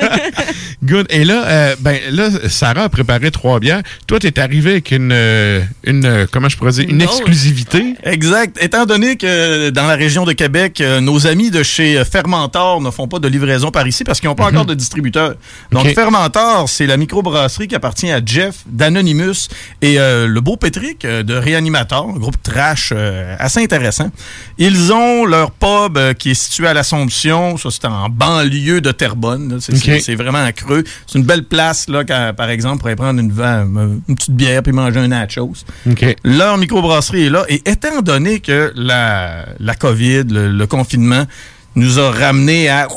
Good. 0.84 1.06
Et 1.10 1.24
là, 1.24 1.44
euh, 1.46 1.76
ben, 1.80 1.98
là, 2.10 2.28
Sarah 2.48 2.84
a 2.84 2.88
préparé 2.88 3.30
trois 3.30 3.60
bières. 3.60 3.82
Toi, 4.06 4.18
t'es 4.18 4.38
arrivé 4.38 4.72
avec 4.72 4.90
une, 4.90 5.12
une, 5.84 6.04
euh, 6.04 6.26
comment 6.30 6.48
je 6.48 6.56
pourrais 6.56 6.72
dire, 6.72 6.86
une 6.88 7.02
exclusivité. 7.02 7.94
Exact. 8.02 8.56
Étant 8.60 8.86
donné 8.86 9.16
que 9.16 9.70
dans 9.70 9.86
la 9.86 9.96
région 9.96 10.24
de 10.24 10.32
Québec, 10.32 10.80
euh, 10.80 11.00
nos 11.00 11.26
amis 11.26 11.50
de 11.50 11.62
chez 11.62 11.98
euh, 11.98 12.04
Fermentor 12.04 12.80
ne 12.80 12.90
font 12.90 13.08
pas 13.08 13.18
de 13.18 13.28
livraison 13.28 13.70
par 13.70 13.86
ici 13.86 14.04
parce 14.04 14.20
qu'ils 14.20 14.28
n'ont 14.28 14.34
pas 14.34 14.46
encore 14.46 14.66
de 14.66 14.74
distributeur. 14.74 15.34
Donc. 15.70 15.86
Fermentor, 15.94 16.68
c'est 16.68 16.86
la 16.86 16.96
microbrasserie 16.96 17.68
qui 17.68 17.74
appartient 17.74 18.10
à 18.10 18.20
Jeff 18.24 18.64
d'Anonymous 18.66 19.48
et 19.82 19.98
euh, 19.98 20.26
le 20.26 20.40
beau 20.40 20.56
Pétric 20.56 21.02
de 21.06 21.34
Réanimator, 21.34 22.08
un 22.08 22.18
groupe 22.18 22.40
trash 22.42 22.92
euh, 22.94 23.36
assez 23.38 23.62
intéressant. 23.62 24.10
Ils 24.58 24.92
ont 24.92 25.24
leur 25.24 25.50
pub 25.50 25.96
euh, 25.96 26.12
qui 26.12 26.30
est 26.30 26.34
situé 26.34 26.66
à 26.66 26.74
l'Assomption. 26.74 27.56
Ça, 27.56 27.70
c'est 27.70 27.84
en 27.86 28.08
banlieue 28.08 28.80
de 28.80 28.92
Terrebonne. 28.92 29.58
C'est 29.60 30.14
vraiment 30.14 30.44
à 30.44 30.52
creux. 30.52 30.84
C'est 31.06 31.18
une 31.18 31.24
belle 31.24 31.44
place, 31.44 31.88
là, 31.88 32.04
quand, 32.04 32.32
par 32.36 32.50
exemple, 32.50 32.78
pour 32.78 32.86
aller 32.88 32.96
prendre 32.96 33.20
une, 33.20 33.32
une 34.08 34.14
petite 34.14 34.34
bière 34.34 34.62
puis 34.62 34.72
manger 34.72 35.00
un 35.00 35.08
nachos. 35.08 35.52
OK. 35.88 36.16
Leur 36.24 36.58
microbrasserie 36.58 37.26
est 37.26 37.30
là. 37.30 37.44
Et 37.48 37.62
étant 37.68 38.02
donné 38.02 38.40
que 38.40 38.72
la, 38.76 39.46
la 39.58 39.74
COVID, 39.74 40.24
le, 40.30 40.50
le 40.52 40.66
confinement, 40.66 41.24
nous 41.76 41.98
a 41.98 42.10
ramené 42.10 42.68
à 42.68 42.88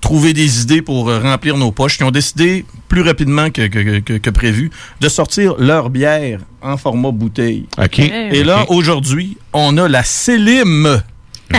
trouver 0.00 0.32
des 0.32 0.62
idées 0.62 0.82
pour 0.82 1.08
euh, 1.08 1.20
remplir 1.20 1.56
nos 1.56 1.72
poches, 1.72 1.98
ils 2.00 2.04
ont 2.04 2.10
décidé 2.10 2.64
plus 2.88 3.02
rapidement 3.02 3.50
que, 3.50 3.66
que- 3.66 4.00
que- 4.00 4.16
que 4.18 4.30
prévu 4.30 4.70
de 5.00 5.08
sortir 5.08 5.54
leur 5.58 5.90
bière 5.90 6.40
en 6.62 6.76
format 6.76 7.10
bouteille. 7.10 7.66
OK. 7.78 7.98
Et 8.00 8.42
là, 8.44 8.64
aujourd'hui, 8.68 9.36
on 9.52 9.76
a 9.78 9.88
la 9.88 10.02
Célim 10.02 11.02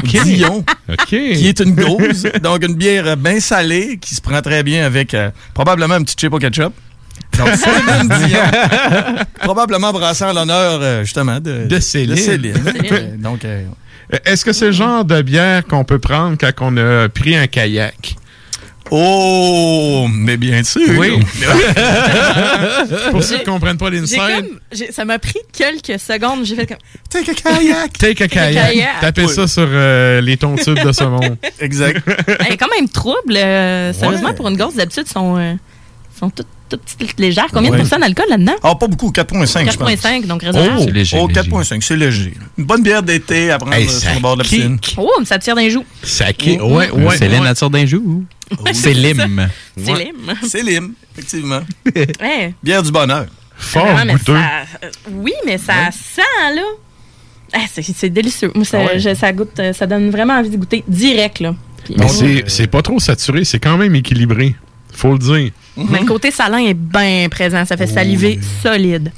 Dion, 0.04 0.66
qui 1.08 1.48
est 1.48 1.60
une 1.60 1.76
gauze, 1.76 2.28
donc 2.42 2.64
une 2.66 2.76
bière 2.76 3.16
bien 3.16 3.40
salée 3.40 3.98
qui 4.02 4.16
se 4.16 4.22
prend 4.22 4.42
très 4.42 4.64
bien 4.64 4.86
avec 4.86 5.14
euh, 5.14 5.30
probablement 5.54 5.96
un 5.96 6.04
petit 6.04 6.16
chip 6.20 6.34
au 6.34 6.40
ketchup. 6.40 6.74
Donc, 7.38 7.50
Céline 7.56 8.10
Dion, 8.28 8.40
probablement 9.40 9.92
brassant 9.94 10.30
en 10.30 10.34
l'honneur, 10.34 10.80
euh, 10.82 11.04
justement, 11.04 11.40
de, 11.40 11.66
De 11.66 11.80
Céline. 11.80 12.16
Céline. 12.18 12.56
Céline. 12.56 12.86
Euh, 12.92 13.16
Donc, 13.18 13.46
euh, 13.46 13.64
Est-ce 14.26 14.44
que 14.46 14.52
c'est 14.54 14.68
le 14.68 14.72
genre 14.74 15.06
de 15.06 15.22
bière 15.22 15.66
qu'on 15.66 15.84
peut 15.86 16.00
prendre 16.00 16.38
quand 16.38 16.52
on 16.60 16.78
a 16.78 17.08
pris 17.10 17.36
un 17.36 17.48
kayak? 17.48 18.16
Oh, 18.94 20.08
mais 20.12 20.36
bien 20.36 20.64
sûr. 20.64 20.82
Oui. 20.98 21.12
Pour 23.12 23.24
ceux 23.24 23.36
qui 23.38 23.42
ne 23.42 23.46
comprennent 23.46 23.78
pas 23.78 23.90
l'inside, 23.90 24.20
ça 24.92 25.06
m'a 25.06 25.18
pris 25.18 25.40
quelques 25.54 25.98
secondes. 25.98 26.44
J'ai 26.44 26.56
fait 26.56 26.66
comme. 26.66 26.78
Take 27.10 27.32
a 27.32 27.34
kayak. 27.34 27.94
take 27.98 28.24
a 28.24 28.28
kayak. 28.28 28.72
kayak. 28.74 29.00
Tapez 29.00 29.26
Oui. 29.26 29.34
ça 29.34 29.48
sur 29.48 29.66
euh, 29.70 30.20
les 30.20 30.36
tons 30.36 30.56
tubes 30.58 30.84
de 30.84 30.92
saumon. 30.92 31.38
exact. 31.62 32.02
Elle 32.40 32.52
est 32.54 32.58
quand 32.58 32.68
même 32.76 32.90
trouble. 32.90 33.38
euh, 33.38 33.94
Sérieusement, 33.94 34.34
pour 34.34 34.50
une 34.50 34.58
gosse, 34.58 34.76
d'habitude, 34.76 35.08
sont, 35.08 35.38
euh, 35.38 35.54
sont 36.20 36.30
toutes, 36.30 36.48
toutes 36.78 36.82
petites 36.98 37.20
légères. 37.20 37.48
Combien 37.54 37.70
de 37.72 37.78
pourcents 37.78 38.00
d'alcool 38.00 38.26
là-dedans? 38.30 38.56
Ah, 38.64 38.76
pas 38.76 38.88
beaucoup, 38.88 39.12
4,5, 39.12 39.72
je 39.72 39.78
pense. 39.78 39.90
4,5, 39.90 40.26
donc 40.26 40.42
raisonnable. 40.44 40.78
Oh, 40.80 41.18
oh, 41.20 41.28
4,5, 41.28 41.82
c'est 41.82 41.96
léger. 41.96 42.34
Une 42.58 42.66
bonne 42.66 42.82
bière 42.84 43.04
d'été 43.04 43.52
à 43.52 43.58
prendre 43.60 43.74
Hey, 43.76 43.86
euh, 43.88 43.90
sur 43.90 44.14
le 44.14 44.20
bord 44.20 44.36
de 44.38 44.44
la 44.44 44.50
piscine. 44.50 44.80
Oh, 44.98 45.10
mais 45.20 45.26
ça 45.26 45.38
tire 45.40 45.56
d'un 45.56 45.70
joue. 45.70 45.86
Ça 46.04 46.32
qui- 46.34 46.60
ouais, 46.60 46.90
ouais. 46.92 47.18
C'est 47.18 47.28
ouais. 47.28 47.30
la 47.30 47.40
nature 47.42 47.70
d'un 47.70 47.86
jour. 47.86 48.02
C'est 48.74 48.94
lim. 48.94 49.50
C'est 49.78 49.94
lim. 49.94 50.36
C'est 50.48 50.64
lim, 50.64 50.94
effectivement. 51.14 51.62
Ouais. 52.22 52.54
Bière 52.64 52.84
du 52.84 52.92
bonheur. 52.92 53.26
Fort 53.56 53.86
Ah, 53.96 54.04
mais 54.06 54.14
goûteux. 54.14 54.36
ça- 54.36 54.66
euh, 54.84 54.90
oui, 55.12 55.34
mais 55.46 55.58
ça 55.58 55.74
sent, 55.92 56.22
là. 56.56 56.62
Ah, 57.54 57.60
c'est, 57.72 58.10
délicieux. 58.10 58.52
Moi, 58.56 58.66
ça, 58.66 58.80
Ah 58.82 58.94
ouais. 58.94 59.00
je- 59.00 59.14
ça 59.14 59.32
goûte, 59.34 59.60
euh, 59.60 59.74
ça 59.74 59.86
donne 59.86 60.10
vraiment 60.10 60.34
envie 60.34 60.50
de 60.50 60.58
goûter 60.58 60.84
direct, 60.88 61.40
là. 61.42 61.54
Puis, 61.84 61.96
Mais 61.98 62.08
c'est- 62.08 62.44
c'est 62.48 62.68
pas 62.68 62.82
trop 62.82 63.00
saturé, 63.00 63.44
c'est 63.44 63.60
quand 63.60 63.78
même 63.78 63.94
équilibré. 63.96 64.56
Faut 64.94 65.14
le 65.14 65.20
dire. 65.20 65.52
mais 65.78 66.00
le 66.00 66.06
côté 66.06 66.32
salin 66.32 66.60
est 66.60 66.74
bien 66.74 67.28
présent. 67.30 67.66
Ça 67.66 67.78
fait 67.78 67.88
saliver 67.88 68.40
solide. 68.62 69.12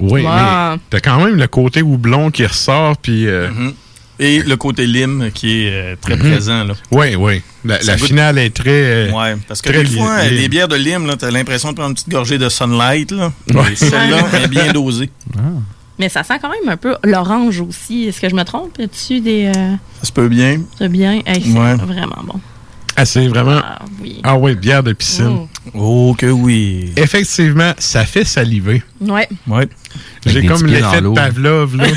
Oui, 0.00 0.22
Wow. 0.22 0.30
mais 0.30 0.78
t'as 0.90 1.00
quand 1.00 1.24
même 1.24 1.36
le 1.36 1.46
côté 1.46 1.82
houblon 1.82 2.30
qui 2.30 2.44
ressort, 2.46 2.96
puis... 2.96 3.26
euh, 3.26 3.48
Mhm. 3.50 3.74
Et 4.18 4.40
le 4.42 4.56
côté 4.56 4.86
lime 4.86 5.30
qui 5.34 5.64
est 5.64 5.70
euh, 5.72 5.96
très 6.00 6.14
Mhm. 6.16 6.20
présent. 6.30 6.64
Là. 6.64 6.74
Oui, 6.92 7.16
oui. 7.16 7.42
La, 7.64 7.80
Ça 7.80 7.92
la 7.92 7.96
goûte- 7.98 8.06
finale 8.06 8.38
est 8.38 8.54
très... 8.54 8.70
euh, 8.70 9.10
Ouais, 9.10 9.36
parce 9.48 9.60
que 9.62 9.70
des 9.72 9.84
fois, 9.86 10.22
les 10.28 10.48
bières 10.48 10.68
de 10.68 10.76
lime, 10.76 11.06
là, 11.06 11.16
t'as 11.16 11.30
l'impression 11.30 11.70
de 11.70 11.74
prendre 11.76 11.88
une 11.90 11.94
petite 11.94 12.10
gorgée 12.10 12.38
de 12.38 12.48
sunlight. 12.48 13.10
Là. 13.10 13.32
Ouais. 13.52 13.74
Celle-là 13.74 14.18
est 14.44 14.48
bien 14.48 14.72
dosée. 14.72 15.10
Mais 15.98 16.08
ça 16.08 16.22
sent 16.22 16.34
quand 16.40 16.50
même 16.50 16.68
un 16.68 16.76
peu 16.76 16.94
l'orange 17.02 17.60
aussi. 17.60 18.04
Est-ce 18.08 18.20
que 18.20 18.28
je 18.28 18.34
me 18.34 18.44
trompe? 18.44 18.76
Y 18.78 18.82
a-tu 18.84 19.20
des. 19.20 19.46
euh, 19.56 19.74
Ça 20.00 20.06
se 20.08 20.12
peut 20.12 20.28
bien. 20.28 20.60
c'est 20.78 20.88
bien? 20.88 21.20
Hey, 21.26 21.42
c'est 21.44 21.58
Ouais. 21.58 21.74
vraiment 21.74 22.22
bon. 22.24 22.40
Ah, 22.96 23.04
c'est 23.04 23.26
vraiment... 23.28 23.60
Ah, 23.62 23.78
oui. 24.00 24.20
Ah 24.22 24.36
oui, 24.36 24.54
bière 24.54 24.82
de 24.82 24.92
piscine. 24.92 25.46
Oh. 25.74 26.10
Oh 26.10 26.14
que 26.16 26.26
oui. 26.26 26.92
Effectivement, 26.96 27.72
ça 27.78 28.04
fait 28.04 28.24
saliver. 28.24 28.82
Ouais. 29.02 29.28
Ouais. 29.48 29.68
J'ai 30.26 30.46
comme 30.46 30.60
dans 30.62 30.66
l'effet 30.66 31.00
de. 31.00 31.14
Pavlov, 31.14 31.76
là. 31.76 31.84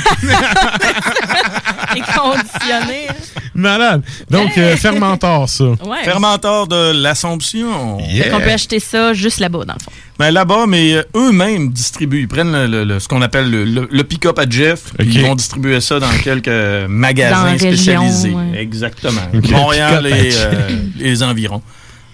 Et 1.95 2.01
conditionné. 2.01 3.07
Malade. 3.53 4.03
Donc, 4.29 4.57
euh, 4.57 4.75
fermentor, 4.75 5.47
ça. 5.47 5.63
Ouais. 5.63 6.03
Fermentor 6.03 6.67
de 6.67 6.91
l'Assomption. 7.01 7.97
Qu'on 8.31 8.39
peut 8.39 8.51
acheter 8.51 8.79
ça 8.79 9.13
juste 9.13 9.39
là-bas, 9.39 9.63
dans 9.65 9.73
le 9.73 9.79
fond. 9.83 9.91
Ben, 10.19 10.31
là-bas, 10.31 10.65
mais 10.67 10.93
euh, 10.95 11.03
eux-mêmes 11.15 11.71
distribuent. 11.71 12.21
Ils 12.21 12.27
prennent 12.27 12.51
le- 12.51 12.67
le- 12.67 12.83
le- 12.83 12.99
ce 12.99 13.07
qu'on 13.07 13.21
appelle 13.21 13.49
le, 13.49 13.65
le- 13.65 13.87
le 13.89 14.03
pick-up 14.03 14.37
à 14.39 14.49
Jeff. 14.49 14.81
Ils 14.99 15.21
vont 15.21 15.35
distribuer 15.35 15.79
ça 15.81 15.99
dans 15.99 16.09
quelques 16.23 16.45
Dans 16.47 16.89
magasins 16.89 17.43
région, 17.51 17.71
spécialisés. 17.71 18.31
ouais. 18.33 18.59
Exactement. 18.59 19.21
Ok, 19.33 19.49
Montréal 19.51 20.07
et 20.07 20.29
euh, 20.33 20.69
les 20.97 21.23
environs. 21.23 21.61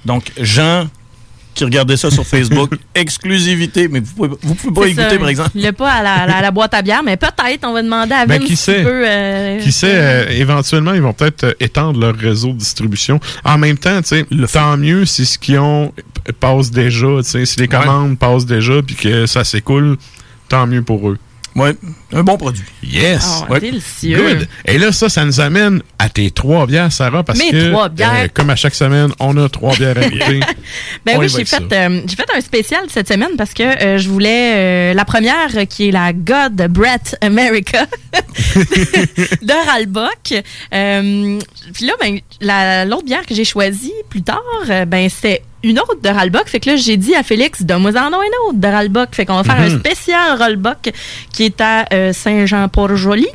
Donc, 0.05 0.31
Jean, 0.39 0.87
qui 1.61 1.65
regardait 1.65 1.95
ça 1.97 2.09
sur 2.09 2.25
Facebook, 2.25 2.71
exclusivité, 2.95 3.87
mais 3.87 3.99
vous 3.99 4.13
pouvez, 4.15 4.29
vous 4.41 4.55
pouvez 4.55 4.93
pas 4.95 5.01
ça. 5.01 5.03
goûter, 5.09 5.19
par 5.19 5.29
exemple. 5.29 5.51
Le 5.53 5.69
pas 5.71 5.91
à 5.91 6.01
la, 6.03 6.13
à 6.37 6.41
la- 6.41 6.49
boîte 6.51 6.73
à 6.73 6.81
bière, 6.81 7.03
mais 7.03 7.17
peut-être, 7.17 7.63
on 7.67 7.73
va 7.73 7.83
demander 7.83 8.13
à 8.13 8.25
Ben, 8.25 8.39
Vince 8.39 8.47
qui 8.47 8.55
sait? 8.55 8.81
peut, 8.81 9.03
euh, 9.05 9.59
Qui 9.59 9.71
sait, 9.71 9.93
euh, 9.93 10.25
éventuellement, 10.31 10.93
ils 10.93 11.01
vont 11.03 11.13
peut-être 11.13 11.43
euh, 11.43 11.53
étendre 11.59 11.99
leur 11.99 12.15
réseau 12.15 12.49
de 12.53 12.57
distribution. 12.57 13.19
En 13.45 13.59
même 13.59 13.77
temps, 13.77 14.01
tu 14.01 14.07
sais, 14.07 14.25
tant 14.51 14.75
mieux 14.77 15.05
si 15.05 15.25
ce 15.27 15.37
qu'ils 15.37 15.59
ont 15.59 15.93
passe 16.39 16.71
déjà, 16.71 17.07
tu 17.17 17.23
sais, 17.29 17.45
si 17.45 17.59
les 17.59 17.67
commandes 17.67 18.17
passent 18.17 18.45
déjà 18.47 18.81
puis 18.81 18.95
que 18.95 19.25
ça 19.27 19.43
s'écoule, 19.43 19.97
tant 20.49 20.65
mieux 20.67 20.81
pour 20.81 21.09
eux. 21.09 21.17
Ouais, 21.55 21.75
un 22.13 22.23
bon 22.23 22.37
produit. 22.37 22.63
Yes! 22.81 23.25
Ah, 23.43 23.51
Ouais. 23.51 23.59
délicieux. 23.59 24.17
Good. 24.17 24.47
Et 24.65 24.77
là, 24.77 24.91
ça, 24.93 25.09
ça 25.09 25.25
nous 25.25 25.41
amène 25.41 25.81
à 25.99 26.07
tes 26.07 26.31
trois 26.31 26.65
bières, 26.65 26.91
Sarah, 26.91 27.23
parce 27.23 27.39
Mes 27.39 27.51
que, 27.51 27.69
trois 27.71 27.89
bières. 27.89 28.11
euh, 28.23 28.27
comme 28.33 28.49
à 28.49 28.55
chaque 28.55 28.73
semaine, 28.75 29.11
on 29.19 29.35
a 29.37 29.49
trois 29.49 29.75
bières 29.75 29.97
à 29.97 30.07
goûter. 30.09 30.39
Ben 31.05 31.15
On 31.17 31.19
oui, 31.19 31.27
j'ai 31.29 31.43
fait, 31.43 31.61
euh, 31.73 32.01
j'ai 32.07 32.15
fait 32.15 32.27
un 32.35 32.39
spécial 32.41 32.81
cette 32.89 33.07
semaine 33.09 33.31
parce 33.37 33.53
que 33.53 33.63
euh, 33.63 33.97
je 33.97 34.07
voulais 34.07 34.53
euh, 34.55 34.93
la 34.93 35.03
première 35.03 35.49
euh, 35.55 35.65
qui 35.65 35.89
est 35.89 35.91
la 35.91 36.13
God 36.13 36.55
Brett 36.69 37.17
America 37.21 37.85
de 39.41 39.67
Ralbock. 39.69 40.33
Euh, 40.73 41.39
Puis 41.73 41.85
là, 41.85 41.93
ben, 41.99 42.19
la- 42.39 42.85
l'autre 42.85 43.05
bière 43.05 43.25
que 43.25 43.35
j'ai 43.35 43.45
choisie 43.45 43.93
plus 44.09 44.21
tard, 44.21 44.41
ben, 44.87 45.09
c'était 45.09 45.41
une 45.63 45.79
autre 45.79 45.97
de 46.01 46.09
Ralbock. 46.09 46.47
Fait 46.47 46.59
que 46.59 46.69
là, 46.71 46.75
j'ai 46.75 46.97
dit 46.97 47.15
à 47.15 47.23
Félix, 47.23 47.61
donne-moi 47.63 47.91
en 47.91 48.07
une 48.09 48.47
autre 48.47 48.59
de 48.59 48.67
Ralbock. 48.67 49.09
Fait 49.13 49.25
qu'on 49.25 49.35
va 49.35 49.43
faire 49.43 49.59
un 49.59 49.69
Mhm. 49.69 49.79
spécial 49.79 50.37
Ralbock 50.37 50.91
qui 51.31 51.43
est 51.45 51.61
à 51.61 51.85
euh, 51.93 52.13
Saint-Jean-Port-Joli. 52.13 53.27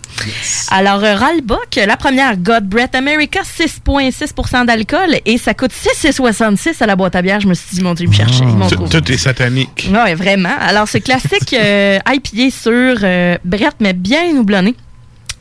Alors, 0.70 1.02
euh, 1.04 1.14
Ralbock, 1.14 1.76
la 1.86 1.96
première, 1.96 2.36
God 2.36 2.64
Breath 2.68 2.94
America, 2.94 3.40
6,6% 3.44 4.64
d'alcool 4.64 5.16
et 5.24 5.38
ça 5.38 5.54
coûte 5.54 5.72
6,66 5.72 6.82
à 6.82 6.86
la 6.86 6.96
boîte 6.96 7.16
à 7.16 7.22
bière. 7.22 7.40
Je 7.40 7.48
me 7.48 7.54
suis 7.54 7.76
dit, 7.76 7.82
mon 7.82 7.94
Dieu, 7.94 8.08
me 8.08 8.12
chercher. 8.12 8.44
Tout, 8.90 9.12
est 9.12 9.16
satanique. 9.16 9.88
Oui, 9.90 10.14
vraiment. 10.14 10.54
Alors, 10.60 10.88
c'est 10.88 11.00
classique 11.00 11.52
euh, 11.54 11.98
IPA 12.08 12.50
sur 12.50 12.72
euh, 13.02 13.38
Brett, 13.44 13.74
mais 13.80 13.92
bien 13.92 14.36
houblonné. 14.36 14.74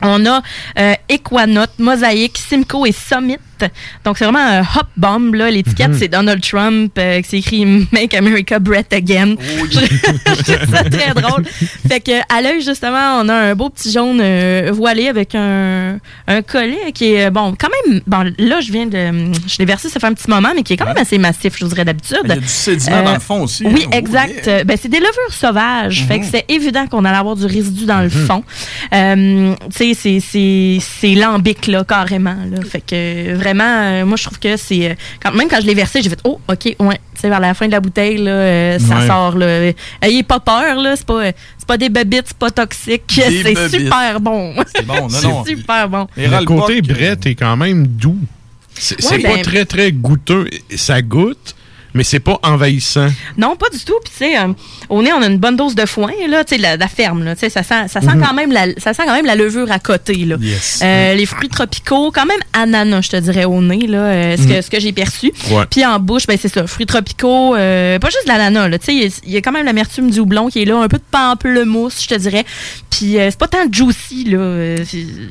On 0.02 0.26
a 0.26 0.42
euh, 0.78 0.94
Equanote, 1.08 1.70
Mosaïque, 1.78 2.36
Simcoe 2.38 2.86
et 2.86 2.92
Summit. 2.92 3.38
Donc, 4.04 4.18
c'est 4.18 4.24
vraiment 4.24 4.38
un 4.46 4.60
hop 4.60 4.86
bomb. 4.96 5.34
là. 5.34 5.50
L'étiquette, 5.50 5.90
Mhm. 5.90 5.98
c'est 5.98 6.08
Donald 6.08 6.42
Trump 6.42 6.92
euh, 6.98 7.20
qui 7.22 7.28
s'écrit 7.28 7.64
Make 7.92 8.14
America 8.14 8.58
Brett 8.58 8.92
Again. 8.92 9.36
Trouve 9.36 10.74
ça 10.74 10.84
très 10.84 11.14
drôle. 11.14 11.44
Fait 11.88 12.00
que 12.00 12.12
à 12.34 12.42
l'œil, 12.42 12.62
justement, 12.62 13.20
on 13.22 13.28
a 13.28 13.34
un 13.34 13.54
beau 13.54 13.70
petit 13.70 13.90
jaune 13.92 14.20
euh, 14.20 14.70
voilé 14.72 15.08
avec 15.08 15.34
un, 15.34 15.98
un 16.26 16.42
collet 16.42 16.92
qui 16.94 17.14
est, 17.14 17.30
bon, 17.30 17.54
quand 17.58 17.68
même, 17.86 18.00
bon, 18.06 18.32
là, 18.38 18.60
je 18.60 18.72
viens 18.72 18.86
de, 18.86 19.32
je 19.46 19.58
l'ai 19.58 19.64
versé, 19.64 19.88
ça 19.88 20.00
fait 20.00 20.06
un 20.06 20.14
petit 20.14 20.28
moment, 20.30 20.50
mais 20.54 20.62
qui 20.62 20.72
est 20.72 20.76
quand 20.76 20.86
même 20.86 20.96
assez 20.96 21.18
massif, 21.18 21.54
je 21.58 21.64
vous 21.64 21.70
dirais 21.70 21.84
d'habitude. 21.84 22.18
Il 22.24 22.28
y 22.30 22.32
a 22.32 22.36
du 22.36 22.46
sédiment 22.48 23.02
dans 23.02 23.14
le 23.14 23.20
fond 23.20 23.42
aussi, 23.42 23.64
Oui, 23.66 23.82
hein. 23.84 23.90
Oh, 23.92 23.96
exact. 23.96 24.48
Euh, 24.48 24.64
Ben, 24.64 24.76
c'est 24.80 24.88
des 24.88 24.98
levures 24.98 25.12
sauvages. 25.32 26.04
Fait 26.08 26.18
que 26.18 26.24
Mhm. 26.24 26.30
c'est 26.32 26.44
évident 26.48 26.86
qu'on 26.86 27.04
allait 27.04 27.16
avoir 27.18 27.36
du 27.36 27.46
résidu 27.46 27.84
dans 27.86 28.00
le 28.00 28.06
Mhm. 28.06 28.26
fond. 28.26 28.44
Euh, 28.94 29.54
tu 29.70 29.76
sais, 29.76 29.94
c'est- 29.94 30.20
c'est 30.20 30.78
c'est 30.80 31.14
lambic, 31.14 31.66
là, 31.66 31.84
carrément. 31.84 32.36
Là. 32.50 32.58
Fait 32.68 32.80
que 32.80 32.94
euh, 32.94 33.38
vraiment, 33.46 33.64
euh, 33.82 34.04
moi, 34.04 34.16
je 34.16 34.24
trouve 34.24 34.38
que 34.38 34.56
c'est. 34.56 34.90
euh, 34.90 34.94
Quand, 35.22 35.32
même 35.32 35.48
quand 35.48 35.60
je 35.60 35.66
l'ai 35.66 35.74
versé, 35.74 36.02
j'ai 36.02 36.08
fait 36.10 36.20
Oh, 36.24 36.40
OK, 36.48 36.76
ouais. 36.78 37.00
Tu 37.14 37.20
sais, 37.22 37.28
vers 37.28 37.40
la 37.40 37.54
fin 37.54 37.66
de 37.66 37.72
la 37.72 37.80
bouteille, 37.80 38.18
là, 38.18 38.30
euh, 38.30 38.78
ça 38.78 38.98
Ouais. 38.98 39.06
sort. 39.06 39.36
Là. 39.38 39.72
Ayez 40.02 40.22
pas 40.22 40.40
peur, 40.40 40.76
là. 40.76 40.94
C'est 40.96 41.06
pas, 41.06 41.24
euh, 41.26 41.32
c'est 41.58 41.66
pas 41.66 41.78
des 41.78 41.88
bébites, 41.88 42.24
c'est 42.28 42.36
pas 42.36 42.50
toxique. 42.50 43.04
Des 43.16 43.42
C'est 43.54 43.68
super 43.80 44.20
bon. 44.20 44.54
C'est 44.74 44.84
bon, 44.84 44.94
non, 45.02 45.08
C'est 45.08 45.28
non. 45.28 45.44
super 45.44 45.88
bon. 45.88 46.06
le 46.16 46.44
côté 46.44 46.82
Brett 46.82 47.24
est 47.26 47.34
quand 47.34 47.56
même 47.56 47.86
doux. 47.86 48.18
C'est 48.78 48.96
Ouais, 49.02 49.08
c'est 49.16 49.18
pas 49.22 49.34
ben- 49.36 49.42
très, 49.42 49.64
très 49.64 49.92
goûteux. 49.92 50.46
Ça 50.76 51.00
goûte, 51.00 51.54
mais 51.96 52.04
c'est 52.04 52.20
pas 52.20 52.38
envahissant. 52.42 53.08
Non, 53.36 53.56
pas 53.56 53.68
du 53.70 53.78
tout. 53.84 53.94
Puis, 54.04 54.12
tu 54.12 54.18
sais, 54.18 54.38
euh, 54.38 54.52
au 54.88 55.02
nez, 55.02 55.12
on 55.12 55.22
a 55.22 55.26
une 55.26 55.38
bonne 55.38 55.56
dose 55.56 55.74
de 55.74 55.86
foin, 55.86 56.12
là, 56.28 56.44
tu 56.44 56.54
sais, 56.54 56.60
la, 56.60 56.76
la 56.76 56.88
ferme, 56.88 57.24
là. 57.24 57.34
Tu 57.34 57.40
sais, 57.40 57.50
ça 57.50 57.62
sent, 57.62 57.88
ça, 57.88 58.00
sent 58.00 58.14
Mhm. 58.14 58.22
quand 58.22 58.34
même 58.34 58.52
la, 58.52 58.66
ça 58.78 58.94
sent 58.94 59.02
quand 59.06 59.14
même 59.14 59.26
la 59.26 59.34
levure 59.34 59.70
à 59.72 59.78
côté, 59.78 60.14
là. 60.24 60.36
Yes. 60.40 60.80
Euh, 60.82 61.14
les 61.14 61.26
fruits 61.26 61.48
tropicaux, 61.48 62.10
quand 62.12 62.26
même 62.26 62.40
ananas, 62.52 63.02
je 63.02 63.08
te 63.08 63.16
dirais, 63.16 63.44
au 63.44 63.60
nez, 63.60 63.86
là, 63.86 63.98
euh, 63.98 64.36
ce, 64.36 64.42
Mhm. 64.42 64.48
que, 64.54 64.62
ce 64.62 64.70
que 64.70 64.78
j'ai 64.80 64.92
perçu. 64.92 65.32
Ouais. 65.50 65.64
Puis 65.70 65.84
en 65.84 65.98
bouche, 65.98 66.26
ben, 66.26 66.38
c'est 66.40 66.48
ça, 66.48 66.66
fruits 66.66 66.86
tropicaux, 66.86 67.52
pas 67.54 68.08
juste 68.10 68.24
de 68.26 68.28
l'ananas, 68.28 68.68
là. 68.68 68.78
Tu 68.78 68.86
sais, 68.86 68.94
il 68.94 69.02
y 69.02 69.06
a- 69.06 69.20
il 69.26 69.32
y, 69.32 69.36
a 69.36 69.40
quand 69.40 69.52
même 69.52 69.66
l'amertume 69.66 70.10
du 70.10 70.20
houblon 70.20 70.48
qui 70.48 70.62
est 70.62 70.64
là, 70.66 70.76
un 70.78 70.88
peu 70.88 70.98
de 70.98 71.02
pamplemousse, 71.10 72.02
je 72.02 72.08
te 72.08 72.14
dirais. 72.14 72.44
Puis 72.90 73.12
c'est 73.18 73.38
pas 73.38 73.48
tant 73.48 73.64
juicy, 73.70 74.24
là. 74.24 74.76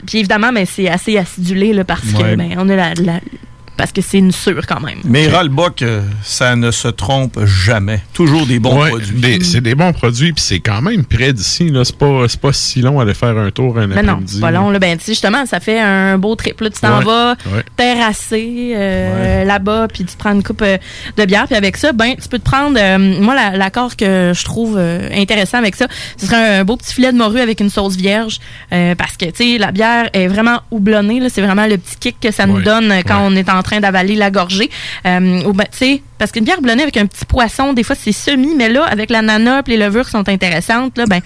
Puis 0.06 0.18
évidemment, 0.20 0.52
ben, 0.52 0.66
c'est 0.66 0.90
assez 0.90 1.18
acidulé, 1.18 1.74
là, 1.74 1.84
parce 1.84 2.02
que, 2.02 2.36
ben, 2.36 2.56
on 2.58 2.68
a 2.70 2.76
la, 2.76 2.94
la- 2.96 3.20
parce 3.78 3.92
que 3.92 4.02
c'est 4.02 4.18
une 4.18 4.32
sûre 4.32 4.66
quand 4.68 4.80
même. 4.82 5.00
Mais 5.04 5.28
Ralbock, 5.28 5.82
euh, 5.82 6.02
ça 6.24 6.56
ne 6.56 6.72
se 6.72 6.88
trompe 6.88 7.40
jamais. 7.46 8.02
Toujours 8.14 8.46
des 8.46 8.60
bons 8.60 8.82
Ouais, 8.82 8.90
produits. 8.90 9.44
c'est 9.44 9.62
des 9.62 9.76
bons 9.76 9.94
produits, 9.94 10.34
puis 10.34 10.42
c'est 10.44 10.60
quand 10.60 10.82
même 10.82 11.04
près 11.06 11.34
d'ici. 11.34 11.70
là. 11.70 11.84
C'est 11.86 11.98
pas, 11.98 12.26
c'est 12.28 12.40
pas 12.40 12.54
si 12.54 12.82
long 12.82 13.00
à 13.00 13.04
aller 13.04 13.14
faire 13.14 13.38
un 13.38 13.52
tour 13.52 13.78
un 13.78 13.88
Mais 13.88 13.96
non, 14.04 14.14
après-midi. 14.14 14.40
pas 14.40 14.52
long. 14.52 14.70
Là. 14.70 14.80
Ben, 14.80 14.98
tu 14.98 15.06
sais, 15.06 15.12
justement, 15.14 15.46
ça 15.46 15.60
fait 15.60 15.80
un 15.80 16.18
beau 16.18 16.36
trip. 16.36 16.62
Là, 16.62 16.70
tu 16.70 16.80
t'en 16.80 17.00
Ouais, 17.00 17.06
vas 17.06 17.32
ouais. 17.54 17.64
terrasser 17.76 18.74
euh, 18.76 19.44
là-bas, 19.46 19.88
puis 19.94 20.06
tu 20.06 20.14
te 20.14 20.18
prends 20.18 20.32
une 20.34 20.44
coupe 20.44 20.62
euh, 20.62 20.78
de 21.18 21.26
bière. 21.26 21.46
Puis 21.48 21.56
avec 21.56 21.78
ça, 21.78 21.92
ben, 21.94 22.14
tu 22.22 22.28
peux 22.28 22.40
te 22.40 22.44
prendre... 22.46 22.78
euh, 22.80 22.98
moi, 23.22 23.36
la- 23.36 23.58
l'accord 23.58 23.96
que 23.96 24.32
je 24.36 24.44
trouve 24.44 24.76
euh, 24.78 25.10
intéressant 25.14 25.58
avec 25.58 25.76
ça, 25.76 25.88
ce 26.18 26.26
serait 26.28 26.60
un 26.60 26.64
beau 26.64 26.78
petit 26.78 26.94
filet 26.94 27.12
de 27.12 27.18
morue 27.18 27.40
avec 27.40 27.60
une 27.60 27.70
sauce 27.70 27.96
vierge. 27.96 28.40
euh, 28.74 28.96
parce 28.96 29.18
que, 29.18 29.26
tu 29.26 29.54
sais, 29.54 29.58
la 29.58 29.72
bière 29.72 30.10
est 30.14 30.28
vraiment 30.28 30.62
houblonnée. 30.72 31.20
là. 31.20 31.30
C'est 31.30 31.42
vraiment 31.42 31.68
le 31.68 31.78
petit 31.78 31.96
kick 32.00 32.16
que 32.22 32.32
ça 32.32 32.46
nous 32.46 32.62
donne 32.62 32.94
quand 33.08 33.20
on 33.26 33.36
est 33.36 33.50
en 33.50 33.62
train 33.66 33.80
d'avaler 33.82 34.16
la 34.16 34.32
gorgée. 34.32 34.70
Euh, 35.06 35.44
ou 35.44 35.54
ben, 35.54 35.66
tu 35.72 35.78
sais, 35.78 36.02
parce 36.18 36.32
qu'une 36.32 36.46
bière 36.46 36.60
houblonnée 36.60 36.84
avec 36.84 36.98
un 36.98 37.06
petit 37.06 37.26
poisson, 37.26 37.74
des 37.74 37.84
fois, 37.84 37.96
c'est 38.00 38.12
semi. 38.14 38.56
Mais 38.56 38.70
là, 38.70 38.86
avec 38.86 39.10
l'ananas 39.10 39.62
et 39.68 39.72
les 39.72 39.78
levures 39.78 40.06
qui 40.06 40.12
sont 40.12 40.28
intéressantes, 40.30 40.98
là, 40.98 41.06
ben... 41.06 41.20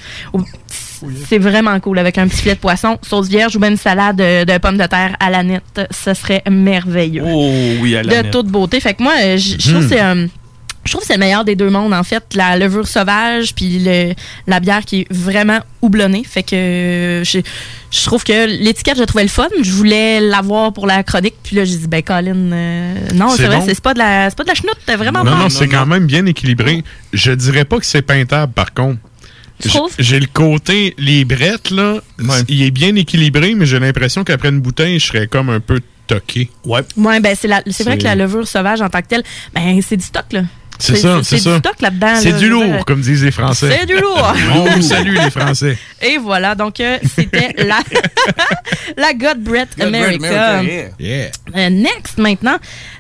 c'est 1.28 1.38
vraiment 1.38 1.80
cool 1.80 1.98
avec 2.00 2.18
un 2.18 2.28
petit 2.28 2.42
filet 2.42 2.56
de 2.56 2.60
poisson, 2.60 2.98
sauce 3.02 3.30
vierge 3.30 3.56
ou 3.56 3.60
même 3.60 3.72
une 3.74 3.78
salade 3.78 4.18
de, 4.18 4.58
pommes 4.58 4.78
de 4.78 4.86
terre 4.86 5.16
à 5.20 5.30
la 5.30 5.44
nette. 5.44 5.82
Ce 5.92 6.14
serait 6.14 6.44
merveilleux. 6.50 7.24
Oh 7.26 7.52
oui, 7.82 7.96
à 7.96 8.04
la 8.04 8.18
de 8.18 8.22
nette. 8.24 8.32
toute 8.32 8.48
beauté. 8.48 8.80
Fait 8.80 8.94
que 8.96 9.04
moi, 9.04 9.14
euh, 9.22 9.38
je 9.38 9.56
trouve 9.58 9.76
Mhm. 9.76 9.82
que 9.84 9.88
c'est 9.96 10.02
euh, 10.02 10.28
je 10.90 10.94
trouve 10.94 11.02
que 11.02 11.08
c'est 11.08 11.14
le 11.14 11.20
meilleur 11.20 11.46
des 11.46 11.56
deux 11.56 11.70
mondes, 11.70 11.94
en 11.94 12.04
fait. 12.04 12.24
La 12.34 12.58
levure 12.58 12.88
sauvage, 12.88 13.54
puis 13.54 13.78
le- 13.80 14.14
la 14.48 14.60
bière 14.60 14.82
qui 14.84 15.02
est 15.02 15.08
vraiment 15.14 15.60
houblonnée. 15.82 16.24
Fait 16.24 16.42
que 16.44 16.56
euh, 16.56 17.24
je, 17.24 17.40
je 17.92 18.04
trouve 18.06 18.24
que 18.24 18.48
l'étiquette, 18.48 18.98
je 18.98 19.04
trouvais 19.04 19.24
le 19.24 19.30
fun. 19.30 19.48
Je 19.62 19.72
voulais 19.72 20.20
l'avoir 20.20 20.74
pour 20.74 20.88
la 20.88 21.04
chronique. 21.04 21.36
Puis 21.44 21.56
là, 21.56 21.64
j'ai 21.66 21.78
dit, 21.78 21.88
ben, 21.88 22.02
Colin, 22.02 22.36
euh, 22.36 22.96
non, 23.14 23.30
C'est 23.30 23.38
c'est 23.38 23.46
vrai, 23.48 23.58
bon. 23.58 23.66
c'est 23.68 23.76
c'est 23.76 23.84
pas, 23.84 23.94
de 23.94 24.00
la- 24.00 24.30
c'est 24.30 24.36
pas 24.38 24.44
de 24.44 24.50
la 24.50 24.56
chenoute, 24.56 24.78
vraiment 24.98 25.24
non, 25.24 25.32
bon. 25.32 25.38
non, 25.38 25.50
c'est 25.50 25.68
quand 25.68 25.86
même 25.86 26.06
bien 26.08 26.26
équilibré. 26.26 26.84
Je 27.14 27.32
dirais 27.32 27.66
pas 27.66 27.78
que 27.78 27.86
c'est 27.86 28.02
peintable, 28.02 28.52
par 28.54 28.74
contre. 28.74 28.98
J'ai 30.00 30.20
le 30.20 30.28
côté, 30.28 30.96
les 30.98 31.26
brettes, 31.26 31.70
là, 31.70 32.00
il 32.48 32.64
est 32.64 32.72
bien 32.72 32.96
équilibré, 32.96 33.54
mais 33.56 33.66
j'ai 33.66 33.80
l'impression 33.80 34.24
qu'après 34.24 34.50
une 34.50 34.62
bouteille, 34.62 35.00
je 35.00 35.06
serais 35.08 35.28
comme 35.28 35.50
un 35.50 35.60
peu 35.60 35.82
toqué. 36.08 36.50
Ouais. 36.66 36.82
Ouais, 36.98 37.20
ben, 37.20 37.36
c'est 37.40 37.48
la- 37.48 37.62
c'est 37.70 37.84
vrai 37.84 37.98
que 37.98 38.04
la 38.04 38.16
levure 38.16 38.48
sauvage 38.48 38.82
en 38.82 38.90
tant 38.90 39.02
que 39.02 39.08
telle, 39.08 39.24
ben, 39.54 39.80
c'est 39.88 39.98
du 39.98 40.04
stock, 40.04 40.26
là. 40.32 40.42
C'est 40.80 40.96
ça, 40.96 41.20
c'est 41.24 41.38
ça. 41.40 41.54
du 41.54 41.60
stock 41.60 41.82
là-dedans. 41.82 42.16
C'est 42.22 42.32
là, 42.32 42.38
du 42.38 42.50
lourd, 42.50 42.64
dire. 42.64 42.86
comme 42.86 43.02
disent 43.02 43.24
les 43.24 43.32
Français. 43.32 43.78
C'est 43.80 43.86
du 43.86 44.00
lourd. 44.00 44.34
On 44.56 44.66
vous 44.66 44.82
salue, 44.82 45.18
les 45.18 45.30
Français. 45.30 45.78
Et 46.02 46.18
voilà, 46.18 46.56
donc 46.56 46.80
euh, 46.80 46.98
c'était 47.16 47.54
la, 47.58 47.80
la 48.98 49.14
God 49.14 49.42
Breath 49.42 49.70
God 49.78 49.92
Breath 49.92 49.96
America. 49.96 50.58
America, 50.60 50.96
yeah. 51.00 51.30
Euh, 51.56 51.70
next, 51.70 52.18
maintenant, 52.18 52.58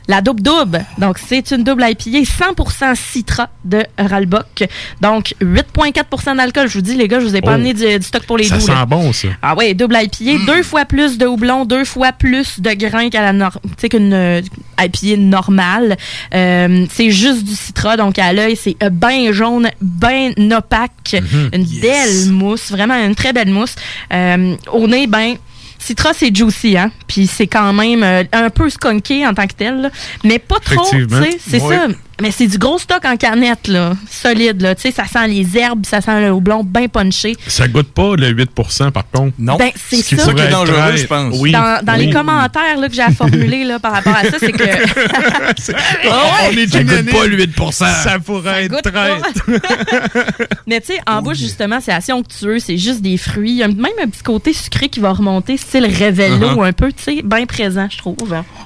la 0.07 0.21
Double 0.21 0.41
Double. 0.41 0.85
Donc, 0.97 1.17
c'est 1.19 1.51
une 1.51 1.63
double 1.63 1.83
IPA 1.87 2.23
100% 2.23 2.95
Citra 2.95 3.49
de 3.63 3.83
Ralbock. 3.97 4.63
Donc, 5.01 5.35
8,4% 5.41 6.35
d'alcool. 6.37 6.67
Je 6.67 6.73
vous 6.75 6.81
dis, 6.81 6.95
les 6.95 7.07
gars, 7.07 7.19
je 7.19 7.25
vous 7.25 7.35
ai 7.35 7.41
pas 7.41 7.51
Oh. 7.51 7.55
amené 7.55 7.73
du, 7.73 7.85
du 7.99 8.05
stock 8.05 8.23
pour 8.25 8.37
les 8.37 8.43
Ça 8.45 8.55
doux. 8.57 8.61
sent 8.65 8.71
là. 8.71 8.85
bon, 8.85 9.11
ça. 9.13 9.27
Ah 9.41 9.55
ouais, 9.55 9.73
double 9.73 9.97
IPA, 10.01 10.45
deux 10.45 10.63
fois 10.63 10.85
plus 10.85 11.17
de 11.17 11.25
houblon, 11.25 11.65
deux 11.65 11.85
fois 11.85 12.11
plus 12.11 12.59
de 12.59 12.71
grains 12.73 13.09
qu'à 13.09 13.21
la 13.21 13.33
nor- 13.33 13.59
tu 13.63 13.69
sais, 13.77 13.89
qu'une 13.89 14.13
euh, 14.13 14.41
IPA 14.79 15.17
normale. 15.17 15.97
Euh, 16.33 16.85
c'est 16.91 17.11
juste 17.11 17.43
du 17.43 17.55
citra, 17.55 17.97
donc 17.97 18.17
à 18.19 18.33
l'œil, 18.33 18.55
c'est 18.55 18.77
bien 18.91 19.31
jaune, 19.31 19.69
bien 19.81 20.31
opaque, 20.51 21.15
Mhm. 21.21 21.49
une 21.53 21.65
belle 21.81 22.29
mousse, 22.31 22.71
vraiment 22.71 22.95
une 22.95 23.15
très 23.15 23.33
belle 23.33 23.49
mousse. 23.49 23.75
Euh, 24.13 24.55
au 24.71 24.87
nez, 24.87 25.07
ben 25.07 25.35
Citra, 25.79 26.13
c'est 26.13 26.35
juicy, 26.35 26.77
hein? 26.77 26.91
Puis 27.07 27.25
c'est 27.25 27.47
quand 27.47 27.73
même 27.73 28.03
euh, 28.03 28.23
un 28.33 28.49
peu 28.49 28.69
skunké 28.69 29.25
en 29.25 29.33
tant 29.33 29.47
que 29.47 29.53
tel, 29.53 29.81
là. 29.81 29.89
mais 30.23 30.37
pas 30.37 30.59
trop, 30.59 30.87
tu 30.89 31.07
sais, 31.09 31.37
c'est 31.39 31.59
ça. 31.59 31.87
Mais 32.21 32.31
c'est 32.31 32.47
du 32.47 32.57
gros 32.57 32.77
stock 32.77 33.03
en 33.05 33.15
canette, 33.17 33.67
là, 33.67 33.93
solide, 34.09 34.61
là. 34.61 34.75
Tu 34.75 34.81
sais, 34.83 34.91
ça 34.91 35.05
sent 35.05 35.27
les 35.27 35.57
herbes, 35.57 35.85
ça 35.85 36.01
sent 36.01 36.21
le 36.21 36.31
houblon 36.31 36.63
bien 36.63 36.87
punché. 36.87 37.35
Ça 37.47 37.67
goûte 37.67 37.91
pas 37.93 38.15
le 38.15 38.33
8% 38.33 38.91
par 38.91 39.09
contre. 39.09 39.33
Non. 39.39 39.55
Ben, 39.57 39.69
c'est 39.75 39.97
Ce 39.97 40.09
qui 40.09 40.17
ça. 40.17 40.33
qui 40.33 40.41
est 40.41 40.49
dangereux, 40.49 40.75
très- 40.77 40.97
je 40.97 41.07
pense. 41.07 41.35
Oui. 41.39 41.51
Dans, 41.51 41.79
dans 41.83 41.93
Oui. 41.97 42.07
les 42.07 42.11
commentaires 42.13 42.77
là, 42.77 42.87
que 42.89 42.93
j'ai 42.93 43.01
à 43.01 43.11
formuler 43.11 43.63
là, 43.63 43.79
par 43.79 43.93
rapport 43.93 44.15
à 44.15 44.23
ça, 44.25 44.37
c'est 44.39 44.51
que. 44.51 44.63
On 46.51 46.57
est 46.57 46.67
Ça 46.67 46.83
goûte 46.83 47.11
pas 47.11 47.25
le 47.27 47.37
8 47.37 47.51
Ça 47.71 48.19
pourrait 48.23 48.65
être 48.65 48.81
traître. 48.81 49.45
Mais 50.67 50.79
tu 50.81 50.87
sais, 50.93 50.99
en 51.07 51.21
bouche, 51.21 51.37
justement, 51.37 51.79
c'est 51.81 51.91
assez 51.91 52.11
onctueux, 52.11 52.59
c'est 52.59 52.77
juste 52.77 53.01
des 53.01 53.17
fruits. 53.17 53.51
Il 53.51 53.57
y 53.57 53.63
a 53.63 53.67
même 53.67 53.85
un 54.03 54.07
petit 54.07 54.23
côté 54.23 54.53
sucré 54.53 54.89
qui 54.89 54.99
va 54.99 55.11
remonter, 55.13 55.57
style 55.57 55.85
Revello, 55.85 56.39
Uh-huh. 56.39 56.65
un 56.67 56.73
peu, 56.73 56.91
tu 56.91 57.03
sais, 57.03 57.21
bien 57.23 57.45
présent, 57.45 57.87
je 57.89 57.97
trouve. 57.97 58.15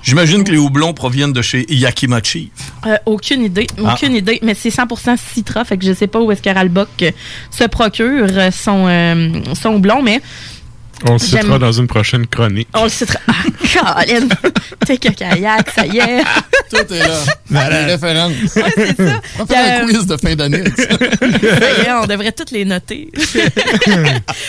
J'imagine 0.04 0.44
que 0.44 0.52
les 0.52 0.58
houblons 0.58 0.94
proviennent 0.94 1.34
de 1.34 1.42
chez 1.42 1.66
Yakimachi. 1.74 2.52
Euh, 2.86 2.96
aucune 3.06 3.43
idée, 3.44 3.68
Ah. 3.84 3.94
aucune 3.94 4.16
idée. 4.16 4.40
Mais 4.42 4.54
c'est 4.54 4.70
100% 4.70 5.16
Citra, 5.18 5.64
fait 5.66 5.78
que 5.78 5.86
je 5.86 5.94
sais 5.94 6.08
pas 6.08 6.20
où 6.22 6.32
est-ce 6.32 6.42
que 6.42 6.50
Ralbock 6.50 7.04
se 7.52 7.64
procure 7.66 8.28
euh, 8.32 8.52
son, 8.52 8.86
euh, 8.88 9.30
son 9.54 9.76
houblon, 9.76 10.02
mais 10.02 10.22
On 11.08 11.14
le 11.14 11.20
citera 11.20 11.60
dans 11.60 11.72
une 11.72 11.88
prochaine 11.88 12.26
chronique. 12.28 12.68
on 12.74 12.84
le 12.86 12.90
citera. 12.90 13.20
Ah, 13.28 13.34
Colin! 14.06 14.28
T'es 14.86 14.98
que 14.98 15.10
kayak, 15.10 15.70
ça 15.76 15.86
y 15.86 15.98
est. 15.98 16.24
Tout 16.70 16.94
est 16.94 17.00
là. 17.00 17.20
Voilà. 17.50 17.86
Les 17.86 17.94
références. 17.94 18.32
Ouais, 18.56 18.64
c'est 18.76 18.98
ça. 18.98 19.22
On 19.40 19.44
va 19.44 19.56
faire 19.56 19.84
un 19.84 19.86
quiz 19.88 20.06
de 20.06 20.18
fin 20.18 20.36
d'année. 20.36 20.60
avec 20.60 20.78
ça. 20.78 20.88
Ça 20.98 21.82
y 21.84 21.86
est, 21.86 21.92
on 22.02 22.06
devrait 22.06 22.32
toutes 22.32 22.52
les 22.52 22.66
noter. 22.66 23.10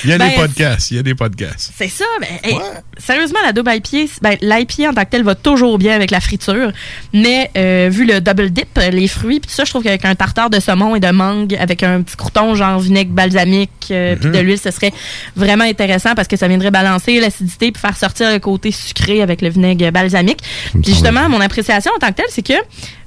Il 0.05 0.11
y 0.11 0.13
a 0.13 0.19
Ben, 0.19 0.29
des 0.31 0.35
podcasts, 0.37 0.91
il 0.91 0.97
y 0.97 1.01
a 1.01 1.03
des 1.03 1.15
podcasts. 1.15 1.73
C'est 1.77 1.89
ça. 1.89 2.05
Ben, 2.21 2.29
hey, 2.43 2.57
Sérieusement, 2.99 3.39
la 3.45 3.53
double 3.53 3.71
IPA, 3.75 4.13
ben, 4.23 4.37
l'IPA 4.41 4.91
en 4.91 4.95
tant 4.95 5.05
que 5.05 5.11
tel 5.11 5.23
va 5.23 5.35
toujours 5.35 5.79
bien 5.79 5.95
avec 5.95 6.11
la 6.11 6.21
friture. 6.21 6.73
Mais 7.13 7.51
euh, 7.57 7.89
vu 7.91 8.05
le 8.07 8.21
double 8.21 8.51
dip, 8.51 8.79
les 8.91 9.09
fruits, 9.09 9.41
puis 9.41 9.49
tout 9.49 9.55
ça, 9.55 9.65
je 9.65 9.71
trouve 9.71 9.83
qu'avec 9.83 10.05
un 10.05 10.15
tartare 10.15 10.51
de 10.51 10.61
saumon 10.61 10.95
et 10.97 11.01
de 11.01 11.11
mangue, 11.11 11.55
avec 11.59 11.83
un 11.83 12.03
petit 12.03 12.17
crouton 12.17 12.55
genre 12.55 12.79
vinaigre 12.81 13.13
balsamique, 13.13 13.71
euh, 13.91 14.17
puis 14.17 14.29
Mhm. 14.29 14.35
de 14.35 14.39
l'huile, 14.41 14.59
ce 14.59 14.71
serait 14.71 14.93
vraiment 15.37 15.65
intéressant 15.65 16.15
parce 16.15 16.29
que 16.29 16.37
ça 16.37 16.44
ça 16.45 16.49
viendrait 16.49 16.71
balancer 16.71 17.19
l'acidité 17.21 17.73
puis 17.73 17.81
faire 17.81 17.97
sortir 17.97 18.31
le 18.31 18.39
côté 18.39 18.71
sucré 18.71 19.23
avec 19.23 19.41
le 19.41 19.49
vinaigre 19.49 19.91
balsamique. 19.91 20.41
Puis 20.73 20.93
justement, 20.93 21.27
mon 21.31 21.41
appréciation 21.41 21.91
en 21.97 21.99
tant 21.99 22.09
que 22.09 22.17
telle, 22.17 22.27
c'est 22.29 22.47
que 22.47 22.53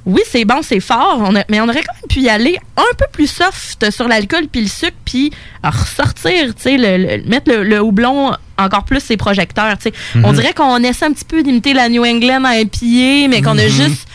oui, 0.07 0.21
c'est 0.27 0.43
bon, 0.43 0.61
c'est 0.63 0.79
fort, 0.79 1.19
on 1.23 1.35
a- 1.35 1.43
mais 1.49 1.61
on 1.61 1.65
aurait 1.69 1.83
quand 1.83 1.93
même 1.93 2.07
pu 2.09 2.21
y 2.21 2.29
aller 2.29 2.57
un 2.77 2.95
peu 2.97 3.05
plus 3.11 3.27
soft 3.29 3.91
sur 3.91 4.07
l'alcool 4.07 4.47
puis 4.51 4.61
le 4.61 4.67
sucre, 4.67 4.97
puis 5.05 5.31
ressortir, 5.63 6.55
tu 6.55 6.61
sais, 6.63 7.21
mettre 7.25 7.51
le, 7.51 7.63
le 7.63 7.79
houblon 7.81 8.31
encore 8.57 8.85
plus 8.85 9.01
ses 9.01 9.17
projecteurs, 9.17 9.77
tu 9.77 9.89
sais. 9.89 9.93
On 10.23 10.29
Mhm. 10.29 10.35
dirait 10.35 10.53
qu'on 10.53 10.77
essaie 10.83 11.05
un 11.05 11.11
petit 11.11 11.25
peu 11.25 11.43
d'imiter 11.43 11.73
la 11.73 11.89
New 11.89 12.03
England 12.03 12.43
à 12.45 12.57
IPA, 12.59 13.27
mais 13.29 13.41
qu'on 13.43 13.57
a 13.57 13.63
Mhm. 13.65 13.69
juste... 13.69 14.07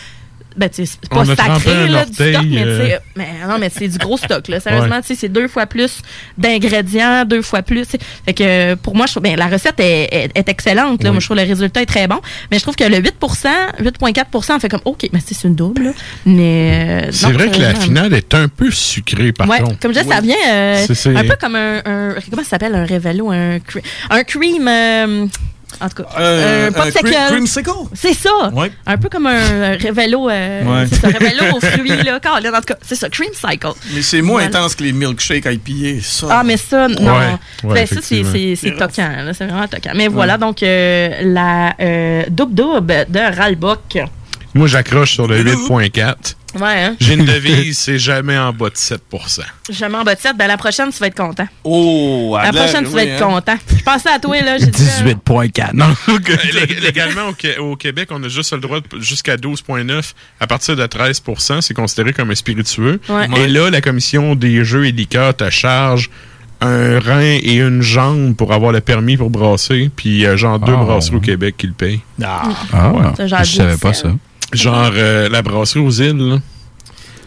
Ben, 0.57 0.69
tu 0.69 0.85
sais, 0.87 0.99
c'est 1.03 1.11
pas 1.11 1.25
sacré, 1.25 1.89
là, 1.89 2.05
du 2.05 2.13
stock, 2.13 2.27
orteil, 2.35 2.49
mais 2.51 2.63
tu 2.63 2.69
sais, 2.87 2.95
euh. 2.95 2.99
mais 3.17 3.29
non, 3.49 3.59
mais 3.59 3.71
c'est 3.71 3.89
du 3.89 3.99
gros 3.99 4.17
stock, 4.17 4.49
là. 4.49 4.61
Sérieusement, 4.61 4.97
Ouais. 4.97 5.01
tu 5.03 5.09
sais, 5.09 5.15
c'est 5.15 5.29
deux 5.29 5.49
fois 5.49 5.67
plus 5.67 6.01
d'ingrédients, 6.39 7.25
deux 7.25 7.43
fois 7.43 7.63
plus. 7.63 7.87
Fait 8.25 8.35
que 8.35 8.75
pour 8.75 8.95
moi, 8.97 9.07
je 9.07 9.13
trouve, 9.13 9.23
ben, 9.23 9.37
la 9.37 9.47
recette 9.47 9.79
est, 9.81 10.09
est- 10.13 10.31
est 10.35 10.49
excellente. 10.49 11.03
Là. 11.03 11.11
Oui. 11.11 11.15
Moi, 11.15 11.21
je 11.21 11.27
trouve 11.27 11.37
le 11.37 11.45
résultat 11.45 11.83
est 11.83 11.87
très 11.87 12.07
bon. 12.07 12.21
Mais 12.51 12.59
je 12.59 12.63
trouve 12.63 12.77
que 12.77 12.85
le 12.85 12.99
8% 12.99 13.49
8,4% 13.81 14.57
on 14.57 14.61
fait 14.61 14.69
comme, 14.69 14.81
OK, 14.85 15.09
mais 15.13 15.21
c'est 15.25 15.45
une 15.47 15.55
double. 15.55 15.85
là. 15.85 15.91
Mais. 16.27 17.05
euh, 17.07 17.09
C'est 17.13 17.33
vrai 17.33 17.51
que 17.51 17.59
la 17.61 17.75
finale 17.75 18.13
est 18.15 18.35
un 18.35 18.49
peu 18.49 18.71
sucrée, 18.71 19.33
par 19.33 19.49
ouais, 19.49 19.61
contre. 19.61 19.79
comme 19.79 19.95
je 19.95 20.01
dis, 20.01 20.09
ça 20.09 20.21
vient 20.21 20.37
euh, 20.51 20.87
un 21.17 21.25
peu 21.25 21.37
comme 21.41 21.57
un, 21.57 21.79
un- 21.85 22.15
comment 22.31 22.43
ça 22.43 22.51
s'appelle 22.51 22.75
un 22.75 22.85
révélo, 22.85 23.31
un, 23.31 23.59
cre- 23.59 23.83
un 24.11 24.25
cream, 24.25 24.67
euh, 24.69 25.27
en 25.81 25.89
tout 25.89 26.03
cas, 26.03 26.09
Euh, 26.19 26.69
un 26.69 26.71
cre- 26.91 27.27
creamsicle? 27.29 27.71
C'est 27.95 28.15
ça. 28.15 28.51
Ouais. 28.53 28.71
Un 28.87 28.97
peu 28.99 29.09
comme 29.09 29.27
un 29.27 29.77
révélo, 29.77 30.29
euh, 30.29 30.63
Ouais. 30.65 30.87
c'est 30.89 31.01
ça, 31.01 31.09
révélo 31.09 31.57
aux 31.57 31.61
fruits 31.61 31.89
là. 32.05 32.21
Colin, 32.21 32.53
en 32.53 32.59
tout 32.61 32.67
cas, 32.67 32.77
c'est 32.83 32.95
ça, 32.95 33.09
cream 33.09 33.31
cycle. 33.35 33.69
Mais 33.95 34.03
c'est 34.03 34.23
moins 34.23 34.43
Voilà. 34.43 34.59
intense 34.59 34.75
que 34.75 34.85
les 34.85 34.93
milkshakes 34.93 35.47
IPA, 35.47 36.01
ça. 36.03 36.27
Ah, 36.31 36.43
mais 36.45 36.57
ça, 36.57 36.89
non. 36.89 37.13
Ouais, 37.13 37.19
ouais, 37.65 37.75
Ben, 37.75 37.87
ça, 37.87 37.97
c'est- 38.03 38.25
c'est 38.25 38.57
c'est 38.57 38.71
toquant. 38.77 39.09
là, 39.25 39.33
C'est 39.35 39.47
vraiment 39.47 39.67
toquant. 39.69 39.93
Mais 39.95 40.09
voilà, 40.09 40.39
donc, 40.39 40.63
euh, 40.63 41.09
la 41.23 41.75
euh, 41.81 42.23
double-double 42.29 43.07
de 43.09 43.37
Ralbock. 43.37 43.99
Moi, 44.55 44.67
j'accroche 44.67 45.13
sur 45.15 45.27
le 45.27 45.39
8.4. 45.43 46.37
Ouais, 46.55 46.83
hein? 46.85 46.97
J'ai 47.01 47.15
une 47.15 47.25
devise, 47.25 47.79
c'est 47.79 47.99
jamais 47.99 48.37
en 48.37 48.53
bas 48.53 48.69
de 48.69 48.75
7% 48.75 48.99
Je 49.71 49.85
m'en 49.87 50.03
bats 50.05 50.15
de 50.15 50.21
7. 50.21 50.37
Ben, 50.37 50.47
la 50.47 50.57
prochaine, 50.59 50.91
tu 50.93 50.99
vas 50.99 51.07
être 51.07 51.17
content. 51.17 51.47
Oh, 51.65 52.37
La 52.43 52.53
prochaine, 52.53 52.85
tu 52.85 52.91
vas 52.91 53.05
être 53.05 53.25
content. 53.25 53.57
Je 53.75 53.83
pensais 53.83 54.11
à 54.11 54.19
toi, 54.19 54.41
là. 54.41 54.59
j'ai 54.59 54.67
dit, 54.67 54.83
euh, 54.83 55.15
18.4. 55.15 55.71
Non. 55.75 55.87
Lég- 56.09 56.81
Légalement, 56.81 57.29
au, 57.29 57.33
Qué- 57.33 57.59
au 57.59 57.77
Québec, 57.77 58.09
on 58.13 58.23
a 58.23 58.29
juste 58.29 58.53
le 58.53 58.61
droit 58.61 58.81
de- 58.81 59.01
jusqu'à 59.01 59.37
12,9. 59.37 60.13
À 60.41 60.47
partir 60.47 60.77
de 60.77 60.87
13% 60.87 61.61
c'est 61.63 61.75
considéré 61.75 62.13
comme 62.13 62.31
un 62.31 62.35
spiritueux. 62.35 63.01
Ouais. 63.09 63.29
Et 63.37 63.49
là, 63.49 63.71
la 63.71 63.81
commission 63.81 64.35
des 64.35 64.65
jeux 64.65 64.87
et 64.87 64.93
liqueurs 64.93 65.35
te 65.37 65.49
charge 65.51 66.11
un 66.67 66.99
rein 67.01 67.39
et 67.43 67.57
une 67.57 67.83
jambe 67.83 68.35
pour 68.35 68.53
avoir 68.53 68.73
le 68.73 68.81
permis 68.81 69.17
pour 69.17 69.31
brasser. 69.31 69.91
Puis, 69.95 70.25
euh, 70.27 70.37
genre, 70.37 70.59
deux 70.59 70.75
Ah. 70.77 70.85
brasseries 70.85 71.17
au 71.17 71.21
Québec 71.21 71.55
qui 71.59 71.67
le 71.67 71.73
payent. 71.73 72.01
Ah, 72.23 72.43
Ah, 72.73 72.93
Ça, 73.17 73.27
genre 73.27 73.45
je 73.45 73.53
savais 73.57 73.77
pas 73.77 73.93
ça. 73.93 74.09
Genre, 74.53 74.91
euh, 74.95 75.29
la 75.29 75.43
brasserie 75.43 75.81
aux 75.81 75.91
îles, 75.91 76.17
là. 76.19 76.37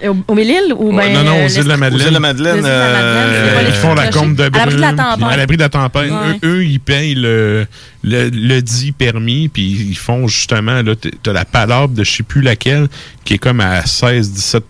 Au, 0.10 0.16
au 0.28 0.36
Mille-Île 0.36 0.74
ou 0.78 0.92
Ouais, 0.94 1.08
ben, 1.08 1.14
non, 1.14 1.24
non, 1.24 1.38
euh, 1.40 1.46
aux 1.46 1.50
îles 1.50 1.64
de 1.64 1.70
la 1.70 1.78
Madeleine. 1.78 2.02
Aux 2.02 2.08
îles 2.08 2.10
de 2.10 2.14
la 2.14 2.20
Madeleine, 2.20 2.56
Les 2.56 2.60
îles 2.60 2.66
de 2.66 2.70
la 2.70 2.80
Madeleine, 2.92 3.32
c'est 3.32 3.66
Euh, 3.66 3.68
ils 3.70 3.74
font 3.76 3.94
la 3.96 4.08
combe 4.10 4.36
de 4.36 4.44
À 4.44 4.50
l'abri 4.50 4.76
de 4.76 4.82
la 4.82 4.88
brune, 4.92 4.98
tempête. 4.98 5.16
puis 5.26 5.34
À 5.34 5.38
l'abri 5.38 5.58
de 5.58 5.62
la 5.62 5.70
tempête. 5.70 6.12
Ouais. 6.12 6.40
Eux, 6.44 6.48
eux, 6.58 6.66
ils 6.66 6.80
payent 6.80 7.16
le, 7.16 7.66
le, 8.08 8.30
le 8.30 8.62
dit 8.62 8.92
permis, 8.92 9.48
puis 9.50 9.64
ils 9.90 9.98
font 9.98 10.28
justement, 10.28 10.84
là, 10.84 10.94
t'as 11.24 11.34
la 11.34 11.44
palabre 11.44 11.94
de 11.96 12.04
je 12.04 12.12
sais 12.18 12.24
plus 12.24 12.42
laquelle, 12.42 12.88
qui 13.24 13.34
est 13.34 13.38
comme 13.40 13.60
à 13.62 13.82
16-17 13.82 14.62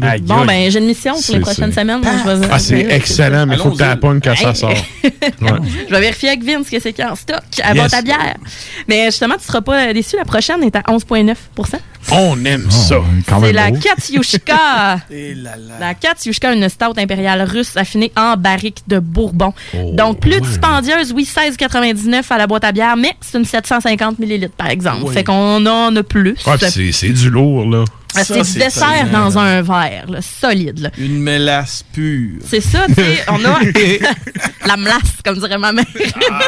là. 0.00 0.16
Bon, 0.22 0.46
ben, 0.46 0.70
j'ai 0.70 0.78
une 0.78 0.86
mission 0.86 1.12
pour 1.20 1.34
les 1.34 1.40
prochaines 1.40 1.72
semaines. 1.72 2.00
je 2.02 2.30
vais- 2.30 2.48
Ah, 2.50 2.58
c'est 2.58 2.80
excellent, 2.90 3.44
mais 3.46 3.56
il 3.56 3.60
faut 3.60 3.72
que 3.72 3.92
tu 3.92 3.98
pognes 4.00 4.20
quand 4.20 4.34
ça 4.36 4.54
sort. 4.54 4.72
Ouais. 5.40 5.50
Je 5.88 5.94
vais 5.94 6.00
vérifier 6.00 6.30
avec 6.30 6.42
Vince 6.42 6.68
que 6.70 6.80
c'est 6.80 6.92
qui 6.92 7.04
en 7.04 7.14
stock 7.14 7.42
à 7.62 7.68
Yes. 7.68 7.76
boîte 7.76 7.94
à 7.94 8.02
bière. 8.02 8.36
Mais 8.88 9.06
justement, 9.06 9.34
tu 9.36 9.44
seras 9.44 9.60
pas 9.60 9.92
déçu. 9.92 10.16
La 10.16 10.24
prochaine 10.24 10.62
est 10.62 10.74
à 10.74 10.82
11,9% 10.88 11.78
On 12.10 12.44
aime 12.44 12.70
ça. 12.70 12.96
C'est 13.40 13.52
la 13.52 13.70
Katyushka. 13.70 15.00
la 15.80 15.94
Katyushka, 15.94 16.52
une 16.54 16.68
stout 16.68 16.94
impériale 16.98 17.42
russe 17.42 17.76
affinée 17.76 18.10
en 18.16 18.36
barrique 18.36 18.82
de 18.88 18.98
Bourbon. 18.98 19.52
Oh, 19.74 19.90
Donc, 19.94 20.20
plus 20.20 20.40
dispendieuse, 20.40 21.12
oui, 21.12 21.24
16,99 21.24 22.22
à 22.30 22.38
la 22.38 22.46
boîte 22.46 22.64
à 22.64 22.72
bière, 22.72 22.77
mais 22.96 23.14
c'est 23.20 23.38
une 23.38 23.44
750 23.44 24.18
ml, 24.18 24.48
par 24.50 24.68
exemple. 24.68 25.02
Oui. 25.04 25.14
Fait 25.14 25.24
qu'on 25.24 25.64
en 25.66 25.94
a 25.96 26.02
plus. 26.02 26.34
Ouais, 26.46 26.56
puis 26.58 26.70
c'est- 26.70 26.92
c'est 26.92 27.10
du 27.10 27.30
lourd, 27.30 27.68
là. 27.68 27.84
Ah, 28.16 28.24
c'est 28.24 28.40
du 28.42 28.58
dessert 28.58 29.08
dans 29.12 29.36
un 29.38 29.60
verre, 29.62 30.06
là, 30.08 30.20
solide. 30.22 30.78
là. 30.80 30.90
Une 30.98 31.20
mélasse 31.20 31.84
pure. 31.92 32.40
C'est 32.44 32.60
ça, 32.62 32.86
tu 32.88 32.94
sais, 32.94 33.24
on 33.28 33.44
a 33.44 33.60
la 34.66 34.76
melasse, 34.76 35.18
comme 35.24 35.38
dirait 35.38 35.58
ma 35.58 35.72
mère. 35.72 35.84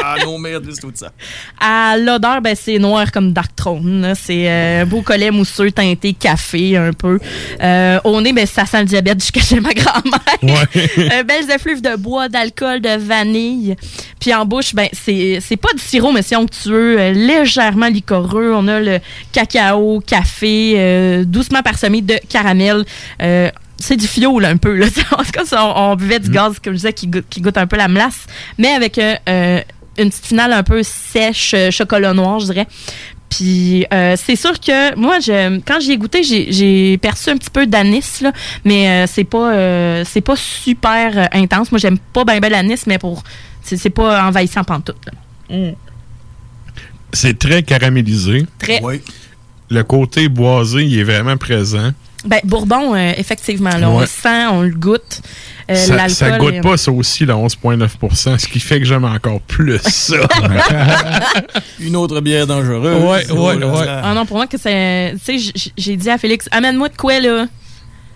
ah, 0.03 0.15
non, 0.25 0.37
merde, 0.39 0.65
c'est 0.73 0.81
tout 0.81 0.91
ça. 0.93 1.11
À 1.59 1.97
l'odeur, 1.97 2.41
ben, 2.41 2.55
c'est 2.59 2.79
noir 2.79 3.11
comme 3.11 3.31
Dark 3.31 3.55
Throne. 3.55 4.13
C'est 4.19 4.49
euh, 4.49 4.85
beau 4.85 5.01
collet 5.01 5.29
mousseux 5.31 5.71
teinté 5.71 6.13
café 6.13 6.77
un 6.77 6.93
peu. 6.93 7.19
Euh, 7.61 7.99
au 8.03 8.19
nez, 8.21 8.33
ben, 8.33 8.45
ça 8.47 8.65
sent 8.65 8.79
le 8.79 8.85
diabète 8.85 9.19
jusqu'à 9.21 9.41
chez 9.41 9.59
ma 9.59 9.73
grand-mère. 9.73 10.19
Euh, 10.97 11.23
belles 11.23 11.49
effluves 11.51 11.81
de 11.81 11.95
bois, 11.95 12.27
d'alcool, 12.29 12.79
de 12.81 12.97
vanille. 12.97 13.75
Puis 14.19 14.33
en 14.33 14.45
bouche, 14.45 14.73
ben, 14.73 14.87
c'est 14.93 15.57
pas 15.61 15.73
du 15.73 15.81
sirop, 15.81 16.11
mais 16.11 16.21
c'est 16.21 16.35
onctueux, 16.35 16.99
euh, 16.99 17.11
légèrement 17.11 17.87
liquoreux. 17.87 18.51
On 18.55 18.67
a 18.67 18.79
le 18.79 18.99
cacao, 19.31 19.99
café, 20.05 20.73
euh, 20.77 21.23
doucement 21.51 21.63
parsemé 21.63 22.01
de 22.01 22.15
caramel. 22.29 22.85
Euh, 23.21 23.49
c'est 23.77 23.97
du 23.97 24.07
fioul 24.07 24.45
un 24.45 24.57
peu. 24.57 24.75
Là. 24.75 24.85
En 25.11 25.23
tout 25.23 25.31
cas, 25.31 25.43
on, 25.53 25.91
on 25.91 25.95
buvait 25.95 26.19
du 26.19 26.29
gaz, 26.29 26.59
comme 26.63 26.73
je 26.73 26.77
disais, 26.77 26.93
qui 26.93 27.07
goûte, 27.07 27.25
qui 27.29 27.41
goûte 27.41 27.57
un 27.57 27.67
peu 27.67 27.75
la 27.77 27.87
melasse, 27.87 28.25
mais 28.57 28.69
avec 28.69 28.97
euh, 28.97 29.15
euh, 29.27 29.59
une 29.97 30.09
petite 30.09 30.25
finale 30.27 30.53
un 30.53 30.63
peu 30.63 30.81
sèche, 30.83 31.53
euh, 31.55 31.71
chocolat 31.71 32.13
noir, 32.13 32.39
je 32.39 32.45
dirais. 32.45 32.67
Puis 33.29 33.85
euh, 33.93 34.15
c'est 34.17 34.35
sûr 34.35 34.59
que 34.59 34.95
moi, 34.95 35.19
je, 35.19 35.59
quand 35.65 35.79
j'y 35.79 35.91
ai 35.93 35.97
goûté, 35.97 36.21
j'ai- 36.23 36.51
j'ai 36.51 36.97
perçu 36.97 37.29
un 37.29 37.37
petit 37.37 37.49
peu 37.49 37.65
d'anis, 37.65 38.23
mais 38.65 38.87
euh, 38.89 39.05
c'est 39.07 39.23
pas 39.23 39.53
euh, 39.53 40.03
c'est 40.05 40.21
pas 40.21 40.35
super 40.35 41.17
euh, 41.17 41.25
intense. 41.31 41.71
Moi, 41.71 41.79
j'aime 41.79 41.97
pas 41.97 42.23
bien 42.25 42.39
ben 42.39 42.51
l'anis, 42.51 42.83
mais 42.87 42.97
pour 42.97 43.23
c'est 43.63 43.89
pas 43.89 44.23
envahissant 44.25 44.63
pantoute. 44.63 44.97
Mm. 45.49 45.69
C'est 47.13 47.37
très 47.39 47.63
caramélisé. 47.63 48.45
Très. 48.59 48.79
Le 49.71 49.83
côté 49.83 50.27
boisé, 50.27 50.83
il 50.83 50.99
est 50.99 51.03
vraiment 51.03 51.37
présent. 51.37 51.91
Ben, 52.25 52.39
Bourbon, 52.43 52.93
euh, 52.93 53.13
effectivement, 53.17 53.75
là, 53.77 53.89
on 53.89 54.01
le 54.01 54.05
sent, 54.05 54.45
on 54.51 54.61
le 54.61 54.69
goûte. 54.71 55.21
Euh, 55.71 55.75
ça, 55.75 56.07
ça 56.09 56.37
goûte 56.37 56.61
pas 56.61 56.75
ça 56.77 56.91
aussi, 56.91 57.25
le 57.25 57.33
11,9% 57.33 58.37
ce 58.37 58.47
qui 58.47 58.59
fait 58.59 58.79
que 58.79 58.85
j'aime 58.85 59.05
encore 59.05 59.39
plus 59.41 59.79
ça. 59.85 60.17
Une 61.79 61.95
autre 61.95 62.19
bière 62.19 62.45
dangereuse. 62.45 63.01
Ouais, 63.01 63.31
ouais, 63.31 63.59
Oh 63.63 63.79
ouais. 63.79 63.87
Ah 63.87 64.13
non, 64.13 64.25
pour 64.25 64.37
moi, 64.37 64.45
que 64.45 64.57
c'est. 64.57 65.15
Tu 65.25 65.39
sais, 65.39 65.71
j'ai 65.77 65.95
dit 65.95 66.09
à 66.09 66.17
Félix, 66.17 66.47
amène-moi 66.51 66.89
de 66.89 66.97
quoi, 66.97 67.19
là? 67.19 67.45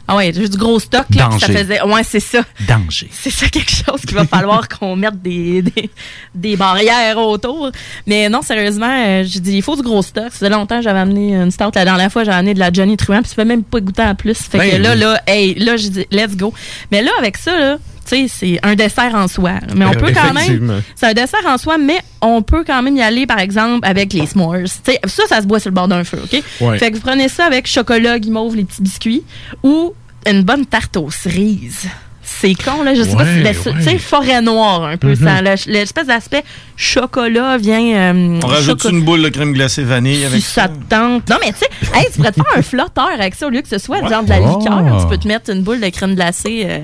Ah 0.07 0.15
ouais, 0.15 0.31
j'ai 0.35 0.47
du 0.47 0.57
gros 0.57 0.79
stock, 0.79 1.05
là. 1.15 1.29
Ça 1.39 1.47
faisait. 1.47 1.81
Ouais, 1.81 2.03
c'est 2.03 2.19
ça. 2.19 2.41
Danger. 2.67 3.07
C'est 3.11 3.31
ça 3.31 3.47
quelque 3.49 3.71
chose 3.71 4.01
qu'il 4.01 4.15
va 4.15 4.25
falloir 4.25 4.69
qu'on 4.79 4.95
mette 4.95 5.19
des, 5.21 5.63
des, 5.63 5.89
des 6.35 6.55
barrières 6.55 7.17
autour. 7.17 7.71
Mais 8.05 8.29
non, 8.29 8.41
sérieusement, 8.43 8.85
euh, 9.05 9.23
j'ai 9.25 9.39
dit, 9.39 9.55
il 9.57 9.61
faut 9.63 9.75
du 9.75 9.81
gros 9.81 10.03
stock. 10.03 10.25
Ça 10.25 10.29
faisait 10.29 10.49
longtemps 10.49 10.77
que 10.77 10.83
j'avais 10.83 10.99
amené 10.99 11.33
une 11.35 11.49
stout. 11.49 11.71
La 11.73 11.85
dernière 11.85 12.11
fois, 12.11 12.23
j'ai 12.23 12.31
amené 12.31 12.53
de 12.53 12.59
la 12.59 12.71
Johnny 12.71 12.97
Truant, 12.97 13.21
puis 13.21 13.29
ça 13.29 13.35
fait 13.35 13.45
même 13.45 13.63
pas 13.63 13.79
goûter 13.79 14.03
en 14.03 14.13
plus. 14.15 14.37
Fait 14.37 14.59
Ben 14.59 14.71
que 14.71 14.75
là, 14.77 14.95
là, 14.95 15.21
hey, 15.25 15.55
là, 15.55 15.75
j'ai 15.77 15.89
dit, 15.89 16.05
let's 16.11 16.35
go. 16.35 16.53
Mais 16.91 17.01
là, 17.01 17.11
avec 17.17 17.37
ça, 17.37 17.57
là, 17.57 17.77
c'est 18.07 18.59
un 18.63 18.75
dessert 18.75 19.13
en 19.15 19.27
soi. 19.27 19.53
Mais 19.75 19.85
on 19.85 19.91
Euh, 19.91 19.93
peut 19.93 20.11
quand 20.13 20.33
même. 20.33 20.81
C'est 20.95 21.07
un 21.07 21.13
dessert 21.13 21.45
en 21.47 21.57
soi, 21.57 21.77
mais 21.77 21.97
on 22.21 22.41
peut 22.41 22.63
quand 22.65 22.81
même 22.81 22.95
y 22.95 23.01
aller, 23.01 23.25
par 23.27 23.39
exemple, 23.39 23.87
avec 23.87 24.13
les 24.13 24.25
s'mores. 24.25 24.55
Tu 24.63 24.91
sais, 24.91 24.99
ça, 25.05 25.23
ça 25.27 25.41
se 25.41 25.47
boit 25.47 25.59
sur 25.59 25.69
le 25.69 25.75
bord 25.75 25.87
d'un 25.87 26.03
feu, 26.03 26.19
OK? 26.23 26.41
Ouais. 26.61 26.77
Fait 26.79 26.89
que 26.91 26.95
vous 26.95 27.01
prenez 27.01 27.29
ça 27.29 27.45
avec 27.45 27.67
chocolat, 27.67 28.19
guimauve, 28.19 28.55
les 28.55 28.63
petits 28.65 28.81
biscuits, 28.81 29.23
ou 29.63 29.93
une 30.27 30.43
bonne 30.43 30.65
tarte 30.65 30.97
aux 30.97 31.11
cerises. 31.11 31.87
C'est 32.28 32.55
con, 32.55 32.82
là. 32.84 32.95
Je 32.95 33.03
sais 33.03 33.15
pas 33.15 33.26
si. 33.26 33.41
Ben, 33.41 33.53
c'est- 33.53 33.69
ouais. 33.69 33.76
Tu 33.78 33.84
sais, 33.84 33.97
forêt 33.99 34.41
noire, 34.41 34.84
un 34.86 34.97
peu. 34.97 35.09
Mhm. 35.09 35.15
ça, 35.15 35.41
le- 35.41 35.71
L'espèce 35.71 36.07
d'aspect 36.07 36.43
chocolat 36.76 37.57
vient. 37.57 38.13
euh, 38.13 38.39
On 38.43 38.47
rajoute 38.47 38.82
choco- 38.82 38.89
une 38.93 39.03
boule 39.03 39.21
de 39.21 39.30
crème 39.30 39.53
glacée 39.53 39.84
vanille 39.84 40.17
si 40.19 40.26
avec 40.26 40.41
ça 40.41 40.67
te 40.67 40.73
tente. 40.89 41.30
Non, 41.30 41.38
mais 41.39 41.51
tu 41.53 41.59
sais, 41.59 41.69
hey, 41.97 42.05
tu 42.11 42.17
pourrais 42.17 42.32
te 42.32 42.41
faire 42.41 42.57
un 42.57 42.61
flotteur 42.61 43.09
avec 43.17 43.36
ça 43.36 43.47
au 43.47 43.49
lieu 43.49 43.61
que 43.61 43.67
ce 43.69 43.78
soit 43.78 43.99
genre 44.09 44.23
de 44.23 44.30
la 44.30 44.41
Oh. 44.41 44.59
liqueur. 44.59 44.97
Tu 45.01 45.07
peux 45.07 45.17
te 45.17 45.28
mettre 45.28 45.49
une 45.51 45.61
boule 45.61 45.80
de 45.82 45.89
crème 45.89 46.15
glacée 46.15 46.63
euh, 46.67 46.80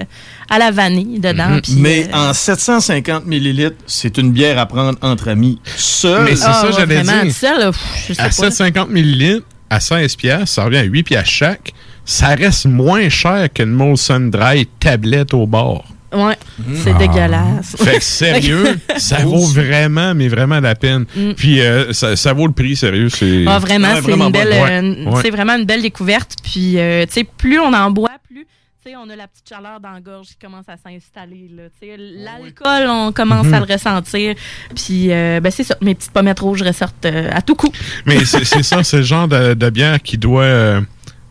à 0.50 0.60
la 0.60 0.72
vanille 0.72 1.20
dedans. 1.20 1.50
Mhm. 1.50 1.62
puis, 1.62 1.74
Mais 1.78 2.08
euh, 2.14 2.30
en 2.30 2.34
750 2.34 3.26
millilitres, 3.26 3.78
c'est 3.88 4.18
une 4.18 4.32
bière 4.32 4.60
à 4.60 4.66
prendre 4.66 4.98
entre 5.02 5.28
amis. 5.30 5.60
Seul. 5.76 6.24
Mais 6.26 6.36
c'est 6.36 6.44
ah, 6.46 6.54
ça, 6.54 6.72
ça, 6.72 7.58
là, 7.58 7.72
pff, 7.72 7.82
je 8.10 8.14
sais 8.14 8.22
À 8.22 8.26
pas. 8.26 8.32
750 8.32 8.90
ml, 8.92 9.42
à 9.70 9.80
16 9.80 10.16
piastres, 10.16 10.48
ça 10.50 10.66
revient 10.66 10.78
à 10.78 10.84
8 10.84 11.04
piastres 11.04 11.30
chaque. 11.30 11.74
Ça 12.06 12.30
reste 12.36 12.66
moins 12.66 13.10
cher 13.10 13.48
qu'une 13.54 13.72
Molson 13.72 14.30
Dry 14.32 14.68
tablette 14.80 15.34
au 15.34 15.46
bord. 15.48 15.86
Ouais, 16.14 16.36
c'est 16.76 16.92
Ah. 16.94 16.98
dégueulasse. 16.98 17.76
Fait 17.78 18.00
que 18.00 18.04
sérieux, 18.04 18.78
ça 18.98 19.20
vaut 19.20 19.46
vraiment, 19.46 20.14
mais 20.14 20.28
vraiment 20.28 20.60
la 20.60 20.76
peine. 20.76 21.06
Mm. 21.16 21.32
Puis 21.38 21.62
euh, 21.62 21.94
ça, 21.94 22.18
ça 22.18 22.34
vaut 22.34 22.48
le 22.48 22.54
prix, 22.54 22.76
sérieux. 22.76 23.08
C'est 23.08 23.46
Ah, 23.48 23.60
vraiment, 23.60 23.96
c'est 24.04 24.12
une 24.12 24.30
belle, 24.32 24.52
euh, 24.52 25.06
ouais. 25.10 25.22
c'est 25.22 25.30
vraiment 25.30 25.56
une 25.56 25.64
belle 25.66 25.82
découverte. 25.82 26.36
Puis, 26.44 26.78
euh, 26.80 27.06
tu 27.06 27.14
sais, 27.14 27.24
plus 27.24 27.60
on 27.60 27.74
en 27.74 27.90
boit, 27.92 28.10
plus 28.28 28.46
Tu 28.84 28.90
sais, 28.90 28.96
on 28.98 29.10
a 29.10 29.16
la 29.16 29.28
petite 29.28 29.48
chaleur 29.48 29.80
dans 29.80 29.92
la 29.92 30.02
gorge 30.02 30.28
qui 30.30 30.36
commence 30.42 30.66
à 30.68 30.76
s'installer. 30.76 31.50
là. 31.56 31.64
Tu 31.80 31.88
sais, 31.88 31.96
L'alcool, 31.98 32.90
on 32.90 33.12
commence 33.14 33.46
Mhm. 33.48 33.54
à 33.54 33.60
le 33.62 33.72
ressentir. 33.72 34.36
Puis, 34.76 35.12
euh, 35.14 35.40
ben, 35.40 35.50
c'est 35.52 35.64
ça. 35.64 35.78
Mes 35.82 35.94
petites 35.96 36.12
pommettes 36.12 36.40
rouges 36.40 36.64
ressortent 36.64 37.06
euh, 37.06 37.30
à 37.32 37.42
tout 37.42 37.56
coup. 37.56 37.72
Mais 38.08 38.26
c'est 38.26 38.44
ça, 38.64 38.84
c'est 38.84 38.98
le 38.98 39.04
genre 39.04 39.28
de, 39.30 39.54
de 39.54 39.70
bière 39.70 40.02
qui 40.02 40.18
doit. 40.18 40.42
euh, 40.44 40.82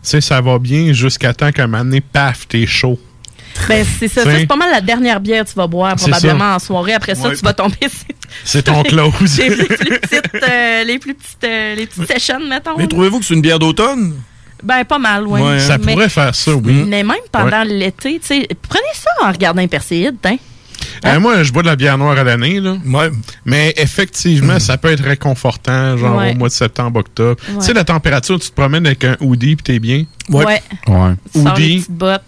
sais, 0.03 0.21
ça 0.21 0.41
va 0.41 0.59
bien 0.59 0.93
jusqu'à 0.93 1.33
temps 1.35 1.53
qu'un 1.53 1.67
moment 1.67 1.85
donné, 1.85 2.01
paf, 2.01 2.47
t'es 2.49 2.67
chaud. 2.67 2.99
Ben, 3.69 3.85
c'est 3.99 4.09
ça. 4.09 4.23
C'est 4.25 4.47
pas 4.47 4.57
mal 4.57 4.71
la 4.71 4.81
dernière 4.81 5.21
bière 5.21 5.45
que 5.45 5.51
tu 5.51 5.57
vas 5.57 5.67
boire 5.67 5.97
probablement 5.97 6.55
en 6.55 6.59
soirée. 6.59 6.93
Après 6.95 7.15
ça, 7.15 7.29
Ouais. 7.29 7.37
tu 7.37 7.43
vas 7.43 7.53
tomber. 7.53 7.77
sur- 7.83 8.15
C'est 8.45 8.63
ton 8.63 8.83
close. 8.85 9.39
les, 9.39 9.49
les 9.49 9.67
plus 9.67 9.99
petites, 9.99 10.43
euh, 10.49 10.85
les 10.85 10.99
plus 10.99 11.15
petites, 11.15 11.45
euh, 11.45 11.75
les 11.75 11.87
petites 11.87 12.07
sessions, 12.07 12.39
mettons. 12.49 12.77
Mais 12.79 12.87
trouvez-vous 12.87 13.19
que 13.19 13.25
c'est 13.25 13.35
une 13.35 13.43
bière 13.43 13.59
d'automne? 13.59 14.15
Ben, 14.63 14.85
pas 14.85 14.99
mal, 14.99 15.27
oui. 15.27 15.41
Ouais, 15.41 15.57
hein. 15.57 15.59
Ça 15.59 15.79
Mais- 15.79 15.93
pourrait 15.93 16.09
faire 16.09 16.35
ça, 16.35 16.53
oui. 16.55 16.85
Mais 16.87 17.03
même 17.03 17.17
pendant 17.33 17.63
l'été, 17.65 18.21
tu 18.21 18.27
sais, 18.27 18.49
prenez 18.69 18.83
ça 18.95 19.11
en 19.27 19.33
regardant 19.33 19.63
un 19.63 19.67
perséide, 19.69 20.17
hein. 20.25 20.37
Euh, 21.07 21.21
moi, 21.21 21.43
je 21.43 21.53
bois 21.53 21.63
de 21.63 21.69
la 21.69 21.77
bière 21.77 21.97
noire 21.99 22.17
à 22.19 22.25
l'année, 22.25 22.61
là. 22.61 22.77
Mais 23.45 23.73
effectivement, 23.77 24.59
ça 24.59 24.77
peut 24.77 24.91
être 24.91 25.03
réconfortant, 25.05 25.97
genre 25.97 26.17
Ouais. 26.19 26.33
au 26.33 26.35
mois 26.37 26.49
de 26.49 26.53
septembre, 26.53 27.01
octobre. 27.01 27.41
Ouais. 27.49 27.55
Tu 27.59 27.65
sais, 27.67 27.73
la 27.73 27.85
température, 27.85 28.39
tu 28.39 28.49
te 28.51 28.55
promènes 28.55 28.87
avec 28.87 29.05
un 29.05 29.17
hoodie 29.21 29.57
puis 29.57 29.63
t'es 29.65 29.79
bien? 29.79 30.05
Ouais. 30.29 30.61
Ouais. 30.87 31.15
Hoodie, 31.35 31.87
bottes. 31.89 32.23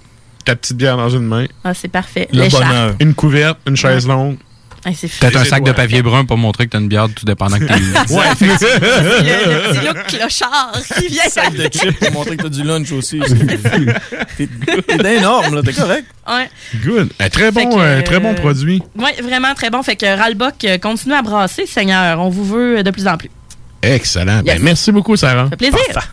ta 0.45 0.57
petite 0.57 0.77
bière 0.77 0.97
dans 0.97 1.09
une 1.09 1.25
main. 1.27 1.47
Ah, 1.65 1.73
c'est 1.75 1.89
parfait. 1.89 2.29
L'écharpe. 2.33 2.97
Une 3.01 3.15
couverte, 3.15 3.59
une 3.67 3.77
chaise 3.77 4.07
longue. 4.09 4.37
Hey. 4.85 4.95
Peut-être 4.97 5.37
un 5.37 5.45
sac 5.45 5.63
de 5.63 5.73
papier 5.73 6.03
brun 6.03 6.25
pour 6.25 6.37
montrer 6.39 6.67
que 6.67 6.71
t'as 6.71 6.81
une 6.81 6.89
bière 6.89 7.07
tout 7.15 7.25
dépendant 7.25 7.59
que 7.59 7.65
t'es. 7.65 7.73
Ouais, 8.13 8.25
le, 8.41 8.47
le 8.49 9.73
petit 9.73 9.87
look 9.87 10.07
clochard 10.09 10.73
qui 10.99 11.09
vient 11.09 11.23
Sac 11.29 11.55
de 11.55 11.63
chips 11.65 11.99
pour 12.01 12.13
montrer 12.13 12.37
que 12.37 12.43
t'as 12.43 12.49
du 12.49 12.63
lunch 12.65 12.91
aussi. 12.93 13.21
T'es 14.37 15.17
énorme, 15.17 15.55
là, 15.55 15.63
t'es 15.63 15.73
correct. 15.73 16.07
Ouais. 16.29 16.49
Good. 16.85 17.11
Un 17.21 17.29
très 17.29 17.51
bon, 17.53 17.77
que, 17.77 17.81
euh, 17.81 18.03
très 18.03 18.19
bon 18.21 18.35
produit. 18.35 18.83
Ouais, 18.97 19.21
vraiment 19.23 19.55
très 19.55 19.71
bon. 19.71 19.83
Fait 19.83 19.97
que 19.97 20.17
Ralbock, 20.19 20.65
euh, 20.65 20.79
continue 20.79 21.15
à 21.15 21.23
brasser, 21.23 21.67
Seigneur. 21.67 22.19
On 22.21 22.29
vous 22.29 22.45
veut 22.45 22.83
de 22.83 22.91
plus 22.91 23.07
en 23.07 23.17
plus. 23.17 23.31
Excellent. 23.83 24.43
Ben, 24.45 24.59
merci 24.63 24.93
beaucoup, 24.93 25.17
Sarah. 25.17 25.45
Ça 25.45 25.51
fait 25.51 25.57
plaisir. 25.57 26.13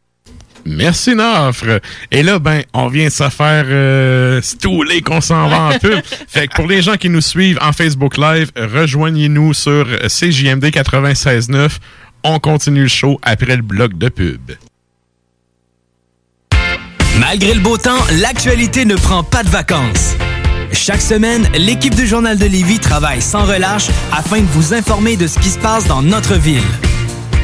Merci, 0.65 1.15
Nafre. 1.15 1.79
Et 2.11 2.23
là, 2.23 2.39
ben, 2.39 2.63
on 2.73 2.87
vient 2.87 3.05
de 3.05 3.11
se 3.11 3.29
faire 3.29 3.65
euh, 3.67 4.41
stouler 4.41 5.01
qu'on 5.01 5.21
s'en 5.21 5.47
va 5.47 5.61
en 5.61 5.79
pub. 5.79 6.01
Fait 6.27 6.47
que 6.47 6.55
pour 6.55 6.67
les 6.67 6.81
gens 6.81 6.95
qui 6.95 7.09
nous 7.09 7.21
suivent 7.21 7.59
en 7.61 7.71
Facebook 7.71 8.17
Live, 8.17 8.51
rejoignez-nous 8.55 9.53
sur 9.53 9.85
CJMD 10.07 10.65
96.9. 10.65 11.71
On 12.23 12.39
continue 12.39 12.83
le 12.83 12.87
show 12.87 13.19
après 13.23 13.55
le 13.55 13.63
bloc 13.63 13.97
de 13.97 14.09
pub. 14.09 14.51
Malgré 17.19 17.53
le 17.53 17.59
beau 17.59 17.77
temps, 17.77 17.99
l'actualité 18.21 18.85
ne 18.85 18.95
prend 18.95 19.23
pas 19.23 19.43
de 19.43 19.49
vacances. 19.49 20.15
Chaque 20.71 21.01
semaine, 21.01 21.47
l'équipe 21.53 21.93
du 21.93 22.07
Journal 22.07 22.37
de 22.37 22.45
Lévis 22.45 22.79
travaille 22.79 23.21
sans 23.21 23.43
relâche 23.43 23.89
afin 24.11 24.39
de 24.39 24.47
vous 24.47 24.73
informer 24.73 25.17
de 25.17 25.27
ce 25.27 25.37
qui 25.37 25.49
se 25.49 25.59
passe 25.59 25.85
dans 25.85 26.01
notre 26.01 26.35
ville. 26.35 26.63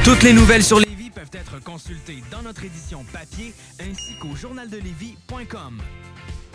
Toutes 0.03 0.23
les 0.23 0.34
nouvelles 0.34 0.64
sur 0.64 0.80
Lévis 0.80 0.86
consultées 1.68 2.23
dans 2.31 2.41
notre 2.44 2.64
édition 2.64 3.03
papier 3.11 3.53
ainsi 3.81 4.15
qu'au 4.19 4.34
journaldelevis.com. 4.38 5.81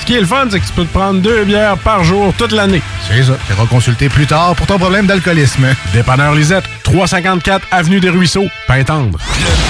Ce 0.00 0.06
qui 0.06 0.14
est 0.14 0.20
le 0.20 0.26
fun, 0.26 0.46
c'est 0.50 0.58
que 0.60 0.66
tu 0.66 0.72
peux 0.72 0.84
te 0.84 0.92
prendre 0.92 1.20
deux 1.20 1.44
bières 1.44 1.76
par 1.78 2.02
jour 2.04 2.32
toute 2.36 2.52
l'année. 2.52 2.82
C'est 3.06 3.22
ça. 3.22 3.34
Tu 3.46 3.66
consulter 3.68 4.08
plus 4.08 4.26
tard 4.26 4.54
pour 4.56 4.66
ton 4.66 4.78
problème 4.78 5.06
d'alcoolisme. 5.06 5.66
Dépanneur 5.92 6.34
Lisette, 6.34 6.64
354 6.84 7.66
Avenue 7.70 8.00
des 8.00 8.08
Ruisseaux, 8.08 8.48
Pintendre. 8.66 9.18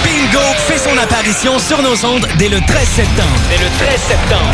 Bingo 0.03 0.39
fait 0.67 0.77
son 0.77 0.97
apparition 0.97 1.59
sur 1.59 1.81
nos 1.81 2.05
ondes 2.05 2.27
dès 2.37 2.49
le 2.49 2.59
13 2.61 2.87
septembre. 2.87 3.39
Dès 3.49 3.63
le 3.63 3.69
13 3.85 3.99
septembre. 3.99 4.53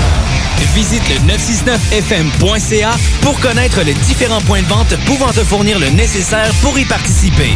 Visite 0.73 1.03
le 1.09 1.33
969fm.ca 1.33 2.91
pour 3.21 3.39
connaître 3.39 3.81
les 3.81 3.93
différents 3.93 4.41
points 4.41 4.61
de 4.61 4.67
vente 4.67 4.95
pouvant 5.05 5.31
te 5.31 5.43
fournir 5.43 5.79
le 5.79 5.89
nécessaire 5.89 6.51
pour 6.61 6.77
y 6.77 6.85
participer. 6.85 7.55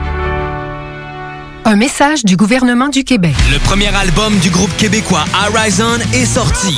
Un 1.63 1.75
message 1.75 2.25
du 2.25 2.35
gouvernement 2.35 2.89
du 2.89 3.03
Québec. 3.03 3.35
Le 3.51 3.59
premier 3.59 3.93
album 3.95 4.35
du 4.39 4.49
groupe 4.49 4.75
québécois 4.77 5.25
Horizon 5.47 5.99
est 6.13 6.25
sorti. 6.25 6.75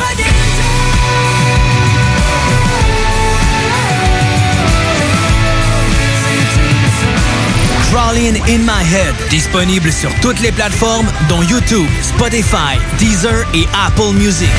Crawling 7.92 8.36
in 8.50 8.60
My 8.60 8.84
Head, 8.94 9.16
disponible 9.30 9.92
sur 9.92 10.14
toutes 10.20 10.42
les 10.42 10.52
plateformes 10.52 11.08
dont 11.30 11.42
YouTube, 11.44 11.88
Spotify, 12.02 12.78
Deezer 13.00 13.46
et 13.54 13.66
Apple 13.86 14.14
Music. 14.16 14.50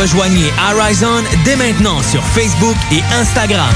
Rejoignez 0.00 0.50
Horizon 0.72 1.22
dès 1.44 1.56
maintenant 1.56 2.00
sur 2.02 2.24
Facebook 2.24 2.76
et 2.92 3.02
Instagram. 3.14 3.68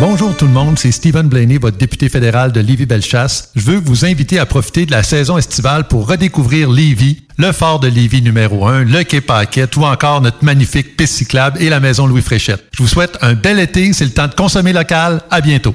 Bonjour 0.00 0.36
tout 0.36 0.46
le 0.46 0.52
monde, 0.52 0.78
c'est 0.78 0.90
Stephen 0.90 1.28
Blaney, 1.28 1.56
votre 1.58 1.76
député 1.76 2.08
fédéral 2.08 2.50
de 2.50 2.60
Lévis-Bellechasse. 2.60 3.50
Je 3.54 3.60
veux 3.62 3.76
vous 3.76 4.04
inviter 4.04 4.38
à 4.38 4.46
profiter 4.46 4.86
de 4.86 4.90
la 4.90 5.02
saison 5.02 5.38
estivale 5.38 5.86
pour 5.86 6.08
redécouvrir 6.08 6.70
Lévis, 6.70 7.22
le 7.38 7.52
fort 7.52 7.78
de 7.78 7.88
Lévis 7.88 8.20
numéro 8.20 8.66
1, 8.66 8.84
le 8.84 9.04
quai 9.04 9.20
Paquette 9.20 9.76
ou 9.76 9.84
encore 9.84 10.20
notre 10.20 10.44
magnifique 10.44 10.96
piste 10.96 11.14
cyclable 11.14 11.62
et 11.62 11.68
la 11.68 11.80
maison 11.80 12.06
Louis 12.06 12.22
Fréchette. 12.22 12.64
Je 12.72 12.82
vous 12.82 12.88
souhaite 12.88 13.16
un 13.20 13.34
bel 13.34 13.60
été, 13.60 13.92
c'est 13.92 14.04
le 14.04 14.10
temps 14.10 14.28
de 14.28 14.34
consommer 14.34 14.72
local. 14.72 15.22
À 15.30 15.40
bientôt. 15.40 15.74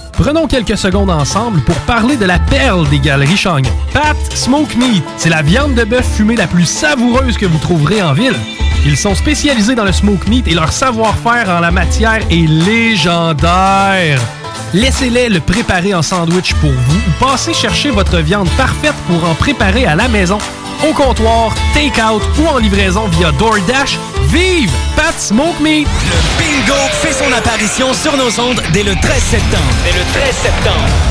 Prenons 0.21 0.45
quelques 0.45 0.77
secondes 0.77 1.09
ensemble 1.09 1.61
pour 1.61 1.73
parler 1.87 2.15
de 2.15 2.25
la 2.25 2.37
perle 2.37 2.87
des 2.89 2.99
galeries 2.99 3.35
Chagnon. 3.35 3.71
Pat 3.91 4.15
Smoke 4.35 4.77
Meat, 4.77 5.03
c'est 5.17 5.31
la 5.31 5.41
viande 5.41 5.73
de 5.73 5.83
bœuf 5.83 6.07
fumée 6.15 6.35
la 6.35 6.45
plus 6.45 6.65
savoureuse 6.65 7.39
que 7.39 7.47
vous 7.47 7.57
trouverez 7.57 8.03
en 8.03 8.13
ville. 8.13 8.35
Ils 8.85 8.97
sont 8.97 9.13
spécialisés 9.13 9.75
dans 9.75 9.83
le 9.83 9.91
smoke 9.91 10.27
meat 10.27 10.47
et 10.47 10.53
leur 10.53 10.71
savoir-faire 10.71 11.49
en 11.49 11.59
la 11.59 11.71
matière 11.71 12.19
est 12.31 12.47
légendaire. 12.47 14.19
Laissez-les 14.73 15.29
le 15.29 15.39
préparer 15.39 15.93
en 15.93 16.01
sandwich 16.01 16.53
pour 16.55 16.71
vous 16.71 16.97
ou 16.97 17.25
passez 17.25 17.53
chercher 17.53 17.91
votre 17.91 18.17
viande 18.19 18.49
parfaite 18.57 18.95
pour 19.07 19.29
en 19.29 19.35
préparer 19.35 19.85
à 19.85 19.95
la 19.95 20.07
maison, 20.07 20.39
au 20.89 20.93
comptoir, 20.93 21.53
take-out 21.73 22.23
ou 22.39 22.47
en 22.47 22.57
livraison 22.57 23.07
via 23.07 23.31
DoorDash. 23.33 23.99
Vive 24.29 24.71
Pat 24.95 25.19
Smoke 25.19 25.61
Meat! 25.61 25.87
Le 25.87 26.43
bingo 26.43 26.79
fait 27.01 27.13
son 27.13 27.31
apparition 27.33 27.93
sur 27.93 28.17
nos 28.17 28.39
ondes 28.39 28.61
dès 28.73 28.83
le 28.83 28.95
13 28.95 29.21
septembre. 29.21 29.73
Dès 29.83 29.91
le 29.91 30.05
13 30.13 30.35
septembre. 30.35 31.10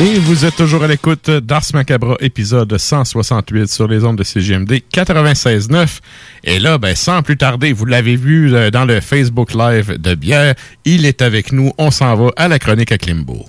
Et 0.00 0.20
vous 0.20 0.44
êtes 0.44 0.54
toujours 0.54 0.84
à 0.84 0.86
l'écoute 0.86 1.28
d'Ars 1.28 1.64
Macabra, 1.74 2.16
épisode 2.20 2.78
168 2.78 3.66
sur 3.68 3.88
les 3.88 4.04
ondes 4.04 4.16
de 4.16 4.22
CGMD 4.22 4.80
96.9. 4.94 5.98
Et 6.44 6.60
là, 6.60 6.78
ben, 6.78 6.94
sans 6.94 7.22
plus 7.22 7.36
tarder, 7.36 7.72
vous 7.72 7.84
l'avez 7.84 8.14
vu 8.14 8.54
euh, 8.54 8.70
dans 8.70 8.84
le 8.84 9.00
Facebook 9.00 9.54
Live 9.54 9.98
de 9.98 10.14
Bière, 10.14 10.54
il 10.84 11.04
est 11.04 11.20
avec 11.20 11.50
nous. 11.50 11.72
On 11.78 11.90
s'en 11.90 12.14
va 12.14 12.30
à 12.36 12.46
la 12.46 12.60
chronique 12.60 12.92
à 12.92 12.98
Klimbo. 12.98 13.44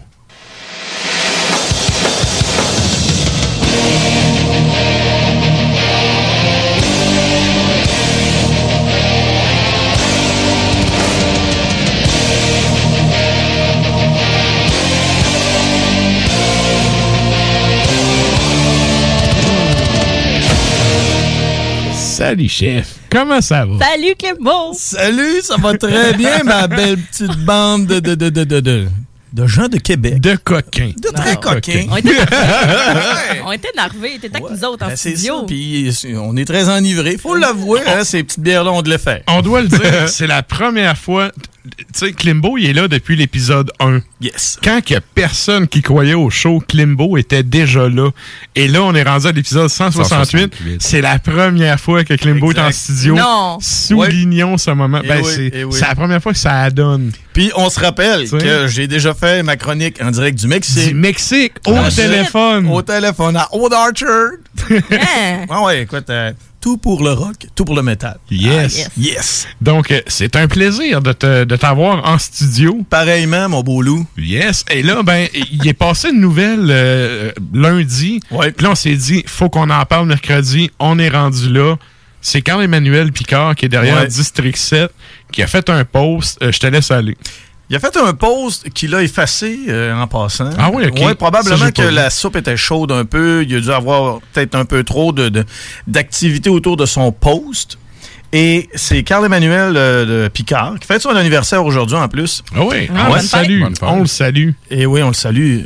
Salut, 22.29 22.47
chef. 22.47 22.95
Comment 23.09 23.41
ça 23.41 23.65
va? 23.65 23.83
Salut 23.83 24.13
Clément! 24.15 24.71
Salut, 24.75 25.41
ça 25.41 25.55
va 25.57 25.75
très 25.75 26.13
bien, 26.13 26.43
ma 26.43 26.67
belle 26.67 26.99
petite 26.99 27.35
bande 27.43 27.87
de, 27.87 27.99
de, 27.99 28.13
de, 28.13 28.29
de, 28.29 28.43
de, 28.43 28.59
de, 28.59 28.87
de 29.33 29.47
gens 29.47 29.67
de 29.67 29.77
Québec. 29.79 30.21
De 30.21 30.35
coquins. 30.35 30.91
De 30.95 31.09
très 31.09 31.37
coquins. 31.37 31.87
On 31.89 31.95
était, 31.95 32.09
on 33.47 33.51
était 33.51 33.69
t'étais 34.21 34.37
avec 34.37 34.43
nous 34.47 34.63
autres 34.63 34.85
en 34.85 34.89
Ben, 34.89 34.95
c'est 34.95 35.15
ça, 35.15 35.17
studio. 35.17 35.41
puis 35.47 35.89
on 36.17 36.37
est 36.37 36.45
très 36.45 36.69
enivrés. 36.69 37.17
Faut 37.17 37.33
l'avouer, 37.33 37.79
hein, 37.87 38.03
ces 38.03 38.23
petites 38.23 38.41
bières-là, 38.41 38.73
on 38.73 38.83
de 38.83 38.91
le 38.91 38.99
faire. 38.99 39.23
On 39.27 39.41
doit 39.41 39.63
le 39.63 39.67
dire, 39.67 40.07
c'est 40.07 40.27
la 40.27 40.43
première 40.43 40.99
fois. 40.99 41.31
Tu 41.77 41.85
sais, 41.93 42.11
Klimbo, 42.13 42.57
il 42.57 42.67
est 42.67 42.73
là 42.73 42.87
depuis 42.87 43.15
l'épisode 43.15 43.71
1. 43.79 43.99
Yes. 44.21 44.57
Quand 44.63 44.79
il 44.89 44.93
y 44.93 44.95
a 44.95 45.01
personne 45.01 45.67
qui 45.67 45.81
croyait 45.81 46.13
au 46.13 46.29
show, 46.29 46.61
Klimbo 46.67 47.17
était 47.17 47.43
déjà 47.43 47.87
là. 47.89 48.09
Et 48.55 48.67
là, 48.67 48.83
on 48.83 48.93
est 48.95 49.03
rendu 49.03 49.27
à 49.27 49.31
l'épisode 49.31 49.69
168. 49.69 50.09
168. 50.55 50.81
C'est 50.81 51.01
la 51.01 51.19
première 51.19 51.79
fois 51.79 52.03
que 52.03 52.13
Klimbo 52.13 52.51
est 52.51 52.59
en 52.59 52.71
studio. 52.71 53.15
Non. 53.15 53.57
Soulignons 53.61 54.57
ce 54.57 54.71
moment. 54.71 54.99
Eh 55.03 55.07
Ben, 55.07 55.21
oui, 55.23 55.31
c'est 55.35 55.51
eh 55.53 55.63
oui. 55.63 55.71
c'est 55.73 55.87
la 55.87 55.95
première 55.95 56.21
fois 56.21 56.33
que 56.33 56.39
ça 56.39 56.61
adonne. 56.61 57.11
Puis 57.33 57.51
on 57.55 57.69
se 57.69 57.79
rappelle 57.79 58.29
que 58.29 58.67
j'ai 58.67 58.87
déjà 58.87 59.13
fait 59.13 59.43
ma 59.43 59.55
chronique 59.55 60.01
en 60.01 60.11
direct 60.11 60.37
du 60.37 60.47
Mexique. 60.47 60.89
Du 60.89 60.93
Mexique, 60.95 61.53
au 61.67 61.75
Ah, 61.75 61.89
téléphone. 61.89 62.67
Au 62.69 62.81
téléphone, 62.81 63.37
à 63.37 63.47
Old 63.53 63.73
Archer. 63.73 64.05
Hein? 64.91 65.45
Ah 65.49 65.63
ouais, 65.63 65.83
écoute, 65.83 66.09
euh, 66.09 66.31
tout 66.61 66.77
pour 66.77 67.03
le 67.03 67.11
rock, 67.13 67.35
tout 67.55 67.63
pour 67.65 67.75
le 67.75 67.81
métal. 67.81 68.17
Yes. 68.29 68.77
yes. 68.77 68.89
Yes. 68.97 69.47
Donc, 69.61 69.91
euh, 69.91 70.01
c'est 70.07 70.35
un 70.35 70.47
plaisir 70.47 71.01
de 71.01 71.13
te- 71.13 71.43
de 71.45 71.55
t'avoir 71.55 72.05
en 72.07 72.17
studio. 72.17 72.85
Pareillement, 72.89 73.47
mon 73.49 73.61
beau 73.63 73.81
loup. 73.81 74.05
Yes. 74.17 74.65
Et 74.69 74.83
là, 74.83 75.01
ben, 75.03 75.27
il 75.51 75.67
est 75.67 75.73
passé 75.73 76.09
une 76.09 76.19
nouvelle 76.19 76.67
euh, 76.69 77.31
lundi. 77.53 78.19
Ouais. 78.31 78.51
Puis 78.51 78.65
là, 78.65 78.71
on 78.71 78.75
s'est 78.75 78.95
dit, 78.95 79.23
faut 79.25 79.49
qu'on 79.49 79.69
en 79.69 79.85
parle 79.85 80.07
mercredi. 80.07 80.69
On 80.79 80.99
est 80.99 81.09
rendu 81.09 81.49
là. 81.51 81.75
C'est 82.21 82.41
quand 82.41 82.59
Emmanuel 82.59 83.13
Picard 83.13 83.55
qui 83.55 83.65
est 83.65 83.69
derrière 83.69 84.01
Ouais. 84.01 84.07
District 84.07 84.57
7 84.57 84.91
qui 85.31 85.41
a 85.41 85.47
fait 85.47 85.69
un 85.69 85.85
post. 85.85 86.37
Euh, 86.43 86.51
je 86.51 86.59
te 86.59 86.67
laisse 86.67 86.91
aller. 86.91 87.15
Il 87.69 87.75
a 87.75 87.79
fait 87.79 87.95
un 87.97 88.13
post 88.13 88.69
qu'il 88.71 88.95
a 88.95 89.03
effacé 89.03 89.59
euh, 89.67 89.93
en 89.93 90.07
passant. 90.07 90.49
Ah 90.57 90.71
oui, 90.73 90.87
ok. 90.87 90.99
Ouais, 91.05 91.13
probablement 91.15 91.57
Ça, 91.65 91.71
que 91.71 91.83
vu. 91.83 91.91
la 91.91 92.09
soupe 92.09 92.35
était 92.35 92.57
chaude 92.57 92.91
un 92.91 93.05
peu. 93.05 93.43
Il 93.47 93.55
a 93.55 93.59
dû 93.59 93.71
avoir 93.71 94.19
peut-être 94.33 94.55
un 94.55 94.65
peu 94.65 94.83
trop 94.83 95.11
de, 95.11 95.29
de- 95.29 95.45
d'activité 95.85 96.49
autour 96.49 96.77
de 96.77 96.85
son 96.87 97.11
post. 97.11 97.77
Et 98.31 98.69
c'est 98.75 99.01
Carl 99.01 99.25
Emmanuel 99.25 99.73
euh, 99.75 100.25
de 100.25 100.27
Picard 100.27 100.75
qui 100.79 100.85
fête 100.85 101.01
son 101.01 101.09
anniversaire 101.15 101.65
aujourd'hui 101.65 101.95
en 101.97 102.07
plus. 102.07 102.43
Ah 102.55 102.59
oui, 102.63 102.87
Ah, 102.95 103.07
on 103.09 103.15
le 103.15 103.21
salue. 103.21 103.63
On 103.81 103.99
le 104.01 104.05
salue. 104.05 104.49
Et 104.69 104.85
oui, 104.85 105.01
on 105.01 105.07
le 105.07 105.13
salue. 105.15 105.61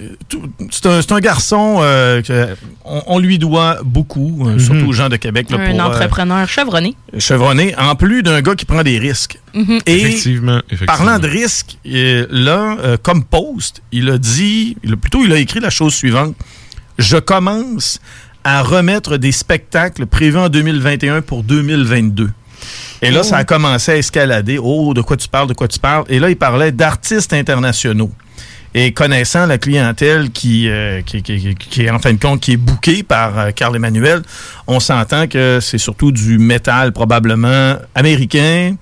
C'est 0.72 1.12
un, 1.12 1.20
garçon 1.20 1.80
euh, 1.82 2.22
que 2.22 2.56
on, 2.86 3.20
lui 3.20 3.38
doit 3.38 3.80
beaucoup, 3.84 4.48
euh, 4.48 4.60
surtout 4.60 4.88
aux 4.88 4.94
gens 4.94 5.10
de 5.10 5.18
Québec. 5.18 5.50
Là, 5.50 5.58
Un 5.60 5.72
pour, 5.72 5.80
euh, 5.82 5.84
entrepreneur 5.84 6.48
chevronné. 6.48 6.96
chevronné, 7.18 7.76
en 7.78 7.96
plus 7.96 8.24
d'un 8.24 8.42
gars 8.42 8.56
qui 8.56 8.66
prend 8.66 8.84
des 8.84 8.98
risques. 8.98 9.40
Mhm. 9.54 9.80
Et 9.86 10.02
Effectivement. 10.02 10.62
effectivement. 10.70 10.86
Parlant 11.06 11.20
de 11.20 11.28
risques, 11.28 11.78
là, 11.84 12.78
euh, 12.82 12.98
comme 13.02 13.26
post, 13.26 13.82
il 13.92 14.10
a 14.10 14.18
dit, 14.18 14.78
il 14.84 14.94
a- 14.94 14.98
plutôt 14.98 15.26
il 15.26 15.34
a 15.34 15.38
écrit 15.38 15.60
la 15.60 15.70
chose 15.70 15.94
suivante. 15.94 16.34
Je 16.98 17.18
commence 17.18 18.00
à 18.46 18.62
remettre 18.62 19.18
des 19.18 19.32
spectacles 19.34 20.06
prévus 20.06 20.38
en 20.38 20.48
2021 20.50 21.22
pour 21.22 21.44
2022. 21.44 22.30
Et 23.02 23.12
là, 23.12 23.24
ça 23.24 23.38
a 23.38 23.44
commencé 23.44 23.92
à 23.92 23.98
escalader. 23.98 24.58
Oh, 24.62 24.94
de 24.94 25.02
quoi 25.02 25.18
tu 25.18 25.28
parles, 25.28 25.48
de 25.48 25.54
quoi 25.54 25.68
tu 25.68 25.80
parles? 25.80 26.06
Et 26.10 26.20
là, 26.20 26.30
il 26.30 26.36
parlait 26.38 26.72
d'artistes 26.72 27.34
internationaux. 27.34 28.12
Et 28.76 28.92
connaissant 28.92 29.46
la 29.46 29.60
clientèle 29.60 30.32
qui, 30.32 30.68
euh, 30.68 31.02
qui, 31.04 31.22
qui- 31.22 31.54
qui- 31.54 31.84
est 31.84 31.92
en 31.92 32.00
fin 32.00 32.12
de 32.14 32.20
compte 32.20 32.40
qui 32.42 32.54
est 32.54 32.58
bookée 32.58 33.04
par 33.04 33.38
euh, 33.38 33.52
Carl 33.52 33.76
Emmanuel, 33.76 34.24
on 34.66 34.80
s'entend 34.80 35.28
que 35.28 35.60
c'est 35.62 35.78
surtout 35.78 36.12
du 36.12 36.40
métal 36.40 36.92
probablement 36.92 37.76
américain, 37.94 38.76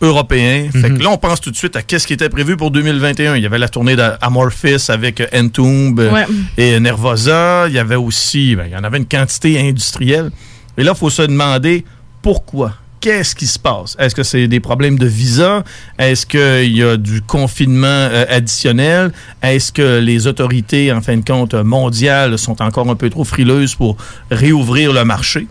européen. 0.00 0.68
Fait 0.70 0.90
que 0.90 1.02
là, 1.02 1.08
on 1.10 1.16
pense 1.18 1.40
tout 1.40 1.50
de 1.50 1.56
suite 1.56 1.74
à 1.74 1.82
qu'est-ce 1.82 2.06
qui 2.06 2.12
était 2.12 2.28
prévu 2.28 2.56
pour 2.56 2.70
2021. 2.70 3.34
Il 3.36 3.42
y 3.42 3.46
avait 3.46 3.58
la 3.58 3.68
tournée 3.68 3.96
d'Amorphis 3.96 4.86
avec 4.88 5.20
euh, 5.20 5.26
Entomb 5.34 5.98
Ouais. 5.98 6.26
et 6.56 6.78
Nervosa. 6.78 7.64
Il 7.68 7.74
y 7.74 7.78
avait 7.80 7.96
aussi, 7.96 8.54
ben, 8.54 8.66
il 8.66 8.72
y 8.72 8.76
en 8.76 8.84
avait 8.84 8.98
une 8.98 9.06
quantité 9.08 9.58
industrielle. 9.58 10.30
Et 10.78 10.84
là, 10.84 10.92
il 10.94 10.98
faut 10.98 11.10
se 11.10 11.22
demander 11.22 11.84
pourquoi. 12.22 12.74
Qu'est-ce 13.04 13.34
qui 13.34 13.46
se 13.46 13.58
passe? 13.58 13.96
Est-ce 13.98 14.14
que 14.14 14.22
c'est 14.22 14.48
des 14.48 14.60
problèmes 14.60 14.98
de 14.98 15.04
visa? 15.04 15.62
Est-ce 15.98 16.24
qu'il 16.24 16.74
y 16.74 16.82
a 16.82 16.96
du 16.96 17.20
confinement 17.20 17.86
euh, 17.86 18.24
additionnel? 18.30 19.12
Est-ce 19.42 19.72
que 19.72 19.98
les 19.98 20.26
autorités, 20.26 20.90
en 20.90 21.02
fin 21.02 21.18
de 21.18 21.22
compte, 21.22 21.52
mondiales 21.52 22.38
sont 22.38 22.62
encore 22.62 22.88
un 22.88 22.94
peu 22.94 23.10
trop 23.10 23.24
frileuses 23.24 23.74
pour 23.74 23.98
réouvrir 24.30 24.94
le 24.94 25.04
marché? 25.04 25.48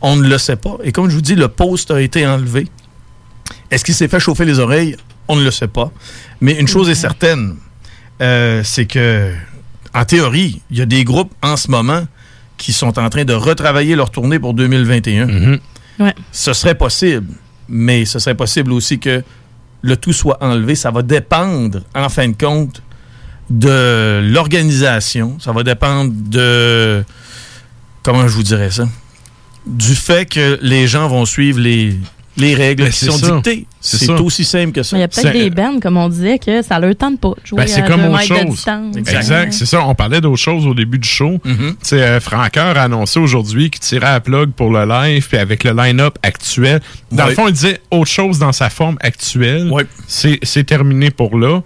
On 0.00 0.14
ne 0.14 0.28
le 0.28 0.38
sait 0.38 0.54
pas. 0.54 0.76
Et 0.84 0.92
comme 0.92 1.10
je 1.10 1.16
vous 1.16 1.22
dis, 1.22 1.34
le 1.34 1.48
post 1.48 1.90
a 1.90 2.00
été 2.00 2.24
enlevé. 2.24 2.68
Est-ce 3.72 3.84
qu'il 3.84 3.94
s'est 3.94 4.06
fait 4.06 4.20
chauffer 4.20 4.44
les 4.44 4.60
oreilles? 4.60 4.96
On 5.26 5.34
ne 5.34 5.42
le 5.42 5.50
sait 5.50 5.66
pas. 5.66 5.90
Mais 6.40 6.52
une 6.52 6.68
chose 6.68 6.88
est 6.88 6.94
certaine, 6.94 7.56
euh, 8.22 8.62
c'est 8.62 8.86
que, 8.86 9.32
en 9.92 10.04
théorie, 10.04 10.62
il 10.70 10.78
y 10.78 10.82
a 10.82 10.86
des 10.86 11.02
groupes 11.02 11.34
en 11.42 11.56
ce 11.56 11.68
moment 11.68 12.06
qui 12.58 12.72
sont 12.72 12.96
en 12.96 13.10
train 13.10 13.24
de 13.24 13.34
retravailler 13.34 13.96
leur 13.96 14.10
tournée 14.10 14.38
pour 14.38 14.54
2021. 14.54 15.58
Ce 16.32 16.52
serait 16.52 16.74
possible, 16.74 17.32
mais 17.68 18.04
ce 18.04 18.18
serait 18.18 18.34
possible 18.34 18.72
aussi 18.72 18.98
que 18.98 19.22
le 19.82 19.96
tout 19.96 20.12
soit 20.12 20.42
enlevé. 20.42 20.74
Ça 20.74 20.90
va 20.90 21.02
dépendre, 21.02 21.80
en 21.94 22.08
fin 22.08 22.28
de 22.28 22.36
compte, 22.36 22.82
de 23.50 24.20
l'organisation. 24.24 25.38
Ça 25.40 25.52
va 25.52 25.62
dépendre 25.62 26.12
de... 26.14 27.04
Comment 28.02 28.28
je 28.28 28.34
vous 28.34 28.42
dirais 28.42 28.70
ça? 28.70 28.88
Du 29.66 29.94
fait 29.94 30.26
que 30.26 30.58
les 30.62 30.86
gens 30.86 31.08
vont 31.08 31.24
suivre 31.24 31.58
les, 31.58 31.98
les 32.38 32.54
règles 32.54 32.84
Ben, 32.84 32.90
qui 32.92 32.98
c'est 32.98 33.06
sont 33.06 33.18
ça. 33.18 33.30
dictées. 33.36 33.66
C'est 33.80 34.10
aussi 34.10 34.44
simple 34.44 34.72
que 34.72 34.82
ça. 34.82 34.96
Il 34.96 35.00
y 35.00 35.02
a 35.02 35.08
peut-être 35.08 35.32
des 35.32 35.50
bands, 35.50 35.80
comme 35.80 35.96
on 35.96 36.08
disait, 36.08 36.38
que 36.38 36.60
ça 36.62 36.78
leur 36.78 36.94
tente 36.96 37.18
pas 37.20 37.30
de 37.30 37.46
jouer 37.46 37.58
Ben, 37.62 37.66
c'est 37.66 37.82
à 37.82 37.86
comme 37.88 38.02
deux 38.02 38.08
autre 38.08 38.18
de 38.20 38.24
chose. 38.26 38.46
distance. 38.50 38.96
Exact, 38.96 39.52
c'est 39.52 39.66
ça. 39.66 39.84
On 39.86 39.94
parlait 39.94 40.20
d'autre 40.20 40.36
chose 40.42 40.66
au 40.66 40.74
début 40.74 40.98
du 40.98 41.08
show. 41.08 41.40
Tu 41.44 41.54
sais, 41.82 42.02
euh, 42.02 42.20
Francoeur 42.20 42.76
a 42.76 42.82
annoncé 42.82 43.18
aujourd'hui 43.20 43.70
qu'il 43.70 43.80
tirait 43.80 44.06
à 44.08 44.20
plug 44.20 44.50
pour 44.52 44.70
le 44.70 44.84
live, 44.86 45.26
puis 45.26 45.38
avec 45.38 45.64
le 45.64 45.72
line-up 45.72 46.18
actuel. 46.22 46.80
Dans 47.12 47.24
Ouais. 47.24 47.30
le 47.30 47.34
fond, 47.36 47.46
il 47.48 47.52
disait 47.52 47.80
autre 47.90 48.10
chose 48.10 48.38
dans 48.38 48.52
sa 48.52 48.68
forme 48.70 48.96
actuelle. 49.00 49.70
C'est 50.06 50.38
c'est 50.42 50.64
terminé 50.64 51.10
pour 51.10 51.38
là. 51.38 51.62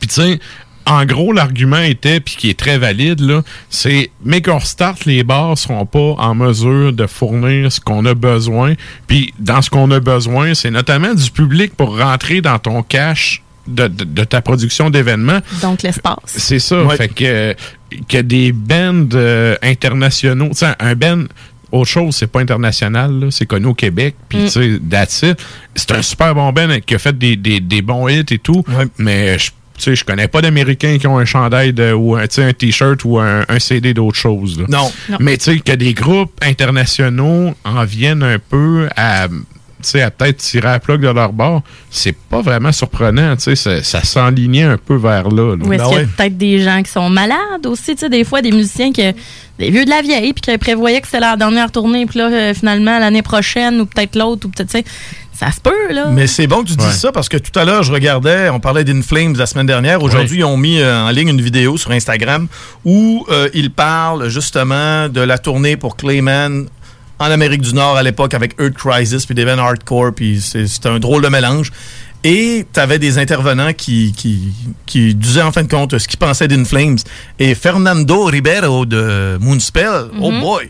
Puis 0.00 0.08
tu 0.08 0.14
sais, 0.14 0.40
en 0.86 1.04
gros, 1.04 1.32
l'argument 1.32 1.78
était, 1.80 2.20
puis 2.20 2.34
qui 2.36 2.50
est 2.50 2.58
très 2.58 2.78
valide, 2.78 3.20
là, 3.20 3.42
c'est 3.70 4.10
mais 4.24 4.42
qu'on 4.42 4.60
start, 4.60 5.04
les 5.04 5.22
bars 5.24 5.56
seront 5.56 5.86
pas 5.86 6.14
en 6.18 6.34
mesure 6.34 6.92
de 6.92 7.06
fournir 7.06 7.70
ce 7.70 7.80
qu'on 7.80 8.04
a 8.06 8.14
besoin. 8.14 8.74
Puis 9.06 9.32
dans 9.38 9.62
ce 9.62 9.70
qu'on 9.70 9.90
a 9.90 10.00
besoin, 10.00 10.54
c'est 10.54 10.70
notamment 10.70 11.14
du 11.14 11.30
public 11.30 11.74
pour 11.76 11.98
rentrer 11.98 12.40
dans 12.40 12.58
ton 12.58 12.82
cache 12.82 13.42
de, 13.68 13.86
de- 13.86 14.02
de 14.04 14.24
ta 14.24 14.40
production 14.42 14.90
d'événements. 14.90 15.38
Donc, 15.62 15.82
l'espace. 15.82 16.16
C'est 16.26 16.58
ça. 16.58 16.84
Fait 16.96 17.08
que, 17.08 17.54
que 18.08 18.18
des 18.18 18.50
bands 18.52 19.06
euh, 19.14 19.54
internationaux, 19.62 20.48
tu 20.48 20.56
sais, 20.56 20.72
un 20.80 20.94
band, 20.96 21.24
autre 21.70 21.88
chose, 21.90 22.16
c'est 22.16 22.26
pas 22.26 22.40
international, 22.40 23.20
là, 23.20 23.26
c'est 23.30 23.46
connu 23.46 23.66
au 23.66 23.74
Québec, 23.74 24.16
puis 24.28 24.38
Mm. 24.40 24.44
tu 24.46 24.50
sais, 24.50 24.80
that's 24.90 25.22
it. 25.22 25.38
C'est 25.76 25.92
un 25.92 26.02
super 26.02 26.34
bon 26.34 26.52
band 26.52 26.68
qui 26.84 26.94
a 26.96 26.98
fait 26.98 27.16
des, 27.16 27.36
des, 27.36 27.60
des 27.60 27.82
bons 27.82 28.08
hits 28.08 28.24
et 28.30 28.38
tout, 28.38 28.64
mais 28.98 29.38
je 29.38 29.50
sais, 29.82 29.94
je 29.96 30.04
connais 30.04 30.28
pas 30.28 30.40
d'Américains 30.40 30.98
qui 30.98 31.06
ont 31.06 31.18
un 31.18 31.24
chandail 31.24 31.72
de, 31.72 31.92
ou 31.92 32.16
un, 32.16 32.26
T-shirt 32.26 33.04
ou 33.04 33.18
un, 33.18 33.44
un 33.48 33.58
CD 33.58 33.94
d'autre 33.94 34.16
chose. 34.16 34.58
là. 34.58 34.66
Non. 34.68 34.90
Non. 35.08 35.16
Mais 35.20 35.36
tu 35.36 35.44
sais, 35.44 35.58
que 35.60 35.72
des 35.72 35.94
groupes 35.94 36.32
internationaux 36.42 37.54
en 37.64 37.84
viennent 37.84 38.22
un 38.22 38.38
peu 38.38 38.88
à, 38.96 39.28
tu 39.28 39.34
sais, 39.82 40.02
à 40.02 40.10
peut-être 40.10 40.38
tirer 40.38 40.68
à 40.68 40.78
plug 40.80 41.00
de 41.02 41.08
leur 41.08 41.32
bord, 41.32 41.62
c'est 41.90 42.16
pas 42.16 42.40
vraiment 42.40 42.72
surprenant. 42.72 43.36
tu 43.36 43.42
sais, 43.42 43.56
Ça, 43.56 43.82
ça 43.82 44.02
s'enlignait 44.04 44.62
un 44.64 44.78
peu 44.78 44.94
vers 44.96 45.28
là. 45.28 45.56
là. 45.56 45.64
Ou 45.64 45.72
est-ce 45.72 45.84
qu'il 45.84 45.98
y 45.98 46.00
a 46.00 46.04
peut-être 46.16 46.38
des 46.38 46.58
gens 46.60 46.82
qui 46.82 46.90
sont 46.90 47.10
malades 47.10 47.66
aussi, 47.66 47.94
tu 47.94 48.00
sais, 48.00 48.08
des 48.08 48.24
fois 48.24 48.42
des 48.42 48.52
musiciens 48.52 48.92
que 48.92 49.12
des 49.58 49.70
vieux 49.70 49.84
de 49.84 49.90
la 49.90 50.00
vieille 50.02 50.32
puis 50.32 50.40
qui 50.40 50.58
prévoyaient 50.58 51.00
que 51.00 51.06
c'était 51.06 51.20
leur 51.20 51.36
dernière 51.36 51.70
tournée 51.70 52.06
puis 52.06 52.18
là 52.18 52.30
euh, 52.32 52.54
finalement 52.54 52.98
l'année 52.98 53.22
prochaine 53.22 53.80
ou 53.82 53.86
peut-être 53.86 54.16
l'autre 54.16 54.46
ou 54.46 54.50
peut-être 54.50 54.70
tu 54.70 54.78
sais, 54.78 54.84
ça 55.32 55.50
se 55.50 55.60
peut 55.60 55.92
là. 55.92 56.06
Mais 56.10 56.26
c'est 56.26 56.46
bon 56.46 56.62
que 56.62 56.68
tu 56.68 56.76
dises 56.76 56.98
ça 57.00 57.10
parce 57.12 57.28
que 57.28 57.36
tout 57.38 57.56
à 57.58 57.64
l'heure, 57.64 57.82
je 57.82 57.92
regardais, 57.92 58.48
on 58.50 58.60
parlait 58.60 58.84
d'Inflames 58.84 59.34
la 59.36 59.46
semaine 59.46 59.66
dernière. 59.66 60.02
Aujourd'hui, 60.02 60.38
ils 60.38 60.44
ont 60.44 60.56
mis 60.56 60.78
euh, 60.80 61.02
en 61.06 61.10
ligne 61.10 61.28
une 61.28 61.40
vidéo 61.40 61.76
sur 61.78 61.90
Instagram 61.90 62.46
où 62.84 63.24
euh, 63.30 63.48
ils 63.54 63.70
parlent 63.70 64.28
justement 64.28 65.08
de 65.08 65.20
la 65.20 65.38
tournée 65.38 65.76
pour 65.76 65.96
Clayman 65.96 66.66
en 67.18 67.24
Amérique 67.30 67.62
du 67.62 67.72
Nord 67.74 67.96
à 67.96 68.02
l'époque 68.02 68.34
avec 68.34 68.54
Earth 68.60 68.74
Crisis 68.74 69.26
puis 69.26 69.34
des 69.34 69.44
bands 69.44 69.58
hardcore. 69.58 70.12
Puis 70.14 70.40
c'est 70.42 70.86
un 70.86 70.98
drôle 70.98 71.22
de 71.22 71.28
mélange. 71.28 71.72
Et 72.24 72.64
tu 72.72 72.78
avais 72.78 73.00
des 73.00 73.18
intervenants 73.18 73.72
qui, 73.72 74.12
qui, 74.16 74.52
qui 74.86 75.12
disaient 75.14 75.42
en 75.42 75.50
fin 75.50 75.64
de 75.64 75.68
compte 75.68 75.98
ce 75.98 76.06
qu'ils 76.06 76.18
pensaient 76.20 76.46
d'Inflames. 76.46 76.98
Et 77.40 77.56
Fernando 77.56 78.24
Ribeiro 78.26 78.86
de 78.86 79.38
Moonspell, 79.40 80.10
oh 80.20 80.30
Mhm. 80.30 80.40
boy, 80.40 80.68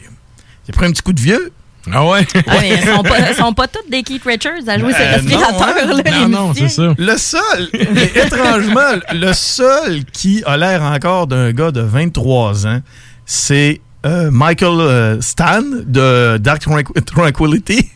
il 0.67 0.71
a 0.71 0.73
pris 0.77 0.87
un 0.87 0.93
petit 0.93 1.03
coup 1.03 1.13
de 1.13 1.21
vieux. 1.21 1.53
Ah 1.91 2.07
ouais? 2.07 2.27
Ah, 2.47 2.55
mais 2.61 2.71
ils 2.81 2.89
sont 2.89 3.03
pas, 3.03 3.35
sont 3.35 3.53
pas 3.55 3.67
tous 3.67 3.89
des 3.91 4.03
Keith 4.03 4.23
Richards 4.25 4.69
à 4.69 4.79
jouer 4.79 4.93
Euh, 4.95 5.15
respirateurs 5.17 5.87
non, 5.89 5.97
là, 5.97 6.03
hein? 6.07 6.11
les 6.13 6.21
Non, 6.21 6.29
non, 6.29 6.49
musiciens. 6.49 6.69
c'est 6.69 6.75
ça. 6.77 6.95
Le 6.97 7.17
seul, 7.17 7.69
mais 7.93 8.13
étrangement, 8.25 9.01
le 9.13 9.33
seul 9.33 10.05
qui 10.13 10.43
a 10.47 10.57
l'air 10.57 10.83
encore 10.83 11.27
d'un 11.27 11.51
gars 11.53 11.73
de 11.73 11.81
23 11.81 12.67
ans, 12.69 12.81
c'est 13.27 13.81
euh, 14.07 14.31
Michael 14.31 14.81
euh, 14.81 15.21
Stan 15.21 15.63
de 15.63 16.39
Dark 16.39 16.63
Tranqu- 16.63 17.03
Tranquility. 17.05 17.89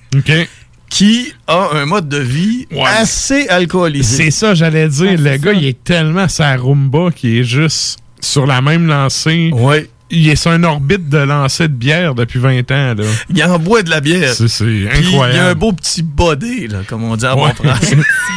Qui 0.89 1.33
a 1.49 1.71
un 1.75 1.85
mode 1.85 2.09
de 2.09 2.19
vie 2.19 2.67
assez 2.97 3.49
alcoolisé. 3.49 4.25
C'est 4.25 4.31
ça, 4.31 4.55
j'allais 4.55 4.89
dire. 4.89 5.19
le 5.19 5.37
gars, 5.37 5.53
il 5.53 5.67
est 5.67 5.83
tellement 5.85 6.29
sa 6.29 6.57
rumba 6.57 7.11
qu'il 7.15 7.39
est 7.39 7.43
juste 7.45 7.99
sur 8.21 8.47
la 8.47 8.61
même 8.63 8.87
lancée. 8.87 9.51
Ouais. 9.53 9.91
Il 10.09 10.29
est 10.29 10.37
sur 10.37 10.53
une 10.53 10.65
orbite 10.65 11.09
de 11.09 11.19
lancer 11.19 11.67
de 11.67 11.73
bière 11.75 12.15
depuis 12.15 12.39
20 12.39 12.71
ans. 12.71 12.95
Là. 12.95 13.05
Il 13.29 13.43
en 13.45 13.59
boit 13.59 13.83
de 13.83 13.91
la 13.91 14.01
bière. 14.01 14.33
C'est 14.35 14.89
incroyable. 14.89 15.33
Il 15.33 15.37
y 15.37 15.39
a 15.39 15.47
un 15.49 15.55
beau 15.55 15.73
petit 15.73 16.03
body, 16.03 16.69
là, 16.69 16.79
comme 16.87 17.03
on 17.03 17.17
dit 17.17 17.27
en 17.27 17.35
Ouais. 17.45 17.51
bon 17.63 17.71
français. 17.75 17.97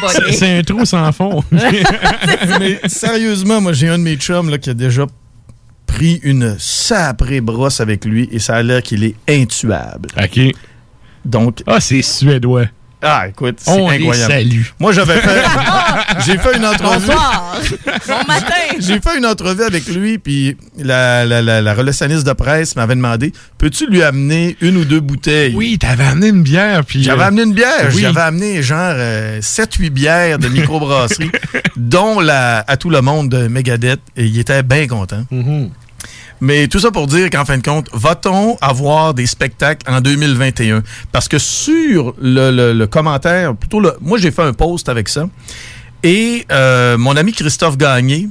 C'est- 0.09 0.31
C'est 0.33 0.57
un 0.57 0.63
trou 0.63 0.83
sans 0.85 1.11
fond. 1.11 1.43
Mais 2.59 2.79
sérieusement, 2.87 3.61
moi, 3.61 3.73
j'ai 3.73 3.87
un 3.89 3.97
de 3.99 4.03
mes 4.03 4.15
chums 4.15 4.49
là, 4.49 4.57
qui 4.57 4.71
a 4.71 4.73
déjà 4.73 5.05
pris 5.85 6.19
une 6.23 6.55
saprée 6.59 7.41
brosse 7.41 7.81
avec 7.81 8.05
lui 8.05 8.27
et 8.31 8.39
ça 8.39 8.55
a 8.55 8.63
l'air 8.63 8.81
qu'il 8.81 9.03
est 9.03 9.15
intuable. 9.29 10.09
OK. 10.21 10.39
Donc. 11.25 11.61
Ah, 11.67 11.79
c'est 11.79 12.01
suédois. 12.01 12.65
Ah, 13.01 13.27
écoute, 13.29 13.59
c'est 13.61 13.77
les 13.77 13.85
incroyable. 13.87 14.33
salue. 14.33 14.61
Moi, 14.77 14.91
j'avais 14.91 15.15
fait. 15.21 15.41
j'ai 16.25 16.37
fait 16.37 16.57
une 16.57 16.65
entrevue. 16.65 17.05
Bonsoir. 17.07 17.57
bon 18.07 18.27
matin. 18.27 18.53
J'ai 18.79 18.99
fait 19.01 19.17
une 19.17 19.25
entrevue 19.25 19.63
avec 19.63 19.85
lui, 19.87 20.17
puis 20.17 20.55
la, 20.77 21.25
la, 21.25 21.41
la, 21.41 21.61
la 21.61 21.73
relationniste 21.73 22.25
de 22.25 22.31
presse 22.33 22.75
m'avait 22.75 22.95
demandé 22.95 23.33
Peux-tu 23.57 23.87
lui 23.87 24.03
amener 24.03 24.55
une 24.61 24.77
ou 24.77 24.85
deux 24.85 24.99
bouteilles? 25.01 25.53
Oui, 25.55 25.77
t'avais 25.77 26.05
amené 26.05 26.27
une 26.27 26.43
bière. 26.43 26.83
puis 26.85 27.03
J'avais 27.03 27.23
euh, 27.23 27.27
amené 27.27 27.43
une 27.43 27.53
bière. 27.53 27.89
oui. 27.93 28.01
J'avais 28.01 28.21
amené 28.21 28.61
genre 28.63 28.95
7-8 29.41 29.89
bières 29.89 30.39
de 30.39 30.47
microbrasserie, 30.47 31.31
dont 31.75 32.19
la 32.19 32.63
À 32.67 32.77
tout 32.77 32.89
le 32.89 33.01
monde 33.01 33.29
de 33.29 33.47
Megadeth, 33.47 33.99
et 34.15 34.25
il 34.25 34.39
était 34.39 34.63
bien 34.63 34.87
content. 34.87 35.23
Mm-hmm. 35.31 35.69
Mais 36.41 36.67
tout 36.67 36.79
ça 36.79 36.91
pour 36.91 37.07
dire 37.07 37.29
qu'en 37.29 37.43
fin 37.45 37.57
de 37.57 37.63
compte, 37.63 37.87
va-t-on 37.93 38.57
avoir 38.61 39.13
des 39.13 39.25
spectacles 39.25 39.89
en 39.91 39.99
2021? 40.01 40.83
Parce 41.11 41.27
que 41.27 41.37
sur 41.37 42.13
le, 42.21 42.51
le- 42.51 42.73
le 42.73 42.87
commentaire, 42.87 43.55
plutôt 43.55 43.79
le, 43.81 43.93
moi 44.01 44.17
j'ai 44.17 44.31
fait 44.31 44.43
un 44.43 44.53
post 44.53 44.87
avec 44.89 45.09
ça, 45.09 45.27
et 46.03 46.45
euh, 46.51 46.97
mon 46.97 47.15
ami 47.17 47.33
Christophe 47.33 47.77
Gagné 47.77 48.29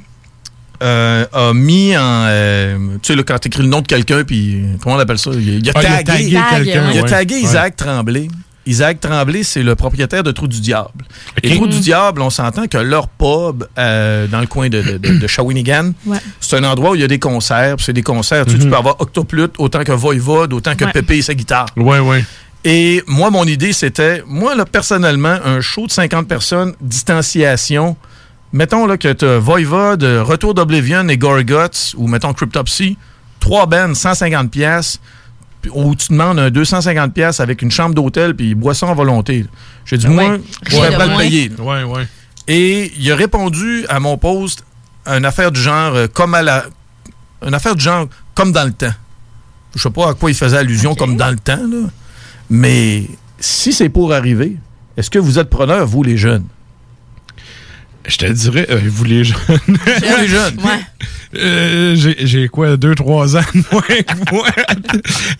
euh, 0.82 1.26
a 1.32 1.52
mis 1.52 1.96
en... 1.96 2.00
euh, 2.28 2.78
tu 3.02 3.08
sais, 3.08 3.16
là, 3.16 3.22
quand 3.24 3.38
tu 3.40 3.48
écris 3.48 3.62
le 3.62 3.68
nom 3.68 3.80
de 3.82 3.86
quelqu'un, 3.86 4.22
puis 4.24 4.62
comment 4.82 4.96
on 4.96 4.98
appelle 4.98 5.18
ça? 5.18 5.30
Il, 5.34 5.58
il 5.58 5.68
a 5.68 5.72
Ah, 5.74 5.82
tagué, 5.82 6.04
tagué 6.04 6.30
quelqu'un, 6.30 6.90
il 6.92 6.98
a 6.98 7.02
tagué 7.02 7.34
Ouais. 7.34 7.40
Isaac 7.42 7.76
Tremblay. 7.76 8.28
Isaac 8.68 9.00
Tremblay, 9.00 9.42
c'est 9.42 9.62
le 9.62 9.74
propriétaire 9.74 10.22
de 10.22 10.30
Trou 10.30 10.46
du 10.46 10.60
Diable. 10.60 11.04
Et 11.42 11.56
Trou 11.56 11.66
du 11.66 11.80
Diable, 11.80 12.22
on 12.22 12.30
s'entend 12.30 12.66
que 12.68 12.78
leur 12.78 13.08
pub 13.08 13.64
euh, 13.78 14.26
dans 14.28 14.40
le 14.40 14.46
coin 14.46 14.68
de, 14.68 14.80
de, 14.80 14.98
de- 14.98 15.18
de 15.18 15.26
Shawinigan, 15.26 15.92
Ouais. 16.06 16.18
c'est 16.40 16.56
un 16.56 16.64
endroit 16.64 16.90
où 16.90 16.94
il 16.94 17.00
y 17.00 17.04
a 17.04 17.08
des 17.08 17.18
concerts. 17.18 17.76
C'est 17.80 17.92
des 17.92 18.02
concerts. 18.02 18.46
tu 18.46 18.58
Tu 18.58 18.68
peux 18.68 18.76
avoir 18.76 19.00
Octoplute 19.00 19.54
autant 19.58 19.82
que 19.84 19.92
Voivode, 19.92 20.52
autant 20.52 20.74
que 20.76 20.84
Ouais. 20.84 20.92
Pépé 20.92 21.16
et 21.18 21.22
sa 21.22 21.34
guitare. 21.34 21.66
Ouais, 21.76 21.98
ouais. 21.98 22.24
Et 22.64 23.02
moi, 23.06 23.30
mon 23.30 23.44
idée, 23.44 23.72
c'était, 23.72 24.22
moi, 24.26 24.54
là, 24.54 24.64
personnellement, 24.64 25.38
un 25.44 25.60
show 25.60 25.86
de 25.86 25.92
50 25.92 26.26
personnes, 26.28 26.74
distanciation. 26.80 27.96
Mettons 28.52 28.86
là, 28.86 28.96
que 28.96 29.12
tu 29.12 29.24
as 29.24 29.38
Voivode, 29.38 30.02
Retour 30.02 30.54
d'Oblivion 30.54 31.06
et 31.08 31.16
Gorguts, 31.18 31.94
ou 31.96 32.06
mettons 32.08 32.32
Cryptopsy, 32.32 32.96
trois 33.40 33.66
bands, 33.66 33.94
150 33.94 34.50
pièces 34.50 35.00
où 35.74 35.94
tu 35.94 36.08
demandes 36.12 36.38
un 36.38 36.50
250 36.50 37.12
pièces 37.12 37.40
avec 37.40 37.62
une 37.62 37.70
chambre 37.70 37.94
d'hôtel 37.94 38.34
puis 38.34 38.54
boisson 38.54 38.88
à 38.88 38.94
volonté. 38.94 39.44
J'ai 39.84 39.98
dit, 39.98 40.06
Ah 40.08 40.10
moi, 40.10 40.28
ouais. 40.30 40.40
je 40.68 40.74
serais 40.76 40.90
prêt 40.92 41.02
à 41.02 41.06
le 41.06 41.16
payer. 41.18 41.50
Ouais, 41.58 41.82
ouais. 41.82 42.06
Et 42.46 42.92
il 42.98 43.12
a 43.12 43.16
répondu 43.16 43.84
à 43.88 44.00
mon 44.00 44.16
post 44.16 44.64
une 45.06 45.24
affaire 45.24 45.50
du 45.52 45.60
genre 45.60 45.94
euh, 45.94 46.06
comme 46.06 46.34
à 46.34 46.42
la. 46.42 46.64
Une 47.46 47.54
affaire 47.54 47.74
du 47.76 47.82
genre 47.84 48.08
comme 48.34 48.52
dans 48.52 48.64
le 48.64 48.72
temps. 48.72 48.92
Je 49.76 49.82
sais 49.82 49.90
pas 49.90 50.10
à 50.10 50.14
quoi 50.14 50.30
il 50.30 50.34
faisait 50.34 50.56
allusion 50.56 50.94
comme 50.94 51.16
dans 51.16 51.30
le 51.30 51.36
temps, 51.36 51.56
là. 51.56 51.88
Mais 52.50 53.04
si 53.38 53.72
c'est 53.72 53.88
pour 53.90 54.12
arriver, 54.12 54.56
est-ce 54.96 55.10
que 55.10 55.18
vous 55.18 55.38
êtes 55.38 55.50
preneurs, 55.50 55.86
vous 55.86 56.02
les 56.02 56.16
jeunes? 56.16 56.44
Je 58.08 58.16
te 58.16 58.26
dirais, 58.26 58.66
euh, 58.70 58.80
vous 58.86 59.04
les 59.04 59.22
jeunes. 59.22 59.36
Vous 59.68 60.16
les 60.20 60.28
jeunes. 60.28 60.58
Euh, 61.36 61.94
j'ai 62.20 62.48
quoi, 62.48 62.78
deux, 62.78 62.94
trois 62.94 63.36
ans 63.36 63.42
de 63.54 63.62
moins 63.70 63.82
que 63.82 64.32
moi? 64.32 64.46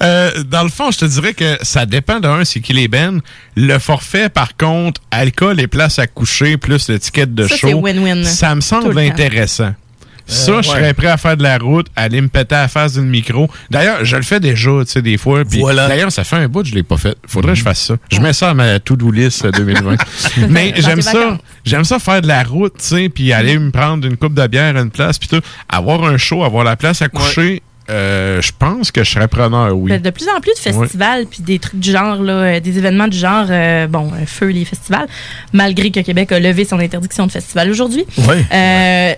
Euh, 0.03 0.45
dans 0.45 0.63
le 0.63 0.69
fond, 0.69 0.91
je 0.91 0.99
te 0.99 1.05
dirais 1.07 1.33
que 1.33 1.57
ça 1.63 1.87
dépend 1.87 2.21
d'un, 2.21 2.45
c'est 2.45 2.61
qui 2.61 2.75
les 2.75 2.87
bennes. 2.89 3.23
Le 3.57 3.79
forfait, 3.79 4.29
par 4.29 4.57
contre, 4.57 5.01
alcool 5.11 5.61
et 5.61 5.67
place 5.67 5.99
à 5.99 6.07
coucher, 6.07 6.59
plus 6.59 6.89
l'étiquette 6.91 7.35
de 7.35 7.49
Ça, 7.49 7.57
show, 7.57 7.69
c'est 7.69 7.75
win-win. 7.75 8.25
ça 8.25 8.55
me 8.55 8.61
semble 8.61 8.89
le 8.89 9.09
temps. 9.09 9.75
Ça, 10.29 10.53
Euh, 10.53 10.63
je 10.63 10.69
ouais. 10.69 10.75
serais 10.77 10.95
prêt 10.95 11.07
à 11.09 11.17
faire 11.17 11.37
de 11.37 11.43
la 11.43 11.57
route, 11.59 11.87
aller 11.97 12.21
me 12.21 12.29
péter 12.29 12.55
à 12.55 12.63
la 12.63 12.69
face 12.69 12.93
d'une 12.95 13.09
micro. 13.09 13.49
D'ailleurs, 13.71 14.05
je 14.05 14.15
le 14.17 14.23
fais 14.23 14.41
déjà, 14.41 14.71
tu 14.85 14.93
sais, 14.93 15.03
des 15.03 15.17
fois. 15.17 15.43
Voilà. 15.59 15.89
D'ailleurs, 15.89 16.13
ça 16.13 16.23
fait 16.23 16.37
un 16.37 16.49
bout 16.49 16.63
que 16.63 16.69
je 16.69 16.75
l'ai 16.75 16.83
pas 16.83 16.99
fait. 16.99 17.17
Faudrait 17.27 17.53
que 17.53 17.59
je 17.59 17.65
fasse 17.65 17.81
ça. 17.81 17.97
Je 18.13 18.21
mets 18.21 18.33
ça 18.35 18.51
à 18.51 18.55
ma 18.55 18.79
to-do 18.79 19.11
list 19.11 19.45
euh, 19.47 19.51
2020. 19.51 19.97
Mais 20.51 20.73
Dans 20.73 20.83
j'aime 20.83 21.03
ça. 21.03 21.39
J'aime 21.65 21.85
ça 21.85 21.99
faire 21.99 22.21
de 22.23 22.29
la 22.29 22.43
route, 22.43 22.75
tu 22.79 22.85
sais, 22.85 23.09
puis 23.09 23.33
aller 23.33 23.59
me 23.59 23.71
prendre 23.71 24.07
une 24.07 24.17
coupe 24.17 24.35
de 24.35 24.47
bière 24.47 24.77
à 24.77 24.81
une 24.81 24.91
place, 24.91 25.19
puis 25.19 25.29
tout. 25.29 25.41
Avoir 25.69 26.05
un 26.05 26.19
show, 26.19 26.45
avoir 26.45 26.63
la 26.65 26.77
place 26.77 27.01
à 27.03 27.09
coucher. 27.09 27.63
Euh, 27.91 28.43
je 28.43 28.53
pense 28.59 28.91
que 28.91 29.03
je 29.03 29.11
serais 29.11 29.29
preneur, 29.29 29.77
oui. 29.77 29.91
Ben, 29.91 30.01
De 30.01 30.11
plus 30.11 30.29
en 30.29 30.41
plus 30.41 30.53
de 30.55 30.59
festivals 30.59 31.27
puis 31.27 31.43
des 31.43 31.59
trucs 31.59 31.81
du 31.81 31.91
genre, 31.91 32.23
là, 32.23 32.33
euh, 32.33 32.61
des 32.61 32.79
événements 32.79 33.09
du 33.09 33.17
genre, 33.19 33.47
euh, 33.51 33.87
bon, 33.87 34.11
feu 34.27 34.49
les 34.49 34.65
festivals, 34.65 35.07
malgré 35.53 35.91
que 35.91 36.01
Québec 36.01 36.33
a 36.33 36.39
levé 36.39 36.65
son 36.65 36.79
interdiction 36.79 37.27
de 37.27 37.33
festival 37.33 37.71
aujourd'hui. 37.71 38.05
Euh, 38.53 39.15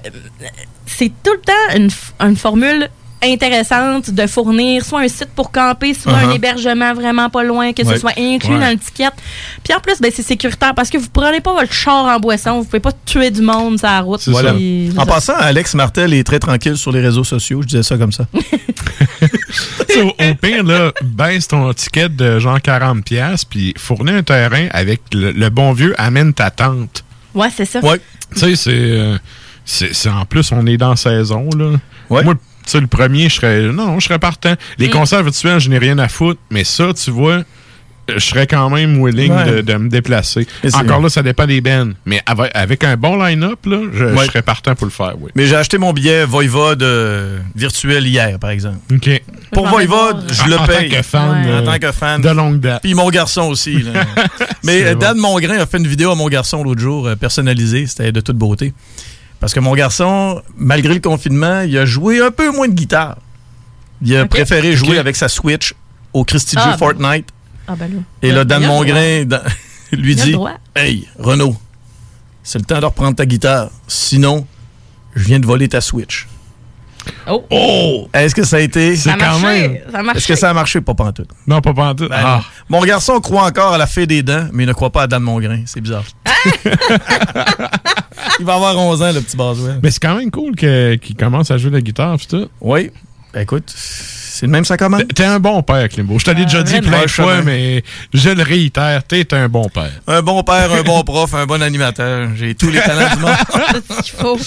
c'est 0.86 1.12
tout 1.22 1.32
le 1.32 1.40
temps 1.40 1.76
une, 1.76 1.90
une 2.20 2.36
formule 2.36 2.88
intéressante 3.22 4.10
de 4.10 4.26
fournir 4.26 4.84
soit 4.84 5.00
un 5.00 5.08
site 5.08 5.28
pour 5.34 5.50
camper, 5.52 5.94
soit 5.94 6.12
un 6.14 6.28
Uh-huh. 6.30 6.34
hébergement 6.36 6.94
vraiment 6.94 7.28
pas 7.30 7.42
loin, 7.42 7.72
que 7.72 7.82
Ouais. 7.82 7.94
ce 7.94 8.00
soit 8.00 8.12
inclus 8.18 8.54
Ouais. 8.54 8.60
dans 8.60 8.70
le 8.70 8.78
ticket. 8.78 9.10
Puis 9.64 9.74
en 9.74 9.80
plus, 9.80 10.00
ben, 10.00 10.10
c'est 10.14 10.22
sécuritaire 10.22 10.74
parce 10.74 10.90
que 10.90 10.98
vous 10.98 11.08
prenez 11.12 11.40
pas 11.40 11.52
votre 11.52 11.72
char 11.72 12.04
en 12.06 12.18
boisson, 12.18 12.58
vous 12.60 12.64
pouvez 12.64 12.80
pas 12.80 12.92
tuer 13.04 13.30
du 13.30 13.42
monde 13.42 13.78
sur 13.78 13.88
la 13.88 14.00
route. 14.00 14.26
Voilà. 14.28 14.54
En 14.96 15.06
passant, 15.06 15.34
Alex 15.38 15.74
Martel 15.74 16.14
est 16.14 16.24
très 16.24 16.38
tranquille 16.38 16.76
sur 16.76 16.92
les 16.92 17.00
réseaux 17.00 17.24
sociaux. 17.24 17.62
Je 17.62 17.66
disais 17.68 17.82
ça 17.82 17.96
comme 17.98 18.12
ça. 18.12 18.26
Au, 20.02 20.34
pire, 20.40 20.62
là, 20.64 20.92
baisse 21.02 21.48
ton 21.48 21.72
ticket 21.72 22.08
de 22.08 22.38
genre 22.38 22.58
40$, 22.58 23.02
piastres, 23.02 23.46
puis 23.50 23.74
fournis 23.76 24.12
un 24.12 24.22
terrain 24.22 24.68
avec 24.70 25.00
le, 25.12 25.32
le 25.32 25.50
bon 25.50 25.72
vieux 25.72 25.94
amène 25.98 26.32
ta 26.32 26.50
tente. 26.50 27.04
Ouais, 27.34 27.48
c'est 27.54 27.64
ça. 27.64 27.80
Ouais. 27.80 28.00
Tu 28.34 28.40
sais, 28.40 28.56
c'est, 28.56 28.70
euh, 28.72 29.18
c'est. 29.64 30.08
En 30.08 30.24
plus, 30.24 30.50
on 30.52 30.66
est 30.66 30.76
dans 30.76 30.96
saison, 30.96 31.48
là. 31.56 31.72
Ouais. 32.08 32.22
Moi, 32.24 32.34
sais, 32.70 32.80
le 32.80 32.86
premier, 32.86 33.28
je 33.28 33.34
serais. 33.36 33.60
Non, 33.72 33.98
je 34.00 34.06
serais 34.06 34.18
partant. 34.18 34.54
Les 34.78 34.88
Mm. 34.88 34.90
concerts 34.90 35.22
virtuels, 35.22 35.60
je 35.60 35.68
n'ai 35.70 35.78
rien 35.78 35.98
à 35.98 36.08
foutre, 36.08 36.40
mais 36.50 36.64
ça, 36.64 36.92
tu 36.94 37.10
vois. 37.10 37.42
Je 38.12 38.18
serais 38.18 38.48
quand 38.48 38.68
même 38.70 39.00
willing 39.00 39.30
Ouais. 39.32 39.44
de, 39.52 39.60
de 39.60 39.74
me 39.74 39.88
déplacer. 39.88 40.44
Encore 40.74 41.00
là, 41.00 41.08
ça 41.08 41.22
dépend 41.22 41.46
des 41.46 41.60
bands. 41.60 41.90
Mais 42.06 42.20
avec, 42.26 42.50
avec 42.54 42.82
un 42.82 42.96
bon 42.96 43.16
line-up, 43.22 43.64
là, 43.66 43.82
je, 43.92 44.08
je 44.16 44.24
serais 44.24 44.42
partant 44.42 44.74
pour 44.74 44.86
le 44.86 44.90
faire, 44.90 45.14
oui. 45.20 45.30
Mais 45.36 45.46
j'ai 45.46 45.54
acheté 45.54 45.78
mon 45.78 45.92
billet 45.92 46.24
Voivode 46.24 46.82
euh, 46.82 47.38
virtuel 47.54 48.04
hier, 48.08 48.40
par 48.40 48.50
exemple. 48.50 48.78
OK. 48.92 49.22
Pour 49.52 49.68
Voivode, 49.68 50.24
je 50.32 50.48
le 50.50 50.56
En- 50.58 50.62
en 50.64 50.66
paye. 50.66 50.90
tant 50.90 50.96
que 50.96 51.02
fan, 51.02 51.22
En 51.44 51.48
euh, 51.48 51.62
tant 51.64 51.78
que 51.78 51.92
fan. 51.92 52.20
De 52.20 52.30
longue 52.30 52.58
date. 52.58 52.82
Puis 52.82 52.94
mon 52.94 53.08
garçon 53.10 53.42
aussi. 53.42 53.80
là. 53.80 53.92
Mais 54.64 54.82
euh. 54.86 54.94
Dan 54.96 55.16
Mongrain 55.16 55.58
a 55.60 55.66
fait 55.66 55.78
une 55.78 55.86
vidéo 55.86 56.10
à 56.10 56.16
mon 56.16 56.26
garçon 56.28 56.64
l'autre 56.64 56.80
jour, 56.80 57.06
euh, 57.06 57.14
personnalisée. 57.14 57.86
C'était 57.86 58.10
de 58.10 58.20
toute 58.20 58.36
beauté. 58.38 58.72
Parce 59.40 59.54
que 59.54 59.60
mon 59.60 59.74
garçon, 59.74 60.42
malgré 60.56 60.94
le 60.94 61.00
confinement, 61.00 61.62
il 61.62 61.76
a 61.78 61.86
joué 61.86 62.20
un 62.20 62.30
peu 62.30 62.50
moins 62.54 62.68
de 62.68 62.74
guitare. 62.74 63.16
Il 64.02 64.14
a 64.16 64.26
préféré 64.26 64.74
jouer 64.74 64.98
avec 64.98 65.16
sa 65.16 65.28
Switch 65.28 65.74
au 66.12 66.24
Christy 66.24 66.56
Ah, 66.58 66.70
ben. 66.72 66.78
Fortnite. 66.78 67.26
Ah, 67.66 67.74
ben 67.76 67.90
là. 67.92 68.00
Et 68.22 68.32
là, 68.32 68.44
Dan. 68.44 68.64
Mongrain 68.66 69.24
dans- 69.24 69.42
lui 69.92 70.14
dit. 70.14 70.34
Hey, 70.76 71.08
Renaud, 71.18 71.56
c'est 72.42 72.58
le 72.58 72.64
temps 72.64 72.80
de 72.80 72.84
reprendre 72.84 73.16
ta 73.16 73.26
guitare. 73.26 73.70
Sinon, 73.88 74.46
je 75.14 75.24
viens 75.24 75.40
de 75.40 75.46
voler 75.46 75.68
ta 75.68 75.80
Switch. 75.80 76.28
Oh. 77.28 77.44
Oh! 77.50 78.08
Est-ce 78.12 78.34
que 78.34 78.44
ça 78.44 78.56
a 78.56 78.60
été. 78.60 78.96
Ça 78.96 79.12
a 79.12 79.16
quand 79.16 79.38
marché. 79.38 79.46
même- 79.68 79.78
Ça 79.90 79.98
a 79.98 80.02
marché. 80.02 80.18
Est-ce 80.18 80.28
que 80.28 80.36
ça 80.36 80.50
a 80.50 80.54
marché? 80.54 80.80
Pas 80.80 80.94
pantoute. 80.94 81.28
Non, 81.46 81.60
pas 81.60 81.72
pantoute. 81.74 82.10
Ben, 82.10 82.16
Ah. 82.22 82.42
Mon 82.68 82.82
garçon 82.82 83.20
croit 83.20 83.44
encore 83.44 83.74
à 83.74 83.78
la 83.78 83.86
fée 83.86 84.06
des 84.06 84.22
dents, 84.22 84.46
mais 84.52 84.64
il 84.64 84.66
ne 84.66 84.72
croit 84.72 84.90
pas 84.90 85.02
à 85.02 85.06
Dan 85.06 85.22
Mongrain. 85.22 85.62
C'est 85.66 85.80
bizarre. 85.80 86.04
il 88.38 88.44
va 88.46 88.54
avoir 88.54 88.76
11 88.78 89.02
ans, 89.02 89.12
le 89.12 89.20
petit 89.20 89.36
Baswell. 89.36 89.80
Mais 89.82 89.90
c'est 89.90 90.00
quand 90.00 90.16
même 90.16 90.30
cool 90.30 90.54
qu'il 90.56 91.16
commence 91.18 91.50
à 91.50 91.58
jouer 91.58 91.70
de 91.70 91.76
la 91.76 91.82
guitare, 91.82 92.16
pis 92.18 92.26
tout. 92.28 92.48
Oui. 92.60 92.90
Ben, 93.32 93.40
écoute, 93.42 93.72
c'est 94.40 94.46
le 94.46 94.52
même 94.52 94.64
ça 94.64 94.78
commence? 94.78 95.02
T'es 95.14 95.26
un 95.26 95.38
bon 95.38 95.62
père, 95.62 95.86
Klimbo. 95.90 96.18
Je 96.18 96.24
te 96.24 96.30
l'ai 96.30 96.46
déjà 96.46 96.62
dit 96.62 96.72
vraiment. 96.72 96.88
plein 96.88 97.02
de 97.02 97.10
fois, 97.10 97.42
mais 97.42 97.84
je 98.14 98.30
le 98.30 98.42
réitère. 98.42 99.04
T'es 99.04 99.34
un 99.34 99.50
bon 99.50 99.68
père. 99.68 99.90
Un 100.06 100.22
bon 100.22 100.42
père, 100.42 100.72
un 100.72 100.80
bon 100.80 101.02
prof, 101.04 101.34
un 101.34 101.44
bon 101.44 101.60
animateur. 101.60 102.30
J'ai 102.36 102.54
tous 102.54 102.70
les 102.70 102.80
talents 102.80 103.14
du 103.16 103.20
monde. 103.20 103.34
C'est 103.86 103.94
ce 103.96 104.02
qu'il 104.02 104.14
faut. 104.14 104.38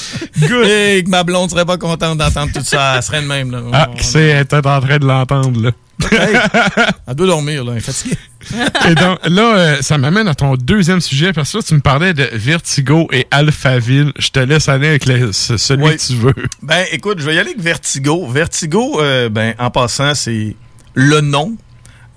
Et 0.64 1.04
que 1.04 1.10
ma 1.12 1.24
blonde 1.24 1.52
serait 1.52 1.66
pas 1.66 1.78
contente 1.78 2.18
d'entendre 2.18 2.52
tout 2.52 2.64
ça. 2.64 2.96
Elle 2.96 3.04
serait 3.04 3.22
de 3.22 3.28
même. 3.28 3.52
Là. 3.52 3.60
Ah, 3.72 3.90
c'est, 4.00 4.52
en 4.52 4.62
train 4.82 4.98
de 4.98 5.06
l'entendre, 5.06 5.62
là. 5.62 5.72
Hey, 6.12 6.36
elle 7.08 7.16
doit 7.16 7.28
dormir, 7.28 7.64
là. 7.64 7.72
Elle 7.74 7.78
est 7.78 7.82
fatiguée. 7.82 8.18
Et 8.90 8.96
donc, 8.96 9.20
là, 9.26 9.56
euh, 9.56 9.78
ça 9.82 9.98
m'amène 9.98 10.28
à 10.28 10.36
ton 10.36 10.56
deuxième 10.56 11.00
sujet, 11.02 11.32
parce 11.34 11.52
que 11.52 11.58
là, 11.58 11.64
tu 11.64 11.74
me 11.76 11.80
parlais 11.80 12.14
de 12.14 12.28
Vertigo 12.34 13.08
et 13.12 13.28
Alphaville. 13.32 14.12
Je 14.20 14.30
te 14.30 14.40
laisse 14.40 14.68
aller 14.70 14.88
avec 14.90 15.04
celui 15.04 15.84
Oui. 15.84 15.96
que 15.98 16.02
tu 16.06 16.16
veux. 16.16 16.34
Ben, 16.62 16.86
écoute, 16.92 17.20
je 17.20 17.26
vais 17.26 17.36
y 17.36 17.40
aller 17.40 17.52
avec 17.52 17.62
Vertigo. 17.62 18.28
Vertigo, 18.28 19.00
euh, 19.02 19.30
ben, 19.30 19.54
en 19.60 19.70
passant, 19.72 20.14
c'est 20.16 20.56
le 20.94 21.22
nom 21.22 21.56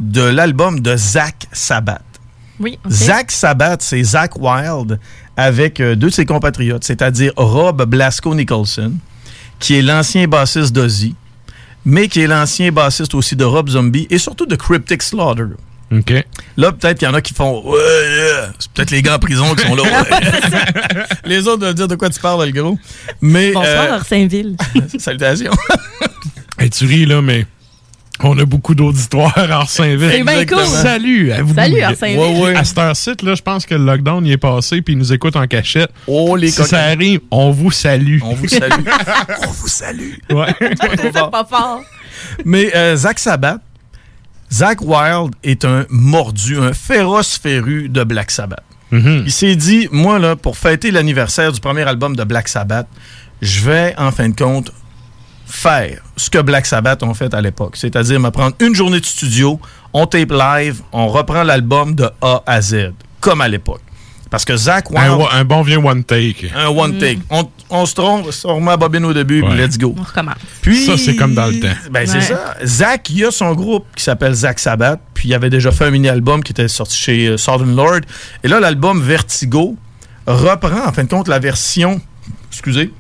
de 0.00 0.22
l'album 0.22 0.80
de 0.80 0.96
Zach 0.96 1.46
Sabat. 1.52 2.02
Oui. 2.58 2.78
Zach 2.88 3.30
Sabat, 3.30 3.76
c'est 3.80 4.02
Zach 4.02 4.32
Wild 4.38 4.98
avec 5.36 5.80
euh, 5.80 5.94
deux 5.94 6.08
de 6.08 6.12
ses 6.12 6.26
compatriotes, 6.26 6.84
c'est-à-dire 6.84 7.32
Rob 7.36 7.84
Blasco 7.84 8.34
Nicholson, 8.34 8.94
qui 9.58 9.76
est 9.76 9.82
l'ancien 9.82 10.26
bassiste 10.26 10.72
d'Ozzy, 10.74 11.14
mais 11.86 12.08
qui 12.08 12.20
est 12.20 12.26
l'ancien 12.26 12.72
bassiste 12.72 13.14
aussi 13.14 13.36
de 13.36 13.44
Rob 13.44 13.68
Zombie 13.70 14.08
et 14.10 14.18
surtout 14.18 14.44
de 14.44 14.56
Cryptic 14.56 15.02
Slaughter. 15.02 15.44
OK. 15.92 16.12
Là, 16.56 16.72
peut-être 16.72 16.98
qu'il 16.98 17.06
y 17.06 17.10
en 17.10 17.14
a 17.14 17.20
qui 17.20 17.32
font 17.32 17.62
Ouais, 17.64 17.78
yeah. 17.78 18.52
c'est 18.58 18.70
peut-être 18.72 18.90
les 18.90 19.02
gars 19.02 19.14
en 19.14 19.18
prison 19.20 19.54
qui 19.54 19.64
sont 19.64 19.76
là. 19.76 19.82
ouais. 20.10 21.04
les 21.24 21.46
autres 21.46 21.58
doivent 21.58 21.74
dire 21.74 21.86
de 21.86 21.94
quoi 21.94 22.10
tu 22.10 22.18
parles, 22.18 22.44
le 22.44 22.50
gros. 22.50 22.76
Mais, 23.20 23.52
Bonsoir, 23.52 23.84
euh, 23.84 23.92
Arsainville. 23.92 24.56
salutations. 24.98 25.52
Tu 26.72 26.86
ris, 26.86 27.06
là, 27.06 27.22
mais 27.22 27.46
on 28.22 28.38
a 28.38 28.44
beaucoup 28.44 28.74
d'auditoires 28.74 29.36
à 29.36 29.42
Arsainville. 29.42 30.10
C'est 30.10 30.22
bien 30.22 30.46
cool. 30.46 30.64
Salut 30.64 31.32
à 31.32 31.42
vous. 31.42 31.54
Salut, 31.54 31.80
Arsainville. 31.80 32.18
Ouais, 32.18 32.40
ouais. 32.40 32.56
À 32.56 32.64
cette 32.64 32.78
heure-ci, 32.78 33.10
là, 33.22 33.34
je 33.34 33.42
pense 33.42 33.66
que 33.66 33.74
le 33.74 33.84
lockdown 33.84 34.24
y 34.26 34.32
est 34.32 34.36
passé, 34.36 34.82
puis 34.82 34.94
ils 34.94 34.98
nous 34.98 35.12
écoutent 35.12 35.36
en 35.36 35.46
cachette. 35.46 35.90
Oh, 36.06 36.36
les 36.36 36.50
Si 36.50 36.64
ça 36.64 36.84
arrive, 36.84 37.20
on 37.30 37.50
vous 37.50 37.70
salue. 37.70 38.20
On 38.22 38.34
vous 38.34 38.48
salue. 38.48 38.72
On 39.46 39.50
vous 39.50 39.68
salue. 39.68 40.14
Ouais. 40.30 40.54
C'est 41.00 41.12
pas 41.12 41.46
fort. 41.48 41.82
Mais 42.44 42.74
euh, 42.74 42.96
Zach 42.96 43.18
Sabbath, 43.18 43.60
Zach 44.52 44.80
Wild 44.80 45.34
est 45.42 45.64
un 45.64 45.84
mordu, 45.90 46.58
un 46.58 46.72
féroce 46.72 47.38
féru 47.38 47.88
de 47.88 48.04
Black 48.04 48.30
Sabbath. 48.30 48.62
Mhm. 48.90 49.24
Il 49.26 49.32
s'est 49.32 49.56
dit, 49.56 49.88
moi, 49.90 50.18
là, 50.18 50.36
pour 50.36 50.56
fêter 50.56 50.90
l'anniversaire 50.90 51.52
du 51.52 51.60
premier 51.60 51.82
album 51.82 52.14
de 52.16 52.24
Black 52.24 52.48
Sabbath, 52.48 52.86
je 53.42 53.60
vais, 53.68 53.94
en 53.98 54.12
fin 54.12 54.28
de 54.28 54.36
compte, 54.36 54.72
faire 55.46 56.02
ce 56.16 56.28
que 56.28 56.38
Black 56.38 56.66
Sabbath 56.66 57.02
ont 57.02 57.14
fait 57.14 57.32
à 57.32 57.40
l'époque. 57.40 57.76
C'est-à-dire 57.76 58.20
me 58.20 58.30
prendre 58.30 58.56
une 58.60 58.74
journée 58.74 59.00
de 59.00 59.06
studio, 59.06 59.60
on 59.92 60.06
tape 60.06 60.32
live, 60.32 60.82
on 60.92 61.08
reprend 61.08 61.44
l'album 61.44 61.94
de 61.94 62.10
A 62.20 62.42
à 62.46 62.60
Z, 62.60 62.92
comme 63.20 63.40
à 63.40 63.48
l'époque. 63.48 63.80
Parce 64.28 64.44
que 64.44 64.56
Zach 64.56 64.90
Wild... 64.90 65.20
Un, 65.32 65.44
bon 65.44 65.62
vieux 65.62 65.78
one 65.78 66.02
take. 66.02 66.50
Un 66.54 66.66
one 66.66 66.98
take. 66.98 67.20
On, 67.30 67.48
on 67.70 67.86
se 67.86 67.94
trompe, 67.94 68.26
on 68.44 68.56
remet 68.56 68.66
la 68.66 68.76
bobine 68.76 69.04
au 69.04 69.14
début, 69.14 69.40
puis 69.40 69.56
let's 69.56 69.78
go. 69.78 69.94
On 69.96 70.02
recommence. 70.02 70.34
Puis, 70.62 70.84
Ça, 70.84 70.96
c'est 70.98 71.14
comme 71.14 71.34
dans 71.34 71.46
le 71.46 71.60
temps. 71.60 71.74
Ben, 71.90 72.06
c'est 72.06 72.20
ça. 72.20 72.56
Zach, 72.64 73.08
il 73.10 73.24
a 73.24 73.30
son 73.30 73.54
groupe 73.54 73.86
qui 73.94 74.02
s'appelle 74.02 74.34
Zach 74.34 74.58
Sabbath, 74.58 75.00
puis 75.14 75.28
il 75.28 75.34
avait 75.34 75.48
déjà 75.48 75.70
fait 75.70 75.84
un 75.84 75.90
mini-album 75.90 76.42
qui 76.42 76.50
était 76.50 76.66
sorti 76.66 76.96
chez 76.96 77.26
euh, 77.28 77.36
Southern 77.36 77.74
Lord. 77.74 78.00
Et 78.42 78.48
là, 78.48 78.58
l'album 78.58 79.00
Vertigo 79.00 79.76
reprend, 80.26 80.88
en 80.88 80.92
fin 80.92 81.04
de 81.04 81.08
compte, 81.08 81.28
la 81.28 81.38
version. 81.38 82.00
Excusez. 82.50 82.92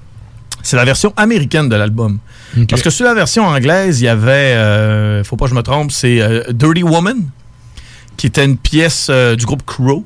C'est 0.66 0.76
la 0.76 0.84
version 0.84 1.12
américaine 1.16 1.68
de 1.68 1.76
l'album. 1.76 2.18
Parce 2.68 2.82
que 2.82 2.90
sur 2.90 3.04
la 3.04 3.14
version 3.14 3.44
anglaise, 3.46 4.00
il 4.00 4.04
y 4.04 4.08
avait, 4.08 4.54
euh, 4.56 5.22
faut 5.24 5.36
pas 5.36 5.44
que 5.44 5.50
je 5.50 5.54
me 5.54 5.62
trompe, 5.62 5.92
c'est 5.92 6.20
euh, 6.20 6.42
Dirty 6.52 6.82
Woman, 6.82 7.18
qui 8.16 8.26
était 8.26 8.44
une 8.44 8.56
pièce 8.56 9.08
euh, 9.10 9.36
du 9.36 9.44
groupe 9.46 9.62
Crow. 9.64 10.02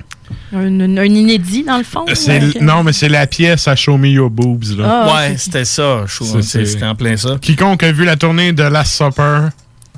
Un, 0.53 0.79
un- 0.79 0.97
un 0.97 1.03
inédit, 1.05 1.63
dans 1.63 1.77
le 1.77 1.83
fond. 1.83 2.05
Euh, 2.07 2.51
non, 2.61 2.83
mais 2.83 2.93
c'est 2.93 3.09
la 3.09 3.25
pièce 3.27 3.67
à 3.67 3.75
Show 3.75 3.97
Me 3.97 4.07
Your 4.09 4.29
Boobs. 4.29 4.77
Là. 4.77 4.85
Ah, 5.07 5.13
ouais, 5.15 5.35
c'était 5.37 5.65
ça. 5.65 6.05
C'était 6.41 6.85
en 6.85 6.95
plein 6.95 7.17
ça. 7.17 7.37
Quiconque 7.41 7.83
a 7.83 7.91
vu 7.91 8.05
la 8.05 8.15
tournée 8.15 8.51
de 8.53 8.63
Last 8.63 8.93
Supper, 8.93 9.47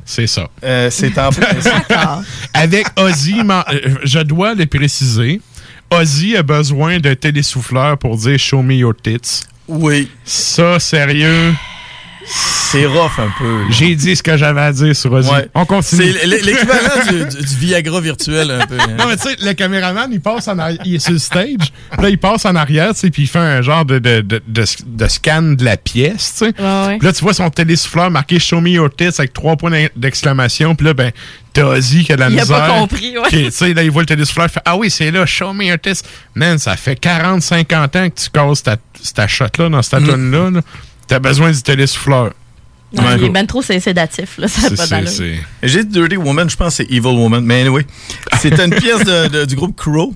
c'est 0.05 0.27
ça. 0.27 0.47
Euh, 0.63 0.89
c'est 0.89 1.17
en 1.19 1.29
plein 1.29 1.59
ça. 1.59 2.21
Avec 2.53 2.87
Ozzy, 2.99 3.35
je 4.03 4.19
dois 4.19 4.53
le 4.55 4.65
préciser, 4.65 5.41
Ozzy 5.91 6.35
a 6.37 6.41
besoin 6.43 6.99
d'un 6.99 7.15
télésouffleur 7.15 7.97
pour 7.97 8.15
dire 8.17 8.39
Show 8.39 8.61
me 8.63 8.75
your 8.75 8.93
tits. 8.95 9.41
Oui. 9.75 10.07
Ça, 10.23 10.79
sérieux, 10.79 11.51
C'est 12.25 12.85
rough 12.87 13.19
un 13.19 13.29
peu. 13.37 13.65
j'ai 13.69 13.95
dit 13.95 14.15
ce 14.15 14.23
que 14.23 14.35
j'avais 14.35 14.61
à 14.61 14.71
dire 14.71 14.95
sur 14.95 15.11
Ozzy. 15.11 15.29
Ouais. 15.29 15.47
On 15.53 15.63
continue. 15.65 16.11
C'est 16.11 16.25
l'équivalent 16.25 17.05
du, 17.29 17.37
du- 17.37 17.45
du 17.45 17.55
Viagra 17.57 18.01
virtuel 18.01 18.49
un 18.49 18.65
peu. 18.65 18.75
hein. 18.79 18.87
Non, 18.97 19.05
mais 19.07 19.15
tu 19.17 19.29
sais, 19.29 19.35
le 19.41 19.53
caméraman, 19.53 20.09
il 20.11 20.19
passe 20.21 20.47
en 20.47 20.57
arrière, 20.57 20.79
il 20.83 20.95
est 20.95 20.99
sur 20.99 21.11
le 21.13 21.19
stage, 21.19 21.45
puis 21.91 22.01
là, 22.01 22.09
il 22.09 22.17
passe 22.17 22.45
en 22.45 22.55
arrière, 22.55 22.93
tu 22.93 23.01
sais, 23.01 23.09
puis 23.11 23.23
il 23.23 23.27
fait 23.27 23.37
un 23.39 23.61
genre 23.61 23.85
de, 23.85 23.99
de, 23.99 24.21
de, 24.21 24.41
de, 24.47 24.63
de 24.87 25.07
scan 25.07 25.41
de 25.43 25.63
la 25.63 25.77
pièce, 25.77 26.33
tu 26.39 26.45
sais. 26.45 26.53
Ouais, 26.59 26.87
ouais. 26.87 26.97
Puis 26.97 27.05
là, 27.07 27.13
tu 27.13 27.21
vois 27.23 27.33
son 27.35 27.49
télésouffleur 27.51 28.09
marqué 28.09 28.39
Show 28.39 28.59
me 28.61 28.69
your 28.71 28.89
tits 28.95 29.05
avec 29.19 29.33
trois 29.33 29.55
points 29.55 29.87
d'exclamation, 29.95 30.73
puis 30.73 30.87
là, 30.87 30.93
ben, 30.95 31.11
t'as 31.53 31.65
Ozzy 31.65 32.03
qui 32.03 32.13
a 32.13 32.15
de 32.15 32.21
la 32.21 32.29
Il 32.29 32.39
a 32.39 32.41
misère. 32.41 32.57
pas 32.57 32.69
compris, 32.79 33.15
ouais. 33.19 33.29
Tu 33.29 33.51
sais, 33.51 33.73
là, 33.75 33.83
il 33.83 33.91
voit 33.91 34.01
le 34.01 34.07
télésouffleur, 34.07 34.47
il 34.47 34.51
fait 34.53 34.61
Ah 34.65 34.75
oui, 34.77 34.89
c'est 34.89 35.11
là, 35.11 35.25
Show 35.27 35.53
me 35.53 35.65
your 35.65 35.77
tits. 35.79 36.01
Man, 36.33 36.57
ça 36.57 36.75
fait 36.75 36.95
40-50 36.99 37.73
ans 37.97 38.09
que 38.09 38.19
tu 38.19 38.29
casses 38.31 38.63
ta, 38.63 38.77
ta 39.13 39.27
shot-là 39.27 39.69
dans 39.69 39.81
cette 39.83 40.01
Mm. 40.01 40.07
tune-là. 40.07 40.49
là. 40.49 40.61
T'as 41.07 41.19
besoin 41.19 41.51
du 41.51 41.61
télésouffleur. 41.61 42.33
Non, 42.93 43.03
Ouais. 43.03 43.15
il 43.17 43.23
est 43.25 43.29
ben 43.29 43.45
trop 43.47 43.61
sé- 43.63 43.79
sédatif, 43.79 44.37
là. 44.37 44.47
Ça 44.47 44.69
pas 44.69 44.85
d'allure. 44.87 45.09
J'ai 45.63 45.83
dit 45.83 45.91
Dirty 45.99 46.15
Woman, 46.17 46.47
je 46.49 46.55
pense 46.55 46.77
que 46.77 46.83
c'est 46.83 46.91
Evil 46.93 47.07
Woman. 47.07 47.43
Mais 47.43 47.61
anyway, 47.61 47.85
c'était 48.39 48.65
une 48.65 48.75
pièce 48.75 49.03
de- 49.03 49.27
de- 49.29 49.45
du 49.45 49.55
groupe 49.55 49.75
Crow. 49.75 50.13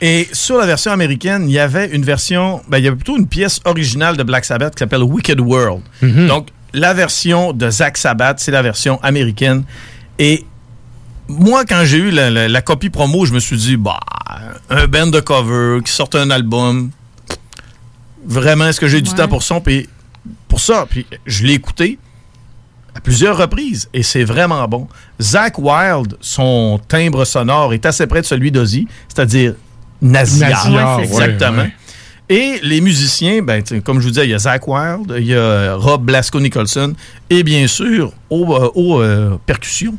Et 0.00 0.28
sur 0.32 0.56
la 0.58 0.66
version 0.66 0.92
américaine, 0.92 1.48
il 1.48 1.52
y 1.52 1.58
avait 1.58 1.88
une 1.88 2.04
version, 2.04 2.62
ben, 2.68 2.78
il 2.78 2.84
y 2.84 2.86
avait 2.88 2.96
plutôt 2.96 3.16
une 3.16 3.26
pièce 3.26 3.60
originale 3.64 4.16
de 4.16 4.22
Black 4.22 4.44
Sabbath 4.44 4.74
qui 4.74 4.80
s'appelle 4.80 5.02
Wicked 5.02 5.40
World. 5.40 5.82
Donc, 6.02 6.48
la 6.72 6.94
version 6.94 7.52
de 7.52 7.68
Zack 7.70 7.96
Sabbath, 7.96 8.38
c'est 8.40 8.50
la 8.52 8.62
version 8.62 9.00
américaine. 9.02 9.64
Et 10.18 10.44
moi, 11.28 11.64
quand 11.64 11.82
j'ai 11.84 11.98
eu 11.98 12.10
la, 12.10 12.30
la- 12.30 12.48
la 12.48 12.62
copie 12.62 12.90
promo, 12.90 13.24
je 13.26 13.32
me 13.32 13.40
suis 13.40 13.56
dit, 13.56 13.76
bah, 13.76 13.98
un 14.70 14.86
band 14.86 15.06
de 15.08 15.20
cover 15.20 15.80
qui 15.84 15.90
sort 15.92 16.10
un 16.14 16.30
album. 16.30 16.90
Vraiment, 18.26 18.66
est-ce 18.68 18.80
que 18.80 18.88
j'ai 18.88 19.00
du 19.00 19.12
temps 19.12 19.28
pour 19.28 19.42
ça? 19.42 19.60
Puis, 19.60 19.88
pour 20.48 20.60
ça, 20.60 20.86
puis 20.88 21.06
je 21.26 21.44
l'ai 21.44 21.54
écouté 21.54 21.98
à 22.94 23.00
plusieurs 23.00 23.36
reprises 23.36 23.88
et 23.92 24.02
c'est 24.02 24.24
vraiment 24.24 24.66
bon. 24.68 24.88
Zach 25.20 25.58
Wild, 25.58 26.16
son 26.20 26.80
timbre 26.88 27.24
sonore 27.24 27.74
est 27.74 27.84
assez 27.86 28.06
près 28.06 28.20
de 28.20 28.26
celui 28.26 28.50
d'Ozzy, 28.50 28.86
c'est-à-dire. 29.08 29.54
Nasillard, 30.02 30.98
ouais, 30.98 31.04
exactement. 31.04 31.62
ouais. 31.62 31.72
Et 32.28 32.58
les 32.62 32.80
musiciens, 32.80 33.42
ben, 33.42 33.62
comme 33.84 34.00
je 34.00 34.04
vous 34.04 34.10
disais, 34.10 34.26
il 34.26 34.30
y 34.30 34.34
a 34.34 34.38
Zach 34.38 34.66
Wild, 34.66 35.14
il 35.18 35.26
y 35.26 35.34
a 35.34 35.74
Rob 35.74 36.04
Blasco 36.04 36.40
Nicholson 36.40 36.94
et 37.28 37.42
bien 37.42 37.66
sûr 37.66 38.12
aux, 38.30 38.54
euh, 38.54 38.70
aux, 38.74 39.00
euh, 39.00 39.38
percussions. 39.44 39.94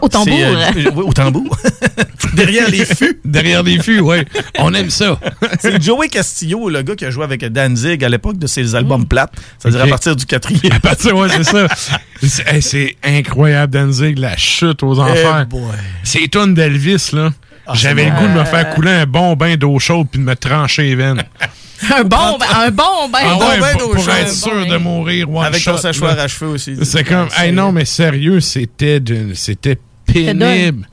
Au 0.00 0.08
tambour. 0.08 0.36
C'est, 0.36 0.86
euh, 0.86 0.90
oui, 0.94 1.04
au 1.06 1.12
tambour. 1.12 1.56
Derrière 2.34 2.70
les 2.70 2.84
fûts. 2.84 3.20
Derrière 3.24 3.62
les 3.62 3.82
fûts, 3.82 4.00
oui. 4.00 4.18
On 4.58 4.72
aime 4.74 4.90
ça. 4.90 5.18
C'est 5.60 5.82
Joey 5.82 6.08
Castillo, 6.08 6.68
le 6.68 6.82
gars 6.82 6.94
qui 6.94 7.04
a 7.04 7.10
joué 7.10 7.24
avec 7.24 7.44
Danzig 7.44 8.04
à 8.04 8.08
l'époque 8.08 8.38
de 8.38 8.46
ses 8.46 8.74
albums 8.74 9.06
plates. 9.06 9.32
C'est-à-dire 9.58 9.82
à 9.82 9.86
partir 9.86 10.14
du 10.14 10.26
quatrième. 10.26 10.72
À 10.72 10.80
partir, 10.80 11.16
ouais, 11.16 11.28
c'est 11.28 11.44
ça. 11.44 11.66
C'est 12.60 12.96
hey, 13.02 13.18
incroyable, 13.18 13.72
Danzig, 13.72 14.18
la 14.18 14.36
chute 14.36 14.82
aux 14.82 14.98
enfers. 14.98 15.46
boy. 15.46 15.62
C'est 16.04 16.28
tonne 16.28 16.54
d'Elvis, 16.54 17.10
là. 17.12 17.30
J'avais 17.74 18.04
c'est 18.04 18.10
le 18.10 18.16
goût 18.16 18.34
de 18.34 18.40
me 18.40 18.44
faire 18.44 18.70
couler 18.70 18.90
un 18.90 19.06
bon 19.06 19.36
bain 19.36 19.56
d'eau 19.56 19.78
chaude 19.78 20.08
puis 20.10 20.20
de 20.20 20.24
me 20.24 20.34
trancher 20.34 20.82
les 20.82 20.94
veines. 20.96 21.22
Un 21.96 22.04
bon, 22.04 22.38
un 22.54 22.70
bon 22.70 23.08
bain. 23.10 23.18
Ah 23.22 23.38
ouais, 23.38 23.58
bain 23.58 23.72
pour, 23.78 23.92
pour 23.92 24.10
être 24.10 24.32
sûr 24.32 24.66
de 24.66 24.76
mourir 24.76 25.30
one 25.30 25.46
Avec 25.46 25.60
shot, 25.60 25.72
ton 25.72 25.78
séchoir 25.78 26.18
à 26.18 26.28
cheveux 26.28 26.52
aussi. 26.52 26.76
C'est 26.82 27.04
comme, 27.04 27.28
hey, 27.38 27.52
non, 27.52 27.72
mais 27.72 27.84
sérieux, 27.86 28.40
c'était 28.40 29.00
c'était 29.34 29.78
pénible. 30.04 30.86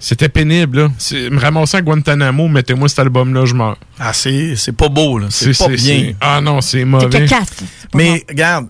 C'était 0.00 0.28
pénible, 0.28 0.80
là. 0.80 0.88
Me 1.30 1.38
ramasser 1.38 1.78
à 1.78 1.82
Guantanamo, 1.82 2.48
mettez-moi 2.48 2.88
cet 2.88 2.98
album-là, 2.98 3.46
je 3.46 3.54
meurs. 3.54 3.78
Ah, 3.98 4.12
c'est 4.12 4.54
c'est 4.56 4.76
pas 4.76 4.88
beau, 4.88 5.18
là. 5.18 5.28
C'est 5.30 5.56
pas 5.56 5.68
bien. 5.68 6.12
Ah 6.20 6.40
non, 6.42 6.60
c'est 6.60 6.84
mauvais. 6.84 7.26
Mais 7.94 8.22
regarde, 8.28 8.66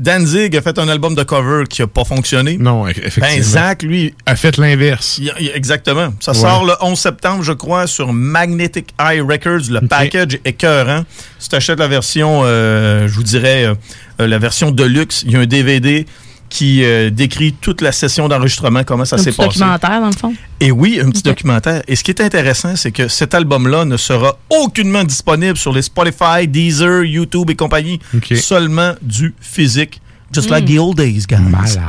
Danzig 0.00 0.56
a 0.56 0.62
fait 0.62 0.78
un 0.78 0.88
album 0.88 1.14
de 1.14 1.22
cover 1.22 1.64
qui 1.68 1.82
a 1.82 1.86
pas 1.86 2.04
fonctionné. 2.04 2.56
Non, 2.58 2.88
effectivement. 2.88 3.28
Ben, 3.28 3.42
Zach, 3.42 3.82
lui. 3.82 4.14
A 4.24 4.34
fait 4.34 4.56
l'inverse. 4.56 5.20
exactement. 5.54 6.14
Ça 6.20 6.32
Ouais. 6.32 6.38
sort 6.38 6.64
le 6.64 6.72
11 6.80 6.98
septembre, 6.98 7.42
je 7.42 7.52
crois, 7.52 7.86
sur 7.86 8.10
Magnetic 8.12 8.94
Eye 8.98 9.20
Records. 9.20 9.70
Le 9.70 9.86
package 9.86 10.34
est 10.36 10.46
écœurant. 10.46 11.04
Si 11.38 11.50
tu 11.50 11.56
achètes 11.56 11.78
la 11.78 11.86
version, 11.88 12.40
euh, 12.44 13.08
je 13.08 13.12
vous 13.12 13.22
dirais, 13.22 13.66
euh, 13.66 13.74
euh, 14.22 14.26
la 14.26 14.38
version 14.38 14.70
Deluxe, 14.70 15.22
il 15.26 15.32
y 15.32 15.36
a 15.36 15.40
un 15.40 15.46
DVD 15.46 16.06
qui 16.50 16.84
euh, 16.84 17.08
décrit 17.10 17.54
toute 17.54 17.80
la 17.80 17.92
session 17.92 18.28
d'enregistrement, 18.28 18.82
comment 18.84 19.04
ça 19.06 19.16
Un 19.16 19.18
s'est 19.20 19.30
petit 19.30 19.36
passé. 19.38 19.58
documentaire, 19.60 20.00
dans 20.00 20.06
le 20.08 20.12
fond? 20.12 20.34
Et 20.60 20.70
oui, 20.70 21.00
un 21.02 21.08
petit 21.10 21.22
documentaire. 21.22 21.82
Et 21.88 21.96
ce 21.96 22.04
qui 22.04 22.10
est 22.10 22.20
intéressant, 22.20 22.76
c'est 22.76 22.90
que 22.92 23.08
cet 23.08 23.32
album-là 23.34 23.84
ne 23.86 23.96
sera 23.96 24.36
aucunement 24.50 25.04
disponible 25.04 25.56
sur 25.56 25.72
les 25.72 25.82
Spotify, 25.82 26.46
Deezer, 26.46 27.04
YouTube 27.04 27.48
et 27.50 27.54
compagnie. 27.56 28.00
Seulement 28.34 28.92
du 29.00 29.34
physique. 29.40 30.02
Just 30.32 30.48
like 30.48 30.64
the 30.64 30.78
old 30.78 30.96
days, 30.96 31.24
guys. 31.26 31.38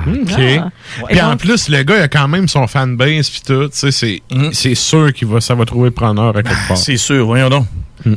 OK. 0.08 0.62
Puis 1.10 1.22
en 1.22 1.38
plus, 1.38 1.70
le 1.70 1.84
gars, 1.84 1.98
il 1.98 2.02
a 2.02 2.08
quand 2.08 2.28
même 2.28 2.48
son 2.48 2.66
fanbase 2.66 3.30
puis 3.30 3.42
tout. 3.46 3.68
Tu 3.70 3.78
sais, 3.78 3.92
c'est 3.92 4.22
c'est 4.52 4.74
sûr 4.74 5.14
qu'il 5.14 5.28
va, 5.28 5.40
ça 5.42 5.54
va 5.54 5.64
trouver 5.66 5.92
preneur 5.92 6.36
à 6.36 6.42
quelque 6.42 6.68
part. 6.68 6.78
C'est 6.78 6.98
sûr, 6.98 7.24
voyons 7.26 7.50
donc. 7.50 7.68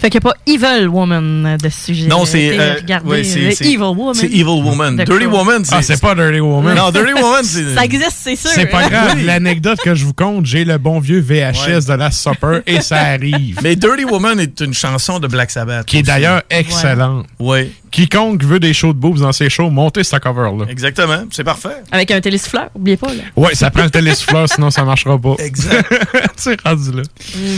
Fait 0.01 0.11
qu'il 0.11 0.21
n'y 0.23 0.27
a 0.29 0.33
pas 0.33 0.35
Evil 0.47 0.89
Woman 0.89 1.47
euh, 1.47 1.57
de 1.57 1.69
ce 1.69 1.81
sujet. 1.87 2.07
Non, 2.07 2.25
c'est. 2.25 2.59
Euh, 2.59 2.75
ouais, 3.05 3.25
c'est- 3.25 3.53
c'est- 3.53 3.65
Evil 3.67 3.79
Woman. 3.83 4.15
C'est 4.15 4.27
Evil 4.27 4.45
Woman. 4.45 4.97
Dirty. 4.97 5.27
Woman, 5.27 5.63
Ah, 5.71 5.83
c'est 5.83 6.01
pas 6.01 6.15
Dirty 6.15 6.41
Woman. 6.41 6.75
Non, 6.77 6.91
Dirty 6.91 7.13
Woman, 7.13 7.41
c'est. 7.45 7.75
Ça 7.75 7.85
existe, 7.85 8.13
c'est 8.23 8.37
sûr. 8.37 8.51
C'est 8.53 8.67
pas 8.67 8.89
grave. 8.89 9.19
L'anecdote 9.25 9.79
que 9.83 9.95
je 9.95 10.05
vous 10.05 10.13
compte, 10.15 10.47
j'ai 10.47 10.65
le 10.65 10.79
bon 10.79 11.01
vieux 11.01 11.21
VHS 11.21 11.87
de 11.87 11.95
la 11.95 12.11
Supper 12.11 12.61
et 12.67 12.81
ça 12.81 12.99
arrive. 13.01 13.59
Mais 13.63 13.77
Dirty 13.77 14.05
Woman 14.05 14.39
est 14.41 14.61
une 14.61 14.75
chanson 14.75 15.19
de 15.19 15.27
Black 15.27 15.51
Sabbath. 15.51 15.87
Qui 15.87 15.99
est 15.99 16.03
d'ailleurs 16.03 16.43
excellente. 16.51 17.27
Oui. 17.39 17.73
Quiconque 17.91 18.43
veut 18.43 18.59
des 18.59 18.73
shows 18.75 18.93
de 18.93 18.99
boobs 18.99 19.21
dans 19.21 19.31
ses 19.31 19.49
shows, 19.49 19.71
montez 19.71 20.03
cette 20.03 20.21
cover-là. 20.21 20.65
Exactement. 20.69 21.25
C'est 21.31 21.45
parfait. 21.45 21.77
Avec 21.93 22.11
un 22.11 22.21
télésouffleur, 22.21 22.69
oubliez 22.75 22.97
pas. 22.97 23.07
Là. 23.09 23.23
Ouais, 23.37 23.55
ça 23.55 23.71
prend 23.71 23.85
le 23.85 23.91
télésouffleur, 23.91 24.49
sinon 24.49 24.71
ça 24.71 24.83
marchera 24.83 25.17
pas. 25.17 25.37
Exact. 25.39 25.93
C'est 26.37 26.61
rendu 26.63 26.91
là. 26.93 27.03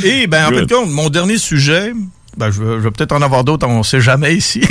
Et 0.04 0.26
ben, 0.26 0.46
en 0.46 0.50
Good. 0.50 0.68
fait, 0.68 0.74
compte, 0.74 0.90
mon 0.90 1.08
dernier 1.08 1.38
sujet, 1.38 1.92
ben, 2.36 2.50
je 2.50 2.62
vais, 2.62 2.90
peut-être 2.90 3.12
en 3.12 3.22
avoir 3.22 3.44
d'autres, 3.44 3.66
on 3.66 3.82
sait 3.82 4.00
jamais 4.00 4.34
ici. 4.34 4.62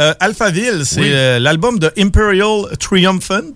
Euh, 0.00 0.14
Alphaville, 0.20 0.86
c'est 0.86 1.00
Oui. 1.02 1.10
euh, 1.12 1.38
l'album 1.38 1.78
de 1.78 1.92
Imperial 1.98 2.62
Triumphant. 2.80 3.52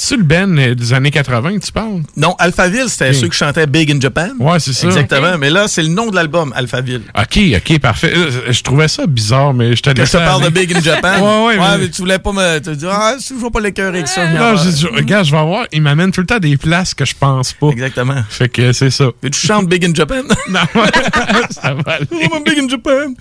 C'est 0.00 0.16
le 0.16 0.22
Ben 0.22 0.56
euh, 0.58 0.74
des 0.76 0.92
années 0.92 1.10
80 1.10 1.58
que 1.58 1.64
tu 1.66 1.72
parles? 1.72 2.02
Non, 2.16 2.36
Alphaville, 2.38 2.88
c'était 2.88 3.08
Ok. 3.08 3.14
ceux 3.16 3.28
qui 3.28 3.36
chantaient 3.36 3.66
Big 3.66 3.90
in 3.90 4.00
Japan. 4.00 4.28
Ouais, 4.38 4.60
c'est 4.60 4.72
ça. 4.72 4.86
Exactement. 4.86 5.36
Mais 5.38 5.50
là, 5.50 5.66
c'est 5.66 5.82
le 5.82 5.88
nom 5.88 6.06
de 6.08 6.14
l'album, 6.14 6.52
Alphaville. 6.54 7.02
OK, 7.18 7.38
OK, 7.56 7.78
parfait. 7.80 8.12
Euh, 8.14 8.52
Je 8.52 8.62
trouvais 8.62 8.86
ça 8.86 9.06
bizarre, 9.08 9.52
mais 9.52 9.74
je 9.74 9.82
te 9.82 9.90
Que 9.90 10.04
je 10.04 10.12
te 10.12 10.16
parle 10.18 10.44
de 10.44 10.50
Big 10.50 10.72
in 10.74 10.80
Japan. 10.80 11.16
Ouais, 11.20 11.46
ouais, 11.46 11.58
mais- 11.58 11.78
mais 11.78 11.88
tu 11.88 12.00
voulais 12.02 12.18
pas 12.20 12.32
me 12.32 12.58
te 12.60 12.70
dire, 12.70 12.90
ah, 12.92 13.14
pas 13.52 13.60
les 13.60 13.72
cœurs 13.72 13.88
avec 13.88 14.06
ça. 14.06 14.26
Non, 14.30 14.56
je, 14.56 14.70
je- 14.70 14.86
regarde, 14.86 15.24
je 15.26 15.32
vais 15.32 15.42
voir. 15.42 15.66
Il 15.72 15.82
m'amène 15.82 16.12
tout 16.12 16.20
le 16.20 16.26
temps 16.26 16.36
à 16.36 16.40
des 16.40 16.56
places 16.56 16.94
que 16.94 17.04
je 17.04 17.14
pense 17.18 17.52
pas. 17.54 17.68
Exactement. 17.70 18.22
Fait 18.28 18.48
que 18.48 18.72
c'est 18.72 18.90
ça. 18.90 19.06
Et 19.22 19.30
tu 19.30 19.46
chantes 19.46 19.66
Big 19.68 19.84
in 19.84 19.92
Japan? 19.94 20.22
non, 20.48 20.60
ça 21.50 21.74
va 21.74 21.92
aller. 21.94 22.06
I'm 22.12 22.44
Big 22.44 22.58
in 22.58 22.68
Japan 22.68 23.14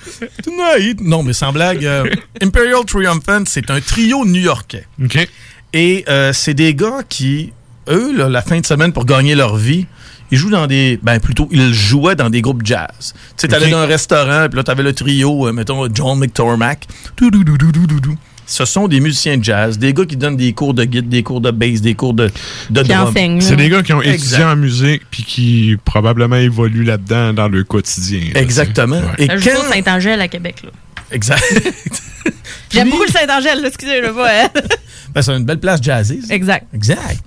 tonight. 0.44 1.02
Non, 1.02 1.24
mais 1.24 1.34
sans 1.34 1.52
blague, 1.52 1.86
euh, 1.86 2.06
Imperial 2.42 2.86
Triumphant, 2.86 3.44
c'est 3.46 3.70
un 3.72 3.82
trio 3.82 4.26
new-yorkais. 4.26 4.86
OK. 5.04 5.28
Et 5.74 6.06
euh, 6.10 6.32
c'est 6.34 6.54
des 6.54 6.74
gars 6.74 7.02
qui, 7.08 7.52
eux, 7.90 8.16
là, 8.18 8.30
la 8.30 8.42
fin 8.42 8.60
de 8.60 8.66
semaine, 8.66 8.94
pour 8.94 9.06
gagner 9.06 9.36
leur 9.36 9.56
vie, 9.58 9.86
ils 10.32 10.38
jouent 10.38 10.50
dans 10.50 10.68
des. 10.68 11.00
Ben, 11.04 11.20
plutôt, 11.20 11.48
ils 11.52 11.74
jouaient 11.74 12.16
dans 12.16 12.30
des 12.30 12.42
groupes 12.42 12.62
jazz. 12.66 12.88
Tu 13.00 13.14
sais, 13.38 13.48
t'allais 13.48 13.70
dans 13.70 13.78
un 13.80 13.86
restaurant, 13.86 14.48
puis 14.50 14.58
là, 14.58 14.64
t'avais 14.64 14.84
le 14.84 14.94
trio, 14.94 15.48
euh, 15.48 15.52
mettons, 15.54 15.88
John 15.94 16.20
McTormack. 16.20 16.86
Tout-dou-dou-dou-dou-dou-dou. 17.16 18.16
Ce 18.50 18.64
sont 18.64 18.88
des 18.88 19.02
musiciens 19.02 19.38
de 19.38 19.44
jazz, 19.44 19.78
des 19.78 19.94
gars 19.94 20.06
qui 20.06 20.16
donnent 20.16 20.38
des 20.38 20.54
cours 20.54 20.74
de 20.74 20.86
guide, 20.86 21.10
des 21.10 21.22
cours 21.22 21.42
de 21.42 21.52
bass, 21.52 21.82
des 21.82 21.96
cours 21.96 22.14
de, 22.14 22.30
de 22.70 22.82
Qui 22.82 22.88
drum. 22.88 23.14
C'est 23.42 23.58
des 23.58 23.68
gars 23.68 23.84
qui 23.84 23.92
ont 23.92 24.02
Exact. 24.02 24.16
étudié 24.24 24.44
en 24.46 24.56
musique 24.56 25.02
puis 25.12 25.24
qui 25.24 25.78
probablement 25.84 26.38
évoluent 26.38 26.86
là-dedans 26.86 27.34
dans 27.34 27.50
leur 27.50 27.66
quotidien. 27.68 28.22
là, 28.34 28.40
Exactement. 28.42 29.02
tu 29.18 29.26
sais. 29.26 29.36
Et 29.36 29.52
quand- 29.52 29.70
Saint-Angèle 29.74 30.22
à 30.22 30.30
Québec. 30.30 30.62
là. 30.64 30.70
Exact. 31.12 31.44
J'aime 32.70 32.90
beaucoup 32.90 33.04
le 33.06 33.12
Saint-Angèle, 33.12 33.62
là, 33.62 33.68
excusez, 33.68 34.02
je 34.04 34.10
vois. 34.10 34.30
hein. 34.30 34.50
Ben, 35.14 35.22
c'est 35.22 35.32
une 35.36 35.46
belle 35.46 35.60
place 35.60 35.82
jazzée. 35.82 36.20
Exact. 36.30 36.68
Exact. 36.74 37.18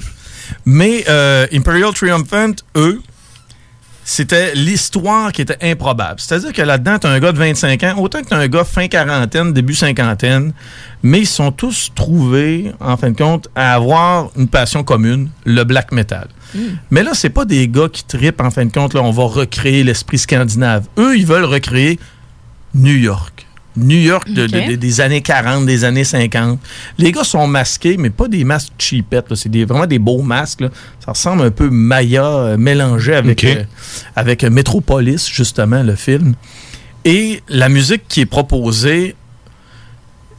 Mais 0.66 1.05
euh, 1.09 1.47
Imperial 1.52 1.93
Triumphant, 1.94 2.52
eux, 2.77 3.01
c'était 4.05 4.55
l'histoire 4.55 5.32
qui 5.32 5.43
était 5.43 5.57
improbable. 5.62 6.20
C'est-à-dire 6.20 6.52
que 6.52 6.62
là-dedans, 6.62 6.98
tu 6.98 7.07
as 7.07 7.11
un 7.11 7.19
gars 7.20 7.32
de 7.32 7.39
25 7.39 7.82
ans, 7.85 7.94
autant 7.98 8.20
que 8.23 8.28
tu 8.28 8.35
as 8.35 8.39
un 8.39 8.48
gars 8.48 8.65
fin 8.65 8.86
quarantaine, 8.89 9.52
début 9.52 9.74
cinquantaine, 9.74 10.52
mais 11.02 11.20
ils 11.20 11.27
sont 11.27 11.52
tous 11.52 11.90
trouvés, 11.94 12.73
en 12.81 12.97
fin 12.97 13.11
de 13.11 13.16
compte, 13.16 13.48
à 13.55 13.74
avoir 13.74 14.31
une 14.36 14.48
passion 14.48 14.85
commune, 14.85 15.31
le 15.44 15.65
black 15.65 15.90
metal. 15.93 16.28
Mais 16.90 17.02
là, 17.05 17.12
c'est 17.15 17.31
pas 17.31 17.44
des 17.44 17.66
gars 17.69 17.89
qui 17.90 18.05
tripent, 18.05 18.40
en 18.40 18.51
fin 18.51 18.65
de 18.66 18.73
compte, 18.73 18.94
là, 18.94 19.02
on 19.02 19.12
va 19.12 19.23
recréer 19.24 19.85
l'esprit 19.85 20.19
scandinave. 20.19 20.86
Eux, 20.98 21.16
ils 21.16 21.27
veulent 21.27 21.44
recréer 21.44 21.98
New 22.74 22.94
York. 22.97 23.47
New 23.76 23.98
York 23.98 24.28
de- 24.28 24.47
de- 24.47 24.59
Ok. 24.59 24.68
de- 24.70 24.74
des 24.76 25.01
années 25.01 25.20
40, 25.22 25.64
des 25.66 25.84
années 25.84 26.05
50. 26.05 26.59
Les 26.98 27.12
gars 27.12 27.22
sont 27.24 27.47
masqués, 27.47 27.97
mais 27.97 28.10
pas 28.10 28.26
des 28.28 28.42
masques 28.44 28.72
cheapettes. 28.78 29.34
C'est 29.36 29.48
des- 29.48 29.64
vraiment 29.64 29.86
des 29.86 29.98
beaux 30.01 30.22
masques. 30.22 30.60
là. 30.62 30.68
Ça 31.05 31.12
ressemble 31.12 31.42
un 31.42 31.51
peu 31.51 31.70
Maya 31.70 32.24
euh, 32.24 32.56
mélangé 32.56 33.14
avec, 33.14 33.44
euh, 33.44 33.62
avec 34.16 34.42
euh, 34.44 34.51
Metropolis, 34.51 35.28
justement, 35.32 35.82
le 35.82 35.94
film. 35.94 36.34
Et 37.05 37.42
la 37.48 37.68
musique 37.68 38.02
qui 38.09 38.20
est 38.22 38.26
proposée, 38.26 39.14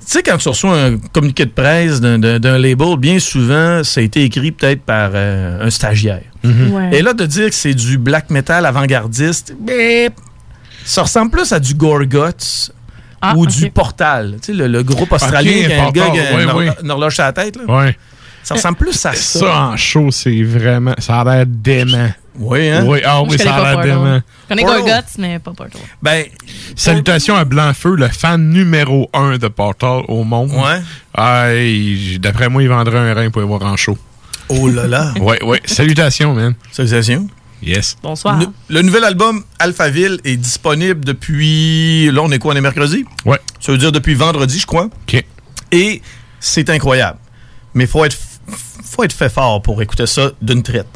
tu 0.01 0.05
sais, 0.17 0.23
quand 0.23 0.37
tu 0.37 0.49
reçois 0.49 0.77
un 0.79 0.97
communiqué 0.97 1.45
de 1.45 1.51
presse 1.51 2.01
d'un- 2.01 2.17
label, 2.57 2.97
bien 2.97 3.17
souvent, 3.19 3.83
ça 3.83 4.01
a 4.01 4.03
été 4.03 4.23
écrit 4.23 4.51
peut-être 4.51 4.81
par 4.81 5.11
euh, 5.13 5.65
un 5.65 5.69
stagiaire. 5.69 6.23
Mhm. 6.43 6.71
Ouais. 6.71 6.89
Et 6.97 7.01
là, 7.01 7.13
de 7.13 7.25
dire 7.25 7.47
que 7.49 7.55
c'est 7.55 7.73
du 7.73 7.97
black 7.97 8.29
metal 8.29 8.65
avant-gardiste, 8.65 9.55
ça 10.83 11.03
ressemble 11.03 11.31
plus 11.31 11.51
à 11.53 11.59
du 11.59 11.75
Gorguts 11.75 12.71
Ah, 13.21 13.33
ou 13.35 13.45
du 13.45 13.69
Portal. 13.69 14.37
Tu 14.41 14.47
sais, 14.47 14.53
le, 14.53 14.67
le 14.67 14.83
groupe 14.83 15.11
australien 15.11 15.51
Ok, 15.51 15.67
qui 15.67 15.73
a 15.73 15.83
un 15.85 15.91
gars 15.91 16.05
Portal, 16.05 16.11
qui 16.11 16.19
a 16.49 16.55
ouais, 16.55 16.69
une, 16.81 16.91
horloge 16.91 17.13
sur 17.15 17.23
la 17.23 17.33
tête. 17.33 17.55
là. 17.55 17.63
Ouais. 17.65 17.97
Ça 18.43 18.55
ressemble 18.55 18.77
plus 18.77 19.05
à 19.05 19.13
ça. 19.13 19.39
Ça 19.39 19.59
en 19.67 19.77
show, 19.77 20.09
c'est 20.09 20.41
vraiment. 20.43 20.95
Ça 20.97 21.21
a 21.21 21.23
l'air 21.23 21.45
dément. 21.45 22.09
Oui, 22.39 22.69
hein? 22.69 22.83
Oui, 22.87 23.01
ah 23.05 23.21
oui, 23.21 23.37
ça 23.37 23.53
a 23.53 23.75
l'air 23.75 23.83
dément. 23.83 24.21
Je 24.49 24.55
connais. 24.55 24.63
Gorguts, 24.63 25.17
mais 25.19 25.37
pas 25.39 25.51
Portal. 25.51 25.81
Ben, 26.01 26.25
Salutations 26.75 27.35
à 27.35 27.45
Blanc-Feu, 27.45 27.95
le 27.95 28.07
fan 28.07 28.49
numéro 28.49 29.09
un 29.13 29.37
de 29.37 29.47
Portal 29.47 30.01
au 30.07 30.23
monde. 30.23 30.51
Ouais. 30.51 30.81
Ah, 31.15 31.47
D'après 32.19 32.49
moi, 32.49 32.63
il 32.63 32.69
vendrait 32.69 32.97
un 32.97 33.13
rein 33.13 33.29
pour 33.29 33.43
y 33.43 33.45
voir 33.45 33.61
en 33.63 33.75
show. 33.77 33.97
Oh 34.49 34.67
là 34.67 34.87
là. 34.87 35.13
ouais, 35.19 35.43
ouais. 35.43 35.61
Salutations, 35.65 36.33
man. 36.33 36.55
Salutations. 36.71 37.27
Yes. 37.61 37.95
Bonsoir. 38.01 38.39
Le, 38.39 38.47
le 38.69 38.81
nouvel 38.81 39.03
album 39.03 39.43
Alphaville 39.59 40.19
est 40.23 40.37
disponible 40.37 41.05
depuis. 41.05 42.09
Là, 42.11 42.21
on 42.23 42.31
est 42.31 42.39
quoi? 42.39 42.53
On 42.53 42.57
est 42.57 42.61
mercredi? 42.61 43.05
Ouais. 43.25 43.39
Ça 43.59 43.71
veut 43.71 43.77
dire 43.77 43.91
depuis 43.91 44.15
vendredi, 44.15 44.59
je 44.59 44.65
crois. 44.65 44.85
OK. 44.85 45.23
Et 45.71 46.01
c'est 46.39 46.69
incroyable. 46.69 47.19
Mais 47.73 47.83
il 47.83 47.89
faut 47.89 48.03
être, 48.03 48.17
faut 48.47 49.03
être 49.03 49.13
fait 49.13 49.29
fort 49.29 49.61
pour 49.61 49.81
écouter 49.81 50.07
ça 50.07 50.31
d'une 50.41 50.63
traite. 50.63 50.87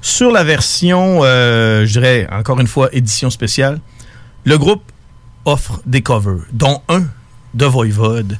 Sur 0.00 0.30
la 0.32 0.42
version, 0.44 1.20
euh, 1.22 1.84
je 1.84 1.92
dirais, 1.92 2.26
encore 2.30 2.60
une 2.60 2.66
fois, 2.66 2.88
édition 2.92 3.28
spéciale, 3.28 3.80
le 4.44 4.56
groupe 4.56 4.82
offre 5.44 5.80
des 5.84 6.00
covers, 6.00 6.44
dont 6.52 6.82
un 6.88 7.04
de 7.54 7.66
Voivode, 7.66 8.38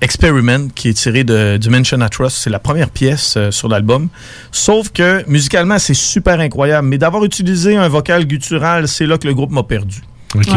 Experiment, 0.00 0.68
qui 0.74 0.88
est 0.90 0.94
tiré 0.94 1.24
de, 1.24 1.56
du 1.56 1.70
Mention 1.70 2.00
at 2.00 2.08
Trust. 2.08 2.36
C'est 2.38 2.50
la 2.50 2.60
première 2.60 2.90
pièce 2.90 3.34
euh, 3.36 3.50
sur 3.50 3.68
l'album. 3.68 4.08
Sauf 4.52 4.90
que, 4.90 5.24
musicalement, 5.28 5.78
c'est 5.78 5.94
super 5.94 6.38
incroyable. 6.40 6.86
Mais 6.86 6.98
d'avoir 6.98 7.24
utilisé 7.24 7.76
un 7.76 7.88
vocal 7.88 8.24
guttural, 8.26 8.86
c'est 8.86 9.06
là 9.06 9.18
que 9.18 9.26
le 9.26 9.34
groupe 9.34 9.50
m'a 9.50 9.64
perdu. 9.64 10.02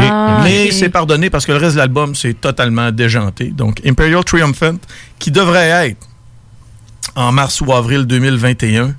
Ah, 0.00 0.40
Mais 0.44 0.70
c'est 0.70 0.90
pardonné 0.90 1.30
parce 1.30 1.46
que 1.46 1.52
le 1.52 1.58
reste 1.58 1.72
de 1.74 1.78
l'album, 1.78 2.14
c'est 2.14 2.40
totalement 2.40 2.92
déjanté. 2.92 3.46
Donc, 3.46 3.80
Imperial 3.86 4.22
Triumphant, 4.22 4.76
qui 5.18 5.30
devrait 5.30 5.88
être 5.88 6.06
en 7.16 7.32
mars 7.32 7.60
ou 7.62 7.72
avril 7.72 8.04
2021, 8.06 8.94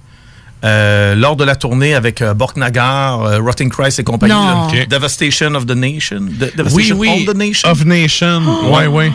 euh, 0.65 1.15
lors 1.15 1.35
de 1.35 1.43
la 1.43 1.55
tournée 1.55 1.93
avec 1.93 2.21
euh, 2.21 2.33
Borknagar, 2.33 3.21
euh, 3.21 3.39
Rotting 3.39 3.69
Christ 3.69 3.99
et 3.99 4.03
compagnie. 4.03 4.33
Là. 4.33 4.67
Devastation 4.89 5.53
of 5.55 5.65
the 5.65 5.71
Nation? 5.75 6.21
De- 6.21 6.45
Oui, 6.45 6.51
Devastation 6.55 6.97
oui. 6.97 7.25
of 7.27 7.33
the 7.33 7.37
Nation? 7.37 7.69
Of 7.69 7.85
Nation. 7.85 8.71
Ouais, 8.71 8.87
ouais. 8.87 9.11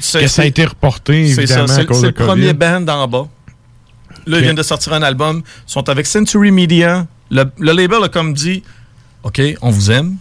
C'est- 0.00 0.20
Que 0.22 0.26
ça 0.26 0.42
a 0.42 0.44
c'est- 0.44 0.48
été 0.48 0.64
reporté, 0.64 1.28
c'est 1.32 1.42
évidemment, 1.42 1.66
ça, 1.66 1.72
à 1.74 1.76
c'est 1.76 1.86
cause 1.86 1.96
c'est 1.98 2.02
de 2.02 2.06
le 2.08 2.12
COVID. 2.12 2.26
premier 2.28 2.52
band 2.52 2.86
en 2.88 3.06
bas. 3.08 3.28
Là, 4.26 4.38
ils 4.38 4.42
viennent 4.42 4.56
de 4.56 4.62
sortir 4.62 4.92
un 4.94 5.02
album. 5.02 5.42
Ils 5.68 5.70
sont 5.72 5.88
avec 5.88 6.06
Century 6.06 6.50
Media. 6.50 7.06
Le, 7.30 7.44
le 7.58 7.72
label 7.72 8.02
a 8.04 8.08
comme 8.08 8.32
dit 8.34 8.62
OK, 9.22 9.40
on 9.62 9.70
vous 9.70 9.90
aime. 9.90 10.16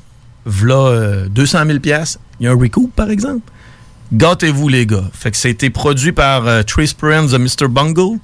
V'là 0.45 0.76
euh, 0.76 1.28
200 1.30 1.66
000 1.68 1.80
piastres. 1.80 2.20
Il 2.40 2.45
y 2.45 2.48
a 2.48 2.52
un 2.52 2.56
recoup, 2.60 2.90
par 2.95 3.10
exemple. 3.10 3.41
Gâtez-vous, 4.14 4.68
les 4.68 4.86
gars. 4.86 5.06
Fait 5.14 5.32
que 5.32 5.38
ça 5.38 5.48
a 5.48 5.52
été 5.52 5.70
produit 5.70 6.12
par 6.12 6.45
euh, 6.48 6.64
Trace 6.64 6.94
Perens 6.94 7.32
de 7.32 7.38
Mr. 7.38 7.68
Bungle. 7.70 8.20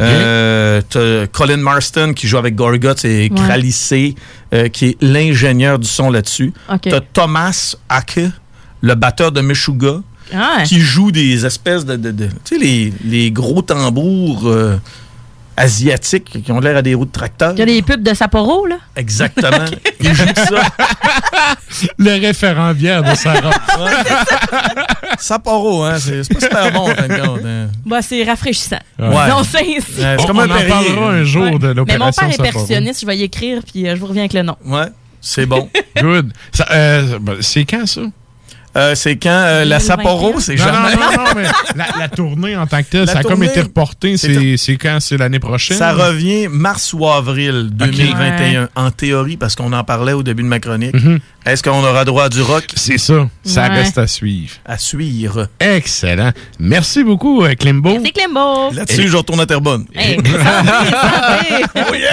Euh, 0.00 0.82
t'as 0.88 1.26
Colin 1.28 1.56
Marston 1.58 2.12
qui 2.14 2.26
joue 2.26 2.36
avec 2.38 2.54
Gorguts 2.54 3.04
et 3.04 3.30
Ouais. 3.30 3.30
Kralissé, 3.30 4.14
euh, 4.52 4.68
qui 4.68 4.86
est 4.86 4.96
l'ingénieur 5.00 5.78
du 5.78 5.86
son 5.88 6.10
là-dessus. 6.10 6.52
T'as 6.82 7.00
Thomas 7.00 7.76
Ake, 7.88 8.20
le 8.80 8.94
batteur 8.94 9.30
de 9.32 9.40
Meshuga 9.40 10.00
Ah, 10.32 10.62
qui 10.64 10.80
joue 10.80 11.10
des 11.10 11.44
espèces 11.44 11.84
de. 11.84 11.96
de- 11.96 12.10
de- 12.10 12.26
tu 12.44 12.56
sais, 12.56 12.58
les, 12.58 12.92
les 13.04 13.30
gros 13.30 13.62
tambours 13.62 14.42
euh, 14.46 14.76
asiatiques 15.56 16.42
qui 16.42 16.50
ont 16.50 16.60
l'air 16.60 16.76
à 16.78 16.82
des 16.82 16.94
roues 16.94 17.04
de 17.04 17.12
tracteur. 17.12 17.52
Il 17.52 17.58
y 17.58 17.62
a 17.62 17.66
des 17.66 17.82
pubs 17.82 18.02
de 18.02 18.14
Sapporo, 18.14 18.66
là. 18.66 18.76
Exactement. 18.96 19.64
Il 20.00 20.14
joue 20.14 20.24
ça. 20.34 20.62
Le 21.98 22.20
référent 22.20 22.72
bière 22.74 23.02
de 23.02 23.14
Sarah. 23.14 23.52
Sapporo, 25.18 25.84
hein. 25.84 25.98
C'est 25.98 26.24
c'est 26.24 26.34
pas 26.34 26.40
super 26.40 26.72
bon, 26.72 26.90
en 26.90 26.94
fin 26.94 27.08
de 27.08 27.14
compte. 27.26 27.40
hein. 27.44 27.68
Bah, 27.86 28.02
c'est 28.02 28.24
rafraîchissant. 28.24 28.78
Ouais. 28.98 29.12
Ça 29.14 29.36
ainsi. 29.36 29.56
Ouais, 29.56 29.78
c'est 29.96 30.20
On, 30.20 30.26
comme 30.26 30.38
on 30.38 30.40
un 30.42 30.44
en 30.50 30.68
parlera 30.68 31.10
un 31.10 31.24
jour 31.24 31.44
Ouais. 31.44 31.58
de 31.58 31.66
Mais 31.68 31.74
l'opération 31.74 32.04
mon 32.06 32.12
père 32.12 32.28
est 32.28 32.32
Sapporo. 32.32 32.52
percussionniste, 32.66 33.00
je 33.02 33.06
vais 33.06 33.16
y 33.18 33.22
écrire, 33.22 33.60
puis 33.70 33.86
euh, 33.86 33.94
je 33.94 34.00
vous 34.00 34.06
reviens 34.06 34.22
avec 34.22 34.32
le 34.32 34.42
nom. 34.42 34.56
Ouais, 34.64 34.86
c'est 35.20 35.46
bon. 35.46 35.68
Good. 36.00 36.32
Euh, 36.70 37.18
c'est 37.40 37.64
quand, 37.64 37.86
ça? 37.86 38.00
Euh, 38.76 38.94
c'est 38.96 39.16
quand 39.16 39.28
euh, 39.30 39.64
la 39.64 39.78
Sapporo, 39.78 40.40
c'est 40.40 40.56
Non, 40.56 40.64
non, 40.66 40.72
jamais. 40.72 40.96
non, 40.96 41.24
non, 41.24 41.30
mais 41.36 41.42
la, 41.76 41.86
la 41.98 42.08
tournée 42.08 42.56
en 42.56 42.66
tant 42.66 42.78
que 42.82 42.88
telle, 42.90 43.04
La 43.04 43.12
ça 43.12 43.18
a 43.20 43.22
comme 43.22 43.42
été 43.44 43.60
reporté. 43.60 44.16
c'est- 44.16 44.76
quand? 44.76 44.98
C'est 45.00 45.16
l'année 45.16 45.38
prochaine? 45.38 45.76
Ça 45.76 45.92
revient 45.92 46.48
mars 46.50 46.92
ou 46.92 47.06
avril 47.08 47.68
2021, 47.72 48.68
en 48.74 48.90
théorie, 48.90 49.36
parce 49.36 49.54
qu'on 49.54 49.72
en 49.72 49.84
parlait 49.84 50.12
au 50.12 50.22
début 50.24 50.42
de 50.42 50.48
ma 50.48 50.58
chronique. 50.58 50.94
Mhm. 50.94 51.20
Est-ce 51.46 51.62
qu'on 51.62 51.84
aura 51.84 52.04
droit 52.04 52.24
à 52.24 52.28
du 52.28 52.40
rock? 52.42 52.64
C'est 52.74 52.98
ça. 52.98 53.28
Ça 53.44 53.62
Ouais. 53.68 53.68
reste 53.68 53.98
à 53.98 54.06
suivre. 54.06 54.54
À 54.64 54.78
suivre. 54.78 55.48
Excellent. 55.60 56.32
Merci 56.58 57.04
beaucoup, 57.04 57.44
euh, 57.44 57.54
Klimbo. 57.54 57.98
C'est 58.04 58.10
Clembo. 58.12 58.72
Là-dessus, 58.72 59.08
je 59.08 59.16
retourne 59.16 59.40
à 59.40 59.46
Terrebonne. 59.46 59.84
Hey, 59.94 60.16
santé. 60.16 61.64
Oh 61.90 61.94
yeah! 61.94 62.10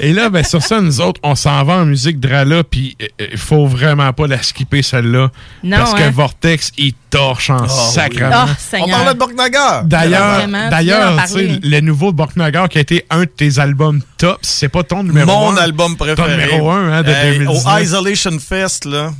Et 0.00 0.12
là, 0.12 0.28
ben, 0.28 0.42
sur 0.42 0.60
ça, 0.60 0.80
nous 0.80 1.00
autres, 1.00 1.20
on 1.22 1.36
s'en 1.36 1.62
va 1.62 1.74
en 1.74 1.84
musique 1.84 2.18
Drala, 2.18 2.64
puis 2.64 2.96
il 3.32 3.38
faut 3.38 3.66
vraiment 3.66 4.12
pas 4.12 4.26
la 4.26 4.42
skipper, 4.42 4.82
celle-là. 4.82 5.30
Non, 5.62 5.76
Parce 5.96 6.02
que 6.02 6.08
hein. 6.08 6.12
Vortex, 6.12 6.72
il 6.78 6.92
torche 7.10 7.50
en 7.50 7.62
oui. 7.64 7.68
sacrement. 7.92 8.46
Oh, 8.46 8.76
On 8.80 8.88
parlait 8.88 9.14
de 9.14 9.18
Borknagar. 9.18 9.84
D'ailleurs, 9.84 10.46
d'ailleurs, 10.70 11.16
d'en 11.16 11.22
tu 11.22 11.28
sais, 11.28 11.34
parler. 11.46 11.60
le 11.62 11.80
nouveau 11.80 12.12
de 12.12 12.16
Borknagar 12.16 12.68
qui 12.68 12.78
a 12.78 12.80
été 12.80 13.04
un 13.10 13.20
de 13.20 13.24
tes 13.26 13.58
albums 13.58 14.00
top, 14.18 14.38
c'est 14.42 14.68
pas 14.68 14.82
ton 14.82 15.02
numéro 15.04 15.26
Mon 15.26 15.52
un. 15.52 15.56
album 15.56 15.96
préféré. 15.96 16.30
numéro 16.36 16.70
un, 16.70 16.92
hein, 16.92 17.02
de 17.02 17.10
Hey, 17.10 17.38
2019. 17.38 17.64
Au 17.74 17.78
Isolation 17.80 18.38
Fest, 18.38 18.84
là. 18.84 19.12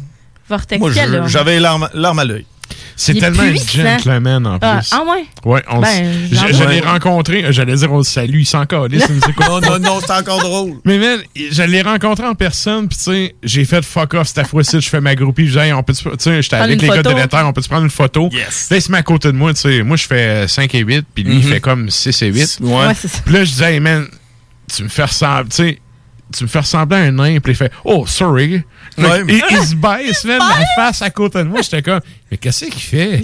Vortex, 0.48 0.78
Moi, 0.80 0.90
j'avais 1.26 1.58
l'arme 1.60 1.88
l'arme 1.94 2.18
à 2.18 2.24
l'œil. 2.24 2.44
C'est 2.96 3.14
tellement 3.14 3.42
un 3.42 3.50
puissant. 3.50 3.82
gentleman 3.82 4.46
en 4.46 4.58
plus. 4.58 4.68
Ah, 4.68 4.80
ah 4.92 5.02
ouais? 5.04 5.24
Ouais, 5.44 5.62
on 5.68 5.80
Ben, 5.80 6.28
j'en 6.30 6.46
je, 6.46 6.64
l'ai 6.64 6.80
rencontré, 6.80 7.44
euh, 7.44 7.50
j'allais 7.52 7.74
dire 7.74 7.92
on 7.92 7.98
le 7.98 8.04
salue, 8.04 8.40
il 8.40 8.46
s'en 8.46 8.66
calisse. 8.66 9.04
Non, 9.40 9.60
non, 9.60 9.78
non, 9.80 10.00
c'est 10.00 10.12
encore 10.12 10.38
drôle. 10.40 10.74
Mais 10.84 10.98
man, 10.98 11.18
je 11.34 11.62
l'ai 11.64 11.82
rencontré 11.82 12.24
en 12.26 12.34
personne, 12.36 12.86
puis 12.88 12.96
tu 12.96 13.04
sais, 13.04 13.34
j'ai 13.42 13.64
fait 13.64 13.84
fuck 13.84 14.14
off 14.14 14.28
cette 14.32 14.46
fois-ci, 14.46 14.80
je 14.80 14.88
fais 14.88 15.00
ma 15.00 15.14
groupie, 15.16 15.48
je 15.48 15.52
dis, 15.52 15.58
hey, 15.58 15.72
on 15.72 15.82
peut 15.82 15.92
tu 15.92 16.04
sais, 16.18 16.40
j'étais 16.42 16.56
avec 16.56 16.80
les 16.80 16.88
gars 16.88 17.02
de 17.02 17.08
photo? 17.08 17.18
l'éther, 17.18 17.46
on 17.46 17.52
peut 17.52 17.62
se 17.62 17.68
prendre 17.68 17.84
une 17.84 17.90
photo? 17.90 18.28
Yes. 18.32 18.68
Là, 18.70 18.76
il 18.76 18.82
se 18.82 18.92
met 18.92 18.98
à 18.98 19.02
côté 19.02 19.28
de 19.32 19.36
moi, 19.36 19.52
tu 19.54 19.60
sais, 19.62 19.82
moi 19.82 19.96
je 19.96 20.06
fais 20.06 20.46
5 20.46 20.72
et 20.74 20.78
8, 20.80 21.04
puis 21.14 21.24
lui 21.24 21.34
il 21.38 21.44
Mhm. 21.44 21.52
fait 21.52 21.60
comme 21.60 21.90
6 21.90 22.22
et 22.22 22.28
8. 22.28 22.58
Ouais. 22.62 22.86
Ouais, 22.86 22.94
c'est 22.94 23.08
ça. 23.08 23.18
Puis 23.24 23.34
là, 23.34 23.44
je 23.44 23.50
disais, 23.50 23.74
hey 23.74 23.80
man, 23.80 24.06
tu 24.74 24.84
me 24.84 24.88
fais 24.88 25.04
ressembler, 25.04 25.48
tu 25.50 25.56
sais, 25.56 25.78
tu 26.32 26.44
me 26.44 26.48
fais 26.48 26.60
ressembler 26.60 26.96
à 26.98 27.00
un 27.00 27.10
nain, 27.12 27.38
puis 27.40 27.52
il 27.52 27.56
fait, 27.56 27.70
oh, 27.84 28.06
sorry. 28.06 28.62
Ouais, 28.98 29.24
mais- 29.24 29.34
il, 29.34 29.42
il 29.50 29.64
se 29.64 29.74
baisse, 29.74 30.24
la 30.24 30.38
face 30.76 31.02
à 31.02 31.10
côté 31.10 31.38
de 31.38 31.44
moi. 31.44 31.60
J'étais 31.62 31.82
comme, 31.82 32.00
mais 32.30 32.36
qu'est-ce 32.36 32.64
qu'il 32.66 32.82
fait? 32.82 33.22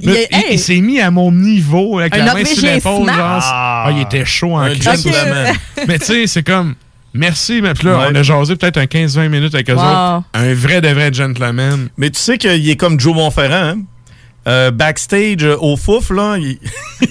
Il 0.00 0.10
Là, 0.10 0.20
est- 0.20 0.28
il 0.30 0.36
hey! 0.36 0.44
il 0.52 0.58
s'est 0.58 0.80
mis 0.80 1.00
à 1.00 1.10
mon 1.10 1.30
niveau, 1.32 1.98
avec 1.98 2.14
Un 2.14 2.24
la 2.24 2.34
main 2.34 2.44
sur 2.44 2.62
l'épaule, 2.62 3.06
genre. 3.06 3.40
Ah, 3.42 3.88
il 3.92 4.00
était 4.02 4.24
chaud 4.24 4.54
en 4.54 4.60
Un 4.60 4.70
crise. 4.74 4.82
gentleman. 4.82 5.54
Mais 5.88 5.98
tu 5.98 6.04
sais, 6.06 6.26
c'est 6.26 6.42
comme, 6.42 6.74
merci, 7.14 7.60
mais 7.62 7.74
puis 7.74 7.86
là, 7.86 7.98
Ouais. 7.98 8.06
on 8.10 8.14
a 8.14 8.22
jasé 8.22 8.56
peut-être 8.56 8.76
un 8.78 8.84
15-20 8.86 9.28
minutes 9.28 9.54
avec 9.54 9.68
eux 9.70 9.74
Wow. 9.74 9.80
autres. 9.82 10.22
Un 10.34 10.54
vrai 10.54 10.80
de 10.80 10.88
vrai 10.88 11.12
gentleman. 11.12 11.88
Mais 11.96 12.10
tu 12.10 12.18
sais 12.20 12.38
qu'il 12.38 12.68
est 12.68 12.76
comme 12.76 12.98
Joe 12.98 13.14
Montferrand, 13.14 13.54
hein? 13.54 13.78
Euh, 14.48 14.70
backstage 14.70 15.42
euh, 15.44 15.56
au 15.60 15.76
fouf, 15.76 16.10
là, 16.10 16.36
il... 16.38 16.58
il 17.02 17.08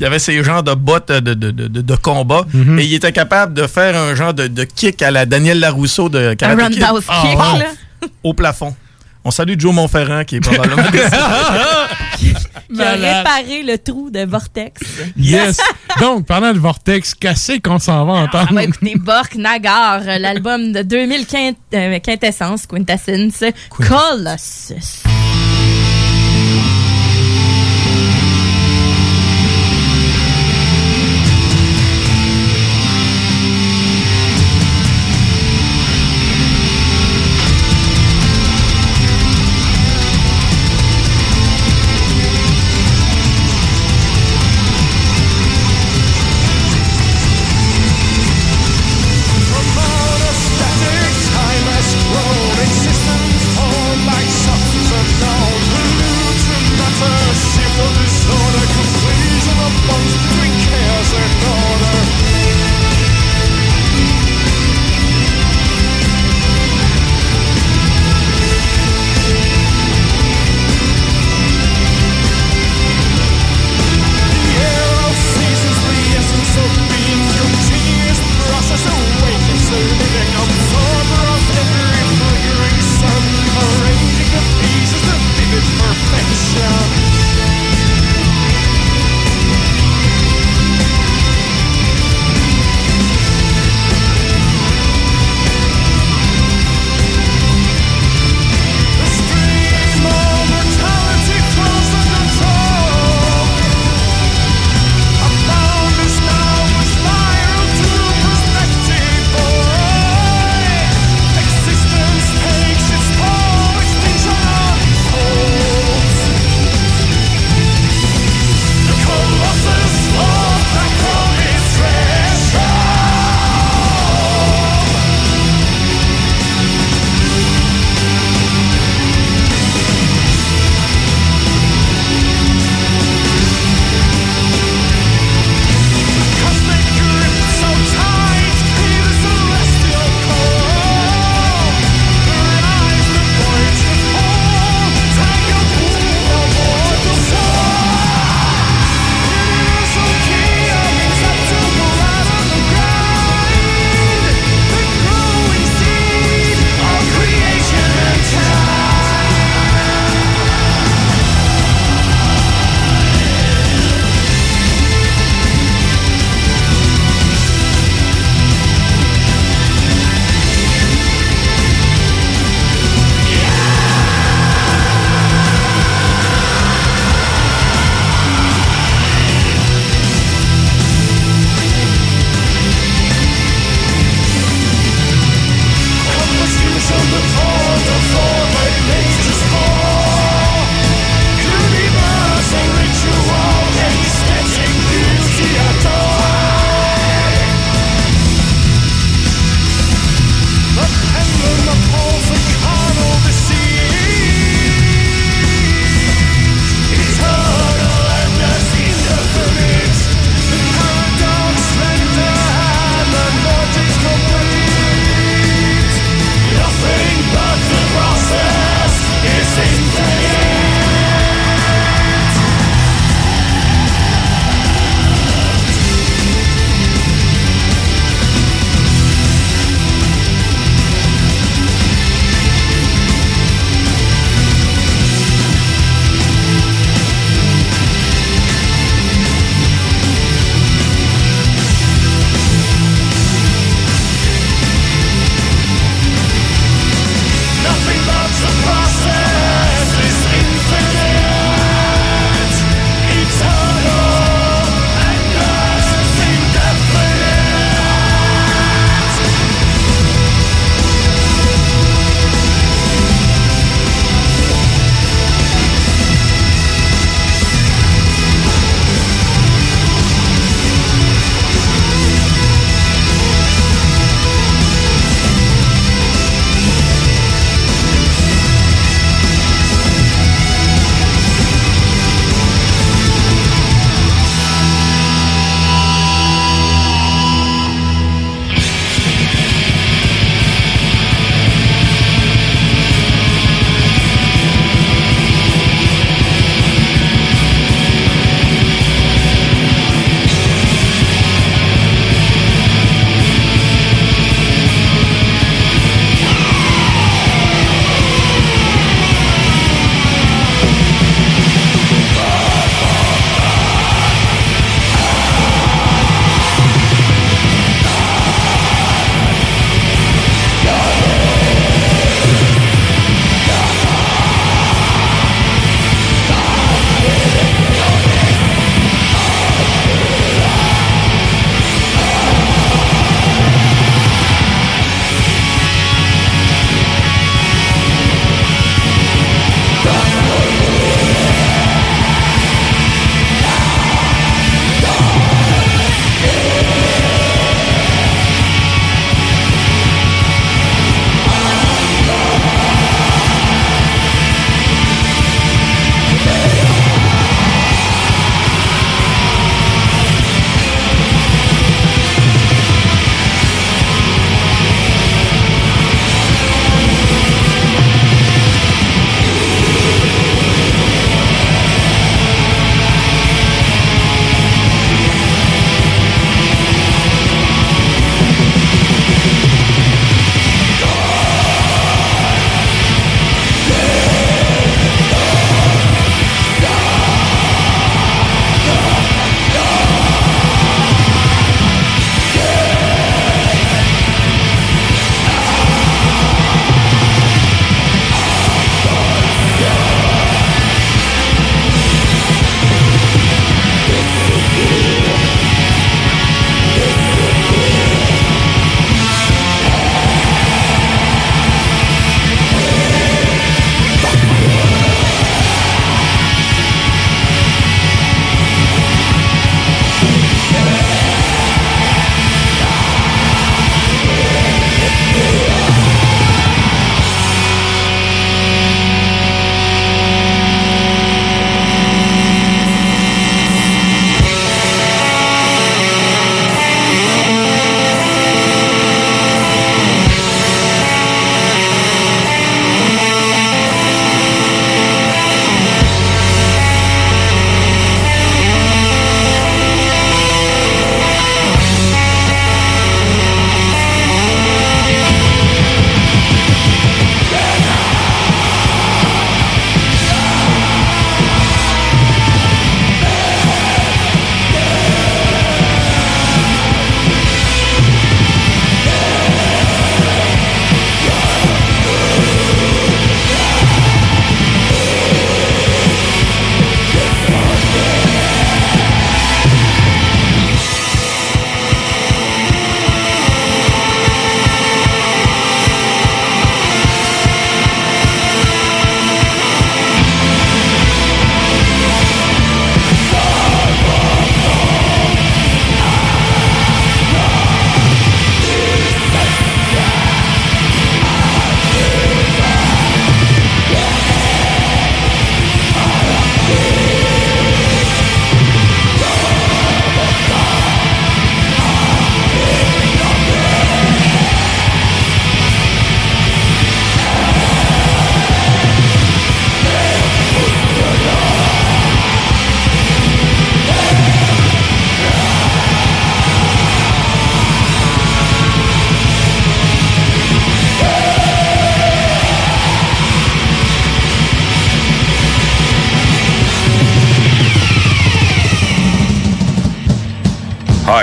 y 0.00 0.04
avait 0.04 0.18
ces 0.18 0.42
genres 0.42 0.62
de 0.62 0.72
bottes 0.74 1.08
de, 1.12 1.20
de, 1.34 1.50
de, 1.50 1.68
de- 1.68 1.80
de 1.82 1.96
combat 1.96 2.46
Mhm. 2.54 2.78
et 2.78 2.84
il 2.84 2.94
était 2.94 3.12
capable 3.12 3.52
de 3.54 3.66
faire 3.66 3.96
un 3.96 4.14
genre 4.14 4.32
de, 4.32 4.46
de 4.46 4.64
kick 4.64 5.02
à 5.02 5.10
la 5.10 5.26
Daniel 5.26 5.60
Larousseau 5.60 6.08
de 6.08 6.34
Karate 6.34 6.70
Kid 6.72 6.82
Ah, 6.82 7.22
kick, 7.22 7.38
wow. 7.38 7.58
là. 7.58 7.64
au 8.24 8.32
plafond. 8.34 8.74
On 9.24 9.30
salue 9.30 9.54
Joe 9.58 9.72
Montferrand 9.74 10.24
qui 10.24 10.36
est 10.36 10.40
probablement 10.40 10.82
Qui 12.72 12.80
a 12.80 12.92
réparé 12.92 13.62
le 13.62 13.76
trou 13.78 14.10
de 14.10 14.24
Vortex. 14.24 14.80
Yes! 15.16 15.58
Donc, 16.00 16.26
parlant 16.26 16.52
de 16.52 16.58
Vortex, 16.58 17.14
qu'est-ce 17.14 17.58
qu'on 17.60 17.78
s'en 17.78 18.04
va 18.06 18.12
On 18.14 18.22
entendre? 18.24 18.54
va 18.54 18.64
écouter 18.64 18.94
Bork 18.96 19.34
Nagar, 19.36 20.00
euh, 20.06 20.18
l'album 20.18 20.72
de 20.72 20.82
2000 20.82 21.24
quint- 21.26 21.54
euh, 21.74 21.98
Quintessence, 22.00 22.66
Quintessence, 22.66 23.44
Colossus. 23.70 25.02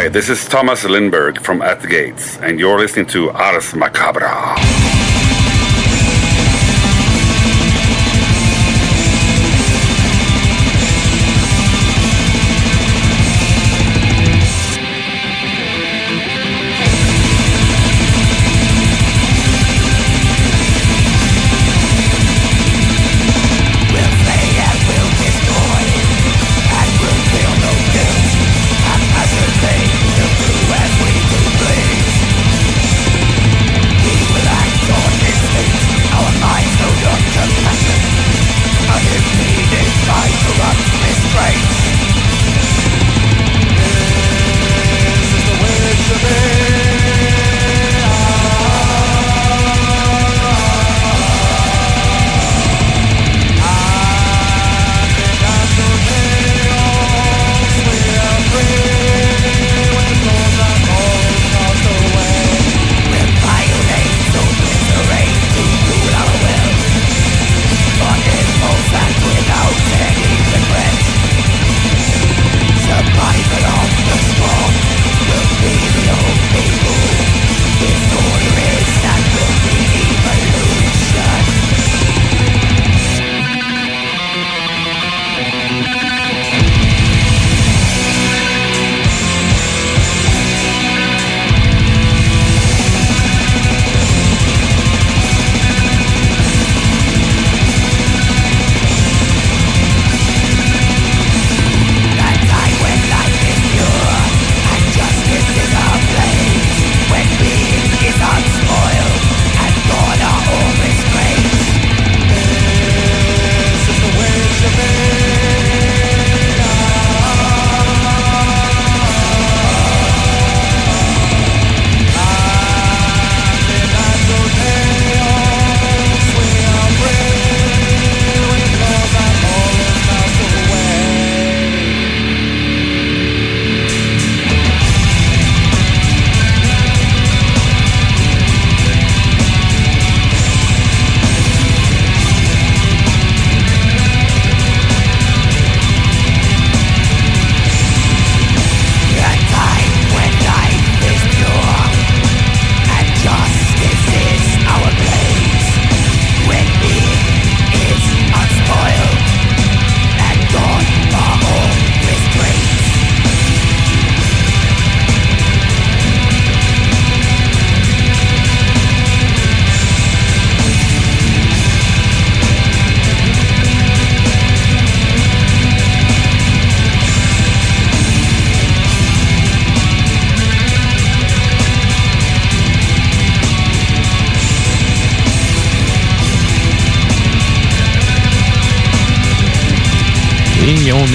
Hi, 0.10 0.14
this 0.14 0.28
is 0.28 0.44
Thomas 0.48 0.86
Lindberg 0.86 1.40
from 1.40 1.62
At 1.62 1.82
the 1.82 1.88
Gates, 1.88 2.40
and 2.40 2.60
you're 2.60 2.80
listening 2.80 3.06
to 3.14 3.30
Ars 3.30 3.74
Macabra. 3.74 4.58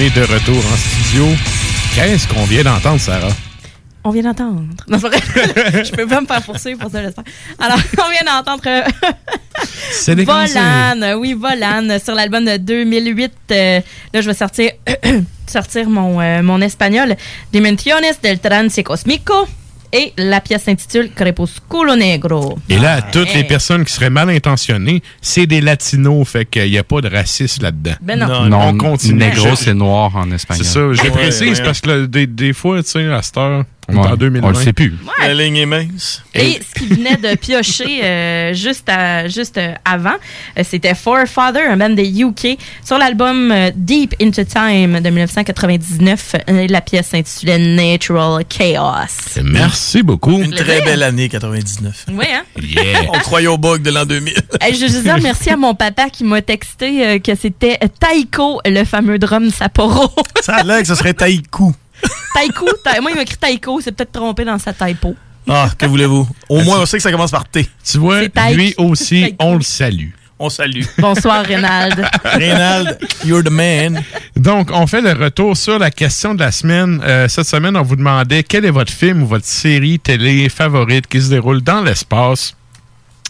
Est 0.05 0.15
de 0.15 0.21
retour 0.21 0.57
en 0.57 0.77
studio. 0.77 1.25
Qu'est-ce 1.95 2.27
qu'on 2.27 2.43
vient 2.43 2.63
d'entendre, 2.63 2.99
Sarah? 2.99 3.33
On 4.03 4.11
vient 4.11 4.21
d'entendre. 4.21 4.61
Non, 4.87 4.99
c'est 4.99 5.07
vrai. 5.07 5.17
Je 5.83 5.91
peux 5.91 6.05
pas 6.05 6.21
me 6.21 6.27
faire 6.27 6.43
poursuivre 6.43 6.79
pour 6.79 6.91
ça, 6.91 7.01
j'espère. 7.01 7.23
Alors, 7.59 7.77
on 8.05 8.11
vient 8.11 8.33
d'entendre 8.33 8.61
euh, 8.67 8.83
C'est 9.91 10.15
des 10.15 10.23
Volane. 10.23 11.15
Oui, 11.17 11.33
Volane, 11.33 11.97
sur 11.99 12.13
l'album 12.13 12.45
de 12.45 12.57
2008. 12.57 13.31
euh, 13.51 13.81
là, 14.13 14.21
je 14.21 14.27
vais 14.27 14.35
sortir, 14.35 14.71
sortir 15.47 15.89
mon, 15.89 16.21
euh, 16.21 16.43
mon 16.43 16.61
espagnol. 16.61 17.15
Dimensiones 17.51 18.03
del 18.21 18.37
Trance 18.39 18.79
Cosmico. 18.85 19.47
Et 19.97 20.11
la 20.17 20.41
pièce 20.41 20.63
s'intitule 20.63 21.09
Crepusculo 21.15 21.95
Negro. 21.95 22.57
Et 22.67 22.77
là, 22.77 23.01
toutes 23.01 23.33
les 23.33 23.45
personnes 23.45 23.85
qui 23.85 23.93
seraient 23.93 24.09
mal 24.09 24.29
intentionnées, 24.29 25.01
c'est 25.21 25.45
des 25.47 25.61
latinos, 25.61 26.27
fait 26.27 26.43
qu'il 26.43 26.69
n'y 26.69 26.77
a 26.77 26.83
pas 26.83 26.99
de 26.99 27.07
racisme 27.09 27.63
là-dedans. 27.63 27.93
Ben 28.01 28.19
non. 28.19 28.45
Non, 28.49 28.59
on 28.69 28.77
continue. 28.77 29.19
Negro, 29.19 29.55
c'est 29.55 29.73
noir 29.73 30.13
en 30.17 30.29
espagnol. 30.31 30.65
C'est 30.65 30.71
ça, 30.73 30.79
je 30.91 31.01
Ouais, 31.01 31.11
précise 31.11 31.59
ouais. 31.59 31.65
parce 31.65 31.79
que 31.79 31.89
là, 31.89 32.07
des, 32.07 32.27
des 32.27 32.51
fois, 32.51 32.83
tu 32.83 32.89
sais, 32.89 33.05
à 33.05 33.21
cette 33.21 33.37
heure, 33.37 33.63
on 33.87 33.93
est 33.93 33.97
Ouais, 33.97 34.07
en 34.07 34.15
2020. 34.15 34.47
on 34.47 34.49
le 34.49 34.55
sait 34.55 34.73
plus. 34.73 34.93
La 35.21 35.33
ligne 35.33 35.57
est 35.57 35.65
mince. 35.65 36.23
Et 36.33 36.59
ce 36.61 36.79
qui 36.79 36.87
venait 36.87 37.17
de 37.17 37.35
piocher 37.35 38.03
euh, 38.03 38.53
juste, 38.55 38.89
à- 38.89 39.27
juste 39.27 39.57
euh, 39.57 39.73
avant, 39.85 40.15
euh, 40.57 40.63
c'était 40.63 40.95
Forefather, 40.95 41.61
un 41.69 41.77
band 41.77 41.89
de 41.91 42.01
UK, 42.03 42.57
sur 42.83 42.97
l'album 42.97 43.53
Deep 43.75 44.15
Into 44.21 44.43
Time 44.43 44.99
de 44.99 45.09
1999. 45.09 46.35
euh, 46.49 46.67
la 46.69 46.81
pièce 46.81 47.07
s'intitulait 47.07 47.57
Natural 47.57 48.43
Chaos. 48.45 49.41
Merci 49.43 50.03
beaucoup. 50.03 50.39
Une 50.41 50.51
très 50.53 50.81
belle 50.81 51.03
année 51.03 51.29
99. 51.29 52.05
Oui, 52.13 52.25
hein? 52.33 52.43
Yeah. 52.61 53.01
On 53.13 53.19
croyait 53.19 53.47
au 53.47 53.57
bug 53.57 53.81
de 53.81 53.91
l'an 53.91 54.05
2000. 54.05 54.33
Hey, 54.61 54.73
je 54.73 54.81
veux 54.81 54.87
juste 54.87 55.03
dire 55.03 55.17
merci 55.21 55.49
à 55.51 55.57
mon 55.57 55.75
papa 55.75 56.09
qui 56.09 56.23
m'a 56.23 56.41
texté 56.41 57.19
que 57.19 57.35
c'était 57.35 57.77
Taiko, 57.99 58.59
le 58.65 58.83
fameux 58.83 59.19
drum 59.19 59.49
Sapporo. 59.51 60.11
Ça 60.41 60.55
a 60.55 60.63
l'air 60.63 60.79
que 60.81 60.87
ce 60.87 60.95
serait 60.95 61.13
Taïkou. 61.13 61.73
Taiko, 62.33 62.67
ta- 62.83 62.99
moi 63.01 63.11
il 63.11 63.15
m'a 63.15 63.21
écrit 63.23 63.37
Taiko, 63.37 63.79
c'est 63.81 63.91
peut-être 63.91 64.11
trompé 64.11 64.43
dans 64.45 64.59
sa 64.59 64.73
typo. 64.73 65.15
Ah, 65.47 65.69
que 65.77 65.85
voulez-vous? 65.85 66.27
Au 66.49 66.61
moins, 66.63 66.81
on 66.81 66.85
sait 66.85 66.97
que 66.97 67.03
ça 67.03 67.11
commence 67.11 67.31
par 67.31 67.45
T. 67.47 67.69
Tu 67.83 67.97
vois, 67.99 68.21
lui 68.53 68.73
aussi, 68.77 69.35
on 69.39 69.55
le 69.55 69.61
salue. 69.61 70.09
On 70.37 70.49
salue. 70.49 70.81
Bonsoir 70.97 71.45
Reynald. 71.45 72.03
Reynald, 72.25 72.97
you're 73.23 73.41
the 73.43 73.49
man. 73.51 74.03
Donc, 74.35 74.69
on 74.73 74.85
fait 74.85 74.99
le 75.01 75.13
retour 75.13 75.55
sur 75.55 75.79
la 75.79 75.91
question 75.91 76.33
de 76.33 76.39
la 76.41 76.51
semaine. 76.51 76.99
Euh, 77.05 77.27
cette 77.29 77.45
semaine, 77.47 77.77
on 77.77 77.83
vous 77.83 77.95
demandait 77.95 78.43
quel 78.43 78.65
est 78.65 78.69
votre 78.71 78.91
film 78.91 79.23
ou 79.23 79.27
votre 79.27 79.45
série 79.45 79.97
télé 79.99 80.49
favorite 80.49 81.07
qui 81.07 81.21
se 81.21 81.29
déroule 81.29 81.61
dans 81.61 81.79
l'espace? 81.81 82.53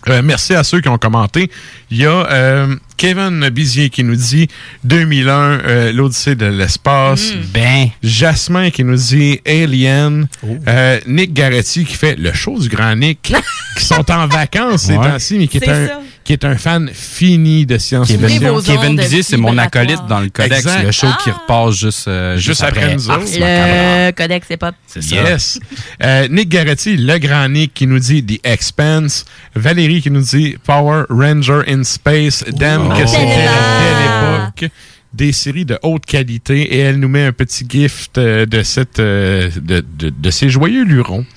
Euh, 0.10 0.22
merci 0.24 0.54
à 0.54 0.64
ceux 0.64 0.82
qui 0.82 0.90
ont 0.90 0.98
commenté. 0.98 1.50
Il 1.90 1.98
y 1.98 2.06
a 2.06 2.28
euh, 2.32 2.76
Kevin 2.98 3.50
Bizier 3.50 3.90
qui 3.90 4.04
nous 4.04 4.16
dit 4.16 4.48
2001, 4.84 5.32
euh, 5.34 5.92
l'Odyssée 5.92 6.36
de 6.36 6.46
l'espace. 6.46 7.34
Ben. 7.54 7.90
Jasmin 8.04 8.70
qui 8.70 8.84
nous 8.84 8.96
dit 8.98 9.40
Alien. 9.48 10.28
Euh, 10.68 11.00
Nick 11.08 11.34
Garetti 11.34 11.86
qui 11.86 11.96
fait 11.96 12.16
le 12.18 12.34
show 12.34 12.60
du 12.60 12.70
grand 12.70 12.96
Nick, 12.96 13.34
qui 13.78 13.84
sont 13.86 14.10
en 14.12 14.28
vacances 14.28 14.84
ces 14.84 14.96
Ouais. 14.98 15.10
temps-ci, 15.10 15.38
mais 15.38 15.48
qui 15.48 15.58
est, 15.58 15.68
un, 15.70 15.88
ça. 15.88 16.00
Qui 16.26 16.34
est 16.34 16.44
un 16.44 16.58
fan 16.58 16.90
fini 16.92 17.66
de 17.66 17.78
science-fiction. 17.78 18.60
Kevin 18.62 18.96
Dizier, 18.98 19.24
c'est 19.24 19.38
mon 19.38 19.58
acolyte 19.58 20.06
dans 20.10 20.20
le 20.20 20.30
codex. 20.30 20.58
Exact. 20.58 20.84
Le 20.84 20.92
show 20.92 21.08
qui 21.24 21.30
Ah! 21.30 21.38
repasse 21.40 21.76
juste, 21.76 22.08
euh, 22.08 22.36
Juste 22.38 22.64
après 22.64 22.96
nous 22.96 23.10
Ars 23.10 23.20
autres. 23.20 23.40
Macabra. 23.40 24.08
Le 24.08 24.12
codex, 24.12 24.48
c'est 24.50 24.58
pas. 24.58 24.72
Yes. 24.96 25.60
Euh, 26.04 26.28
Nick 26.30 26.50
Garetti, 26.50 26.98
le 26.98 27.18
grand 27.20 27.48
Nick 27.48 27.74
qui 27.76 27.86
nous 27.88 28.00
dit 28.00 28.24
The 28.26 28.40
Expense. 28.44 29.24
Valérie 29.56 30.02
qui 30.02 30.10
nous 30.12 30.22
dit 30.22 30.58
Power 30.66 31.04
Ranger 31.10 31.62
in 31.68 31.84
Space. 31.84 32.44
Damn, 32.52 32.92
Oh. 32.92 33.00
que 33.00 33.06
c'était? 33.08 33.46
la 33.46 33.52
belle 33.80 34.42
époque. 34.66 34.72
Des 35.16 35.32
séries 35.32 35.64
de 35.64 35.80
haute 35.82 36.06
qualité 36.06 36.76
et 36.76 36.80
elle 36.80 37.00
nous 37.00 37.08
met 37.08 37.26
un 37.26 37.32
petit 37.32 37.66
gift 37.68 38.18
euh, 38.18 38.46
de 38.46 38.64
cette 38.64 39.00
euh, 39.00 39.50
de, 39.56 39.82
de, 39.98 40.10
de 40.10 40.30
ces 40.30 40.50
joyeux 40.50 40.84
lurons. 40.84 41.26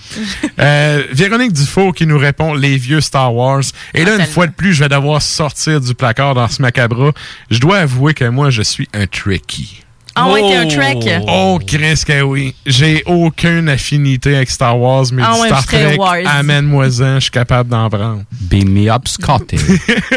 Euh, 0.61 1.05
Véronique 1.13 1.53
Dufault 1.53 1.93
qui 1.93 2.05
nous 2.05 2.19
répond 2.19 2.53
les 2.53 2.77
vieux 2.79 3.01
Star 3.01 3.33
Wars. 3.33 3.63
Et 3.95 4.05
là, 4.05 4.17
une 4.17 4.27
fois 4.27 4.49
de 4.49 4.53
plus, 4.53 4.75
je 4.75 4.83
vais 4.83 4.89
devoir 4.89 5.23
sortir 5.23 5.81
du 5.81 5.95
placard 5.95 6.35
dans 6.35 6.49
ce 6.49 6.61
macabre. 6.61 7.13
Je 7.49 7.61
dois 7.61 7.79
avouer 7.79 8.13
que 8.13 8.25
moi, 8.25 8.51
je 8.51 8.63
suis 8.63 8.89
un 8.93 9.07
tricky. 9.07 9.85
Ah 10.21 10.33
ouais, 10.33 10.41
t'es 10.43 10.57
un 10.57 10.67
Trek. 10.67 11.21
Oh, 11.29 11.59
Chris, 11.65 12.03
que 12.07 12.23
oui. 12.23 12.55
J'ai 12.67 13.03
aucune 13.07 13.69
affinité 13.69 14.35
avec 14.37 14.51
Star 14.51 14.79
Wars, 14.79 15.05
mais 15.13 15.23
Ah 15.25 15.35
du 15.35 15.41
ouais, 15.43 15.47
Star 15.49 15.65
Trek, 15.67 15.97
Wars. 15.97 16.17
amène-moi-en, 16.27 17.15
je 17.17 17.21
suis 17.21 17.31
capable 17.31 17.71
d'en 17.71 17.89
prendre. 17.89 18.23
Beam 18.41 18.69
me 18.71 18.91
up, 18.91 19.07
Scotty. 19.07 19.57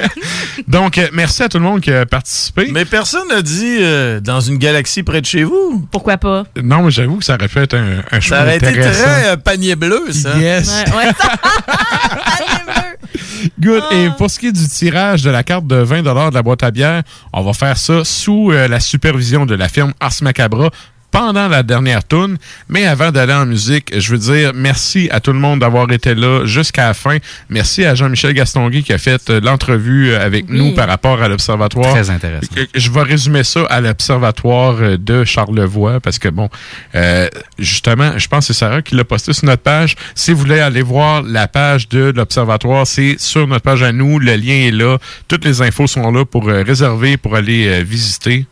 Donc, 0.68 0.98
euh, 0.98 1.08
merci 1.14 1.44
à 1.44 1.50
tout 1.50 1.58
le 1.60 1.64
monde 1.64 1.82
qui 1.82 1.92
a 1.92 2.06
participé. 2.06 2.70
Mais 2.72 2.86
personne 2.86 3.28
n'a 3.30 3.42
dit 3.42 3.78
euh, 3.80 4.20
dans 4.20 4.42
une 4.42 4.58
galaxie 4.58 5.04
près 5.04 5.22
de 5.22 5.26
chez 5.26 5.44
vous. 5.44 5.86
Pourquoi 5.92 6.18
pas? 6.18 6.46
Non, 6.62 6.84
mais 6.84 6.92
j'avoue 6.92 7.18
que 7.18 7.26
ça 7.26 7.36
aurait 7.36 7.48
pu 7.48 7.60
être 7.60 7.76
un, 7.76 8.02
un 8.12 8.20
choix 8.20 8.38
Ça 8.38 8.44
aurait 8.44 8.58
été 8.58 8.68
intéressant. 8.68 9.04
très 9.04 9.28
euh, 9.30 9.38
panier 9.38 9.76
bleu, 9.76 10.06
ça. 10.12 10.38
Yes. 10.38 10.84
Ouais, 10.88 11.06
ouais. 11.06 11.12
Good. 13.62 13.84
Et 13.92 14.08
Ah. 14.08 14.16
pour 14.18 14.30
ce 14.32 14.40
qui 14.40 14.48
est 14.48 14.52
du 14.52 14.68
tirage 14.68 15.22
de 15.24 15.30
la 15.30 15.44
carte 15.44 15.68
de 15.68 15.76
20 15.76 16.02
de 16.02 16.34
la 16.34 16.42
boîte 16.42 16.64
à 16.64 16.72
bière, 16.72 17.04
on 17.32 17.44
va 17.44 17.54
faire 17.54 17.78
ça 17.78 18.04
sous 18.04 18.52
euh, 18.52 18.68
la 18.68 18.80
supervision 18.80 19.46
de 19.46 19.54
la 19.56 19.70
firme 19.70 19.94
Ars 20.00 20.14
Macabra 20.22 20.72
pendant 21.12 21.48
la 21.48 21.62
dernière 21.64 22.04
tourne. 22.04 22.38
Mais 22.70 22.86
avant 22.86 23.12
d'aller 23.12 23.34
en 23.34 23.46
musique, 23.46 23.92
je 24.00 24.12
veux 24.12 24.18
dire 24.18 24.52
merci 24.56 25.10
à 25.12 25.20
tout 25.20 25.34
le 25.34 25.40
monde 25.40 25.60
d'avoir 25.60 25.92
été 25.92 26.16
là 26.16 26.46
jusqu'à 26.46 26.88
la 26.88 26.94
fin. 26.94 27.18
Merci 27.50 27.86
à 27.86 27.94
Jean-Michel 27.96 28.34
Gastonguay 28.34 28.82
qui 28.82 28.94
a 28.94 28.98
fait 28.98 29.30
euh, 29.30 29.40
l'entrevue 29.42 30.14
avec 30.16 30.46
Oui. 30.50 30.58
nous 30.58 30.74
par 30.74 30.88
rapport 30.88 31.22
à 31.22 31.28
l'Observatoire. 31.28 31.92
Très 31.94 32.10
intéressant. 32.10 32.48
Je 32.74 32.92
vais 32.92 33.02
résumer 33.04 33.44
ça 33.44 33.66
à 33.70 33.82
l'Observatoire 33.82 34.78
euh, 34.82 34.98
de 34.98 35.24
Charlevoix 35.26 36.00
parce 36.00 36.18
que, 36.20 36.30
bon, 36.30 36.50
euh, 36.96 37.28
justement, 37.60 38.18
je 38.18 38.28
pense 38.28 38.48
que 38.48 38.54
c'est 38.54 38.60
Sarah 38.60 38.82
qui 38.82 38.96
l'a 38.96 39.04
posté 39.04 39.34
sur 39.34 39.46
notre 39.46 39.62
page. 39.64 39.96
Si 40.16 40.32
vous 40.32 40.40
voulez 40.40 40.60
aller 40.60 40.82
voir 40.82 41.22
la 41.24 41.48
page 41.48 41.90
de 41.90 42.12
l'Observatoire, 42.16 42.88
c'est 42.88 43.20
sur 43.20 43.48
notre 43.48 43.64
page 43.64 43.84
à 43.84 43.92
nous. 43.92 44.20
Le 44.20 44.36
lien 44.36 44.54
est 44.68 44.72
là. 44.72 44.98
Toutes 45.28 45.44
les 45.46 45.62
infos 45.62 45.88
sont 45.88 46.12
là 46.12 46.26
pour 46.26 46.48
euh, 46.50 46.64
réserver, 46.64 47.18
pour 47.18 47.36
aller 47.36 47.68
euh, 47.68 47.84
visiter. 47.84 48.46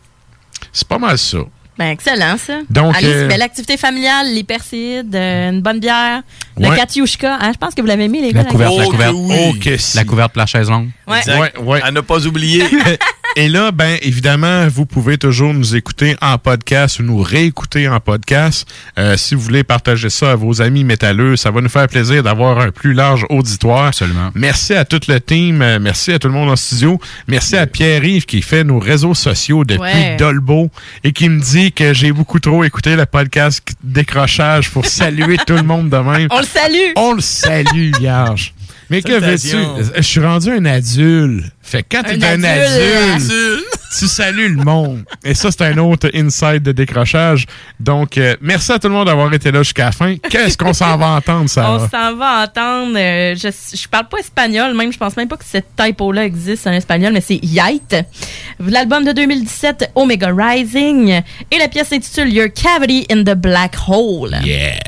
C'est 0.72 0.86
pas 0.86 0.98
mal 0.98 1.16
ça. 1.18 1.38
Ben, 1.80 1.92
excellent, 1.92 2.36
ça. 2.36 2.58
Donc, 2.68 2.94
Allez, 2.94 3.08
euh, 3.08 3.26
belle 3.26 3.40
activité 3.40 3.78
familiale, 3.78 4.34
les 4.34 4.44
persides, 4.44 5.14
euh, 5.14 5.48
une 5.50 5.62
bonne 5.62 5.80
bière, 5.80 6.20
le 6.58 6.68
Ouais. 6.68 6.76
Katiushka. 6.76 7.38
Hein, 7.40 7.52
je 7.54 7.58
pense 7.58 7.74
que 7.74 7.80
vous 7.80 7.86
l'avez 7.86 8.06
mis, 8.06 8.20
les 8.20 8.32
La 8.32 8.42
gars. 8.44 8.50
couverte, 8.50 8.76
la 8.76 8.84
Oh, 8.86 8.90
couverte. 8.90 9.12
que 9.12 9.16
oui. 9.16 9.34
Oh, 9.48 9.54
que 9.64 9.76
si. 9.78 9.96
La 9.96 10.04
couverte 10.04 10.32
pour 10.34 10.40
la 10.40 10.46
chaise 10.46 10.68
longue. 10.68 10.90
Ouais. 11.08 11.20
Ouais, 11.38 11.52
ouais. 11.58 11.80
À 11.82 11.90
ne 11.90 12.02
pas 12.02 12.26
oublier. 12.26 12.64
Et 13.36 13.48
là, 13.48 13.70
ben 13.70 13.96
évidemment, 14.02 14.66
vous 14.66 14.86
pouvez 14.86 15.16
toujours 15.16 15.54
nous 15.54 15.76
écouter 15.76 16.16
en 16.20 16.36
podcast 16.36 16.98
ou 16.98 17.04
nous 17.04 17.22
réécouter 17.22 17.88
en 17.88 18.00
podcast. 18.00 18.66
Euh, 18.98 19.16
si 19.16 19.34
vous 19.36 19.40
voulez 19.40 19.62
partager 19.62 20.10
ça 20.10 20.32
à 20.32 20.34
vos 20.34 20.60
amis 20.60 20.82
métalleux, 20.82 21.36
ça 21.36 21.50
va 21.52 21.60
nous 21.60 21.68
faire 21.68 21.86
plaisir 21.86 22.24
d'avoir 22.24 22.58
un 22.58 22.70
plus 22.70 22.92
large 22.92 23.24
auditoire. 23.30 23.86
Absolument. 23.86 24.30
Merci 24.34 24.74
à 24.74 24.84
tout 24.84 25.00
le 25.08 25.20
team, 25.20 25.62
euh, 25.62 25.78
merci 25.80 26.12
à 26.12 26.18
tout 26.18 26.26
le 26.26 26.34
monde 26.34 26.50
en 26.50 26.56
studio, 26.56 27.00
merci 27.28 27.56
à 27.56 27.66
Pierre-Yves 27.68 28.26
qui 28.26 28.42
fait 28.42 28.64
nos 28.64 28.80
réseaux 28.80 29.14
sociaux 29.14 29.64
depuis 29.64 29.80
Ouais. 29.80 30.16
Dolbo 30.16 30.70
et 31.04 31.12
qui 31.12 31.28
me 31.28 31.40
dit 31.40 31.72
que 31.72 31.94
j'ai 31.94 32.12
beaucoup 32.12 32.40
trop 32.40 32.64
écouté 32.64 32.96
le 32.96 33.06
podcast 33.06 33.62
décrochage 33.82 34.70
pour 34.70 34.86
saluer 34.86 35.36
tout 35.46 35.54
le 35.54 35.62
monde 35.62 35.88
de 35.88 35.96
même. 35.96 36.28
On 36.30 36.40
le 36.40 36.46
salue! 36.46 36.92
On 36.96 37.12
le 37.14 37.20
salue, 37.20 37.92
Vierge. 37.98 38.52
Mais 38.90 39.02
que 39.02 39.12
veux-tu? 39.12 39.56
Je 39.96 40.02
suis 40.02 40.20
rendu 40.20 40.50
un 40.50 40.64
adulte. 40.64 41.44
Fait 41.62 41.82
que 41.84 41.96
quand 41.96 42.02
t'es 42.02 42.22
Un 42.24 42.42
un 42.42 42.44
adulte. 42.44 43.30
tu 43.96 44.06
salues 44.08 44.48
le 44.56 44.64
monde. 44.64 45.04
Et 45.24 45.34
ça, 45.34 45.50
c'est 45.52 45.62
un 45.62 45.78
autre 45.78 46.10
inside 46.14 46.62
de 46.62 46.72
décrochage. 46.72 47.46
Donc, 47.78 48.18
euh, 48.18 48.34
merci 48.40 48.72
à 48.72 48.78
tout 48.80 48.88
le 48.88 48.94
monde 48.94 49.06
d'avoir 49.06 49.32
été 49.32 49.52
là 49.52 49.62
jusqu'à 49.62 49.84
la 49.86 49.92
fin. 49.92 50.16
Qu'est-ce 50.16 50.58
qu'on 50.58 50.72
s'en 50.72 50.96
va 50.96 51.06
entendre, 51.10 51.44
On 51.44 51.46
ça? 51.48 51.88
s'en 51.90 52.16
va 52.16 52.42
entendre. 52.44 52.96
euh, 52.98 53.34
je, 53.36 53.48
je 53.76 53.88
parle 53.88 54.08
pas 54.08 54.18
espagnol, 54.18 54.74
même. 54.74 54.92
Je 54.92 54.98
pense 54.98 55.16
même 55.16 55.28
pas 55.28 55.36
que 55.36 55.44
cette 55.46 55.68
typo-là 55.76 56.24
existe 56.24 56.66
en 56.66 56.72
espagnol, 56.72 57.12
mais 57.12 57.20
c'est 57.20 57.38
Yite. 57.42 57.96
L'album 58.58 59.04
de 59.04 59.12
2017, 59.12 59.92
Omega 59.94 60.30
Rising. 60.36 61.20
Et 61.52 61.58
la 61.58 61.68
pièce 61.68 61.88
s'intitule 61.88 62.32
Your 62.32 62.48
Cavity 62.52 63.06
in 63.10 63.22
the 63.22 63.34
Black 63.36 63.74
Hole. 63.86 64.36
Yeah. 64.44 64.80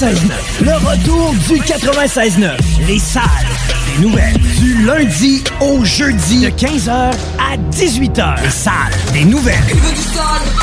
96.9. 0.00 0.62
Le 0.62 0.72
retour 0.76 1.34
du 1.46 1.60
96.9. 1.60 2.56
Les 2.86 2.98
salles 2.98 3.22
des 3.96 4.02
nouvelles. 4.06 4.32
Du 4.58 4.82
lundi 4.84 5.44
au 5.60 5.84
jeudi 5.84 6.40
de 6.40 6.48
15h 6.48 6.90
à 6.90 7.56
18h. 7.70 8.42
Les 8.42 8.48
salles 8.50 8.72
des 9.12 9.24
nouvelles. 9.26 9.58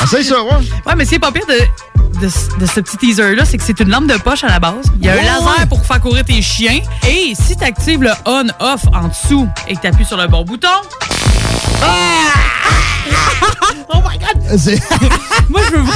Essaye 0.02 0.24
ça, 0.24 0.42
ouais. 0.42 0.50
Ouais, 0.86 0.94
mais 0.96 1.04
c'est 1.04 1.20
pas 1.20 1.30
pire 1.30 1.44
de, 1.48 1.60
de, 2.20 2.28
ce- 2.28 2.58
de 2.58 2.66
ce 2.66 2.80
petit 2.80 2.96
teaser-là, 2.96 3.44
c'est 3.44 3.58
que 3.58 3.62
c'est 3.64 3.78
une 3.78 3.90
lampe 3.90 4.08
de 4.08 4.16
poche 4.16 4.42
à 4.42 4.48
la 4.48 4.58
base. 4.58 4.86
Il 5.00 5.06
y 5.06 5.08
a 5.08 5.12
un 5.12 5.22
laser 5.22 5.68
pour 5.68 5.86
faire 5.86 6.00
courir 6.00 6.24
tes 6.24 6.42
chiens. 6.42 6.80
Et 7.08 7.32
si 7.40 7.54
tu 7.56 7.62
actives 7.62 8.02
le 8.02 8.10
on-off 8.26 8.86
en 8.92 9.06
dessous 9.06 9.48
et 9.68 9.76
que 9.76 9.80
tu 9.82 9.86
appuies 9.86 10.04
sur 10.04 10.16
le 10.16 10.26
bon 10.26 10.42
bouton, 10.44 10.66
oh 13.94 13.98
my 14.04 14.18
God! 14.18 14.58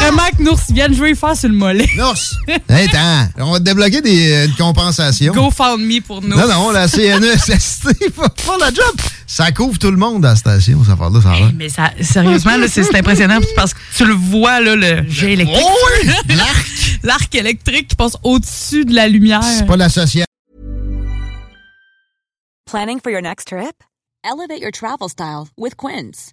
vraiment 0.03 0.29
que 0.37 0.43
Nours 0.43 0.61
vienne 0.71 0.95
jouer 0.95 1.15
faire 1.15 1.37
sur 1.37 1.49
le 1.49 1.55
mollet. 1.55 1.89
Nours! 1.97 2.39
Attends, 2.69 3.29
on 3.39 3.53
va 3.53 3.59
te 3.59 3.65
débloquer 3.65 4.01
des, 4.01 4.33
euh, 4.33 4.47
une 4.47 4.55
compensation. 4.55 5.33
Go 5.33 5.51
found 5.51 5.81
me 5.81 6.01
pour 6.01 6.23
Nours. 6.23 6.39
Non, 6.39 6.49
non, 6.49 6.71
la 6.71 6.89
CNESST 6.89 7.85
va 8.17 8.29
faire 8.37 8.59
la 8.59 8.69
job. 8.69 8.95
Ça 9.27 9.51
couvre 9.53 9.79
tout 9.79 9.91
le 9.91 9.97
monde 9.97 10.25
à 10.25 10.31
la 10.31 10.37
station, 10.37 10.85
ça 10.85 10.97
là 10.97 11.21
ça 11.23 11.33
l'air. 11.33 11.53
Mais 11.57 11.69
ça, 11.69 11.91
sérieusement, 12.01 12.57
là, 12.57 12.67
c'est 12.69 12.83
c'est 12.83 12.97
impressionnant 12.97 13.39
parce 13.57 13.75
que 13.75 13.81
tu 13.97 14.05
le 14.05 14.15
vois, 14.15 14.61
là, 14.61 14.77
le 14.77 15.09
jet 15.09 15.33
électrique. 15.33 15.63
Oh 15.63 15.77
oui! 16.05 16.37
L'arc! 16.37 16.67
L'arc 17.03 17.35
électrique 17.35 17.89
qui 17.89 17.97
passe 17.97 18.17
au-dessus 18.23 18.85
de 18.85 18.95
la 18.95 19.09
lumière. 19.09 19.43
C'est 19.43 19.67
pas 19.67 19.77
l'association. 19.77 20.27
Planning 22.67 23.01
for 23.03 23.11
your 23.11 23.23
next 23.23 23.49
trip? 23.49 23.83
Elevate 24.25 24.61
your 24.61 24.71
travel 24.71 25.09
style 25.09 25.49
with 25.57 25.77
Quince. 25.77 26.33